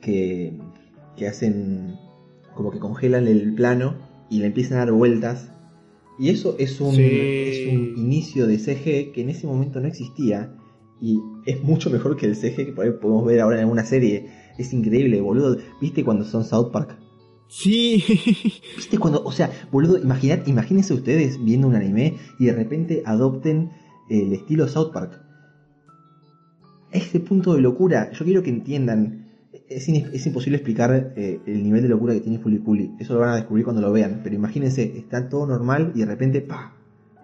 que, 0.00 0.52
que 1.16 1.28
hacen 1.28 1.96
como 2.54 2.70
que 2.70 2.78
congelan 2.78 3.26
el 3.26 3.54
plano 3.54 3.94
y 4.30 4.38
le 4.40 4.46
empiezan 4.46 4.78
a 4.78 4.80
dar 4.84 4.92
vueltas. 4.92 5.50
Y 6.18 6.30
eso 6.30 6.56
es 6.58 6.80
un, 6.80 6.94
Sí. 6.94 7.02
es 7.04 7.68
un 7.74 7.94
inicio 7.98 8.46
de 8.46 8.58
CG 8.58 9.12
que 9.12 9.20
en 9.22 9.28
ese 9.30 9.46
momento 9.46 9.80
no 9.80 9.88
existía. 9.88 10.54
Y 11.00 11.20
es 11.44 11.62
mucho 11.62 11.90
mejor 11.90 12.16
que 12.16 12.26
el 12.26 12.36
CG 12.36 12.56
que 12.56 12.72
por 12.72 12.86
ahí 12.86 12.92
podemos 13.00 13.26
ver 13.26 13.40
ahora 13.40 13.56
en 13.56 13.62
alguna 13.64 13.84
serie. 13.84 14.26
Es 14.56 14.72
increíble, 14.72 15.20
boludo. 15.20 15.58
¿Viste 15.80 16.02
cuando 16.04 16.24
son 16.24 16.44
South 16.44 16.70
Park? 16.72 16.98
Sí, 17.48 18.02
¿Viste 18.76 18.98
cuando, 18.98 19.22
o 19.22 19.30
sea, 19.30 19.50
boludo, 19.70 19.98
imaginad, 19.98 20.46
imagínense 20.46 20.94
ustedes 20.94 21.42
viendo 21.44 21.68
un 21.68 21.76
anime 21.76 22.16
y 22.40 22.46
de 22.46 22.52
repente 22.54 23.02
adopten 23.04 23.70
el 24.08 24.32
estilo 24.32 24.66
South 24.68 24.90
Park? 24.92 25.20
A 26.92 26.96
ese 26.96 27.20
punto 27.20 27.54
de 27.54 27.60
locura, 27.60 28.10
yo 28.12 28.24
quiero 28.24 28.42
que 28.42 28.50
entiendan, 28.50 29.25
es, 29.68 29.88
in- 29.88 30.10
es 30.12 30.26
imposible 30.26 30.56
explicar 30.58 31.12
eh, 31.16 31.40
el 31.46 31.62
nivel 31.62 31.82
de 31.82 31.88
locura 31.88 32.14
que 32.14 32.20
tiene 32.20 32.40
Cooley, 32.40 32.92
eso 32.98 33.14
lo 33.14 33.20
van 33.20 33.30
a 33.30 33.36
descubrir 33.36 33.64
cuando 33.64 33.82
lo 33.82 33.92
vean, 33.92 34.20
pero 34.22 34.34
imagínense, 34.34 34.96
está 34.96 35.28
todo 35.28 35.46
normal 35.46 35.92
y 35.94 36.00
de 36.00 36.06
repente, 36.06 36.40
¡pa! 36.40 36.72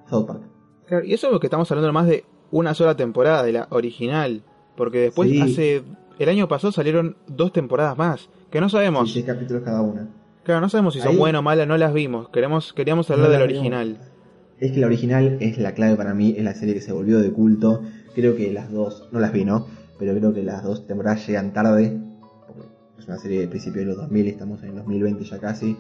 South 0.09 0.27
Park. 0.27 0.43
Claro, 0.87 1.05
y 1.05 1.15
eso 1.15 1.29
es 1.29 1.33
lo 1.33 1.41
que 1.41 1.47
estamos 1.47 1.71
hablando 1.71 1.93
más 1.93 2.07
de 2.07 2.25
una 2.51 2.75
sola 2.75 2.97
temporada, 2.97 3.43
de 3.43 3.53
la 3.53 3.67
original. 3.71 4.43
Porque 4.77 4.99
después 5.01 5.29
Sí. 5.31 5.41
hace 5.41 5.83
el 6.19 6.29
año 6.29 6.49
pasado 6.49 6.73
salieron 6.73 7.17
dos 7.27 7.53
temporadas 7.53 7.97
más, 7.97 8.29
que 8.51 8.61
no 8.61 8.69
sabemos. 8.69 9.09
Sí, 9.09 9.15
seis 9.15 9.27
capítulos 9.27 9.63
cada 9.65 9.81
una. 9.83 10.09
Claro, 10.45 10.61
no 10.61 10.69
sabemos 10.69 10.95
si 10.95 11.01
son 11.01 11.17
buenas 11.19 11.39
o 11.41 11.43
malas, 11.43 11.69
no 11.69 11.77
las 11.77 11.95
vimos. 11.95 12.29
Queremos, 12.31 12.73
queríamos 12.73 13.11
hablar 13.11 13.27
No 13.29 13.31
del 13.33 13.41
las 13.41 13.49
vimos. 13.49 13.61
original. 13.61 13.99
Es 14.59 14.73
que 14.73 14.81
la 14.81 14.87
original 14.87 15.37
es 15.41 15.59
la 15.59 15.73
clave 15.75 15.95
para 15.97 16.15
mí, 16.15 16.35
es 16.37 16.45
la 16.45 16.55
serie 16.55 16.75
que 16.75 16.81
se 16.81 16.93
volvió 16.93 17.21
de 17.21 17.31
culto. 17.33 17.83
Creo 18.15 18.35
que 18.37 18.53
las 18.53 18.71
dos, 18.73 19.09
no 19.13 19.21
las 19.21 19.33
vi, 19.33 19.45
¿no? 19.45 19.67
Pero 19.99 20.15
creo 20.17 20.33
que 20.35 20.43
las 20.43 20.63
dos 20.65 20.87
temporadas 20.87 21.27
llegan 21.27 21.53
tarde. 21.53 21.99
Es 23.03 23.09
una 23.09 23.19
serie 23.19 23.41
de 23.41 23.49
principios 23.49 23.85
de 23.85 23.87
los 23.87 23.97
2000, 23.97 24.29
estamos 24.29 24.63
en 24.63 24.69
el 24.71 24.75
2020 24.77 25.25
ya 25.25 25.39
casi. 25.39 25.77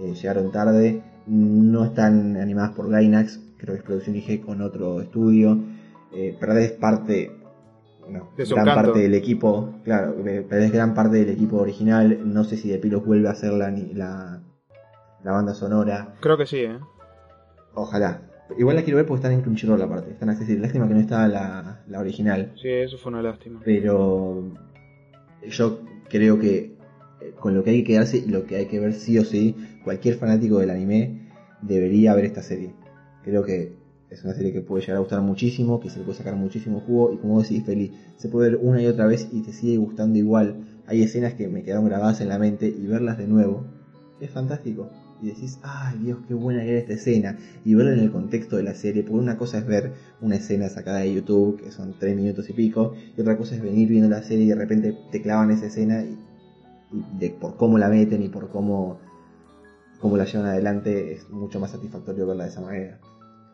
eh, 0.00 0.12
llegaron 0.14 0.50
tarde. 0.50 1.02
No 1.26 1.84
están 1.84 2.36
animadas 2.36 2.72
por 2.72 2.90
Gainax, 2.90 3.40
creo 3.58 3.74
que 3.74 3.78
es 3.78 3.84
producción 3.84 4.16
IG 4.16 4.44
con 4.44 4.60
otro 4.60 5.00
estudio. 5.00 5.56
Eh, 6.12 6.36
perdés 6.38 6.72
parte, 6.72 7.30
no, 8.08 8.30
gran 8.36 8.64
parte 8.66 8.98
del 8.98 9.14
equipo, 9.14 9.72
claro, 9.84 10.14
eh, 10.26 10.44
perdés 10.48 10.72
gran 10.72 10.94
parte 10.94 11.16
del 11.18 11.30
equipo 11.30 11.58
original. 11.58 12.20
No 12.24 12.42
sé 12.44 12.56
si 12.56 12.68
de 12.68 12.78
Pilos 12.78 13.04
vuelve 13.06 13.28
a 13.28 13.32
hacer 13.32 13.52
la, 13.52 13.70
la, 13.70 14.42
la 15.22 15.32
banda 15.32 15.54
sonora. 15.54 16.14
Creo 16.20 16.36
que 16.36 16.46
sí, 16.46 16.58
¿eh? 16.58 16.78
Ojalá. 17.74 18.20
Igual 18.58 18.76
la 18.76 18.82
quiero 18.82 18.96
ver 18.98 19.06
porque 19.06 19.18
están 19.20 19.32
en 19.32 19.40
Crunchyroll 19.42 19.80
aparte, 19.80 20.10
están 20.10 20.28
accesibles. 20.28 20.62
Lástima 20.62 20.86
que 20.88 20.94
no 20.94 21.00
está 21.00 21.26
la, 21.28 21.82
la 21.86 22.00
original. 22.00 22.52
Sí, 22.60 22.68
eso 22.68 22.98
fue 22.98 23.10
una 23.12 23.22
lástima. 23.22 23.60
Pero 23.64 24.52
yo 25.48 25.80
creo 26.14 26.38
que 26.38 26.70
eh, 27.20 27.32
con 27.40 27.54
lo 27.54 27.64
que 27.64 27.70
hay 27.70 27.78
que 27.78 27.88
quedarse 27.88 28.18
y 28.18 28.28
lo 28.28 28.46
que 28.46 28.54
hay 28.54 28.66
que 28.66 28.78
ver 28.78 28.94
sí 28.94 29.18
o 29.18 29.24
sí, 29.24 29.56
cualquier 29.82 30.14
fanático 30.14 30.60
del 30.60 30.70
anime 30.70 31.10
debería 31.60 32.14
ver 32.14 32.24
esta 32.24 32.40
serie. 32.40 32.72
Creo 33.24 33.42
que 33.42 33.72
es 34.10 34.22
una 34.22 34.32
serie 34.32 34.52
que 34.52 34.60
puede 34.60 34.82
llegar 34.82 34.98
a 34.98 35.00
gustar 35.00 35.22
muchísimo, 35.22 35.80
que 35.80 35.90
se 35.90 35.98
le 35.98 36.04
puede 36.04 36.18
sacar 36.18 36.36
muchísimo 36.36 36.78
jugo 36.78 37.12
y 37.12 37.16
como 37.16 37.42
decís, 37.42 37.64
Feli, 37.64 37.90
se 38.16 38.28
puede 38.28 38.50
ver 38.50 38.60
una 38.62 38.80
y 38.80 38.86
otra 38.86 39.06
vez 39.06 39.26
y 39.32 39.40
te 39.40 39.52
sigue 39.52 39.76
gustando 39.76 40.16
igual. 40.16 40.54
Hay 40.86 41.02
escenas 41.02 41.34
que 41.34 41.48
me 41.48 41.64
quedaron 41.64 41.86
grabadas 41.86 42.20
en 42.20 42.28
la 42.28 42.38
mente 42.38 42.68
y 42.68 42.86
verlas 42.86 43.18
de 43.18 43.26
nuevo 43.26 43.64
es 44.20 44.30
fantástico. 44.30 44.88
Y 45.22 45.28
decís, 45.28 45.58
ay 45.62 45.98
Dios, 46.02 46.18
qué 46.28 46.34
buena 46.34 46.64
era 46.64 46.78
esta 46.78 46.94
escena. 46.94 47.38
Y 47.64 47.74
verla 47.74 47.92
en 47.92 48.00
el 48.00 48.10
contexto 48.10 48.56
de 48.56 48.62
la 48.62 48.74
serie, 48.74 49.02
porque 49.02 49.18
una 49.18 49.38
cosa 49.38 49.58
es 49.58 49.66
ver 49.66 49.92
una 50.20 50.36
escena 50.36 50.68
sacada 50.68 50.98
de 50.98 51.14
YouTube, 51.14 51.62
que 51.62 51.70
son 51.70 51.94
tres 51.98 52.16
minutos 52.16 52.48
y 52.50 52.52
pico, 52.52 52.94
y 53.16 53.20
otra 53.20 53.36
cosa 53.36 53.54
es 53.54 53.62
venir 53.62 53.88
viendo 53.88 54.08
la 54.08 54.22
serie 54.22 54.44
y 54.44 54.48
de 54.48 54.54
repente 54.54 54.96
te 55.10 55.22
clavan 55.22 55.50
esa 55.50 55.66
escena 55.66 56.02
y, 56.02 56.18
y 56.92 57.18
de, 57.18 57.30
por 57.30 57.56
cómo 57.56 57.78
la 57.78 57.88
meten 57.88 58.22
y 58.22 58.28
por 58.28 58.48
cómo, 58.50 58.98
cómo 60.00 60.16
la 60.16 60.24
llevan 60.24 60.46
adelante, 60.46 61.12
es 61.12 61.30
mucho 61.30 61.60
más 61.60 61.70
satisfactorio 61.70 62.26
verla 62.26 62.44
de 62.44 62.50
esa 62.50 62.60
manera. 62.60 63.00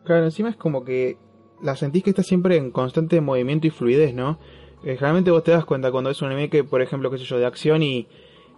Claro, 0.03 0.25
encima 0.25 0.49
es 0.49 0.57
como 0.57 0.83
que 0.83 1.17
la 1.61 1.75
sentís 1.75 2.03
que 2.03 2.09
está 2.09 2.23
siempre 2.23 2.57
en 2.57 2.71
constante 2.71 3.21
movimiento 3.21 3.67
y 3.67 3.69
fluidez, 3.69 4.13
¿no? 4.13 4.39
Eh, 4.83 4.95
generalmente 4.95 5.29
vos 5.29 5.43
te 5.43 5.51
das 5.51 5.63
cuenta 5.63 5.91
cuando 5.91 6.09
es 6.09 6.21
un 6.21 6.29
anime 6.29 6.49
que, 6.49 6.63
por 6.63 6.81
ejemplo, 6.81 7.11
qué 7.11 7.19
sé 7.19 7.23
yo, 7.25 7.37
de 7.37 7.45
acción 7.45 7.83
y 7.83 8.07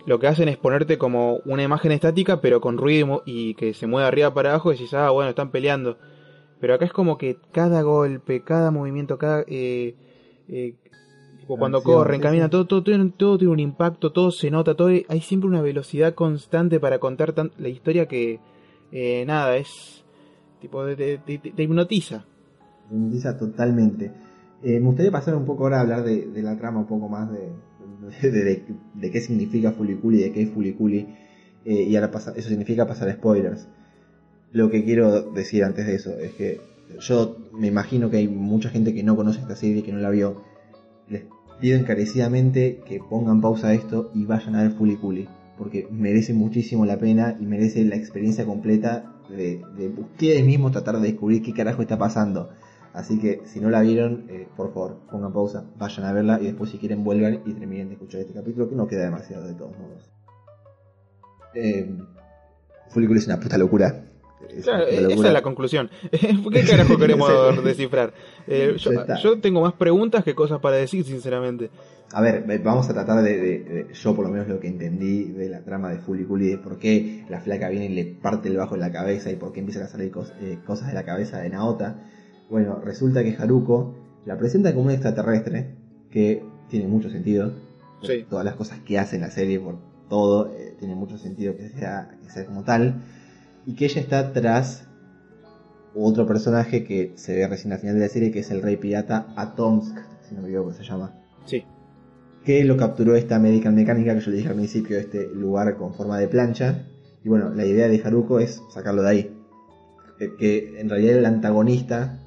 lo 0.06 0.20
que 0.20 0.28
hacen 0.28 0.50
es 0.50 0.58
ponerte 0.58 0.98
como 0.98 1.38
una 1.46 1.64
imagen 1.64 1.92
estática, 1.92 2.42
pero 2.42 2.60
con 2.62 2.78
ruido 2.78 3.24
y 3.26 3.54
que 3.56 3.74
se 3.74 3.88
mueve 3.88 4.08
arriba 4.08 4.34
para 4.34 4.50
abajo 4.50 4.72
y 4.72 4.76
decís, 4.78 4.94
ah, 4.94 5.10
bueno, 5.12 5.30
están 5.30 5.52
peleando. 5.52 5.98
Pero 6.60 6.74
acá 6.76 6.86
es 6.86 6.94
como 6.94 7.18
que 7.18 7.38
cada 7.52 7.82
golpe, 7.82 8.42
cada 8.42 8.72
movimiento, 8.72 9.18
cada... 9.18 9.42
Eh, 9.48 9.96
eh, 10.48 10.76
tipo 11.40 11.58
cuando 11.58 11.80
Acción, 11.80 11.96
corren, 11.96 12.22
caminan, 12.22 12.50
todo, 12.50 12.66
todo, 12.66 12.84
todo 13.18 13.38
tiene 13.38 13.52
un 13.54 13.60
impacto, 13.60 14.12
todo 14.12 14.32
se 14.32 14.50
nota, 14.50 14.76
todo 14.76 14.88
hay 14.88 15.22
siempre 15.22 15.50
una 15.50 15.62
velocidad 15.62 16.14
constante 16.16 16.80
para 16.80 17.00
contar 17.00 17.34
tan- 17.34 17.52
la 17.58 17.68
historia 17.70 18.08
que, 18.08 18.40
eh, 18.92 19.24
nada, 19.26 19.58
es... 19.58 20.04
tipo, 20.62 20.86
te, 20.86 21.18
te- 21.18 21.38
te- 21.38 21.52
te 21.52 21.64
hipnotiza. 21.64 22.26
Hipnotiza 22.92 23.38
totalmente. 23.38 24.12
Eh, 24.64 24.80
me 24.80 24.86
gustaría 24.88 25.12
pasar 25.12 25.36
un 25.36 25.46
poco 25.46 25.64
ahora 25.64 25.80
a 25.80 25.82
hablar 25.82 26.04
de, 26.04 26.28
de 26.28 26.42
la 26.42 26.58
trama, 26.58 26.80
un 26.80 26.88
poco 26.88 27.10
más 27.10 27.30
de, 27.32 27.50
de, 28.22 28.32
de- 28.32 28.64
de 28.94 29.12
qué 29.12 29.22
significa 29.22 29.72
Fuliculi, 29.72 30.20
de 30.22 30.32
qué 30.32 30.44
es 30.44 30.50
Fuliculi. 30.50 31.08
eh, 31.66 31.84
y 31.84 31.96
ahora 31.96 32.12
pasa- 32.12 32.34
eso 32.36 32.50
significa 32.50 32.86
pasar 32.88 33.12
spoilers. 33.14 33.68
Lo 34.52 34.70
que 34.70 34.84
quiero 34.84 35.32
decir 35.32 35.64
antes 35.64 35.86
de 35.88 35.96
eso 35.96 36.18
es 36.20 36.32
que 36.34 36.60
yo 37.00 37.38
me 37.54 37.68
imagino 37.68 38.10
que 38.10 38.18
hay 38.18 38.28
mucha 38.28 38.70
gente 38.70 38.94
que 38.94 39.02
no 39.04 39.16
conoce 39.16 39.40
esta 39.40 39.56
serie, 39.56 39.84
que 39.84 39.92
no 39.92 40.00
la 40.00 40.10
vio. 40.10 40.42
Les 41.10 41.24
pido 41.60 41.78
encarecidamente 41.80 42.80
que 42.88 43.00
pongan 43.00 43.42
pausa 43.42 43.70
a 43.70 43.74
esto 43.74 44.12
y 44.14 44.26
vayan 44.26 44.56
a 44.56 44.62
ver 44.64 44.72
Fuliculi. 44.72 45.28
Porque 45.58 45.88
merece 45.92 46.34
muchísimo 46.34 46.86
la 46.86 46.98
pena 47.00 47.36
y 47.40 47.46
merece 47.46 47.84
la 47.86 47.96
experiencia 47.96 48.46
completa 48.46 49.12
de, 49.30 49.62
de 49.78 49.88
ustedes 49.98 50.46
mismos 50.46 50.72
tratar 50.72 51.00
de 51.00 51.08
descubrir 51.12 51.42
qué 51.42 51.54
carajo 51.54 51.82
está 51.82 51.98
pasando. 51.98 52.50
Así 52.94 53.20
que 53.20 53.42
si 53.46 53.60
no 53.60 53.70
la 53.72 53.82
vieron, 53.82 54.26
eh, 54.30 54.48
por 54.56 54.72
favor, 54.74 55.00
pongan 55.10 55.34
pausa, 55.34 55.66
vayan 55.78 56.06
a 56.06 56.14
verla 56.14 56.40
y 56.40 56.46
después 56.46 56.70
si 56.70 56.78
quieren 56.78 57.04
vuelvan 57.04 57.42
y 57.46 57.54
terminen 57.54 57.88
de 57.88 57.94
escuchar 57.96 58.22
este 58.22 58.34
capítulo 58.34 58.70
que 58.70 58.76
no 58.76 58.88
queda 58.88 59.06
demasiado 59.06 59.48
de 59.48 59.54
todos 59.56 59.76
modos. 59.78 60.10
Eh, 61.56 61.90
es 62.96 63.28
una 63.28 63.40
puta 63.40 63.58
locura. 63.58 64.04
Es 64.50 64.64
Claro, 64.66 64.84
una 64.84 64.92
puta 65.02 65.14
esa 65.14 65.28
es 65.28 65.34
la 65.34 65.42
conclusión. 65.42 65.90
¿Qué 66.12 66.64
carajo 66.70 66.98
queremos 66.98 67.30
descifrar? 67.64 68.14
Eh, 68.48 68.76
yo, 69.24 69.40
tengo 69.40 69.62
más 69.62 69.74
preguntas 69.74 70.24
que 70.24 70.36
cosas 70.36 70.60
para 70.60 70.76
decir, 70.76 71.04
sinceramente. 71.04 71.70
A 72.12 72.22
ver, 72.22 72.44
ve- 72.46 72.60
vamos 72.60 72.88
a 72.90 72.94
tratar 72.94 73.24
de, 73.24 73.38
de- 73.38 73.60
de- 73.64 73.94
yo 73.94 74.16
por 74.16 74.26
lo 74.26 74.32
menos 74.32 74.48
lo 74.48 74.60
que 74.60 74.68
entendí 74.68 75.32
de 75.32 75.50
la 75.50 75.62
trama 75.64 75.90
de 75.90 75.98
Fuliculi, 75.98 76.48
de 76.50 76.58
por 76.60 76.78
qué 76.78 77.26
la 77.30 77.40
flaca 77.40 77.70
viene 77.70 77.86
y 77.88 77.90
le 77.90 78.06
parte 78.06 78.50
el 78.50 78.58
bajo 78.58 78.76
en 78.76 78.82
la 78.82 78.92
cabeza 78.92 79.32
y 79.32 79.36
por 79.36 79.52
qué 79.52 79.62
empiezan 79.62 79.84
a 79.84 79.88
salir 79.88 80.12
cos- 80.12 80.34
eh, 80.42 80.60
cosas 80.64 80.90
de 80.90 80.94
la 80.94 81.04
cabeza 81.06 81.40
de 81.40 81.50
Naota. 81.50 81.96
Bueno, 82.54 82.80
resulta 82.86 83.24
que 83.24 83.36
Haruko 83.36 83.96
la 84.28 84.38
presenta 84.38 84.72
como 84.76 84.86
un 84.86 84.92
extraterrestre, 84.92 85.74
que 86.12 86.44
tiene 86.70 86.88
mucho 86.88 87.10
sentido. 87.10 87.52
Sí. 88.04 88.28
Todas 88.30 88.46
las 88.46 88.54
cosas 88.54 88.78
que 88.82 89.00
hace 89.00 89.16
en 89.16 89.24
la 89.24 89.32
serie, 89.32 89.60
por 89.60 89.78
todo, 90.08 90.54
eh, 90.54 90.76
tiene 90.78 90.94
mucho 90.94 91.18
sentido 91.18 91.58
que 91.58 91.70
sea, 91.70 92.16
que 92.22 92.30
sea 92.30 92.46
como 92.46 92.64
tal. 92.64 93.02
Y 93.66 93.74
que 93.74 93.86
ella 93.86 94.00
está 94.00 94.34
tras 94.34 94.88
otro 95.96 96.28
personaje 96.28 96.84
que 96.84 97.14
se 97.16 97.36
ve 97.36 97.48
recién 97.48 97.74
al 97.74 97.80
final 97.80 97.96
de 97.96 98.02
la 98.02 98.08
serie, 98.10 98.30
que 98.30 98.42
es 98.42 98.52
el 98.52 98.62
rey 98.62 98.78
pirata 98.78 99.34
Atomsk, 99.36 99.98
si 100.30 100.36
no 100.36 100.44
me 100.44 100.50
equivoco 100.50 100.74
se 100.74 100.84
llama 100.84 101.12
Sí. 101.46 101.64
que 102.46 102.64
lo 102.66 102.78
capturó 102.78 103.16
esta 103.16 103.36
American 103.36 103.74
Mecánica 103.74 104.14
que 104.14 104.20
yo 104.22 104.30
le 104.30 104.38
dije 104.38 104.50
al 104.50 104.56
principio, 104.56 105.00
este 105.00 105.28
lugar 105.34 105.76
con 105.76 105.96
forma 105.96 106.20
de 106.20 106.28
plancha. 106.28 106.86
Y 107.24 107.30
bueno, 107.30 107.50
la 107.50 107.66
idea 107.66 107.88
de 107.88 108.00
Haruko 108.04 108.40
es 108.40 108.62
sacarlo 108.72 109.02
de 109.02 109.10
ahí. 109.10 109.38
Que, 110.20 110.36
que 110.36 110.80
en 110.80 110.88
realidad 110.88 111.18
el 111.18 111.26
antagonista 111.26 112.20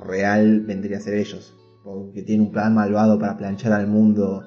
real 0.00 0.60
vendría 0.60 0.98
a 0.98 1.00
ser 1.00 1.14
ellos. 1.14 1.56
Porque 1.84 2.22
tiene 2.22 2.42
un 2.44 2.52
plan 2.52 2.74
malvado 2.74 3.18
para 3.18 3.36
planchar 3.36 3.72
al 3.72 3.86
mundo 3.86 4.42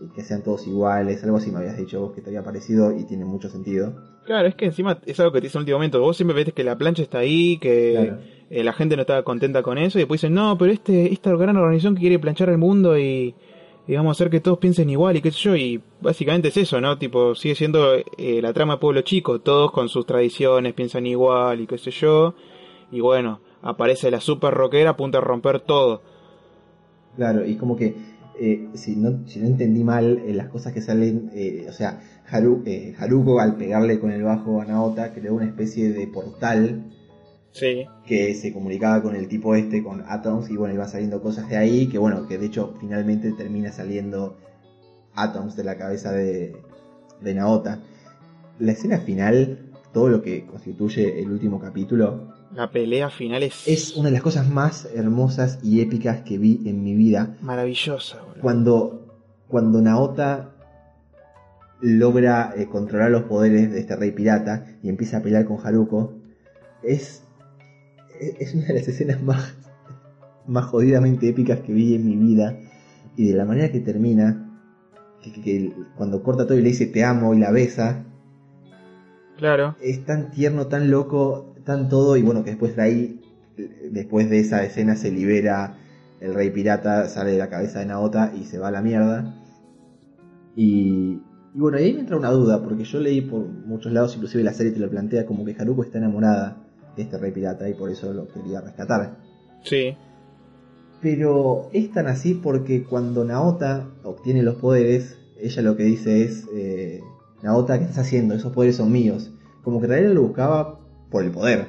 y 0.00 0.12
que 0.14 0.22
sean 0.22 0.42
todos 0.42 0.66
iguales. 0.66 1.22
Algo 1.22 1.36
así 1.36 1.50
me 1.52 1.58
habías 1.58 1.76
dicho 1.76 2.00
vos 2.00 2.12
que 2.12 2.20
te 2.20 2.30
había 2.30 2.42
parecido 2.42 2.92
y 2.96 3.04
tiene 3.06 3.24
mucho 3.24 3.48
sentido. 3.48 3.94
Claro, 4.26 4.48
es 4.48 4.54
que 4.54 4.64
encima 4.64 4.98
es 5.06 5.20
algo 5.20 5.32
que 5.32 5.40
te 5.40 5.46
dice 5.46 5.58
en 5.58 5.60
el 5.60 5.62
último 5.64 5.78
momento. 5.78 6.00
Vos 6.00 6.16
siempre 6.16 6.34
ves 6.34 6.52
que 6.52 6.64
la 6.64 6.76
plancha 6.76 7.02
está 7.02 7.18
ahí, 7.18 7.58
que 7.58 7.92
Claro. 7.92 8.18
eh, 8.50 8.64
la 8.64 8.72
gente 8.72 8.96
no 8.96 9.02
estaba 9.02 9.22
contenta 9.22 9.62
con 9.62 9.78
eso, 9.78 9.98
y 9.98 10.02
después 10.02 10.20
dicen, 10.20 10.34
no, 10.34 10.56
pero 10.58 10.72
este, 10.72 11.12
esta 11.12 11.30
gran 11.36 11.56
organización 11.56 11.94
que 11.94 12.00
quiere 12.00 12.18
planchar 12.18 12.48
al 12.48 12.56
mundo 12.58 12.98
y, 12.98 13.34
y 13.86 13.94
vamos 13.94 14.08
a 14.10 14.12
hacer 14.12 14.30
que 14.30 14.40
todos 14.40 14.58
piensen 14.58 14.88
igual 14.88 15.16
y 15.16 15.20
qué 15.20 15.30
sé 15.30 15.38
yo, 15.40 15.56
y 15.56 15.80
básicamente 16.00 16.48
es 16.48 16.56
eso, 16.56 16.80
¿no? 16.80 16.96
Tipo, 16.98 17.34
sigue 17.34 17.54
siendo 17.54 17.94
eh, 17.94 18.40
la 18.40 18.52
trama 18.54 18.74
de 18.74 18.80
Pueblo 18.80 19.02
Chico, 19.02 19.40
todos 19.42 19.70
con 19.70 19.88
sus 19.90 20.06
tradiciones 20.06 20.72
piensan 20.72 21.06
igual 21.06 21.60
y 21.60 21.66
qué 21.66 21.76
sé 21.76 21.90
yo, 21.90 22.34
y 22.90 23.00
bueno, 23.00 23.40
aparece 23.64 24.10
la 24.10 24.20
super 24.20 24.54
rockera 24.54 24.90
a 24.90 24.96
punto 24.96 25.18
de 25.18 25.24
romper 25.24 25.60
todo. 25.60 26.02
Claro, 27.16 27.44
y 27.44 27.56
como 27.56 27.76
que, 27.76 27.96
eh, 28.38 28.68
si, 28.74 28.96
no, 28.96 29.26
si 29.26 29.40
no 29.40 29.46
entendí 29.46 29.82
mal, 29.84 30.22
eh, 30.26 30.34
las 30.34 30.48
cosas 30.48 30.72
que 30.72 30.82
salen, 30.82 31.30
eh, 31.34 31.66
o 31.68 31.72
sea, 31.72 32.00
Haru, 32.30 32.64
Haruko 32.98 33.40
al 33.40 33.56
pegarle 33.56 33.98
con 34.00 34.10
el 34.10 34.22
bajo 34.22 34.60
a 34.60 34.64
Naota 34.64 35.12
creó 35.12 35.34
una 35.34 35.46
especie 35.46 35.92
de 35.92 36.06
portal 36.06 36.90
Sí. 37.52 37.86
que 38.04 38.34
se 38.34 38.52
comunicaba 38.52 39.00
con 39.00 39.14
el 39.14 39.28
tipo 39.28 39.54
este, 39.54 39.82
con 39.84 40.02
Atoms, 40.08 40.50
y 40.50 40.56
bueno, 40.56 40.74
iban 40.74 40.88
saliendo 40.88 41.22
cosas 41.22 41.48
de 41.48 41.56
ahí, 41.56 41.86
que 41.88 41.98
bueno, 41.98 42.26
que 42.26 42.36
de 42.36 42.46
hecho 42.46 42.74
finalmente 42.80 43.30
termina 43.30 43.70
saliendo 43.70 44.36
Atoms 45.14 45.54
de 45.54 45.62
la 45.62 45.76
cabeza 45.78 46.10
de, 46.10 46.56
de 47.20 47.34
Naota. 47.34 47.78
La 48.58 48.72
escena 48.72 48.98
final, 48.98 49.70
todo 49.94 50.08
lo 50.10 50.20
que 50.20 50.44
constituye 50.44 51.22
el 51.22 51.30
último 51.30 51.58
capítulo, 51.58 52.34
La 52.54 52.70
pelea 52.70 53.08
final 53.08 53.42
es, 53.42 53.66
es 53.66 53.96
una 53.96 54.08
de 54.10 54.14
las 54.14 54.22
cosas 54.22 54.46
más 54.50 54.86
hermosas 54.94 55.58
y 55.62 55.80
épicas 55.80 56.20
que 56.22 56.36
vi 56.36 56.60
en 56.66 56.82
mi 56.84 56.94
vida. 56.94 57.36
maravillosa, 57.40 58.20
boludo. 58.20 58.40
Cuando, 58.42 59.06
cuando 59.48 59.80
Naota 59.80 60.50
logra 61.80 62.54
eh, 62.56 62.66
controlar 62.66 63.10
los 63.10 63.22
poderes 63.24 63.70
de 63.72 63.80
este 63.80 63.96
rey 63.96 64.10
pirata 64.12 64.66
y 64.82 64.88
empieza 64.88 65.18
a 65.18 65.22
pelear 65.22 65.44
con 65.44 65.58
Haruko, 65.64 66.14
es, 66.82 67.22
es 68.38 68.54
una 68.54 68.66
de 68.66 68.74
las 68.74 68.88
escenas 68.88 69.22
más, 69.22 69.54
más 70.46 70.64
jodidamente 70.66 71.28
épicas 71.28 71.60
que 71.60 71.72
vi 71.72 71.94
en 71.94 72.06
mi 72.06 72.16
vida. 72.16 72.58
Y 73.16 73.28
de 73.28 73.34
la 73.36 73.44
manera 73.44 73.70
que 73.70 73.80
termina, 73.80 74.50
que, 75.22 75.32
que- 75.32 75.40
que 75.42 75.72
cuando 75.96 76.22
corta 76.22 76.46
todo 76.46 76.58
y 76.58 76.62
le 76.62 76.70
dice 76.70 76.86
te 76.86 77.04
amo 77.04 77.32
y 77.34 77.38
la 77.38 77.50
besa, 77.52 78.04
Claro. 79.36 79.74
es 79.80 80.04
tan 80.04 80.30
tierno, 80.30 80.68
tan 80.68 80.90
loco, 80.90 81.54
tan 81.64 81.88
todo, 81.88 82.16
y 82.16 82.22
bueno, 82.22 82.44
que 82.44 82.50
después 82.50 82.76
de 82.76 82.82
ahí, 82.82 83.20
después 83.90 84.30
de 84.30 84.40
esa 84.40 84.64
escena 84.64 84.96
se 84.96 85.10
libera 85.10 85.76
el 86.20 86.34
rey 86.34 86.50
pirata, 86.50 87.08
sale 87.08 87.32
de 87.32 87.38
la 87.38 87.50
cabeza 87.50 87.80
de 87.80 87.86
Naota 87.86 88.32
y 88.38 88.44
se 88.44 88.58
va 88.58 88.68
a 88.68 88.70
la 88.70 88.80
mierda. 88.80 89.34
Y, 90.56 91.20
y 91.54 91.58
bueno, 91.58 91.78
ahí 91.78 91.92
me 91.92 92.00
entra 92.00 92.16
una 92.16 92.30
duda, 92.30 92.62
porque 92.62 92.84
yo 92.84 93.00
leí 93.00 93.20
por 93.20 93.46
muchos 93.46 93.92
lados, 93.92 94.14
inclusive 94.14 94.42
la 94.44 94.52
serie 94.52 94.72
te 94.72 94.80
lo 94.80 94.88
plantea 94.88 95.26
como 95.26 95.44
que 95.44 95.56
Haruko 95.58 95.82
está 95.82 95.98
enamorada 95.98 96.56
de 96.96 97.02
este 97.02 97.18
rey 97.18 97.32
pirata 97.32 97.68
y 97.68 97.74
por 97.74 97.90
eso 97.90 98.12
lo 98.12 98.28
quería 98.28 98.60
rescatar. 98.60 99.18
Sí. 99.62 99.96
Pero 101.00 101.68
es 101.72 101.92
tan 101.92 102.06
así 102.06 102.34
porque 102.34 102.84
cuando 102.84 103.24
Naota 103.24 103.88
obtiene 104.04 104.42
los 104.42 104.56
poderes, 104.56 105.18
ella 105.38 105.62
lo 105.62 105.76
que 105.76 105.84
dice 105.84 106.22
es, 106.22 106.46
eh, 106.54 107.02
Naota, 107.44 107.78
¿qué 107.78 107.84
estás 107.84 107.98
haciendo? 108.06 108.34
Esos 108.34 108.52
poderes 108.52 108.76
son 108.76 108.90
míos. 108.90 109.30
Como 109.62 109.78
que 109.80 109.86
en 109.86 109.92
realidad 109.92 110.12
lo 110.14 110.22
buscaba 110.22 110.80
por 111.10 111.22
el 111.22 111.30
poder. 111.30 111.66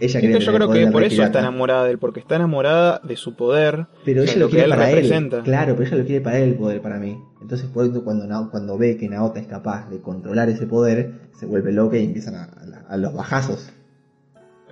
Ella 0.00 0.20
Es 0.20 0.24
que 0.24 0.38
yo 0.38 0.52
creo 0.54 0.70
que 0.70 0.86
por 0.86 1.02
eso 1.02 1.22
está 1.24 1.40
enamorada 1.40 1.84
de 1.84 1.90
él, 1.90 1.98
porque 1.98 2.20
está 2.20 2.36
enamorada 2.36 3.00
de 3.02 3.16
su 3.16 3.34
poder. 3.34 3.88
Pero 4.04 4.22
ella 4.22 4.36
lo, 4.36 4.48
quiere 4.48 4.64
él 4.66 4.70
para 4.70 4.86
representa. 4.86 5.38
él. 5.38 5.42
Claro, 5.42 5.74
pero 5.76 5.88
ella 5.88 5.96
lo 5.98 6.04
quiere 6.04 6.20
para 6.20 6.38
él 6.38 6.50
el 6.50 6.54
poder 6.54 6.80
para 6.80 6.98
mí. 7.00 7.20
Entonces 7.42 7.66
por 7.68 7.84
eso 7.84 8.04
cuando, 8.04 8.48
cuando 8.50 8.78
ve 8.78 8.96
que 8.96 9.08
Naota 9.08 9.40
es 9.40 9.48
capaz 9.48 9.90
de 9.90 10.00
controlar 10.00 10.48
ese 10.48 10.66
poder, 10.66 11.14
se 11.36 11.46
vuelve 11.46 11.72
loca 11.72 11.96
y 11.98 12.04
empiezan 12.04 12.36
a, 12.36 12.44
a- 12.44 12.94
a 12.94 12.96
los 12.96 13.12
bajazos. 13.12 13.70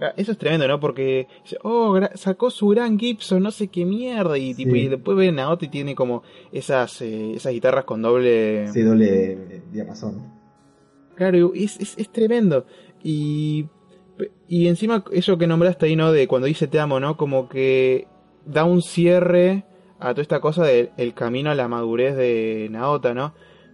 Ah, 0.00 0.12
Eso 0.16 0.32
es 0.32 0.38
tremendo, 0.38 0.68
¿no? 0.68 0.78
Porque 0.78 1.26
dice, 1.42 1.56
oh, 1.62 1.98
sacó 2.14 2.50
su 2.50 2.68
gran 2.68 2.98
Gibson, 2.98 3.42
no 3.42 3.50
sé 3.50 3.68
qué 3.68 3.84
mierda. 3.84 4.36
Y, 4.36 4.54
tipo, 4.54 4.74
Sí. 4.74 4.80
y 4.82 4.88
después 4.88 5.16
ve 5.16 5.28
a 5.28 5.32
Naota 5.32 5.64
y 5.64 5.68
tiene 5.68 5.94
como 5.94 6.22
esas, 6.52 7.00
eh, 7.02 7.32
esas 7.34 7.52
guitarras 7.52 7.84
con 7.84 8.02
doble. 8.02 8.64
Ese 8.64 8.82
doble 8.84 9.32
eh, 9.32 9.62
diapasón. 9.72 10.34
Claro, 11.14 11.52
es, 11.54 11.80
es, 11.80 11.96
es 11.96 12.10
tremendo. 12.10 12.66
Y, 13.02 13.66
y 14.48 14.66
encima 14.68 15.02
eso 15.12 15.38
que 15.38 15.46
nombraste 15.46 15.86
ahí, 15.86 15.96
¿no? 15.96 16.12
De 16.12 16.28
cuando 16.28 16.46
dice 16.46 16.66
te 16.66 16.78
amo, 16.78 17.00
¿no? 17.00 17.16
Como 17.16 17.48
que 17.48 18.06
da 18.44 18.64
un 18.64 18.82
cierre 18.82 19.64
a 19.98 20.10
toda 20.10 20.22
esta 20.22 20.40
cosa 20.40 20.64
del 20.64 20.90
el 20.98 21.14
camino 21.14 21.50
a 21.50 21.54
la 21.54 21.68
madurez 21.68 22.16
de 22.16 22.68
Naota, 22.70 23.14
¿no? 23.14 23.32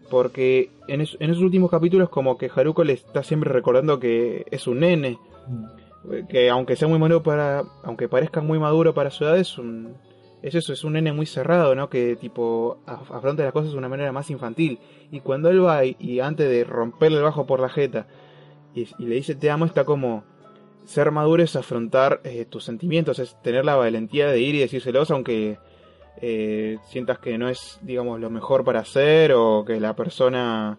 Porque 0.09 0.70
en, 0.86 1.01
es- 1.01 1.16
en 1.19 1.31
esos 1.31 1.43
últimos 1.43 1.69
capítulos 1.70 2.11
como 2.11 2.39
que 2.39 2.49
Haruko 2.55 2.85
le 2.85 2.93
está 2.93 3.24
siempre 3.24 3.51
recordando 3.51 3.99
que 3.99 4.44
es 4.53 4.69
un 4.69 4.81
nene. 4.81 5.19
Que 6.29 6.51
aunque 6.51 6.77
sea 6.77 6.89
muy 6.89 6.99
maduro 6.99 7.23
para... 7.23 7.62
Aunque 7.85 8.09
parezca 8.09 8.41
muy 8.41 8.59
maduro 8.59 8.93
para 8.95 9.11
su 9.11 9.24
edad, 9.24 9.39
es 9.39 9.57
un... 9.59 9.95
Es 10.43 10.57
eso, 10.57 10.73
es 10.73 10.83
un 10.83 10.95
nene 10.95 11.12
muy 11.12 11.24
cerrado, 11.27 11.77
¿no? 11.77 11.89
Que 11.89 12.16
tipo 12.16 12.79
af- 12.85 13.15
afronta 13.16 13.45
las 13.45 13.53
cosas 13.53 13.70
de 13.70 13.79
una 13.79 13.89
manera 13.89 14.11
más 14.11 14.29
infantil. 14.29 14.81
Y 15.12 15.20
cuando 15.20 15.49
él 15.51 15.65
va 15.65 15.85
y, 15.85 16.19
antes 16.19 16.51
de 16.51 16.65
romperle 16.65 17.19
el 17.19 17.23
bajo 17.23 17.47
por 17.47 17.61
la 17.61 17.69
jeta 17.69 18.07
y, 18.74 18.89
le 18.99 19.15
dice 19.15 19.37
te 19.37 19.51
amo, 19.51 19.66
está 19.66 19.85
como 19.85 20.24
ser 20.85 21.12
maduro 21.12 21.45
es 21.45 21.55
afrontar 21.55 22.20
eh, 22.24 22.45
tus 22.45 22.65
sentimientos, 22.65 23.20
es 23.20 23.41
tener 23.43 23.65
la 23.65 23.77
valentía 23.77 24.27
de 24.27 24.41
ir 24.41 24.57
y 24.57 24.59
decírselos 24.59 25.12
aunque 25.12 25.59
eh, 26.20 26.79
sientas 26.89 27.20
que 27.20 27.39
no 27.39 27.49
es, 27.49 27.79
digamos, 27.83 28.19
lo 28.19 28.29
mejor 28.29 28.65
para 28.65 28.81
hacer 28.81 29.33
o 29.37 29.65
que 29.65 29.79
la 29.79 29.95
persona 29.95 30.79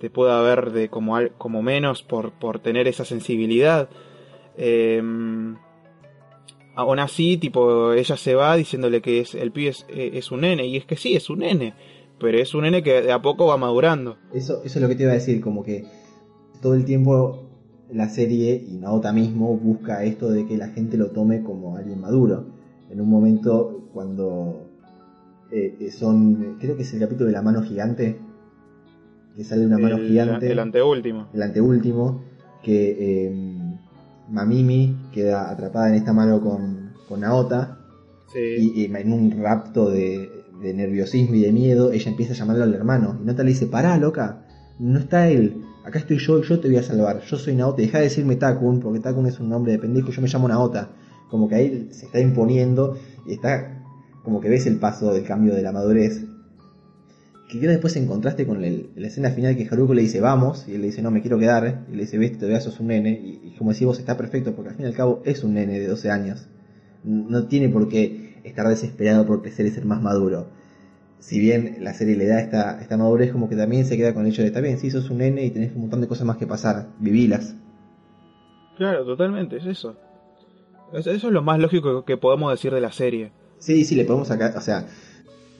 te 0.00 0.08
pueda 0.08 0.40
ver 0.40 0.70
de 0.72 0.88
como, 0.88 1.16
al- 1.16 1.32
como 1.36 1.60
menos 1.60 2.02
por, 2.02 2.32
por 2.32 2.60
tener 2.60 2.88
esa 2.88 3.04
sensibilidad. 3.04 3.90
Eh, 4.56 5.02
aún 6.74 6.98
así, 6.98 7.36
tipo, 7.36 7.92
ella 7.92 8.16
se 8.16 8.34
va 8.34 8.56
diciéndole 8.56 9.02
que 9.02 9.20
es, 9.20 9.34
el 9.34 9.52
pibe 9.52 9.70
es, 9.70 9.86
eh, 9.88 10.12
es 10.14 10.30
un 10.30 10.42
nene, 10.42 10.66
y 10.66 10.76
es 10.76 10.86
que 10.86 10.96
sí, 10.96 11.14
es 11.14 11.30
un 11.30 11.40
nene, 11.40 11.74
pero 12.18 12.38
es 12.38 12.54
un 12.54 12.62
nene 12.62 12.82
que 12.82 13.02
de 13.02 13.12
a 13.12 13.22
poco 13.22 13.46
va 13.46 13.56
madurando. 13.56 14.16
Eso, 14.32 14.62
eso 14.64 14.78
es 14.78 14.82
lo 14.82 14.88
que 14.88 14.94
te 14.94 15.04
iba 15.04 15.12
a 15.12 15.16
decir, 15.16 15.40
como 15.40 15.62
que 15.62 15.84
todo 16.60 16.74
el 16.74 16.84
tiempo 16.84 17.48
la 17.92 18.08
serie 18.08 18.64
y 18.66 18.78
Naota 18.78 19.12
mismo 19.12 19.56
busca 19.56 20.02
esto 20.04 20.30
de 20.30 20.46
que 20.46 20.56
la 20.56 20.68
gente 20.68 20.96
lo 20.96 21.10
tome 21.10 21.42
como 21.42 21.76
alguien 21.76 22.00
maduro. 22.00 22.46
En 22.90 23.00
un 23.00 23.08
momento 23.08 23.88
cuando 23.92 24.66
eh, 25.50 25.76
eh, 25.80 25.90
son, 25.90 26.56
creo 26.58 26.76
que 26.76 26.82
es 26.82 26.94
el 26.94 27.00
capítulo 27.00 27.26
de 27.26 27.32
la 27.32 27.42
mano 27.42 27.62
gigante, 27.62 28.18
que 29.36 29.44
sale 29.44 29.66
una 29.66 29.78
mano 29.78 29.96
el, 29.96 30.08
gigante, 30.08 30.50
el 30.50 30.58
anteúltimo. 30.58 31.28
el 31.34 31.42
anteúltimo, 31.42 32.22
que 32.62 33.26
eh, 33.26 33.58
Mamimi 34.28 34.96
queda 35.12 35.50
atrapada 35.50 35.88
en 35.88 35.94
esta 35.96 36.12
mano 36.12 36.40
con, 36.40 36.92
con 37.08 37.20
Naota 37.20 37.78
Sí. 38.32 38.38
y, 38.74 38.80
y 38.80 38.84
en 38.86 39.12
un 39.12 39.42
rapto 39.42 39.90
de, 39.90 40.30
de 40.62 40.72
nerviosismo 40.72 41.34
y 41.34 41.42
de 41.42 41.52
miedo, 41.52 41.92
ella 41.92 42.10
empieza 42.10 42.32
a 42.32 42.36
llamarlo 42.36 42.62
al 42.64 42.74
hermano. 42.74 43.18
Y 43.20 43.26
Nota 43.26 43.42
le 43.42 43.50
dice, 43.50 43.66
pará, 43.66 43.98
loca, 43.98 44.46
no 44.78 44.98
está 44.98 45.28
él, 45.28 45.62
acá 45.84 45.98
estoy 45.98 46.18
yo 46.18 46.38
y 46.38 46.42
yo 46.42 46.58
te 46.58 46.68
voy 46.68 46.78
a 46.78 46.82
salvar. 46.82 47.20
Yo 47.20 47.36
soy 47.36 47.54
Naota, 47.56 47.82
deja 47.82 47.98
de 47.98 48.04
decirme 48.04 48.36
Takun, 48.36 48.80
porque 48.80 49.00
Takun 49.00 49.26
es 49.26 49.38
un 49.38 49.48
nombre 49.50 49.72
de 49.72 49.78
pendejo 49.78 50.10
yo 50.10 50.22
me 50.22 50.28
llamo 50.28 50.48
Naota. 50.48 50.90
Como 51.30 51.48
que 51.48 51.54
ahí 51.56 51.88
se 51.92 52.06
está 52.06 52.20
imponiendo 52.20 52.96
y 53.26 53.34
está 53.34 53.82
como 54.22 54.40
que 54.40 54.48
ves 54.48 54.66
el 54.66 54.76
paso 54.78 55.12
del 55.12 55.24
cambio 55.24 55.54
de 55.54 55.62
la 55.62 55.72
madurez. 55.72 56.24
Que 57.52 57.60
queda 57.60 57.72
después 57.72 57.94
en 57.96 58.06
contraste 58.06 58.46
con 58.46 58.64
el- 58.64 58.88
la 58.96 59.08
escena 59.08 59.28
final 59.30 59.54
que 59.56 59.68
Haruko 59.70 59.92
le 59.92 60.00
dice 60.00 60.20
vamos, 60.20 60.66
y 60.68 60.74
él 60.74 60.80
le 60.80 60.86
dice 60.86 61.02
no 61.02 61.10
me 61.10 61.20
quiero 61.20 61.38
quedar, 61.38 61.84
y 61.92 61.94
le 61.94 62.02
dice 62.04 62.16
viste, 62.16 62.38
todavía 62.38 62.60
sos 62.60 62.80
un 62.80 62.86
nene, 62.86 63.10
y, 63.10 63.48
y 63.48 63.54
como 63.58 63.72
decís 63.72 63.86
vos 63.86 63.98
está 63.98 64.16
perfecto, 64.16 64.54
porque 64.54 64.70
al 64.70 64.76
fin 64.76 64.86
y 64.86 64.88
al 64.88 64.94
cabo 64.94 65.20
es 65.26 65.44
un 65.44 65.52
nene 65.54 65.78
de 65.78 65.86
12 65.86 66.10
años 66.10 66.48
no 67.04 67.46
tiene 67.48 67.68
por 67.68 67.88
qué 67.88 68.40
estar 68.44 68.66
desesperado 68.68 69.26
por 69.26 69.42
crecer 69.42 69.66
y 69.66 69.70
ser 69.70 69.84
más 69.84 70.00
maduro. 70.00 70.46
Si 71.18 71.40
bien 71.40 71.78
la 71.80 71.94
serie 71.94 72.16
le 72.16 72.26
da 72.26 72.40
esta, 72.40 72.80
esta 72.80 72.96
madurez, 72.96 73.32
como 73.32 73.48
que 73.48 73.56
también 73.56 73.84
se 73.84 73.96
queda 73.96 74.14
con 74.14 74.24
el 74.24 74.30
hecho 74.32 74.42
de, 74.42 74.48
está 74.48 74.60
bien, 74.60 74.78
sí, 74.78 74.88
sos 74.90 75.10
un 75.10 75.18
nene 75.18 75.44
y 75.44 75.50
tenés 75.50 75.74
un 75.74 75.80
montón 75.82 76.00
de 76.00 76.06
cosas 76.06 76.26
más 76.26 76.36
que 76.36 76.46
pasar, 76.46 76.86
vivilas. 77.00 77.56
Claro, 78.76 79.04
totalmente, 79.04 79.56
es 79.56 79.66
eso. 79.66 79.96
Es- 80.92 81.06
Eso 81.06 81.26
es 81.28 81.32
lo 81.32 81.42
más 81.42 81.58
lógico 81.58 82.04
que 82.04 82.16
podemos 82.16 82.52
decir 82.52 82.72
de 82.72 82.80
la 82.80 82.92
serie. 82.92 83.32
Sí, 83.58 83.84
sí, 83.84 83.94
le 83.94 84.04
podemos 84.04 84.28
sacar, 84.28 84.56
o 84.56 84.60
sea, 84.60 84.86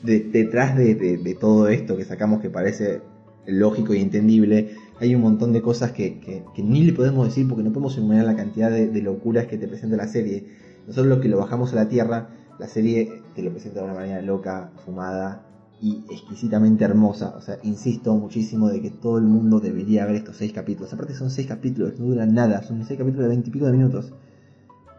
de- 0.03 0.21
detrás 0.21 0.77
de, 0.77 0.95
de- 0.95 1.19
de 1.19 1.35
todo 1.35 1.69
esto 1.69 1.97
que 1.97 2.05
sacamos 2.05 2.41
que 2.41 2.51
parece 2.51 3.01
lógico 3.47 3.95
y 3.95 4.01
entendible, 4.01 4.71
hay 5.01 5.15
un 5.15 5.23
montón 5.23 5.53
de 5.53 5.63
cosas 5.63 5.93
que, 5.93 6.21
que- 6.21 6.45
que 6.55 6.63
ni 6.63 6.83
le 6.85 6.93
podemos 6.93 7.27
decir 7.27 7.49
porque 7.49 7.65
no 7.65 7.73
podemos 7.73 7.97
enumerar 7.99 8.25
la 8.25 8.37
cantidad 8.37 8.71
de, 8.71 9.03
locuras 9.03 9.47
que 9.47 9.59
te 9.59 9.67
presenta 9.69 9.97
la 9.97 10.07
serie. 10.07 10.45
Nosotros 10.87 11.07
los 11.07 11.19
que 11.21 11.29
lo 11.29 11.39
bajamos 11.39 11.73
a 11.73 11.77
la 11.77 11.89
tierra, 11.89 12.29
la 12.59 12.69
serie 12.69 13.21
te 13.35 13.43
lo 13.43 13.51
presenta 13.51 13.81
de 13.81 13.87
una 13.87 13.95
manera 13.95 14.23
loca, 14.23 14.71
fumada 14.85 15.45
y 15.81 16.05
exquisitamente 16.11 16.85
hermosa. 16.85 17.35
O 17.37 17.41
sea, 17.41 17.59
insisto 17.65 18.15
muchísimo 18.15 18.69
de 18.69 18.81
que 18.81 18.91
todo 18.91 19.19
el 19.19 19.25
mundo 19.25 19.59
debería 19.59 20.07
ver 20.07 20.15
estos 20.17 20.37
seis 20.37 20.53
capítulos. 20.53 20.93
Aparte 20.93 21.15
son 21.15 21.31
seis 21.31 21.49
capítulos, 21.49 21.99
no 21.99 22.07
duran 22.07 22.35
nada, 22.35 22.63
son 22.63 22.85
seis 22.85 22.99
capítulos 22.99 23.25
de 23.25 23.31
veintipico 23.31 23.67
de 23.67 23.73
minutos. 23.73 24.13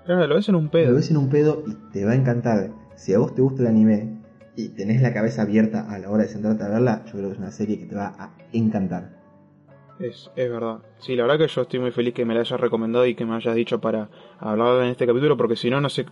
Claro, 0.05 0.27
lo 0.27 0.35
ves 0.35 0.49
en 0.49 0.55
un 0.55 0.65
Lo 0.65 0.71
pedo. 0.71 0.95
ves 0.95 1.09
en 1.11 1.17
un 1.17 1.29
pedo 1.29 1.63
y 1.65 1.77
te 1.93 2.03
va 2.03 2.11
a 2.11 2.15
encantar. 2.15 2.71
Si 2.97 3.13
a 3.13 3.19
vos 3.19 3.33
te 3.33 3.41
gusta 3.41 3.61
el 3.61 3.67
anime 3.69 4.22
y 4.55 4.69
tenés 4.69 5.01
la 5.01 5.13
cabeza 5.13 5.41
abierta 5.43 5.89
a 5.91 5.97
la 5.99 6.09
hora 6.09 6.23
de 6.23 6.29
sentarte 6.29 6.63
a 6.63 6.69
verla, 6.69 7.03
yo 7.05 7.11
creo 7.13 7.27
que 7.27 7.33
es 7.33 7.39
una 7.39 7.51
serie 7.51 7.79
que 7.79 7.85
te 7.85 7.95
va 7.95 8.13
a 8.17 8.31
encantar. 8.51 9.21
Es, 9.99 10.29
es 10.35 10.49
verdad. 10.49 10.79
Sí, 10.99 11.15
la 11.15 11.23
verdad 11.23 11.45
que 11.45 11.47
yo 11.53 11.61
estoy 11.61 11.79
muy 11.79 11.91
feliz 11.91 12.13
que 12.13 12.25
me 12.25 12.33
la 12.33 12.41
hayas 12.41 12.59
recomendado 12.59 13.05
y 13.05 13.13
que 13.15 13.25
me 13.25 13.35
hayas 13.35 13.55
dicho 13.55 13.79
para 13.79 14.09
hablar 14.39 14.83
en 14.83 14.89
este 14.89 15.05
capítulo, 15.05 15.37
porque 15.37 15.55
si 15.55 15.69
no, 15.69 15.79
no 15.81 15.89
sé 15.89 16.05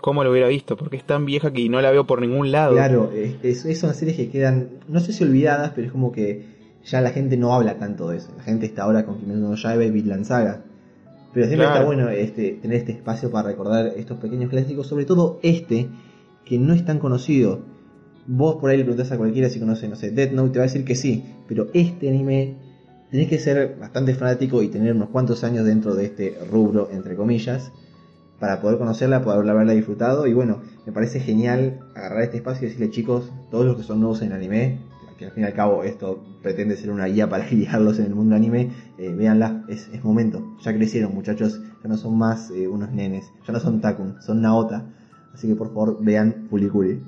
cómo 0.00 0.24
lo 0.24 0.30
hubiera 0.30 0.48
visto, 0.48 0.76
porque 0.76 0.96
es 0.96 1.04
tan 1.04 1.24
vieja 1.26 1.52
que 1.52 1.68
no 1.68 1.80
la 1.80 1.90
veo 1.90 2.06
por 2.06 2.20
ningún 2.20 2.50
lado. 2.50 2.72
Claro, 2.74 3.12
es, 3.14 3.36
es- 3.42 3.64
es- 3.66 3.78
son 3.78 3.94
series 3.94 4.16
que 4.16 4.30
quedan, 4.30 4.68
no 4.88 4.98
sé 5.00 5.12
si 5.12 5.24
olvidadas, 5.24 5.72
pero 5.74 5.86
es 5.86 5.92
como 5.92 6.10
que 6.10 6.46
ya 6.84 7.00
la 7.02 7.10
gente 7.10 7.36
no 7.36 7.54
habla 7.54 7.78
tanto 7.78 8.08
de 8.08 8.16
eso. 8.16 8.32
La 8.36 8.42
gente 8.42 8.64
está 8.66 8.84
ahora 8.84 9.04
con 9.04 9.18
Kimetsu 9.18 9.40
no 9.40 9.54
Yaiba 9.54 9.84
y 9.84 9.90
Vinland 9.90 10.24
Saga. 10.24 10.62
Pero 11.34 11.46
siempre 11.46 11.66
Claro. 11.66 11.74
está 11.80 11.86
bueno 11.86 12.08
este, 12.08 12.52
tener 12.62 12.78
este 12.78 12.92
espacio 12.92 13.30
para 13.30 13.48
recordar 13.48 13.92
estos 13.96 14.16
pequeños 14.18 14.48
clásicos, 14.48 14.86
sobre 14.86 15.04
todo 15.04 15.38
este, 15.42 15.86
que 16.46 16.58
no 16.58 16.72
es 16.72 16.84
tan 16.86 16.98
conocido. 16.98 17.60
Vos 18.30 18.56
por 18.56 18.68
ahí 18.68 18.76
le 18.76 18.84
preguntás 18.84 19.10
a 19.10 19.16
cualquiera 19.16 19.48
si 19.48 19.58
conoce, 19.58 19.88
no 19.88 19.96
sé, 19.96 20.10
Death 20.10 20.32
Note, 20.32 20.50
te 20.52 20.58
va 20.58 20.64
a 20.64 20.68
decir 20.68 20.84
que 20.84 20.94
sí, 20.94 21.24
pero 21.48 21.68
este 21.72 22.10
anime 22.10 22.56
tenés 23.10 23.26
que 23.26 23.38
ser 23.38 23.78
bastante 23.80 24.14
fanático 24.14 24.62
y 24.62 24.68
tener 24.68 24.94
unos 24.94 25.08
cuantos 25.08 25.44
años 25.44 25.64
dentro 25.64 25.94
de 25.94 26.04
este 26.04 26.38
rubro, 26.50 26.90
entre 26.92 27.16
comillas, 27.16 27.72
para 28.38 28.60
poder 28.60 28.76
conocerla, 28.76 29.22
poder 29.22 29.48
haberla 29.48 29.72
disfrutado. 29.72 30.26
Y 30.26 30.34
bueno, 30.34 30.60
me 30.84 30.92
parece 30.92 31.20
genial 31.20 31.80
agarrar 31.94 32.22
este 32.22 32.36
espacio 32.36 32.66
y 32.66 32.68
decirle, 32.68 32.90
chicos, 32.90 33.32
todos 33.50 33.64
los 33.64 33.78
que 33.78 33.82
son 33.82 34.00
nuevos 34.00 34.20
en 34.20 34.28
el 34.28 34.34
anime, 34.34 34.78
que 35.18 35.24
al 35.24 35.32
fin 35.32 35.44
y 35.44 35.46
al 35.46 35.54
cabo 35.54 35.82
esto 35.82 36.22
pretende 36.42 36.76
ser 36.76 36.90
una 36.90 37.06
guía 37.06 37.30
para 37.30 37.46
guiarlos 37.50 37.98
en 37.98 38.06
el 38.06 38.14
mundo 38.14 38.36
anime, 38.36 38.70
eh, 38.98 39.08
véanla, 39.08 39.64
es, 39.68 39.88
momento. 40.04 40.54
Ya 40.62 40.74
crecieron, 40.74 41.14
muchachos, 41.14 41.62
ya 41.82 41.88
no 41.88 41.96
son 41.96 42.18
más 42.18 42.50
eh, 42.50 42.68
unos 42.68 42.92
nenes, 42.92 43.24
ya 43.46 43.54
no 43.54 43.58
son 43.58 43.80
Takun, 43.80 44.20
son 44.20 44.42
Naota. 44.42 44.84
Así 45.32 45.48
que 45.48 45.54
por 45.54 45.68
favor, 45.68 45.96
vean 46.04 46.46
Fuliculi. 46.50 47.00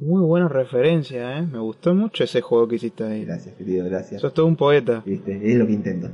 Muy 0.00 0.22
buena 0.22 0.48
referencia, 0.48 1.38
¿eh? 1.38 1.42
Me 1.42 1.58
gustó 1.58 1.94
mucho 1.94 2.24
ese 2.24 2.40
juego 2.40 2.66
que 2.66 2.76
hiciste 2.76 3.04
ahí. 3.04 3.24
Gracias, 3.24 3.54
querido, 3.56 3.84
gracias. 3.84 4.20
Sos 4.20 4.32
todo 4.32 4.46
un 4.46 4.56
poeta. 4.56 5.02
Viste, 5.04 5.32
es 5.52 5.58
lo 5.58 5.66
que 5.66 5.72
intento. 5.72 6.08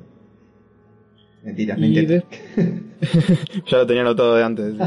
Mentiras, 1.45 1.79
mentiras. 1.79 2.09
de- 2.57 2.83
ya 3.67 3.79
lo 3.79 3.87
tenía 3.87 4.03
anotado 4.03 4.35
de 4.35 4.43
antes. 4.45 4.75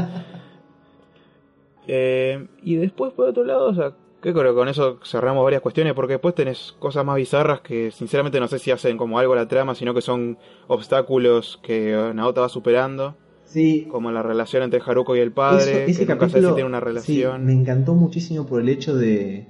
Eh, 1.92 2.46
y 2.62 2.76
después, 2.76 3.12
por 3.14 3.28
otro 3.30 3.42
lado, 3.42 3.66
o 3.68 3.74
sea, 3.74 3.94
que 4.22 4.32
creo 4.32 4.52
que 4.52 4.54
con 4.54 4.68
eso 4.68 5.00
cerramos 5.02 5.42
varias 5.42 5.60
cuestiones, 5.62 5.92
porque 5.94 6.12
después 6.12 6.36
tenés 6.36 6.76
cosas 6.78 7.04
más 7.04 7.16
bizarras 7.16 7.62
que 7.62 7.90
sinceramente 7.90 8.38
no 8.38 8.46
sé 8.46 8.60
si 8.60 8.70
hacen 8.70 8.96
como 8.96 9.18
algo 9.18 9.32
a 9.32 9.36
la 9.36 9.48
trama, 9.48 9.74
sino 9.74 9.92
que 9.92 10.00
son 10.00 10.38
obstáculos 10.68 11.58
que 11.64 12.12
Naota 12.14 12.42
va 12.42 12.48
superando, 12.48 13.16
Sí, 13.52 13.88
como 13.90 14.12
la 14.12 14.22
relación 14.22 14.62
entre 14.62 14.80
Haruko 14.80 15.16
y 15.16 15.18
el 15.18 15.32
padre, 15.32 15.62
Eso- 15.84 15.90
ese 15.90 16.06
que 16.06 16.12
nunca 16.12 16.26
sé 16.26 16.30
si 16.30 16.32
capítulo, 16.34 16.54
tiene 16.54 16.68
una 16.68 16.78
sí, 16.78 16.84
relación. 16.84 17.44
me 17.46 17.52
encantó 17.52 17.94
muchísimo 17.94 18.46
por 18.46 18.60
el 18.60 18.68
hecho 18.68 18.96
de 18.96 19.46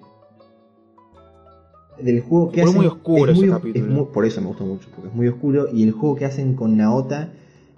del 2.01 2.23
juego 2.23 2.51
que 2.51 2.63
Fue 2.63 2.71
hacen. 2.71 2.77
muy 2.79 2.87
oscuro 2.87 3.31
es 3.31 3.37
ese 3.37 3.47
muy- 3.47 3.55
capítulo. 3.57 3.85
es 3.85 3.91
muy- 3.93 4.07
por 4.07 4.25
eso 4.25 4.41
me 4.41 4.47
gustó 4.47 4.65
mucho, 4.65 4.89
porque 4.95 5.09
es 5.09 5.15
muy 5.15 5.29
oscuro. 5.29 5.67
Y 5.71 5.83
el 5.83 5.93
juego 5.93 6.17
que 6.17 6.25
hacen 6.25 6.55
con 6.55 6.79
Naota 6.79 7.33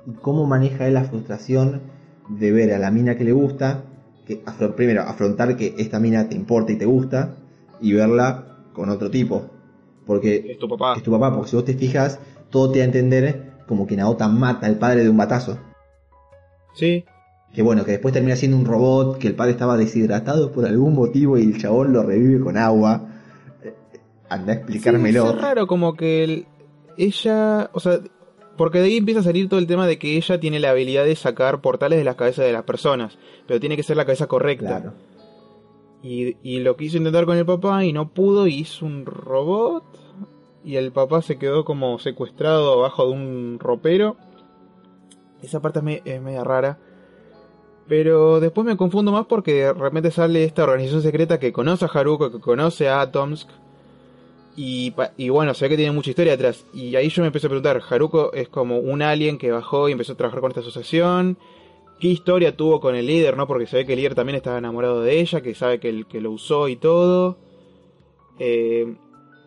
y 0.07 0.13
cómo 0.13 0.47
maneja 0.47 0.87
él 0.87 0.95
la 0.95 1.03
frustración 1.05 1.81
de 2.29 2.53
ver 2.53 2.73
a 2.73 2.79
la 2.79 2.93
mina 2.93 3.17
que 3.17 3.25
le 3.25 3.33
gusta. 3.33 3.83
Que 4.25 4.41
primero, 4.77 5.03
afrontar 5.03 5.57
que 5.57 5.75
esta 5.77 5.99
mina 5.99 6.29
te 6.29 6.37
importa 6.37 6.71
y 6.71 6.77
te 6.77 6.85
gusta. 6.87 7.35
Y 7.81 7.95
verla 7.95 8.59
con 8.75 8.91
otro 8.91 9.11
tipo. 9.11 9.43
Porque 10.07 10.53
Es 10.53 10.59
tu 10.59 10.69
papá. 10.69 10.95
es 10.97 11.03
tu 11.03 11.11
papá, 11.11 11.35
porque 11.35 11.51
si 11.51 11.57
vos 11.57 11.65
te 11.65 11.75
fijas, 11.75 12.21
todo 12.51 12.71
te 12.71 12.79
da 12.79 12.85
a 12.85 12.87
entender 12.87 13.55
como 13.67 13.89
que 13.89 13.97
Naota 13.97 14.29
mata 14.29 14.69
al 14.69 14.77
padre 14.79 15.03
de 15.03 15.11
un 15.11 15.17
batazo. 15.17 15.59
Sí. 16.75 17.05
Que 17.55 17.63
bueno, 17.63 17.85
que 17.85 17.91
después 17.93 18.15
termina 18.15 18.35
siendo 18.37 18.57
un 18.57 18.65
robot, 18.65 19.19
que 19.19 19.29
el 19.29 19.35
padre 19.35 19.53
estaba 19.53 19.77
deshidratado 19.77 20.53
por 20.53 20.65
algún 20.65 20.95
motivo 20.95 21.37
y 21.37 21.43
el 21.43 21.59
chabón 21.61 21.93
lo 21.93 22.03
revive 22.03 22.41
con 22.41 22.57
agua. 22.57 23.09
Eh, 23.63 23.75
Anda 24.31 24.53
a 24.55 24.57
explicármelo. 24.57 25.23
Sí, 25.25 25.29
es 25.37 25.43
raro 25.43 25.67
como 25.67 25.95
que 25.95 26.25
el- 26.25 26.47
ella, 26.97 27.71
o 27.75 27.81
sea, 27.81 28.01
porque 28.57 28.79
de 28.79 28.87
ahí 28.87 28.97
empieza 28.99 29.21
a 29.21 29.25
salir 29.25 29.49
todo 29.49 29.61
el 29.61 29.67
tema 29.67 29.87
de 29.87 29.99
que 29.99 30.17
ella 30.17 30.41
tiene 30.41 30.61
la 30.61 30.71
habilidad 30.71 31.05
de 31.05 31.17
sacar 31.17 31.61
portales 31.61 31.99
de 31.99 32.05
las 32.05 32.17
cabezas 32.17 32.45
de 32.47 32.53
las 32.53 32.65
personas, 32.65 33.19
pero 33.47 33.61
tiene 33.61 33.77
que 33.77 33.83
ser 33.83 33.97
la 33.97 34.05
cabeza 34.05 34.27
correcta. 34.27 34.81
Claro. 34.81 34.95
Y, 36.03 36.37
y 36.43 36.61
lo 36.61 36.77
quiso 36.77 36.97
intentar 36.97 37.27
con 37.27 37.37
el 37.37 37.47
papá 37.47 37.85
y 37.85 37.93
no 37.93 38.09
pudo 38.09 38.47
y 38.47 38.55
hizo 38.61 38.85
un 38.87 39.07
robot 39.07 39.85
y 40.65 40.77
el 40.77 40.91
papá 40.93 41.23
se 41.23 41.37
quedó 41.39 41.65
como 41.65 41.99
secuestrado 41.99 42.73
abajo 42.73 43.07
de 43.07 43.13
un 43.13 43.59
ropero. 43.61 44.17
Esa 45.43 45.61
parte 45.61 45.81
es, 45.81 45.85
me- 45.85 46.03
es 46.05 46.21
media 46.21 46.45
rara. 46.45 46.79
Pero 47.89 48.41
después 48.41 48.65
me 48.67 48.77
confundo 48.77 49.11
más 49.13 49.27
porque 49.27 49.55
de 49.65 49.73
repente 49.73 50.11
sale 50.11 50.45
esta 50.45 50.63
organización 50.65 51.03
secreta 51.03 51.39
que 51.41 51.53
conoce 51.53 51.85
a 51.85 51.89
Haruko, 51.89 52.31
que 52.31 52.41
conoce 52.41 52.89
a 52.89 53.01
Atomsk. 53.01 53.49
Y 54.55 54.93
bueno, 55.31 55.55
se 55.55 55.65
ve 55.65 55.71
que 55.71 55.77
tiene 55.77 55.93
mucha 55.93 56.11
historia 56.11 56.35
atrás. 56.35 56.65
Y 56.75 56.95
ahí 56.95 57.09
yo 57.09 57.23
me 57.23 57.29
empecé 57.29 57.47
a 57.47 57.51
preguntar, 57.51 57.83
Haruko 57.89 58.33
es 58.35 58.49
como 58.49 58.79
un 58.79 59.03
alien 59.03 59.39
que 59.39 59.51
bajó 59.51 59.89
y 59.89 59.93
empezó 59.93 60.13
a 60.13 60.17
trabajar 60.17 60.41
con 60.41 60.51
esta 60.51 60.61
asociación. 60.61 61.39
¿Qué 61.99 62.09
historia 62.09 62.57
tuvo 62.57 62.81
con 62.81 62.95
el 62.95 63.07
líder, 63.07 63.37
no? 63.37 63.47
Porque 63.47 63.67
se 63.67 63.79
ve 63.79 63.87
que 63.87 63.95
el 63.95 63.99
líder 64.01 64.15
también 64.15 64.37
estaba 64.37 64.59
enamorado 64.59 65.01
de 65.03 65.21
ella, 65.21 65.41
que 65.41 65.55
sabe 65.55 65.81
que, 65.81 65.89
el, 65.89 66.07
que 66.07 66.21
lo 66.21 66.31
usó 66.33 66.69
y 66.69 66.77
todo. 66.77 67.39
Eh, 68.39 68.95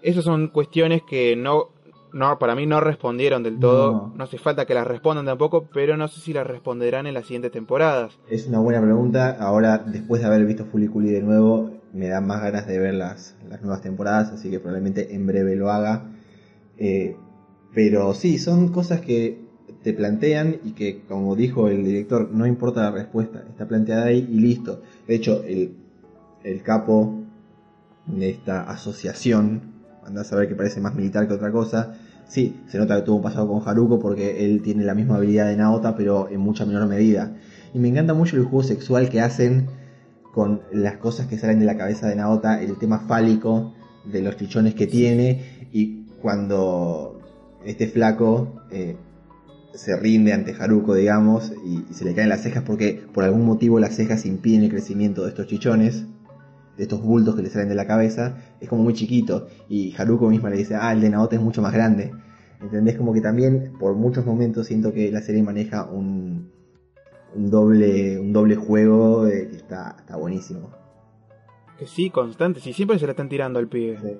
esas 0.02 0.24
son 0.24 0.48
cuestiones 0.48 1.04
que 1.04 1.36
no, 1.36 1.70
no, 2.16 2.40
para 2.40 2.56
mí 2.56 2.66
no 2.66 2.80
respondieron 2.80 3.44
del 3.44 3.60
todo. 3.60 3.92
No. 3.92 4.14
No. 4.16 4.24
hace 4.24 4.38
falta 4.38 4.66
que 4.66 4.74
las 4.74 4.88
respondan 4.88 5.26
tampoco, 5.26 5.68
pero 5.74 5.98
no 5.98 6.08
sé 6.08 6.22
si 6.22 6.32
las 6.32 6.48
responderán 6.48 7.08
en 7.08 7.14
las 7.14 7.26
siguientes 7.26 7.52
temporadas. 7.52 8.18
Es 8.30 8.48
una 8.48 8.60
buena 8.60 8.82
pregunta. 8.82 9.36
Ahora, 9.38 9.80
después 9.80 10.22
de 10.22 10.28
haber 10.28 10.46
visto 10.46 10.66
Cooley 10.72 11.12
de 11.12 11.22
nuevo, 11.22 11.72
me 11.92 12.08
dan 12.08 12.26
más 12.26 12.42
ganas 12.42 12.68
de 12.68 12.80
ver 12.80 12.94
las, 12.94 13.36
las 13.50 13.62
nuevas 13.62 13.82
temporadas, 13.82 14.32
así 14.32 14.50
que 14.50 14.62
probablemente 14.62 15.14
en 15.14 15.28
breve 15.28 15.58
lo 15.58 15.70
haga. 15.70 16.06
Eh, 16.78 17.18
pero 17.74 18.14
sí, 18.14 18.38
son 18.38 18.70
cosas 18.70 19.02
que 19.02 19.42
te 19.84 19.92
plantean 19.92 20.56
y 20.64 20.72
que, 20.72 21.02
como 21.02 21.36
dijo 21.36 21.68
el 21.68 21.84
director, 21.84 22.30
no 22.32 22.48
importa 22.48 22.84
la 22.84 22.92
respuesta, 22.92 23.44
está 23.50 23.68
planteada 23.68 24.06
ahí 24.06 24.26
y 24.32 24.40
listo. 24.40 24.82
De 25.06 25.16
hecho, 25.16 25.44
el, 25.44 25.76
el 26.46 26.64
capo 26.64 27.24
de 28.06 28.30
esta 28.30 28.62
asociación, 28.62 29.74
anda 30.06 30.22
a 30.22 30.24
saber 30.24 30.48
que 30.48 30.56
parece 30.56 30.80
más 30.80 30.96
militar 30.96 31.28
que 31.28 31.34
otra 31.34 31.52
cosa. 31.52 31.98
Sí, 32.28 32.60
se 32.68 32.78
nota 32.78 32.96
que 32.96 33.04
tuvo 33.04 33.18
un 33.18 33.22
pasado 33.22 33.48
con 33.48 33.68
Haruko 33.68 34.00
porque 34.00 34.46
él 34.46 34.62
tiene 34.62 34.84
la 34.84 34.96
misma 34.96 35.18
habilidad 35.18 35.48
de 35.48 35.58
Naota, 35.58 35.96
pero 35.96 36.30
en 36.30 36.40
mucha 36.40 36.66
menor 36.66 36.88
medida. 36.88 37.36
Y 37.74 37.80
me 37.80 37.90
encanta 37.90 38.14
mucho 38.14 38.36
el 38.36 38.44
juego 38.44 38.64
sexual 38.64 39.10
que 39.10 39.22
hacen 39.22 39.68
con 40.34 40.62
las 40.72 40.98
cosas 40.98 41.28
que 41.28 41.38
salen 41.38 41.60
de 41.60 41.66
la 41.66 41.78
cabeza 41.78 42.08
de 42.08 42.16
Naota, 42.16 42.62
el 42.62 42.78
tema 42.78 43.00
fálico 43.00 43.74
de 44.04 44.22
los 44.22 44.36
chichones 44.38 44.76
que 44.76 44.88
tiene 44.88 45.68
y 45.72 46.06
cuando 46.22 47.20
este 47.64 47.88
flaco 47.88 48.62
eh, 48.72 48.98
se 49.74 49.96
rinde 49.96 50.34
ante 50.34 50.54
Haruko, 50.54 50.96
digamos, 50.96 51.54
y, 51.66 51.86
y 51.90 51.94
se 51.94 52.06
le 52.06 52.14
caen 52.14 52.30
las 52.30 52.42
cejas 52.42 52.64
porque 52.64 53.04
por 53.14 53.24
algún 53.24 53.46
motivo 53.46 53.80
las 53.80 53.96
cejas 53.96 54.26
impiden 54.26 54.64
el 54.64 54.70
crecimiento 54.70 55.24
de 55.24 55.30
estos 55.30 55.48
chichones, 55.48 56.06
de 56.78 56.84
estos 56.84 57.02
bultos 57.02 57.36
que 57.36 57.42
le 57.42 57.50
salen 57.50 57.70
de 57.70 57.76
la 57.76 57.88
cabeza, 57.88 58.38
es 58.60 58.70
como 58.70 58.84
muy 58.84 58.94
chiquito. 58.94 59.48
Y 59.70 59.94
Haruko 59.98 60.30
misma 60.30 60.50
le 60.50 60.58
dice, 60.58 60.76
ah, 60.76 60.92
el 60.94 61.02
de 61.02 61.10
Naota 61.10 61.36
es 61.36 61.42
mucho 61.42 61.62
más 61.62 61.74
grande. 61.74 62.12
¿Entendés? 62.62 62.96
Como 62.96 63.14
que 63.14 63.22
también 63.22 63.74
por 63.80 63.96
muchos 63.96 64.26
momentos 64.26 64.68
siento 64.68 64.94
que 64.94 65.12
la 65.12 65.22
serie 65.22 65.44
maneja 65.44 65.86
un, 65.86 66.50
un 67.36 67.50
doble 67.50 68.20
un 68.20 68.34
doble 68.34 68.56
juego 68.56 69.28
eh, 69.28 69.48
que 69.50 69.58
está, 69.58 69.96
está 70.00 70.16
buenísimo. 70.16 70.72
Que 71.78 71.86
sí, 71.86 72.10
constante, 72.10 72.62
si 72.62 72.74
siempre 72.74 72.98
se 72.98 73.06
la 73.06 73.12
están 73.12 73.30
tirando 73.30 73.60
al 73.60 73.68
pibe. 73.68 74.18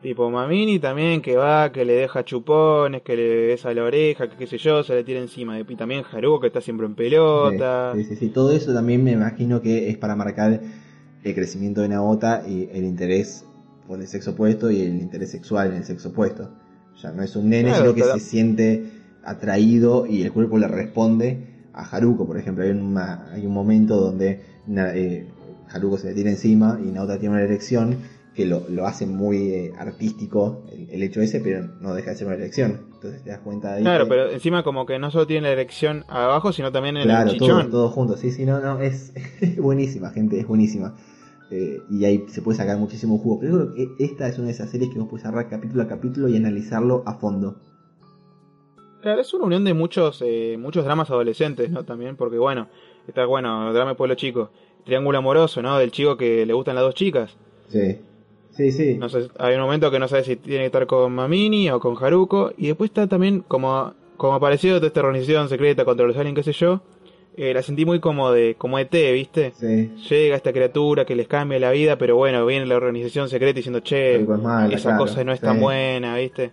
Tipo 0.00 0.30
Mamini 0.30 0.78
también 0.78 1.20
que 1.20 1.36
va, 1.36 1.72
que 1.72 1.84
le 1.84 1.94
deja 1.94 2.24
chupones, 2.24 3.02
que 3.02 3.16
le 3.16 3.46
besa 3.48 3.74
la 3.74 3.82
oreja, 3.82 4.28
que 4.28 4.36
qué 4.36 4.46
sé 4.46 4.56
yo, 4.56 4.84
se 4.84 4.94
le 4.94 5.02
tira 5.02 5.18
encima. 5.18 5.58
Y 5.58 5.64
también 5.74 6.04
Haruko 6.10 6.40
que 6.40 6.46
está 6.46 6.60
siempre 6.60 6.86
en 6.86 6.94
pelota. 6.94 7.92
Sí, 7.96 8.04
sí, 8.04 8.14
sí. 8.14 8.28
Todo 8.28 8.52
eso 8.52 8.72
también 8.72 9.02
me 9.02 9.10
imagino 9.10 9.60
que 9.60 9.90
es 9.90 9.98
para 9.98 10.14
marcar 10.14 10.60
el 11.24 11.34
crecimiento 11.34 11.80
de 11.82 11.88
Naota 11.88 12.44
y 12.48 12.68
el 12.72 12.84
interés 12.84 13.44
por 13.86 14.00
el 14.00 14.06
sexo 14.06 14.32
opuesto 14.32 14.70
y 14.70 14.80
el 14.82 15.00
interés 15.00 15.30
sexual 15.30 15.70
en 15.70 15.78
el 15.78 15.84
sexo 15.84 16.10
opuesto. 16.10 16.50
Ya 17.02 17.12
no 17.12 17.22
es 17.22 17.34
un 17.36 17.48
nene, 17.48 17.70
Claro, 17.70 17.92
sino 17.92 17.94
que 17.94 18.20
se 18.20 18.26
siente 18.26 18.84
atraído 19.24 20.06
y 20.06 20.22
el 20.22 20.32
cuerpo 20.32 20.58
le 20.58 20.68
responde 20.68 21.38
a 21.72 21.82
Haruko, 21.84 22.26
por 22.26 22.38
ejemplo. 22.38 22.64
Hay, 22.64 22.70
una- 22.70 23.30
hay 23.32 23.46
un 23.46 23.52
momento 23.52 24.00
donde 24.00 24.40
na- 24.66 24.94
eh, 24.94 25.26
Haruko 25.70 25.98
se 25.98 26.08
le 26.08 26.14
tira 26.14 26.30
encima 26.30 26.80
y 26.84 26.90
Naota 26.90 27.18
tiene 27.18 27.34
una 27.34 27.44
erección 27.44 27.96
que 28.34 28.46
lo, 28.46 28.68
lo 28.68 28.86
hace 28.86 29.06
muy 29.06 29.50
eh, 29.50 29.72
artístico 29.78 30.64
el, 30.72 30.88
el 30.90 31.02
hecho 31.02 31.20
ese, 31.20 31.40
pero 31.40 31.68
no 31.80 31.94
deja 31.94 32.10
de 32.10 32.16
ser 32.16 32.26
una 32.26 32.36
erección. 32.36 32.87
Entonces 32.98 33.22
te 33.22 33.30
das 33.30 33.40
cuenta 33.40 33.68
de 33.70 33.76
ahí 33.78 33.82
Claro, 33.84 34.04
que- 34.04 34.08
pero 34.10 34.30
encima 34.30 34.64
como 34.64 34.84
que 34.84 34.98
no 34.98 35.10
solo 35.12 35.26
tiene 35.26 35.46
la 35.46 35.52
erección 35.52 36.04
abajo, 36.08 36.52
sino 36.52 36.72
también 36.72 36.96
en 36.96 37.04
Claro, 37.04 37.30
el 37.30 37.38
todo, 37.38 37.48
chichón. 37.48 37.70
todo 37.70 37.88
junto. 37.90 38.16
Sí, 38.16 38.32
sí, 38.32 38.44
no, 38.44 38.58
no, 38.60 38.80
es, 38.80 39.12
es 39.40 39.56
buenísima, 39.60 40.10
gente, 40.10 40.40
es 40.40 40.46
buenísima. 40.48 40.94
Eh, 41.50 41.80
y 41.88 42.04
ahí 42.04 42.24
se 42.28 42.42
puede 42.42 42.58
sacar 42.58 42.76
muchísimo 42.76 43.18
jugo. 43.18 43.38
Pero 43.40 43.52
yo 43.52 43.64
creo 43.64 43.96
que 43.96 44.04
esta 44.04 44.26
es 44.28 44.36
una 44.38 44.48
de 44.48 44.52
esas 44.54 44.68
series 44.70 44.90
que 44.92 44.98
vos 44.98 45.08
puedes 45.08 45.24
agarrar 45.26 45.48
capítulo 45.48 45.82
a 45.82 45.86
capítulo 45.88 46.28
y 46.28 46.36
analizarlo 46.36 47.04
a 47.06 47.14
fondo. 47.14 47.56
Claro, 49.00 49.20
es 49.20 49.32
una 49.32 49.44
unión 49.44 49.64
de 49.64 49.74
muchos 49.74 50.20
eh, 50.26 50.56
muchos 50.58 50.84
dramas 50.84 51.08
adolescentes, 51.10 51.70
¿no? 51.70 51.84
También, 51.84 52.16
porque 52.16 52.36
bueno, 52.36 52.66
está 53.06 53.24
bueno, 53.26 53.72
drama 53.72 53.90
de 53.92 53.96
pueblo 53.96 54.16
chico. 54.16 54.50
Triángulo 54.84 55.18
amoroso, 55.18 55.62
¿no? 55.62 55.78
Del 55.78 55.92
chico 55.92 56.16
que 56.16 56.44
le 56.44 56.52
gustan 56.52 56.74
las 56.74 56.82
dos 56.84 56.94
chicas. 56.96 57.36
Sí, 57.68 58.00
sí, 58.58 58.72
sí. 58.72 58.94
No 58.98 59.08
sé, 59.08 59.28
hay 59.38 59.54
un 59.54 59.62
momento 59.62 59.90
que 59.90 59.98
no 59.98 60.08
sabe 60.08 60.24
si 60.24 60.36
tiene 60.36 60.60
que 60.60 60.66
estar 60.66 60.86
con 60.86 61.12
Mamini 61.14 61.70
o 61.70 61.80
con 61.80 61.96
Haruko. 62.02 62.52
Y 62.58 62.66
después 62.66 62.90
está 62.90 63.06
también 63.06 63.44
como, 63.48 63.94
como 64.16 64.34
apareció 64.34 64.80
de 64.80 64.88
esta 64.88 65.00
organización 65.00 65.48
secreta 65.48 65.84
contra 65.84 66.06
los 66.06 66.16
aliens, 66.16 66.36
qué 66.36 66.42
sé 66.42 66.52
yo. 66.52 66.82
eh, 67.36 67.54
la 67.54 67.62
sentí 67.62 67.84
muy 67.86 68.00
como 68.00 68.32
de, 68.32 68.56
como 68.58 68.78
ET, 68.80 68.92
¿viste? 68.92 69.52
sí. 69.54 69.92
Llega 70.10 70.34
esta 70.36 70.52
criatura 70.52 71.04
que 71.04 71.14
les 71.14 71.28
cambia 71.28 71.58
la 71.60 71.70
vida, 71.70 71.96
pero 71.96 72.16
bueno, 72.16 72.44
viene 72.44 72.66
la 72.66 72.76
organización 72.76 73.28
secreta 73.28 73.56
diciendo, 73.58 73.80
che, 73.80 74.18
malo, 74.18 74.74
esa 74.74 74.90
claro, 74.90 75.04
cosa 75.04 75.22
no 75.24 75.32
es 75.32 75.38
sí. 75.38 75.46
tan 75.46 75.60
buena, 75.60 76.16
¿viste? 76.16 76.50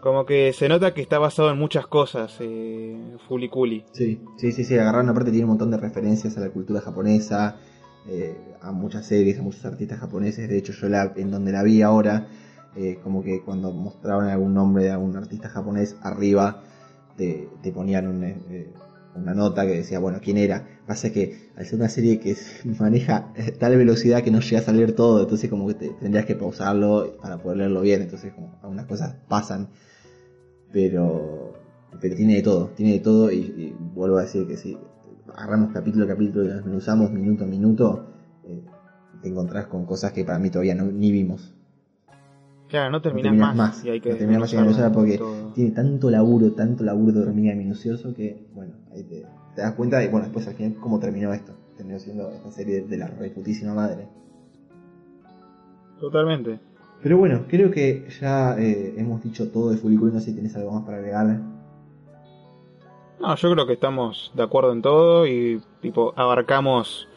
Como 0.00 0.24
que 0.26 0.52
se 0.52 0.68
nota 0.68 0.92
que 0.94 1.00
está 1.02 1.18
basado 1.18 1.50
en 1.50 1.58
muchas 1.58 1.86
cosas, 1.86 2.36
eh, 2.40 3.16
Cooley. 3.50 3.84
Sí, 3.92 4.20
sí, 4.36 4.52
sí, 4.52 4.64
sí, 4.64 4.74
agarraron 4.74 5.08
aparte 5.08 5.30
tiene 5.30 5.44
un 5.44 5.50
montón 5.50 5.70
de 5.70 5.78
referencias 5.78 6.36
a 6.36 6.40
la 6.40 6.50
cultura 6.50 6.80
japonesa, 6.80 7.56
eh, 8.08 8.36
a 8.60 8.72
muchas 8.72 9.06
series, 9.06 9.38
a 9.38 9.42
muchos 9.42 9.64
artistas 9.64 9.98
japoneses. 9.98 10.48
De 10.48 10.58
hecho, 10.58 10.72
yo 10.72 10.88
la, 10.88 11.12
en 11.16 11.30
donde 11.30 11.52
la 11.52 11.62
vi 11.62 11.82
ahora, 11.82 12.26
eh, 12.76 12.98
como 13.02 13.22
que 13.22 13.42
cuando 13.42 13.72
mostraban 13.72 14.28
algún 14.28 14.54
nombre 14.54 14.84
de 14.84 14.90
algún 14.90 15.16
artista 15.16 15.48
japonés, 15.48 15.96
arriba 16.02 16.62
te, 17.16 17.48
te 17.62 17.72
ponían 17.72 18.08
un, 18.08 18.24
eh, 18.24 18.72
una 19.14 19.34
nota 19.34 19.64
que 19.66 19.76
decía, 19.76 19.98
bueno, 19.98 20.18
quién 20.22 20.36
era. 20.36 20.66
Pasa 20.86 21.10
que 21.10 21.50
al 21.56 21.66
ser 21.66 21.76
una 21.76 21.88
serie 21.88 22.18
que 22.20 22.36
maneja 22.78 23.32
eh, 23.36 23.52
tal 23.52 23.76
velocidad 23.76 24.22
que 24.22 24.30
no 24.30 24.40
llegas 24.40 24.68
a 24.68 24.72
leer 24.72 24.92
todo, 24.92 25.22
entonces 25.22 25.48
como 25.50 25.66
que 25.68 25.74
te, 25.74 25.88
tendrías 25.90 26.26
que 26.26 26.34
pausarlo 26.34 27.16
para 27.20 27.38
poder 27.38 27.58
leerlo 27.58 27.80
bien, 27.80 28.02
entonces 28.02 28.32
como 28.32 28.58
algunas 28.62 28.86
cosas 28.86 29.16
pasan, 29.28 29.70
pero 30.72 31.54
pero 32.00 32.16
tiene 32.16 32.34
de 32.34 32.42
todo, 32.42 32.70
tiene 32.76 32.92
de 32.92 33.00
todo 33.00 33.30
y, 33.30 33.74
vuelvo 33.94 34.18
a 34.18 34.22
decir 34.22 34.46
que 34.46 34.56
si 34.56 34.76
agarramos 35.34 35.72
capítulo 35.72 36.04
a 36.04 36.08
capítulo 36.08 36.44
y 36.44 36.48
las 36.48 36.66
usamos 36.66 37.10
minuto 37.10 37.44
a 37.44 37.46
minuto, 37.46 38.06
eh, 38.44 38.62
te 39.22 39.28
encontrás 39.28 39.66
con 39.66 39.86
cosas 39.86 40.12
que 40.12 40.24
para 40.24 40.38
mí 40.38 40.50
todavía 40.50 40.74
no, 40.74 40.84
ni 40.84 41.10
vimos. 41.10 41.54
Claro, 42.68 42.90
no 42.90 43.02
terminas 43.02 43.30
terminás 43.30 43.56
más, 43.56 43.76
más, 43.76 43.84
y 43.84 43.90
hay 43.90 44.00
que 44.00 44.10
no 44.10 44.16
terminás 44.16 44.54
más 44.54 44.90
porque 44.92 45.18
todo. 45.18 45.52
tiene 45.54 45.70
tanto 45.70 46.10
laburo, 46.10 46.52
tanto 46.52 46.82
laburo 46.82 47.12
de 47.12 47.22
hormiga 47.22 47.54
minucioso 47.54 48.14
que, 48.14 48.48
bueno, 48.54 48.72
ahí 48.92 49.02
te, 49.04 49.24
te 49.54 49.62
das 49.62 49.74
cuenta 49.74 49.98
de, 49.98 50.08
bueno, 50.08 50.26
después 50.26 50.46
al 50.48 50.54
final 50.54 50.74
cómo 50.80 50.98
terminó 50.98 51.32
esto. 51.32 51.52
Terminó 51.76 51.98
siendo 51.98 52.30
esta 52.30 52.50
serie 52.50 52.82
de 52.82 52.96
la 52.96 53.08
reputísima 53.08 53.74
madre. 53.74 54.08
Totalmente. 56.00 56.60
Pero 57.02 57.18
bueno, 57.18 57.44
creo 57.48 57.70
que 57.70 58.06
ya 58.20 58.58
eh, 58.58 58.94
hemos 58.96 59.22
dicho 59.22 59.50
todo 59.50 59.70
de 59.70 59.76
Furikuri, 59.76 60.12
no 60.12 60.20
sé 60.20 60.26
si 60.26 60.36
tenés 60.36 60.56
algo 60.56 60.72
más 60.72 60.84
para 60.84 60.98
agregar. 60.98 61.38
No, 63.20 63.34
yo 63.36 63.50
creo 63.52 63.66
que 63.66 63.72
estamos 63.74 64.32
de 64.34 64.42
acuerdo 64.42 64.72
en 64.72 64.82
todo 64.82 65.26
y 65.26 65.60
tipo 65.80 66.12
abarcamos 66.16 67.08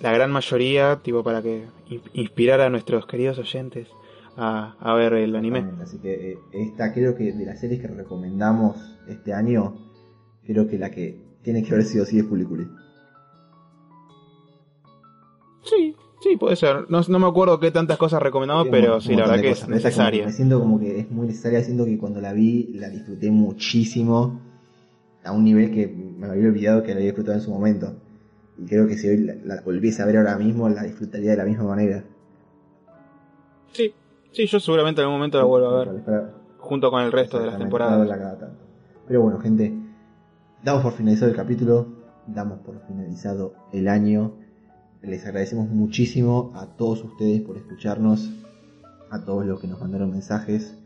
la 0.00 0.12
gran 0.12 0.32
mayoría, 0.32 0.96
tipo 1.02 1.22
para 1.22 1.42
que 1.42 1.66
in- 1.88 2.02
inspirar 2.14 2.60
a 2.60 2.70
nuestros 2.70 3.06
queridos 3.06 3.38
oyentes 3.38 3.88
a, 4.36 4.74
a 4.80 4.94
ver 4.94 5.12
el 5.12 5.36
anime. 5.36 5.64
Así 5.80 5.98
que 5.98 6.32
eh, 6.32 6.38
esta 6.52 6.92
creo 6.92 7.14
que 7.14 7.32
de 7.32 7.44
las 7.46 7.60
series 7.60 7.80
que 7.80 7.86
recomendamos 7.86 8.76
este 9.08 9.32
año, 9.34 9.74
creo 10.46 10.66
que 10.66 10.78
la 10.78 10.90
que 10.90 11.20
tiene 11.42 11.62
que 11.62 11.72
haber 11.74 11.84
sido 11.84 12.04
así 12.04 12.18
es 12.18 12.24
Puliculi. 12.24 12.66
Sí, 15.64 15.94
sí, 16.20 16.36
puede 16.36 16.56
ser. 16.56 16.90
No, 16.90 17.00
no 17.06 17.18
me 17.20 17.26
acuerdo 17.26 17.60
qué 17.60 17.70
tantas 17.70 17.98
cosas 17.98 18.20
recomendamos, 18.20 18.66
pero 18.70 19.00
sí, 19.00 19.14
la 19.14 19.22
verdad 19.28 19.40
que 19.40 19.50
es 19.50 19.68
necesaria. 19.68 20.26
Me 20.26 20.32
siento 20.32 20.58
como 20.58 20.80
que 20.80 20.98
es 21.00 21.10
muy 21.10 21.26
necesaria, 21.28 21.62
siento 21.62 21.84
que 21.84 21.98
cuando 21.98 22.20
la 22.20 22.32
vi 22.32 22.72
la 22.74 22.88
disfruté 22.88 23.30
muchísimo 23.30 24.40
a 25.24 25.32
un 25.32 25.44
nivel 25.44 25.70
que 25.72 25.86
me 25.88 26.26
había 26.26 26.48
olvidado 26.48 26.82
que 26.82 26.88
la 26.90 26.96
había 26.96 27.06
disfrutado 27.06 27.36
en 27.38 27.42
su 27.44 27.50
momento. 27.50 27.94
Y 28.58 28.66
creo 28.66 28.86
que 28.86 28.96
si 28.98 29.08
hoy 29.08 29.18
la, 29.18 29.34
la 29.44 29.60
volviese 29.62 30.02
a 30.02 30.06
ver 30.06 30.18
ahora 30.18 30.36
mismo, 30.36 30.68
la 30.68 30.82
disfrutaría 30.82 31.30
de 31.32 31.36
la 31.36 31.44
misma 31.44 31.64
manera. 31.64 32.04
Sí, 33.72 33.94
sí, 34.32 34.46
yo 34.46 34.60
seguramente 34.60 35.00
en 35.00 35.04
algún 35.06 35.18
momento 35.18 35.38
la 35.38 35.44
vuelvo 35.44 35.68
a 35.68 35.84
ver, 35.84 36.02
Para- 36.02 36.30
junto 36.58 36.90
con 36.90 37.02
el 37.02 37.12
resto 37.12 37.38
de 37.40 37.46
las 37.46 37.58
temporadas. 37.58 38.08
Pero 39.08 39.22
bueno, 39.22 39.38
gente, 39.40 39.72
damos 40.62 40.82
por 40.82 40.92
finalizado 40.92 41.30
el 41.30 41.36
capítulo, 41.36 41.86
damos 42.26 42.58
por 42.60 42.80
finalizado 42.86 43.54
el 43.72 43.88
año. 43.88 44.34
Les 45.02 45.24
agradecemos 45.26 45.68
muchísimo 45.68 46.52
a 46.54 46.76
todos 46.76 47.02
ustedes 47.02 47.40
por 47.40 47.56
escucharnos, 47.56 48.30
a 49.10 49.24
todos 49.24 49.44
los 49.44 49.60
que 49.60 49.66
nos 49.66 49.80
mandaron 49.80 50.10
mensajes, 50.12 50.78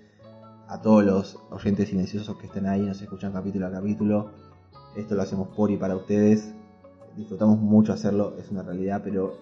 a 0.68 0.80
todos 0.80 1.04
los 1.04 1.38
oyentes 1.50 1.88
silenciosos 1.88 2.36
que 2.38 2.46
están 2.46 2.66
ahí, 2.66 2.82
nos 2.82 3.00
escuchan 3.00 3.32
capítulo 3.32 3.66
a 3.66 3.70
capítulo. 3.70 4.30
Esto 4.96 5.14
lo 5.14 5.22
hacemos 5.22 5.48
por 5.48 5.70
y 5.70 5.76
para 5.76 5.96
ustedes. 5.96 6.52
Disfrutamos 7.16 7.58
mucho 7.58 7.92
hacerlo, 7.92 8.34
es 8.38 8.50
una 8.50 8.62
realidad, 8.62 9.00
pero 9.04 9.34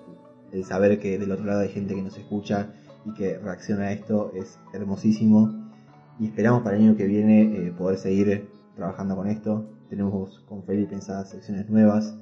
el 0.52 0.64
saber 0.64 1.00
que 1.00 1.18
del 1.18 1.32
otro 1.32 1.46
lado 1.46 1.60
hay 1.60 1.70
gente 1.70 1.94
que 1.94 2.02
nos 2.02 2.16
escucha 2.16 2.68
y 3.04 3.14
que 3.14 3.38
reacciona 3.38 3.84
a 3.84 3.92
esto 3.92 4.32
es 4.34 4.58
hermosísimo 4.72 5.70
y 6.18 6.26
esperamos 6.26 6.62
para 6.62 6.76
el 6.76 6.82
año 6.82 6.96
que 6.96 7.06
viene 7.06 7.42
eh, 7.42 7.72
poder 7.72 7.98
seguir 7.98 8.48
trabajando 8.76 9.16
con 9.16 9.28
esto. 9.28 9.64
Tenemos 9.88 10.40
con 10.48 10.62
Feli 10.64 10.86
pensadas 10.86 11.30
secciones 11.30 11.68
nuevas, 11.68 12.16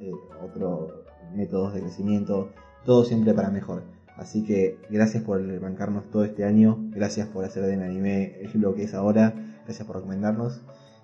eh, 0.00 0.10
otros 0.42 0.92
métodos 1.34 1.74
de 1.74 1.80
crecimiento, 1.80 2.50
todo 2.84 3.04
siempre 3.04 3.34
para 3.34 3.50
mejor. 3.50 3.82
Así 4.16 4.44
que 4.44 4.78
gracias 4.88 5.22
por 5.22 5.60
bancarnos 5.60 6.10
todo 6.10 6.24
este 6.24 6.44
año, 6.44 6.78
gracias 6.90 7.28
por 7.28 7.44
hacer 7.44 7.64
de 7.64 7.74
anime 7.74 8.38
lo 8.54 8.74
que 8.74 8.84
es 8.84 8.94
ahora, 8.94 9.34
gracias 9.64 9.86
por 9.86 9.96
recomendarnos. 9.96 10.62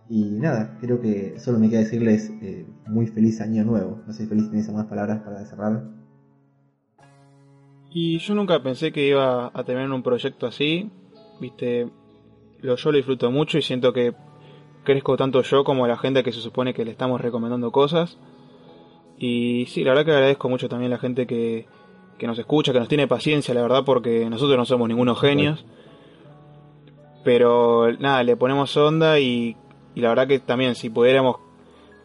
Y 0.09 0.25
nada, 0.25 0.79
creo 0.81 1.01
que 1.01 1.39
solo 1.39 1.59
me 1.59 1.69
queda 1.69 1.81
decirles 1.81 2.31
eh, 2.43 2.67
muy 2.87 3.07
feliz 3.07 3.41
año 3.41 3.65
nuevo. 3.65 4.03
No 4.07 4.13
sé, 4.13 4.27
feliz, 4.27 4.51
¿tenés 4.51 4.67
algunas 4.67 4.89
palabras 4.89 5.21
para 5.23 5.45
cerrar? 5.45 5.85
Y 7.91 8.19
yo 8.19 8.35
nunca 8.35 8.63
pensé 8.63 8.93
que 8.93 9.07
iba 9.07 9.51
a 9.53 9.65
tener 9.65 9.91
un 9.91 10.03
proyecto 10.03 10.47
así, 10.47 10.91
viste, 11.41 11.91
lo, 12.61 12.77
yo 12.77 12.91
lo 12.91 12.97
disfruto 12.97 13.31
mucho 13.31 13.59
y 13.59 13.63
siento 13.63 13.93
que 13.93 14.15
crezco 14.85 15.17
tanto 15.17 15.43
yo 15.43 15.65
como 15.65 15.87
la 15.87 15.99
gente 15.99 16.23
que 16.23 16.33
se 16.33 16.41
supone 16.41 16.73
que 16.73 16.85
le 16.85 16.91
estamos 16.91 17.21
recomendando 17.21 17.71
cosas. 17.71 18.19
Y 19.19 19.67
sí, 19.67 19.85
la 19.85 19.91
verdad 19.91 20.07
que 20.07 20.13
agradezco 20.13 20.49
mucho 20.49 20.69
también 20.69 20.91
a 20.91 20.97
la 20.97 21.01
gente 21.01 21.27
que, 21.27 21.67
que 22.19 22.27
nos 22.27 22.39
escucha, 22.39 22.73
que 22.73 22.79
nos 22.79 22.89
tiene 22.89 23.09
paciencia, 23.09 23.55
la 23.55 23.63
verdad, 23.63 23.85
porque 23.85 24.29
nosotros 24.31 24.57
no 24.57 24.65
somos 24.65 24.89
ningunos 24.89 25.21
genios. 25.21 25.65
Pero 27.25 27.93
nada, 27.99 28.23
le 28.23 28.37
ponemos 28.37 28.77
onda 28.77 29.19
y, 29.21 29.57
y 29.95 30.01
la 30.01 30.09
verdad 30.09 30.27
que 30.27 30.39
también 30.41 30.75
si 30.75 30.91
pudiéramos 30.91 31.37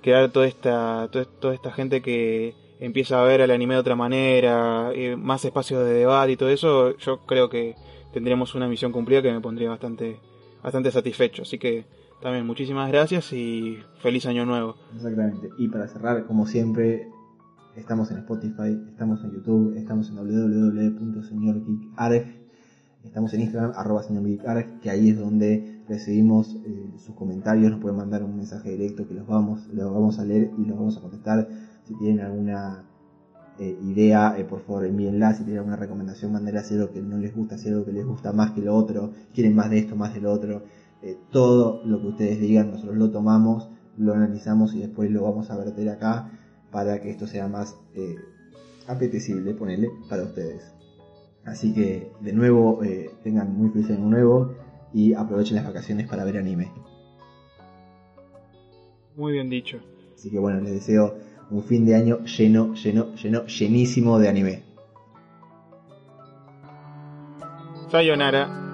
crear 0.01 0.29
toda 0.31 0.47
esta, 0.47 1.09
toda, 1.11 1.53
esta 1.53 1.71
gente 1.71 2.01
que 2.01 2.55
empieza 2.79 3.19
a 3.21 3.25
ver 3.25 3.41
el 3.41 3.51
anime 3.51 3.73
de 3.73 3.79
otra 3.79 3.95
manera, 3.95 4.91
más 5.17 5.43
espacios 5.43 5.83
de 5.83 5.93
debate 5.93 6.33
y 6.33 6.37
todo 6.37 6.49
eso, 6.49 6.95
yo 6.97 7.19
creo 7.25 7.49
que 7.49 7.75
tendríamos 8.13 8.55
una 8.55 8.67
misión 8.67 8.91
cumplida 8.91 9.21
que 9.21 9.31
me 9.31 9.41
pondría 9.41 9.69
bastante, 9.69 10.19
bastante 10.63 10.91
satisfecho. 10.91 11.41
Así 11.41 11.57
que 11.57 11.85
también 12.21 12.45
muchísimas 12.45 12.89
gracias 12.89 13.33
y 13.33 13.79
feliz 13.99 14.25
año 14.25 14.45
nuevo. 14.45 14.75
Exactamente. 14.95 15.49
Y 15.57 15.67
para 15.67 15.87
cerrar, 15.87 16.25
como 16.25 16.45
siempre, 16.45 17.09
estamos 17.77 18.11
en 18.11 18.17
Spotify, 18.17 18.77
estamos 18.89 19.23
en 19.23 19.31
YouTube, 19.31 19.77
estamos 19.77 20.09
en 20.09 20.15
www.señorgeekarg, 20.15 22.25
estamos 23.03 23.33
en 23.33 23.41
Instagram, 23.41 23.73
arroba 23.75 24.01
señorgeekarg, 24.03 24.79
que 24.81 24.89
ahí 24.89 25.11
es 25.11 25.19
donde 25.19 25.83
recibimos 25.87 26.57
eh, 26.65 26.91
sus 26.97 27.15
comentarios, 27.15 27.71
nos 27.71 27.79
pueden 27.79 27.97
mandar 27.97 28.23
un 28.23 28.35
mensaje 28.35 28.71
directo 28.71 29.07
que 29.07 29.13
los 29.13 29.27
vamos, 29.27 29.67
los 29.71 29.93
vamos 29.93 30.19
a 30.19 30.25
leer 30.25 30.51
y 30.57 30.65
los 30.65 30.77
vamos 30.77 30.97
a 30.97 31.01
contestar. 31.01 31.47
Si 31.85 31.95
tienen 31.95 32.25
alguna 32.25 32.83
eh, 33.59 33.77
idea, 33.83 34.37
eh, 34.37 34.43
por 34.43 34.59
favor 34.61 34.85
envíenla. 34.85 35.33
Si 35.33 35.43
tienen 35.43 35.59
alguna 35.59 35.77
recomendación, 35.77 36.33
mándenla 36.33 36.63
si 36.63 36.73
algo 36.73 36.91
que 36.91 37.01
no 37.01 37.17
les 37.17 37.33
gusta, 37.35 37.57
si 37.57 37.69
algo 37.69 37.85
que 37.85 37.93
les 37.93 38.05
gusta 38.05 38.33
más 38.33 38.51
que 38.51 38.61
lo 38.61 38.75
otro, 38.75 39.13
quieren 39.33 39.55
más 39.55 39.69
de 39.69 39.79
esto, 39.79 39.95
más 39.95 40.13
del 40.13 40.25
otro. 40.25 40.63
Todo 41.31 41.81
lo 41.85 42.01
que 42.01 42.07
ustedes 42.07 42.41
digan, 42.41 42.71
nosotros 42.71 42.97
lo 42.97 43.11
tomamos, 43.11 43.69
lo 43.97 44.13
analizamos 44.13 44.73
y 44.73 44.79
después 44.79 45.11
lo 45.11 45.23
vamos 45.23 45.49
a 45.51 45.57
verter 45.57 45.89
acá 45.89 46.31
para 46.77 47.01
que 47.01 47.09
esto 47.09 47.25
sea 47.25 47.47
más 47.47 47.75
eh, 47.95 48.17
apetecible, 48.87 49.55
ponele, 49.55 49.89
para 50.07 50.21
ustedes. 50.21 50.61
Así 51.43 51.73
que, 51.73 52.11
de 52.21 52.33
nuevo, 52.33 52.83
eh, 52.83 53.09
tengan 53.23 53.51
muy 53.57 53.71
feliz 53.71 53.89
año 53.89 54.05
nuevo 54.05 54.53
y 54.93 55.15
aprovechen 55.15 55.55
las 55.55 55.65
vacaciones 55.65 56.07
para 56.07 56.23
ver 56.23 56.37
anime. 56.37 56.71
Muy 59.15 59.33
bien 59.33 59.49
dicho. 59.49 59.79
Así 60.13 60.29
que 60.29 60.37
bueno, 60.37 60.61
les 60.61 60.73
deseo 60.73 61.15
un 61.49 61.63
fin 61.63 61.83
de 61.83 61.95
año 61.95 62.23
lleno, 62.25 62.75
lleno, 62.75 63.15
lleno, 63.15 63.47
llenísimo 63.47 64.19
de 64.19 64.29
anime. 64.29 64.63
Sayonara. 67.89 68.66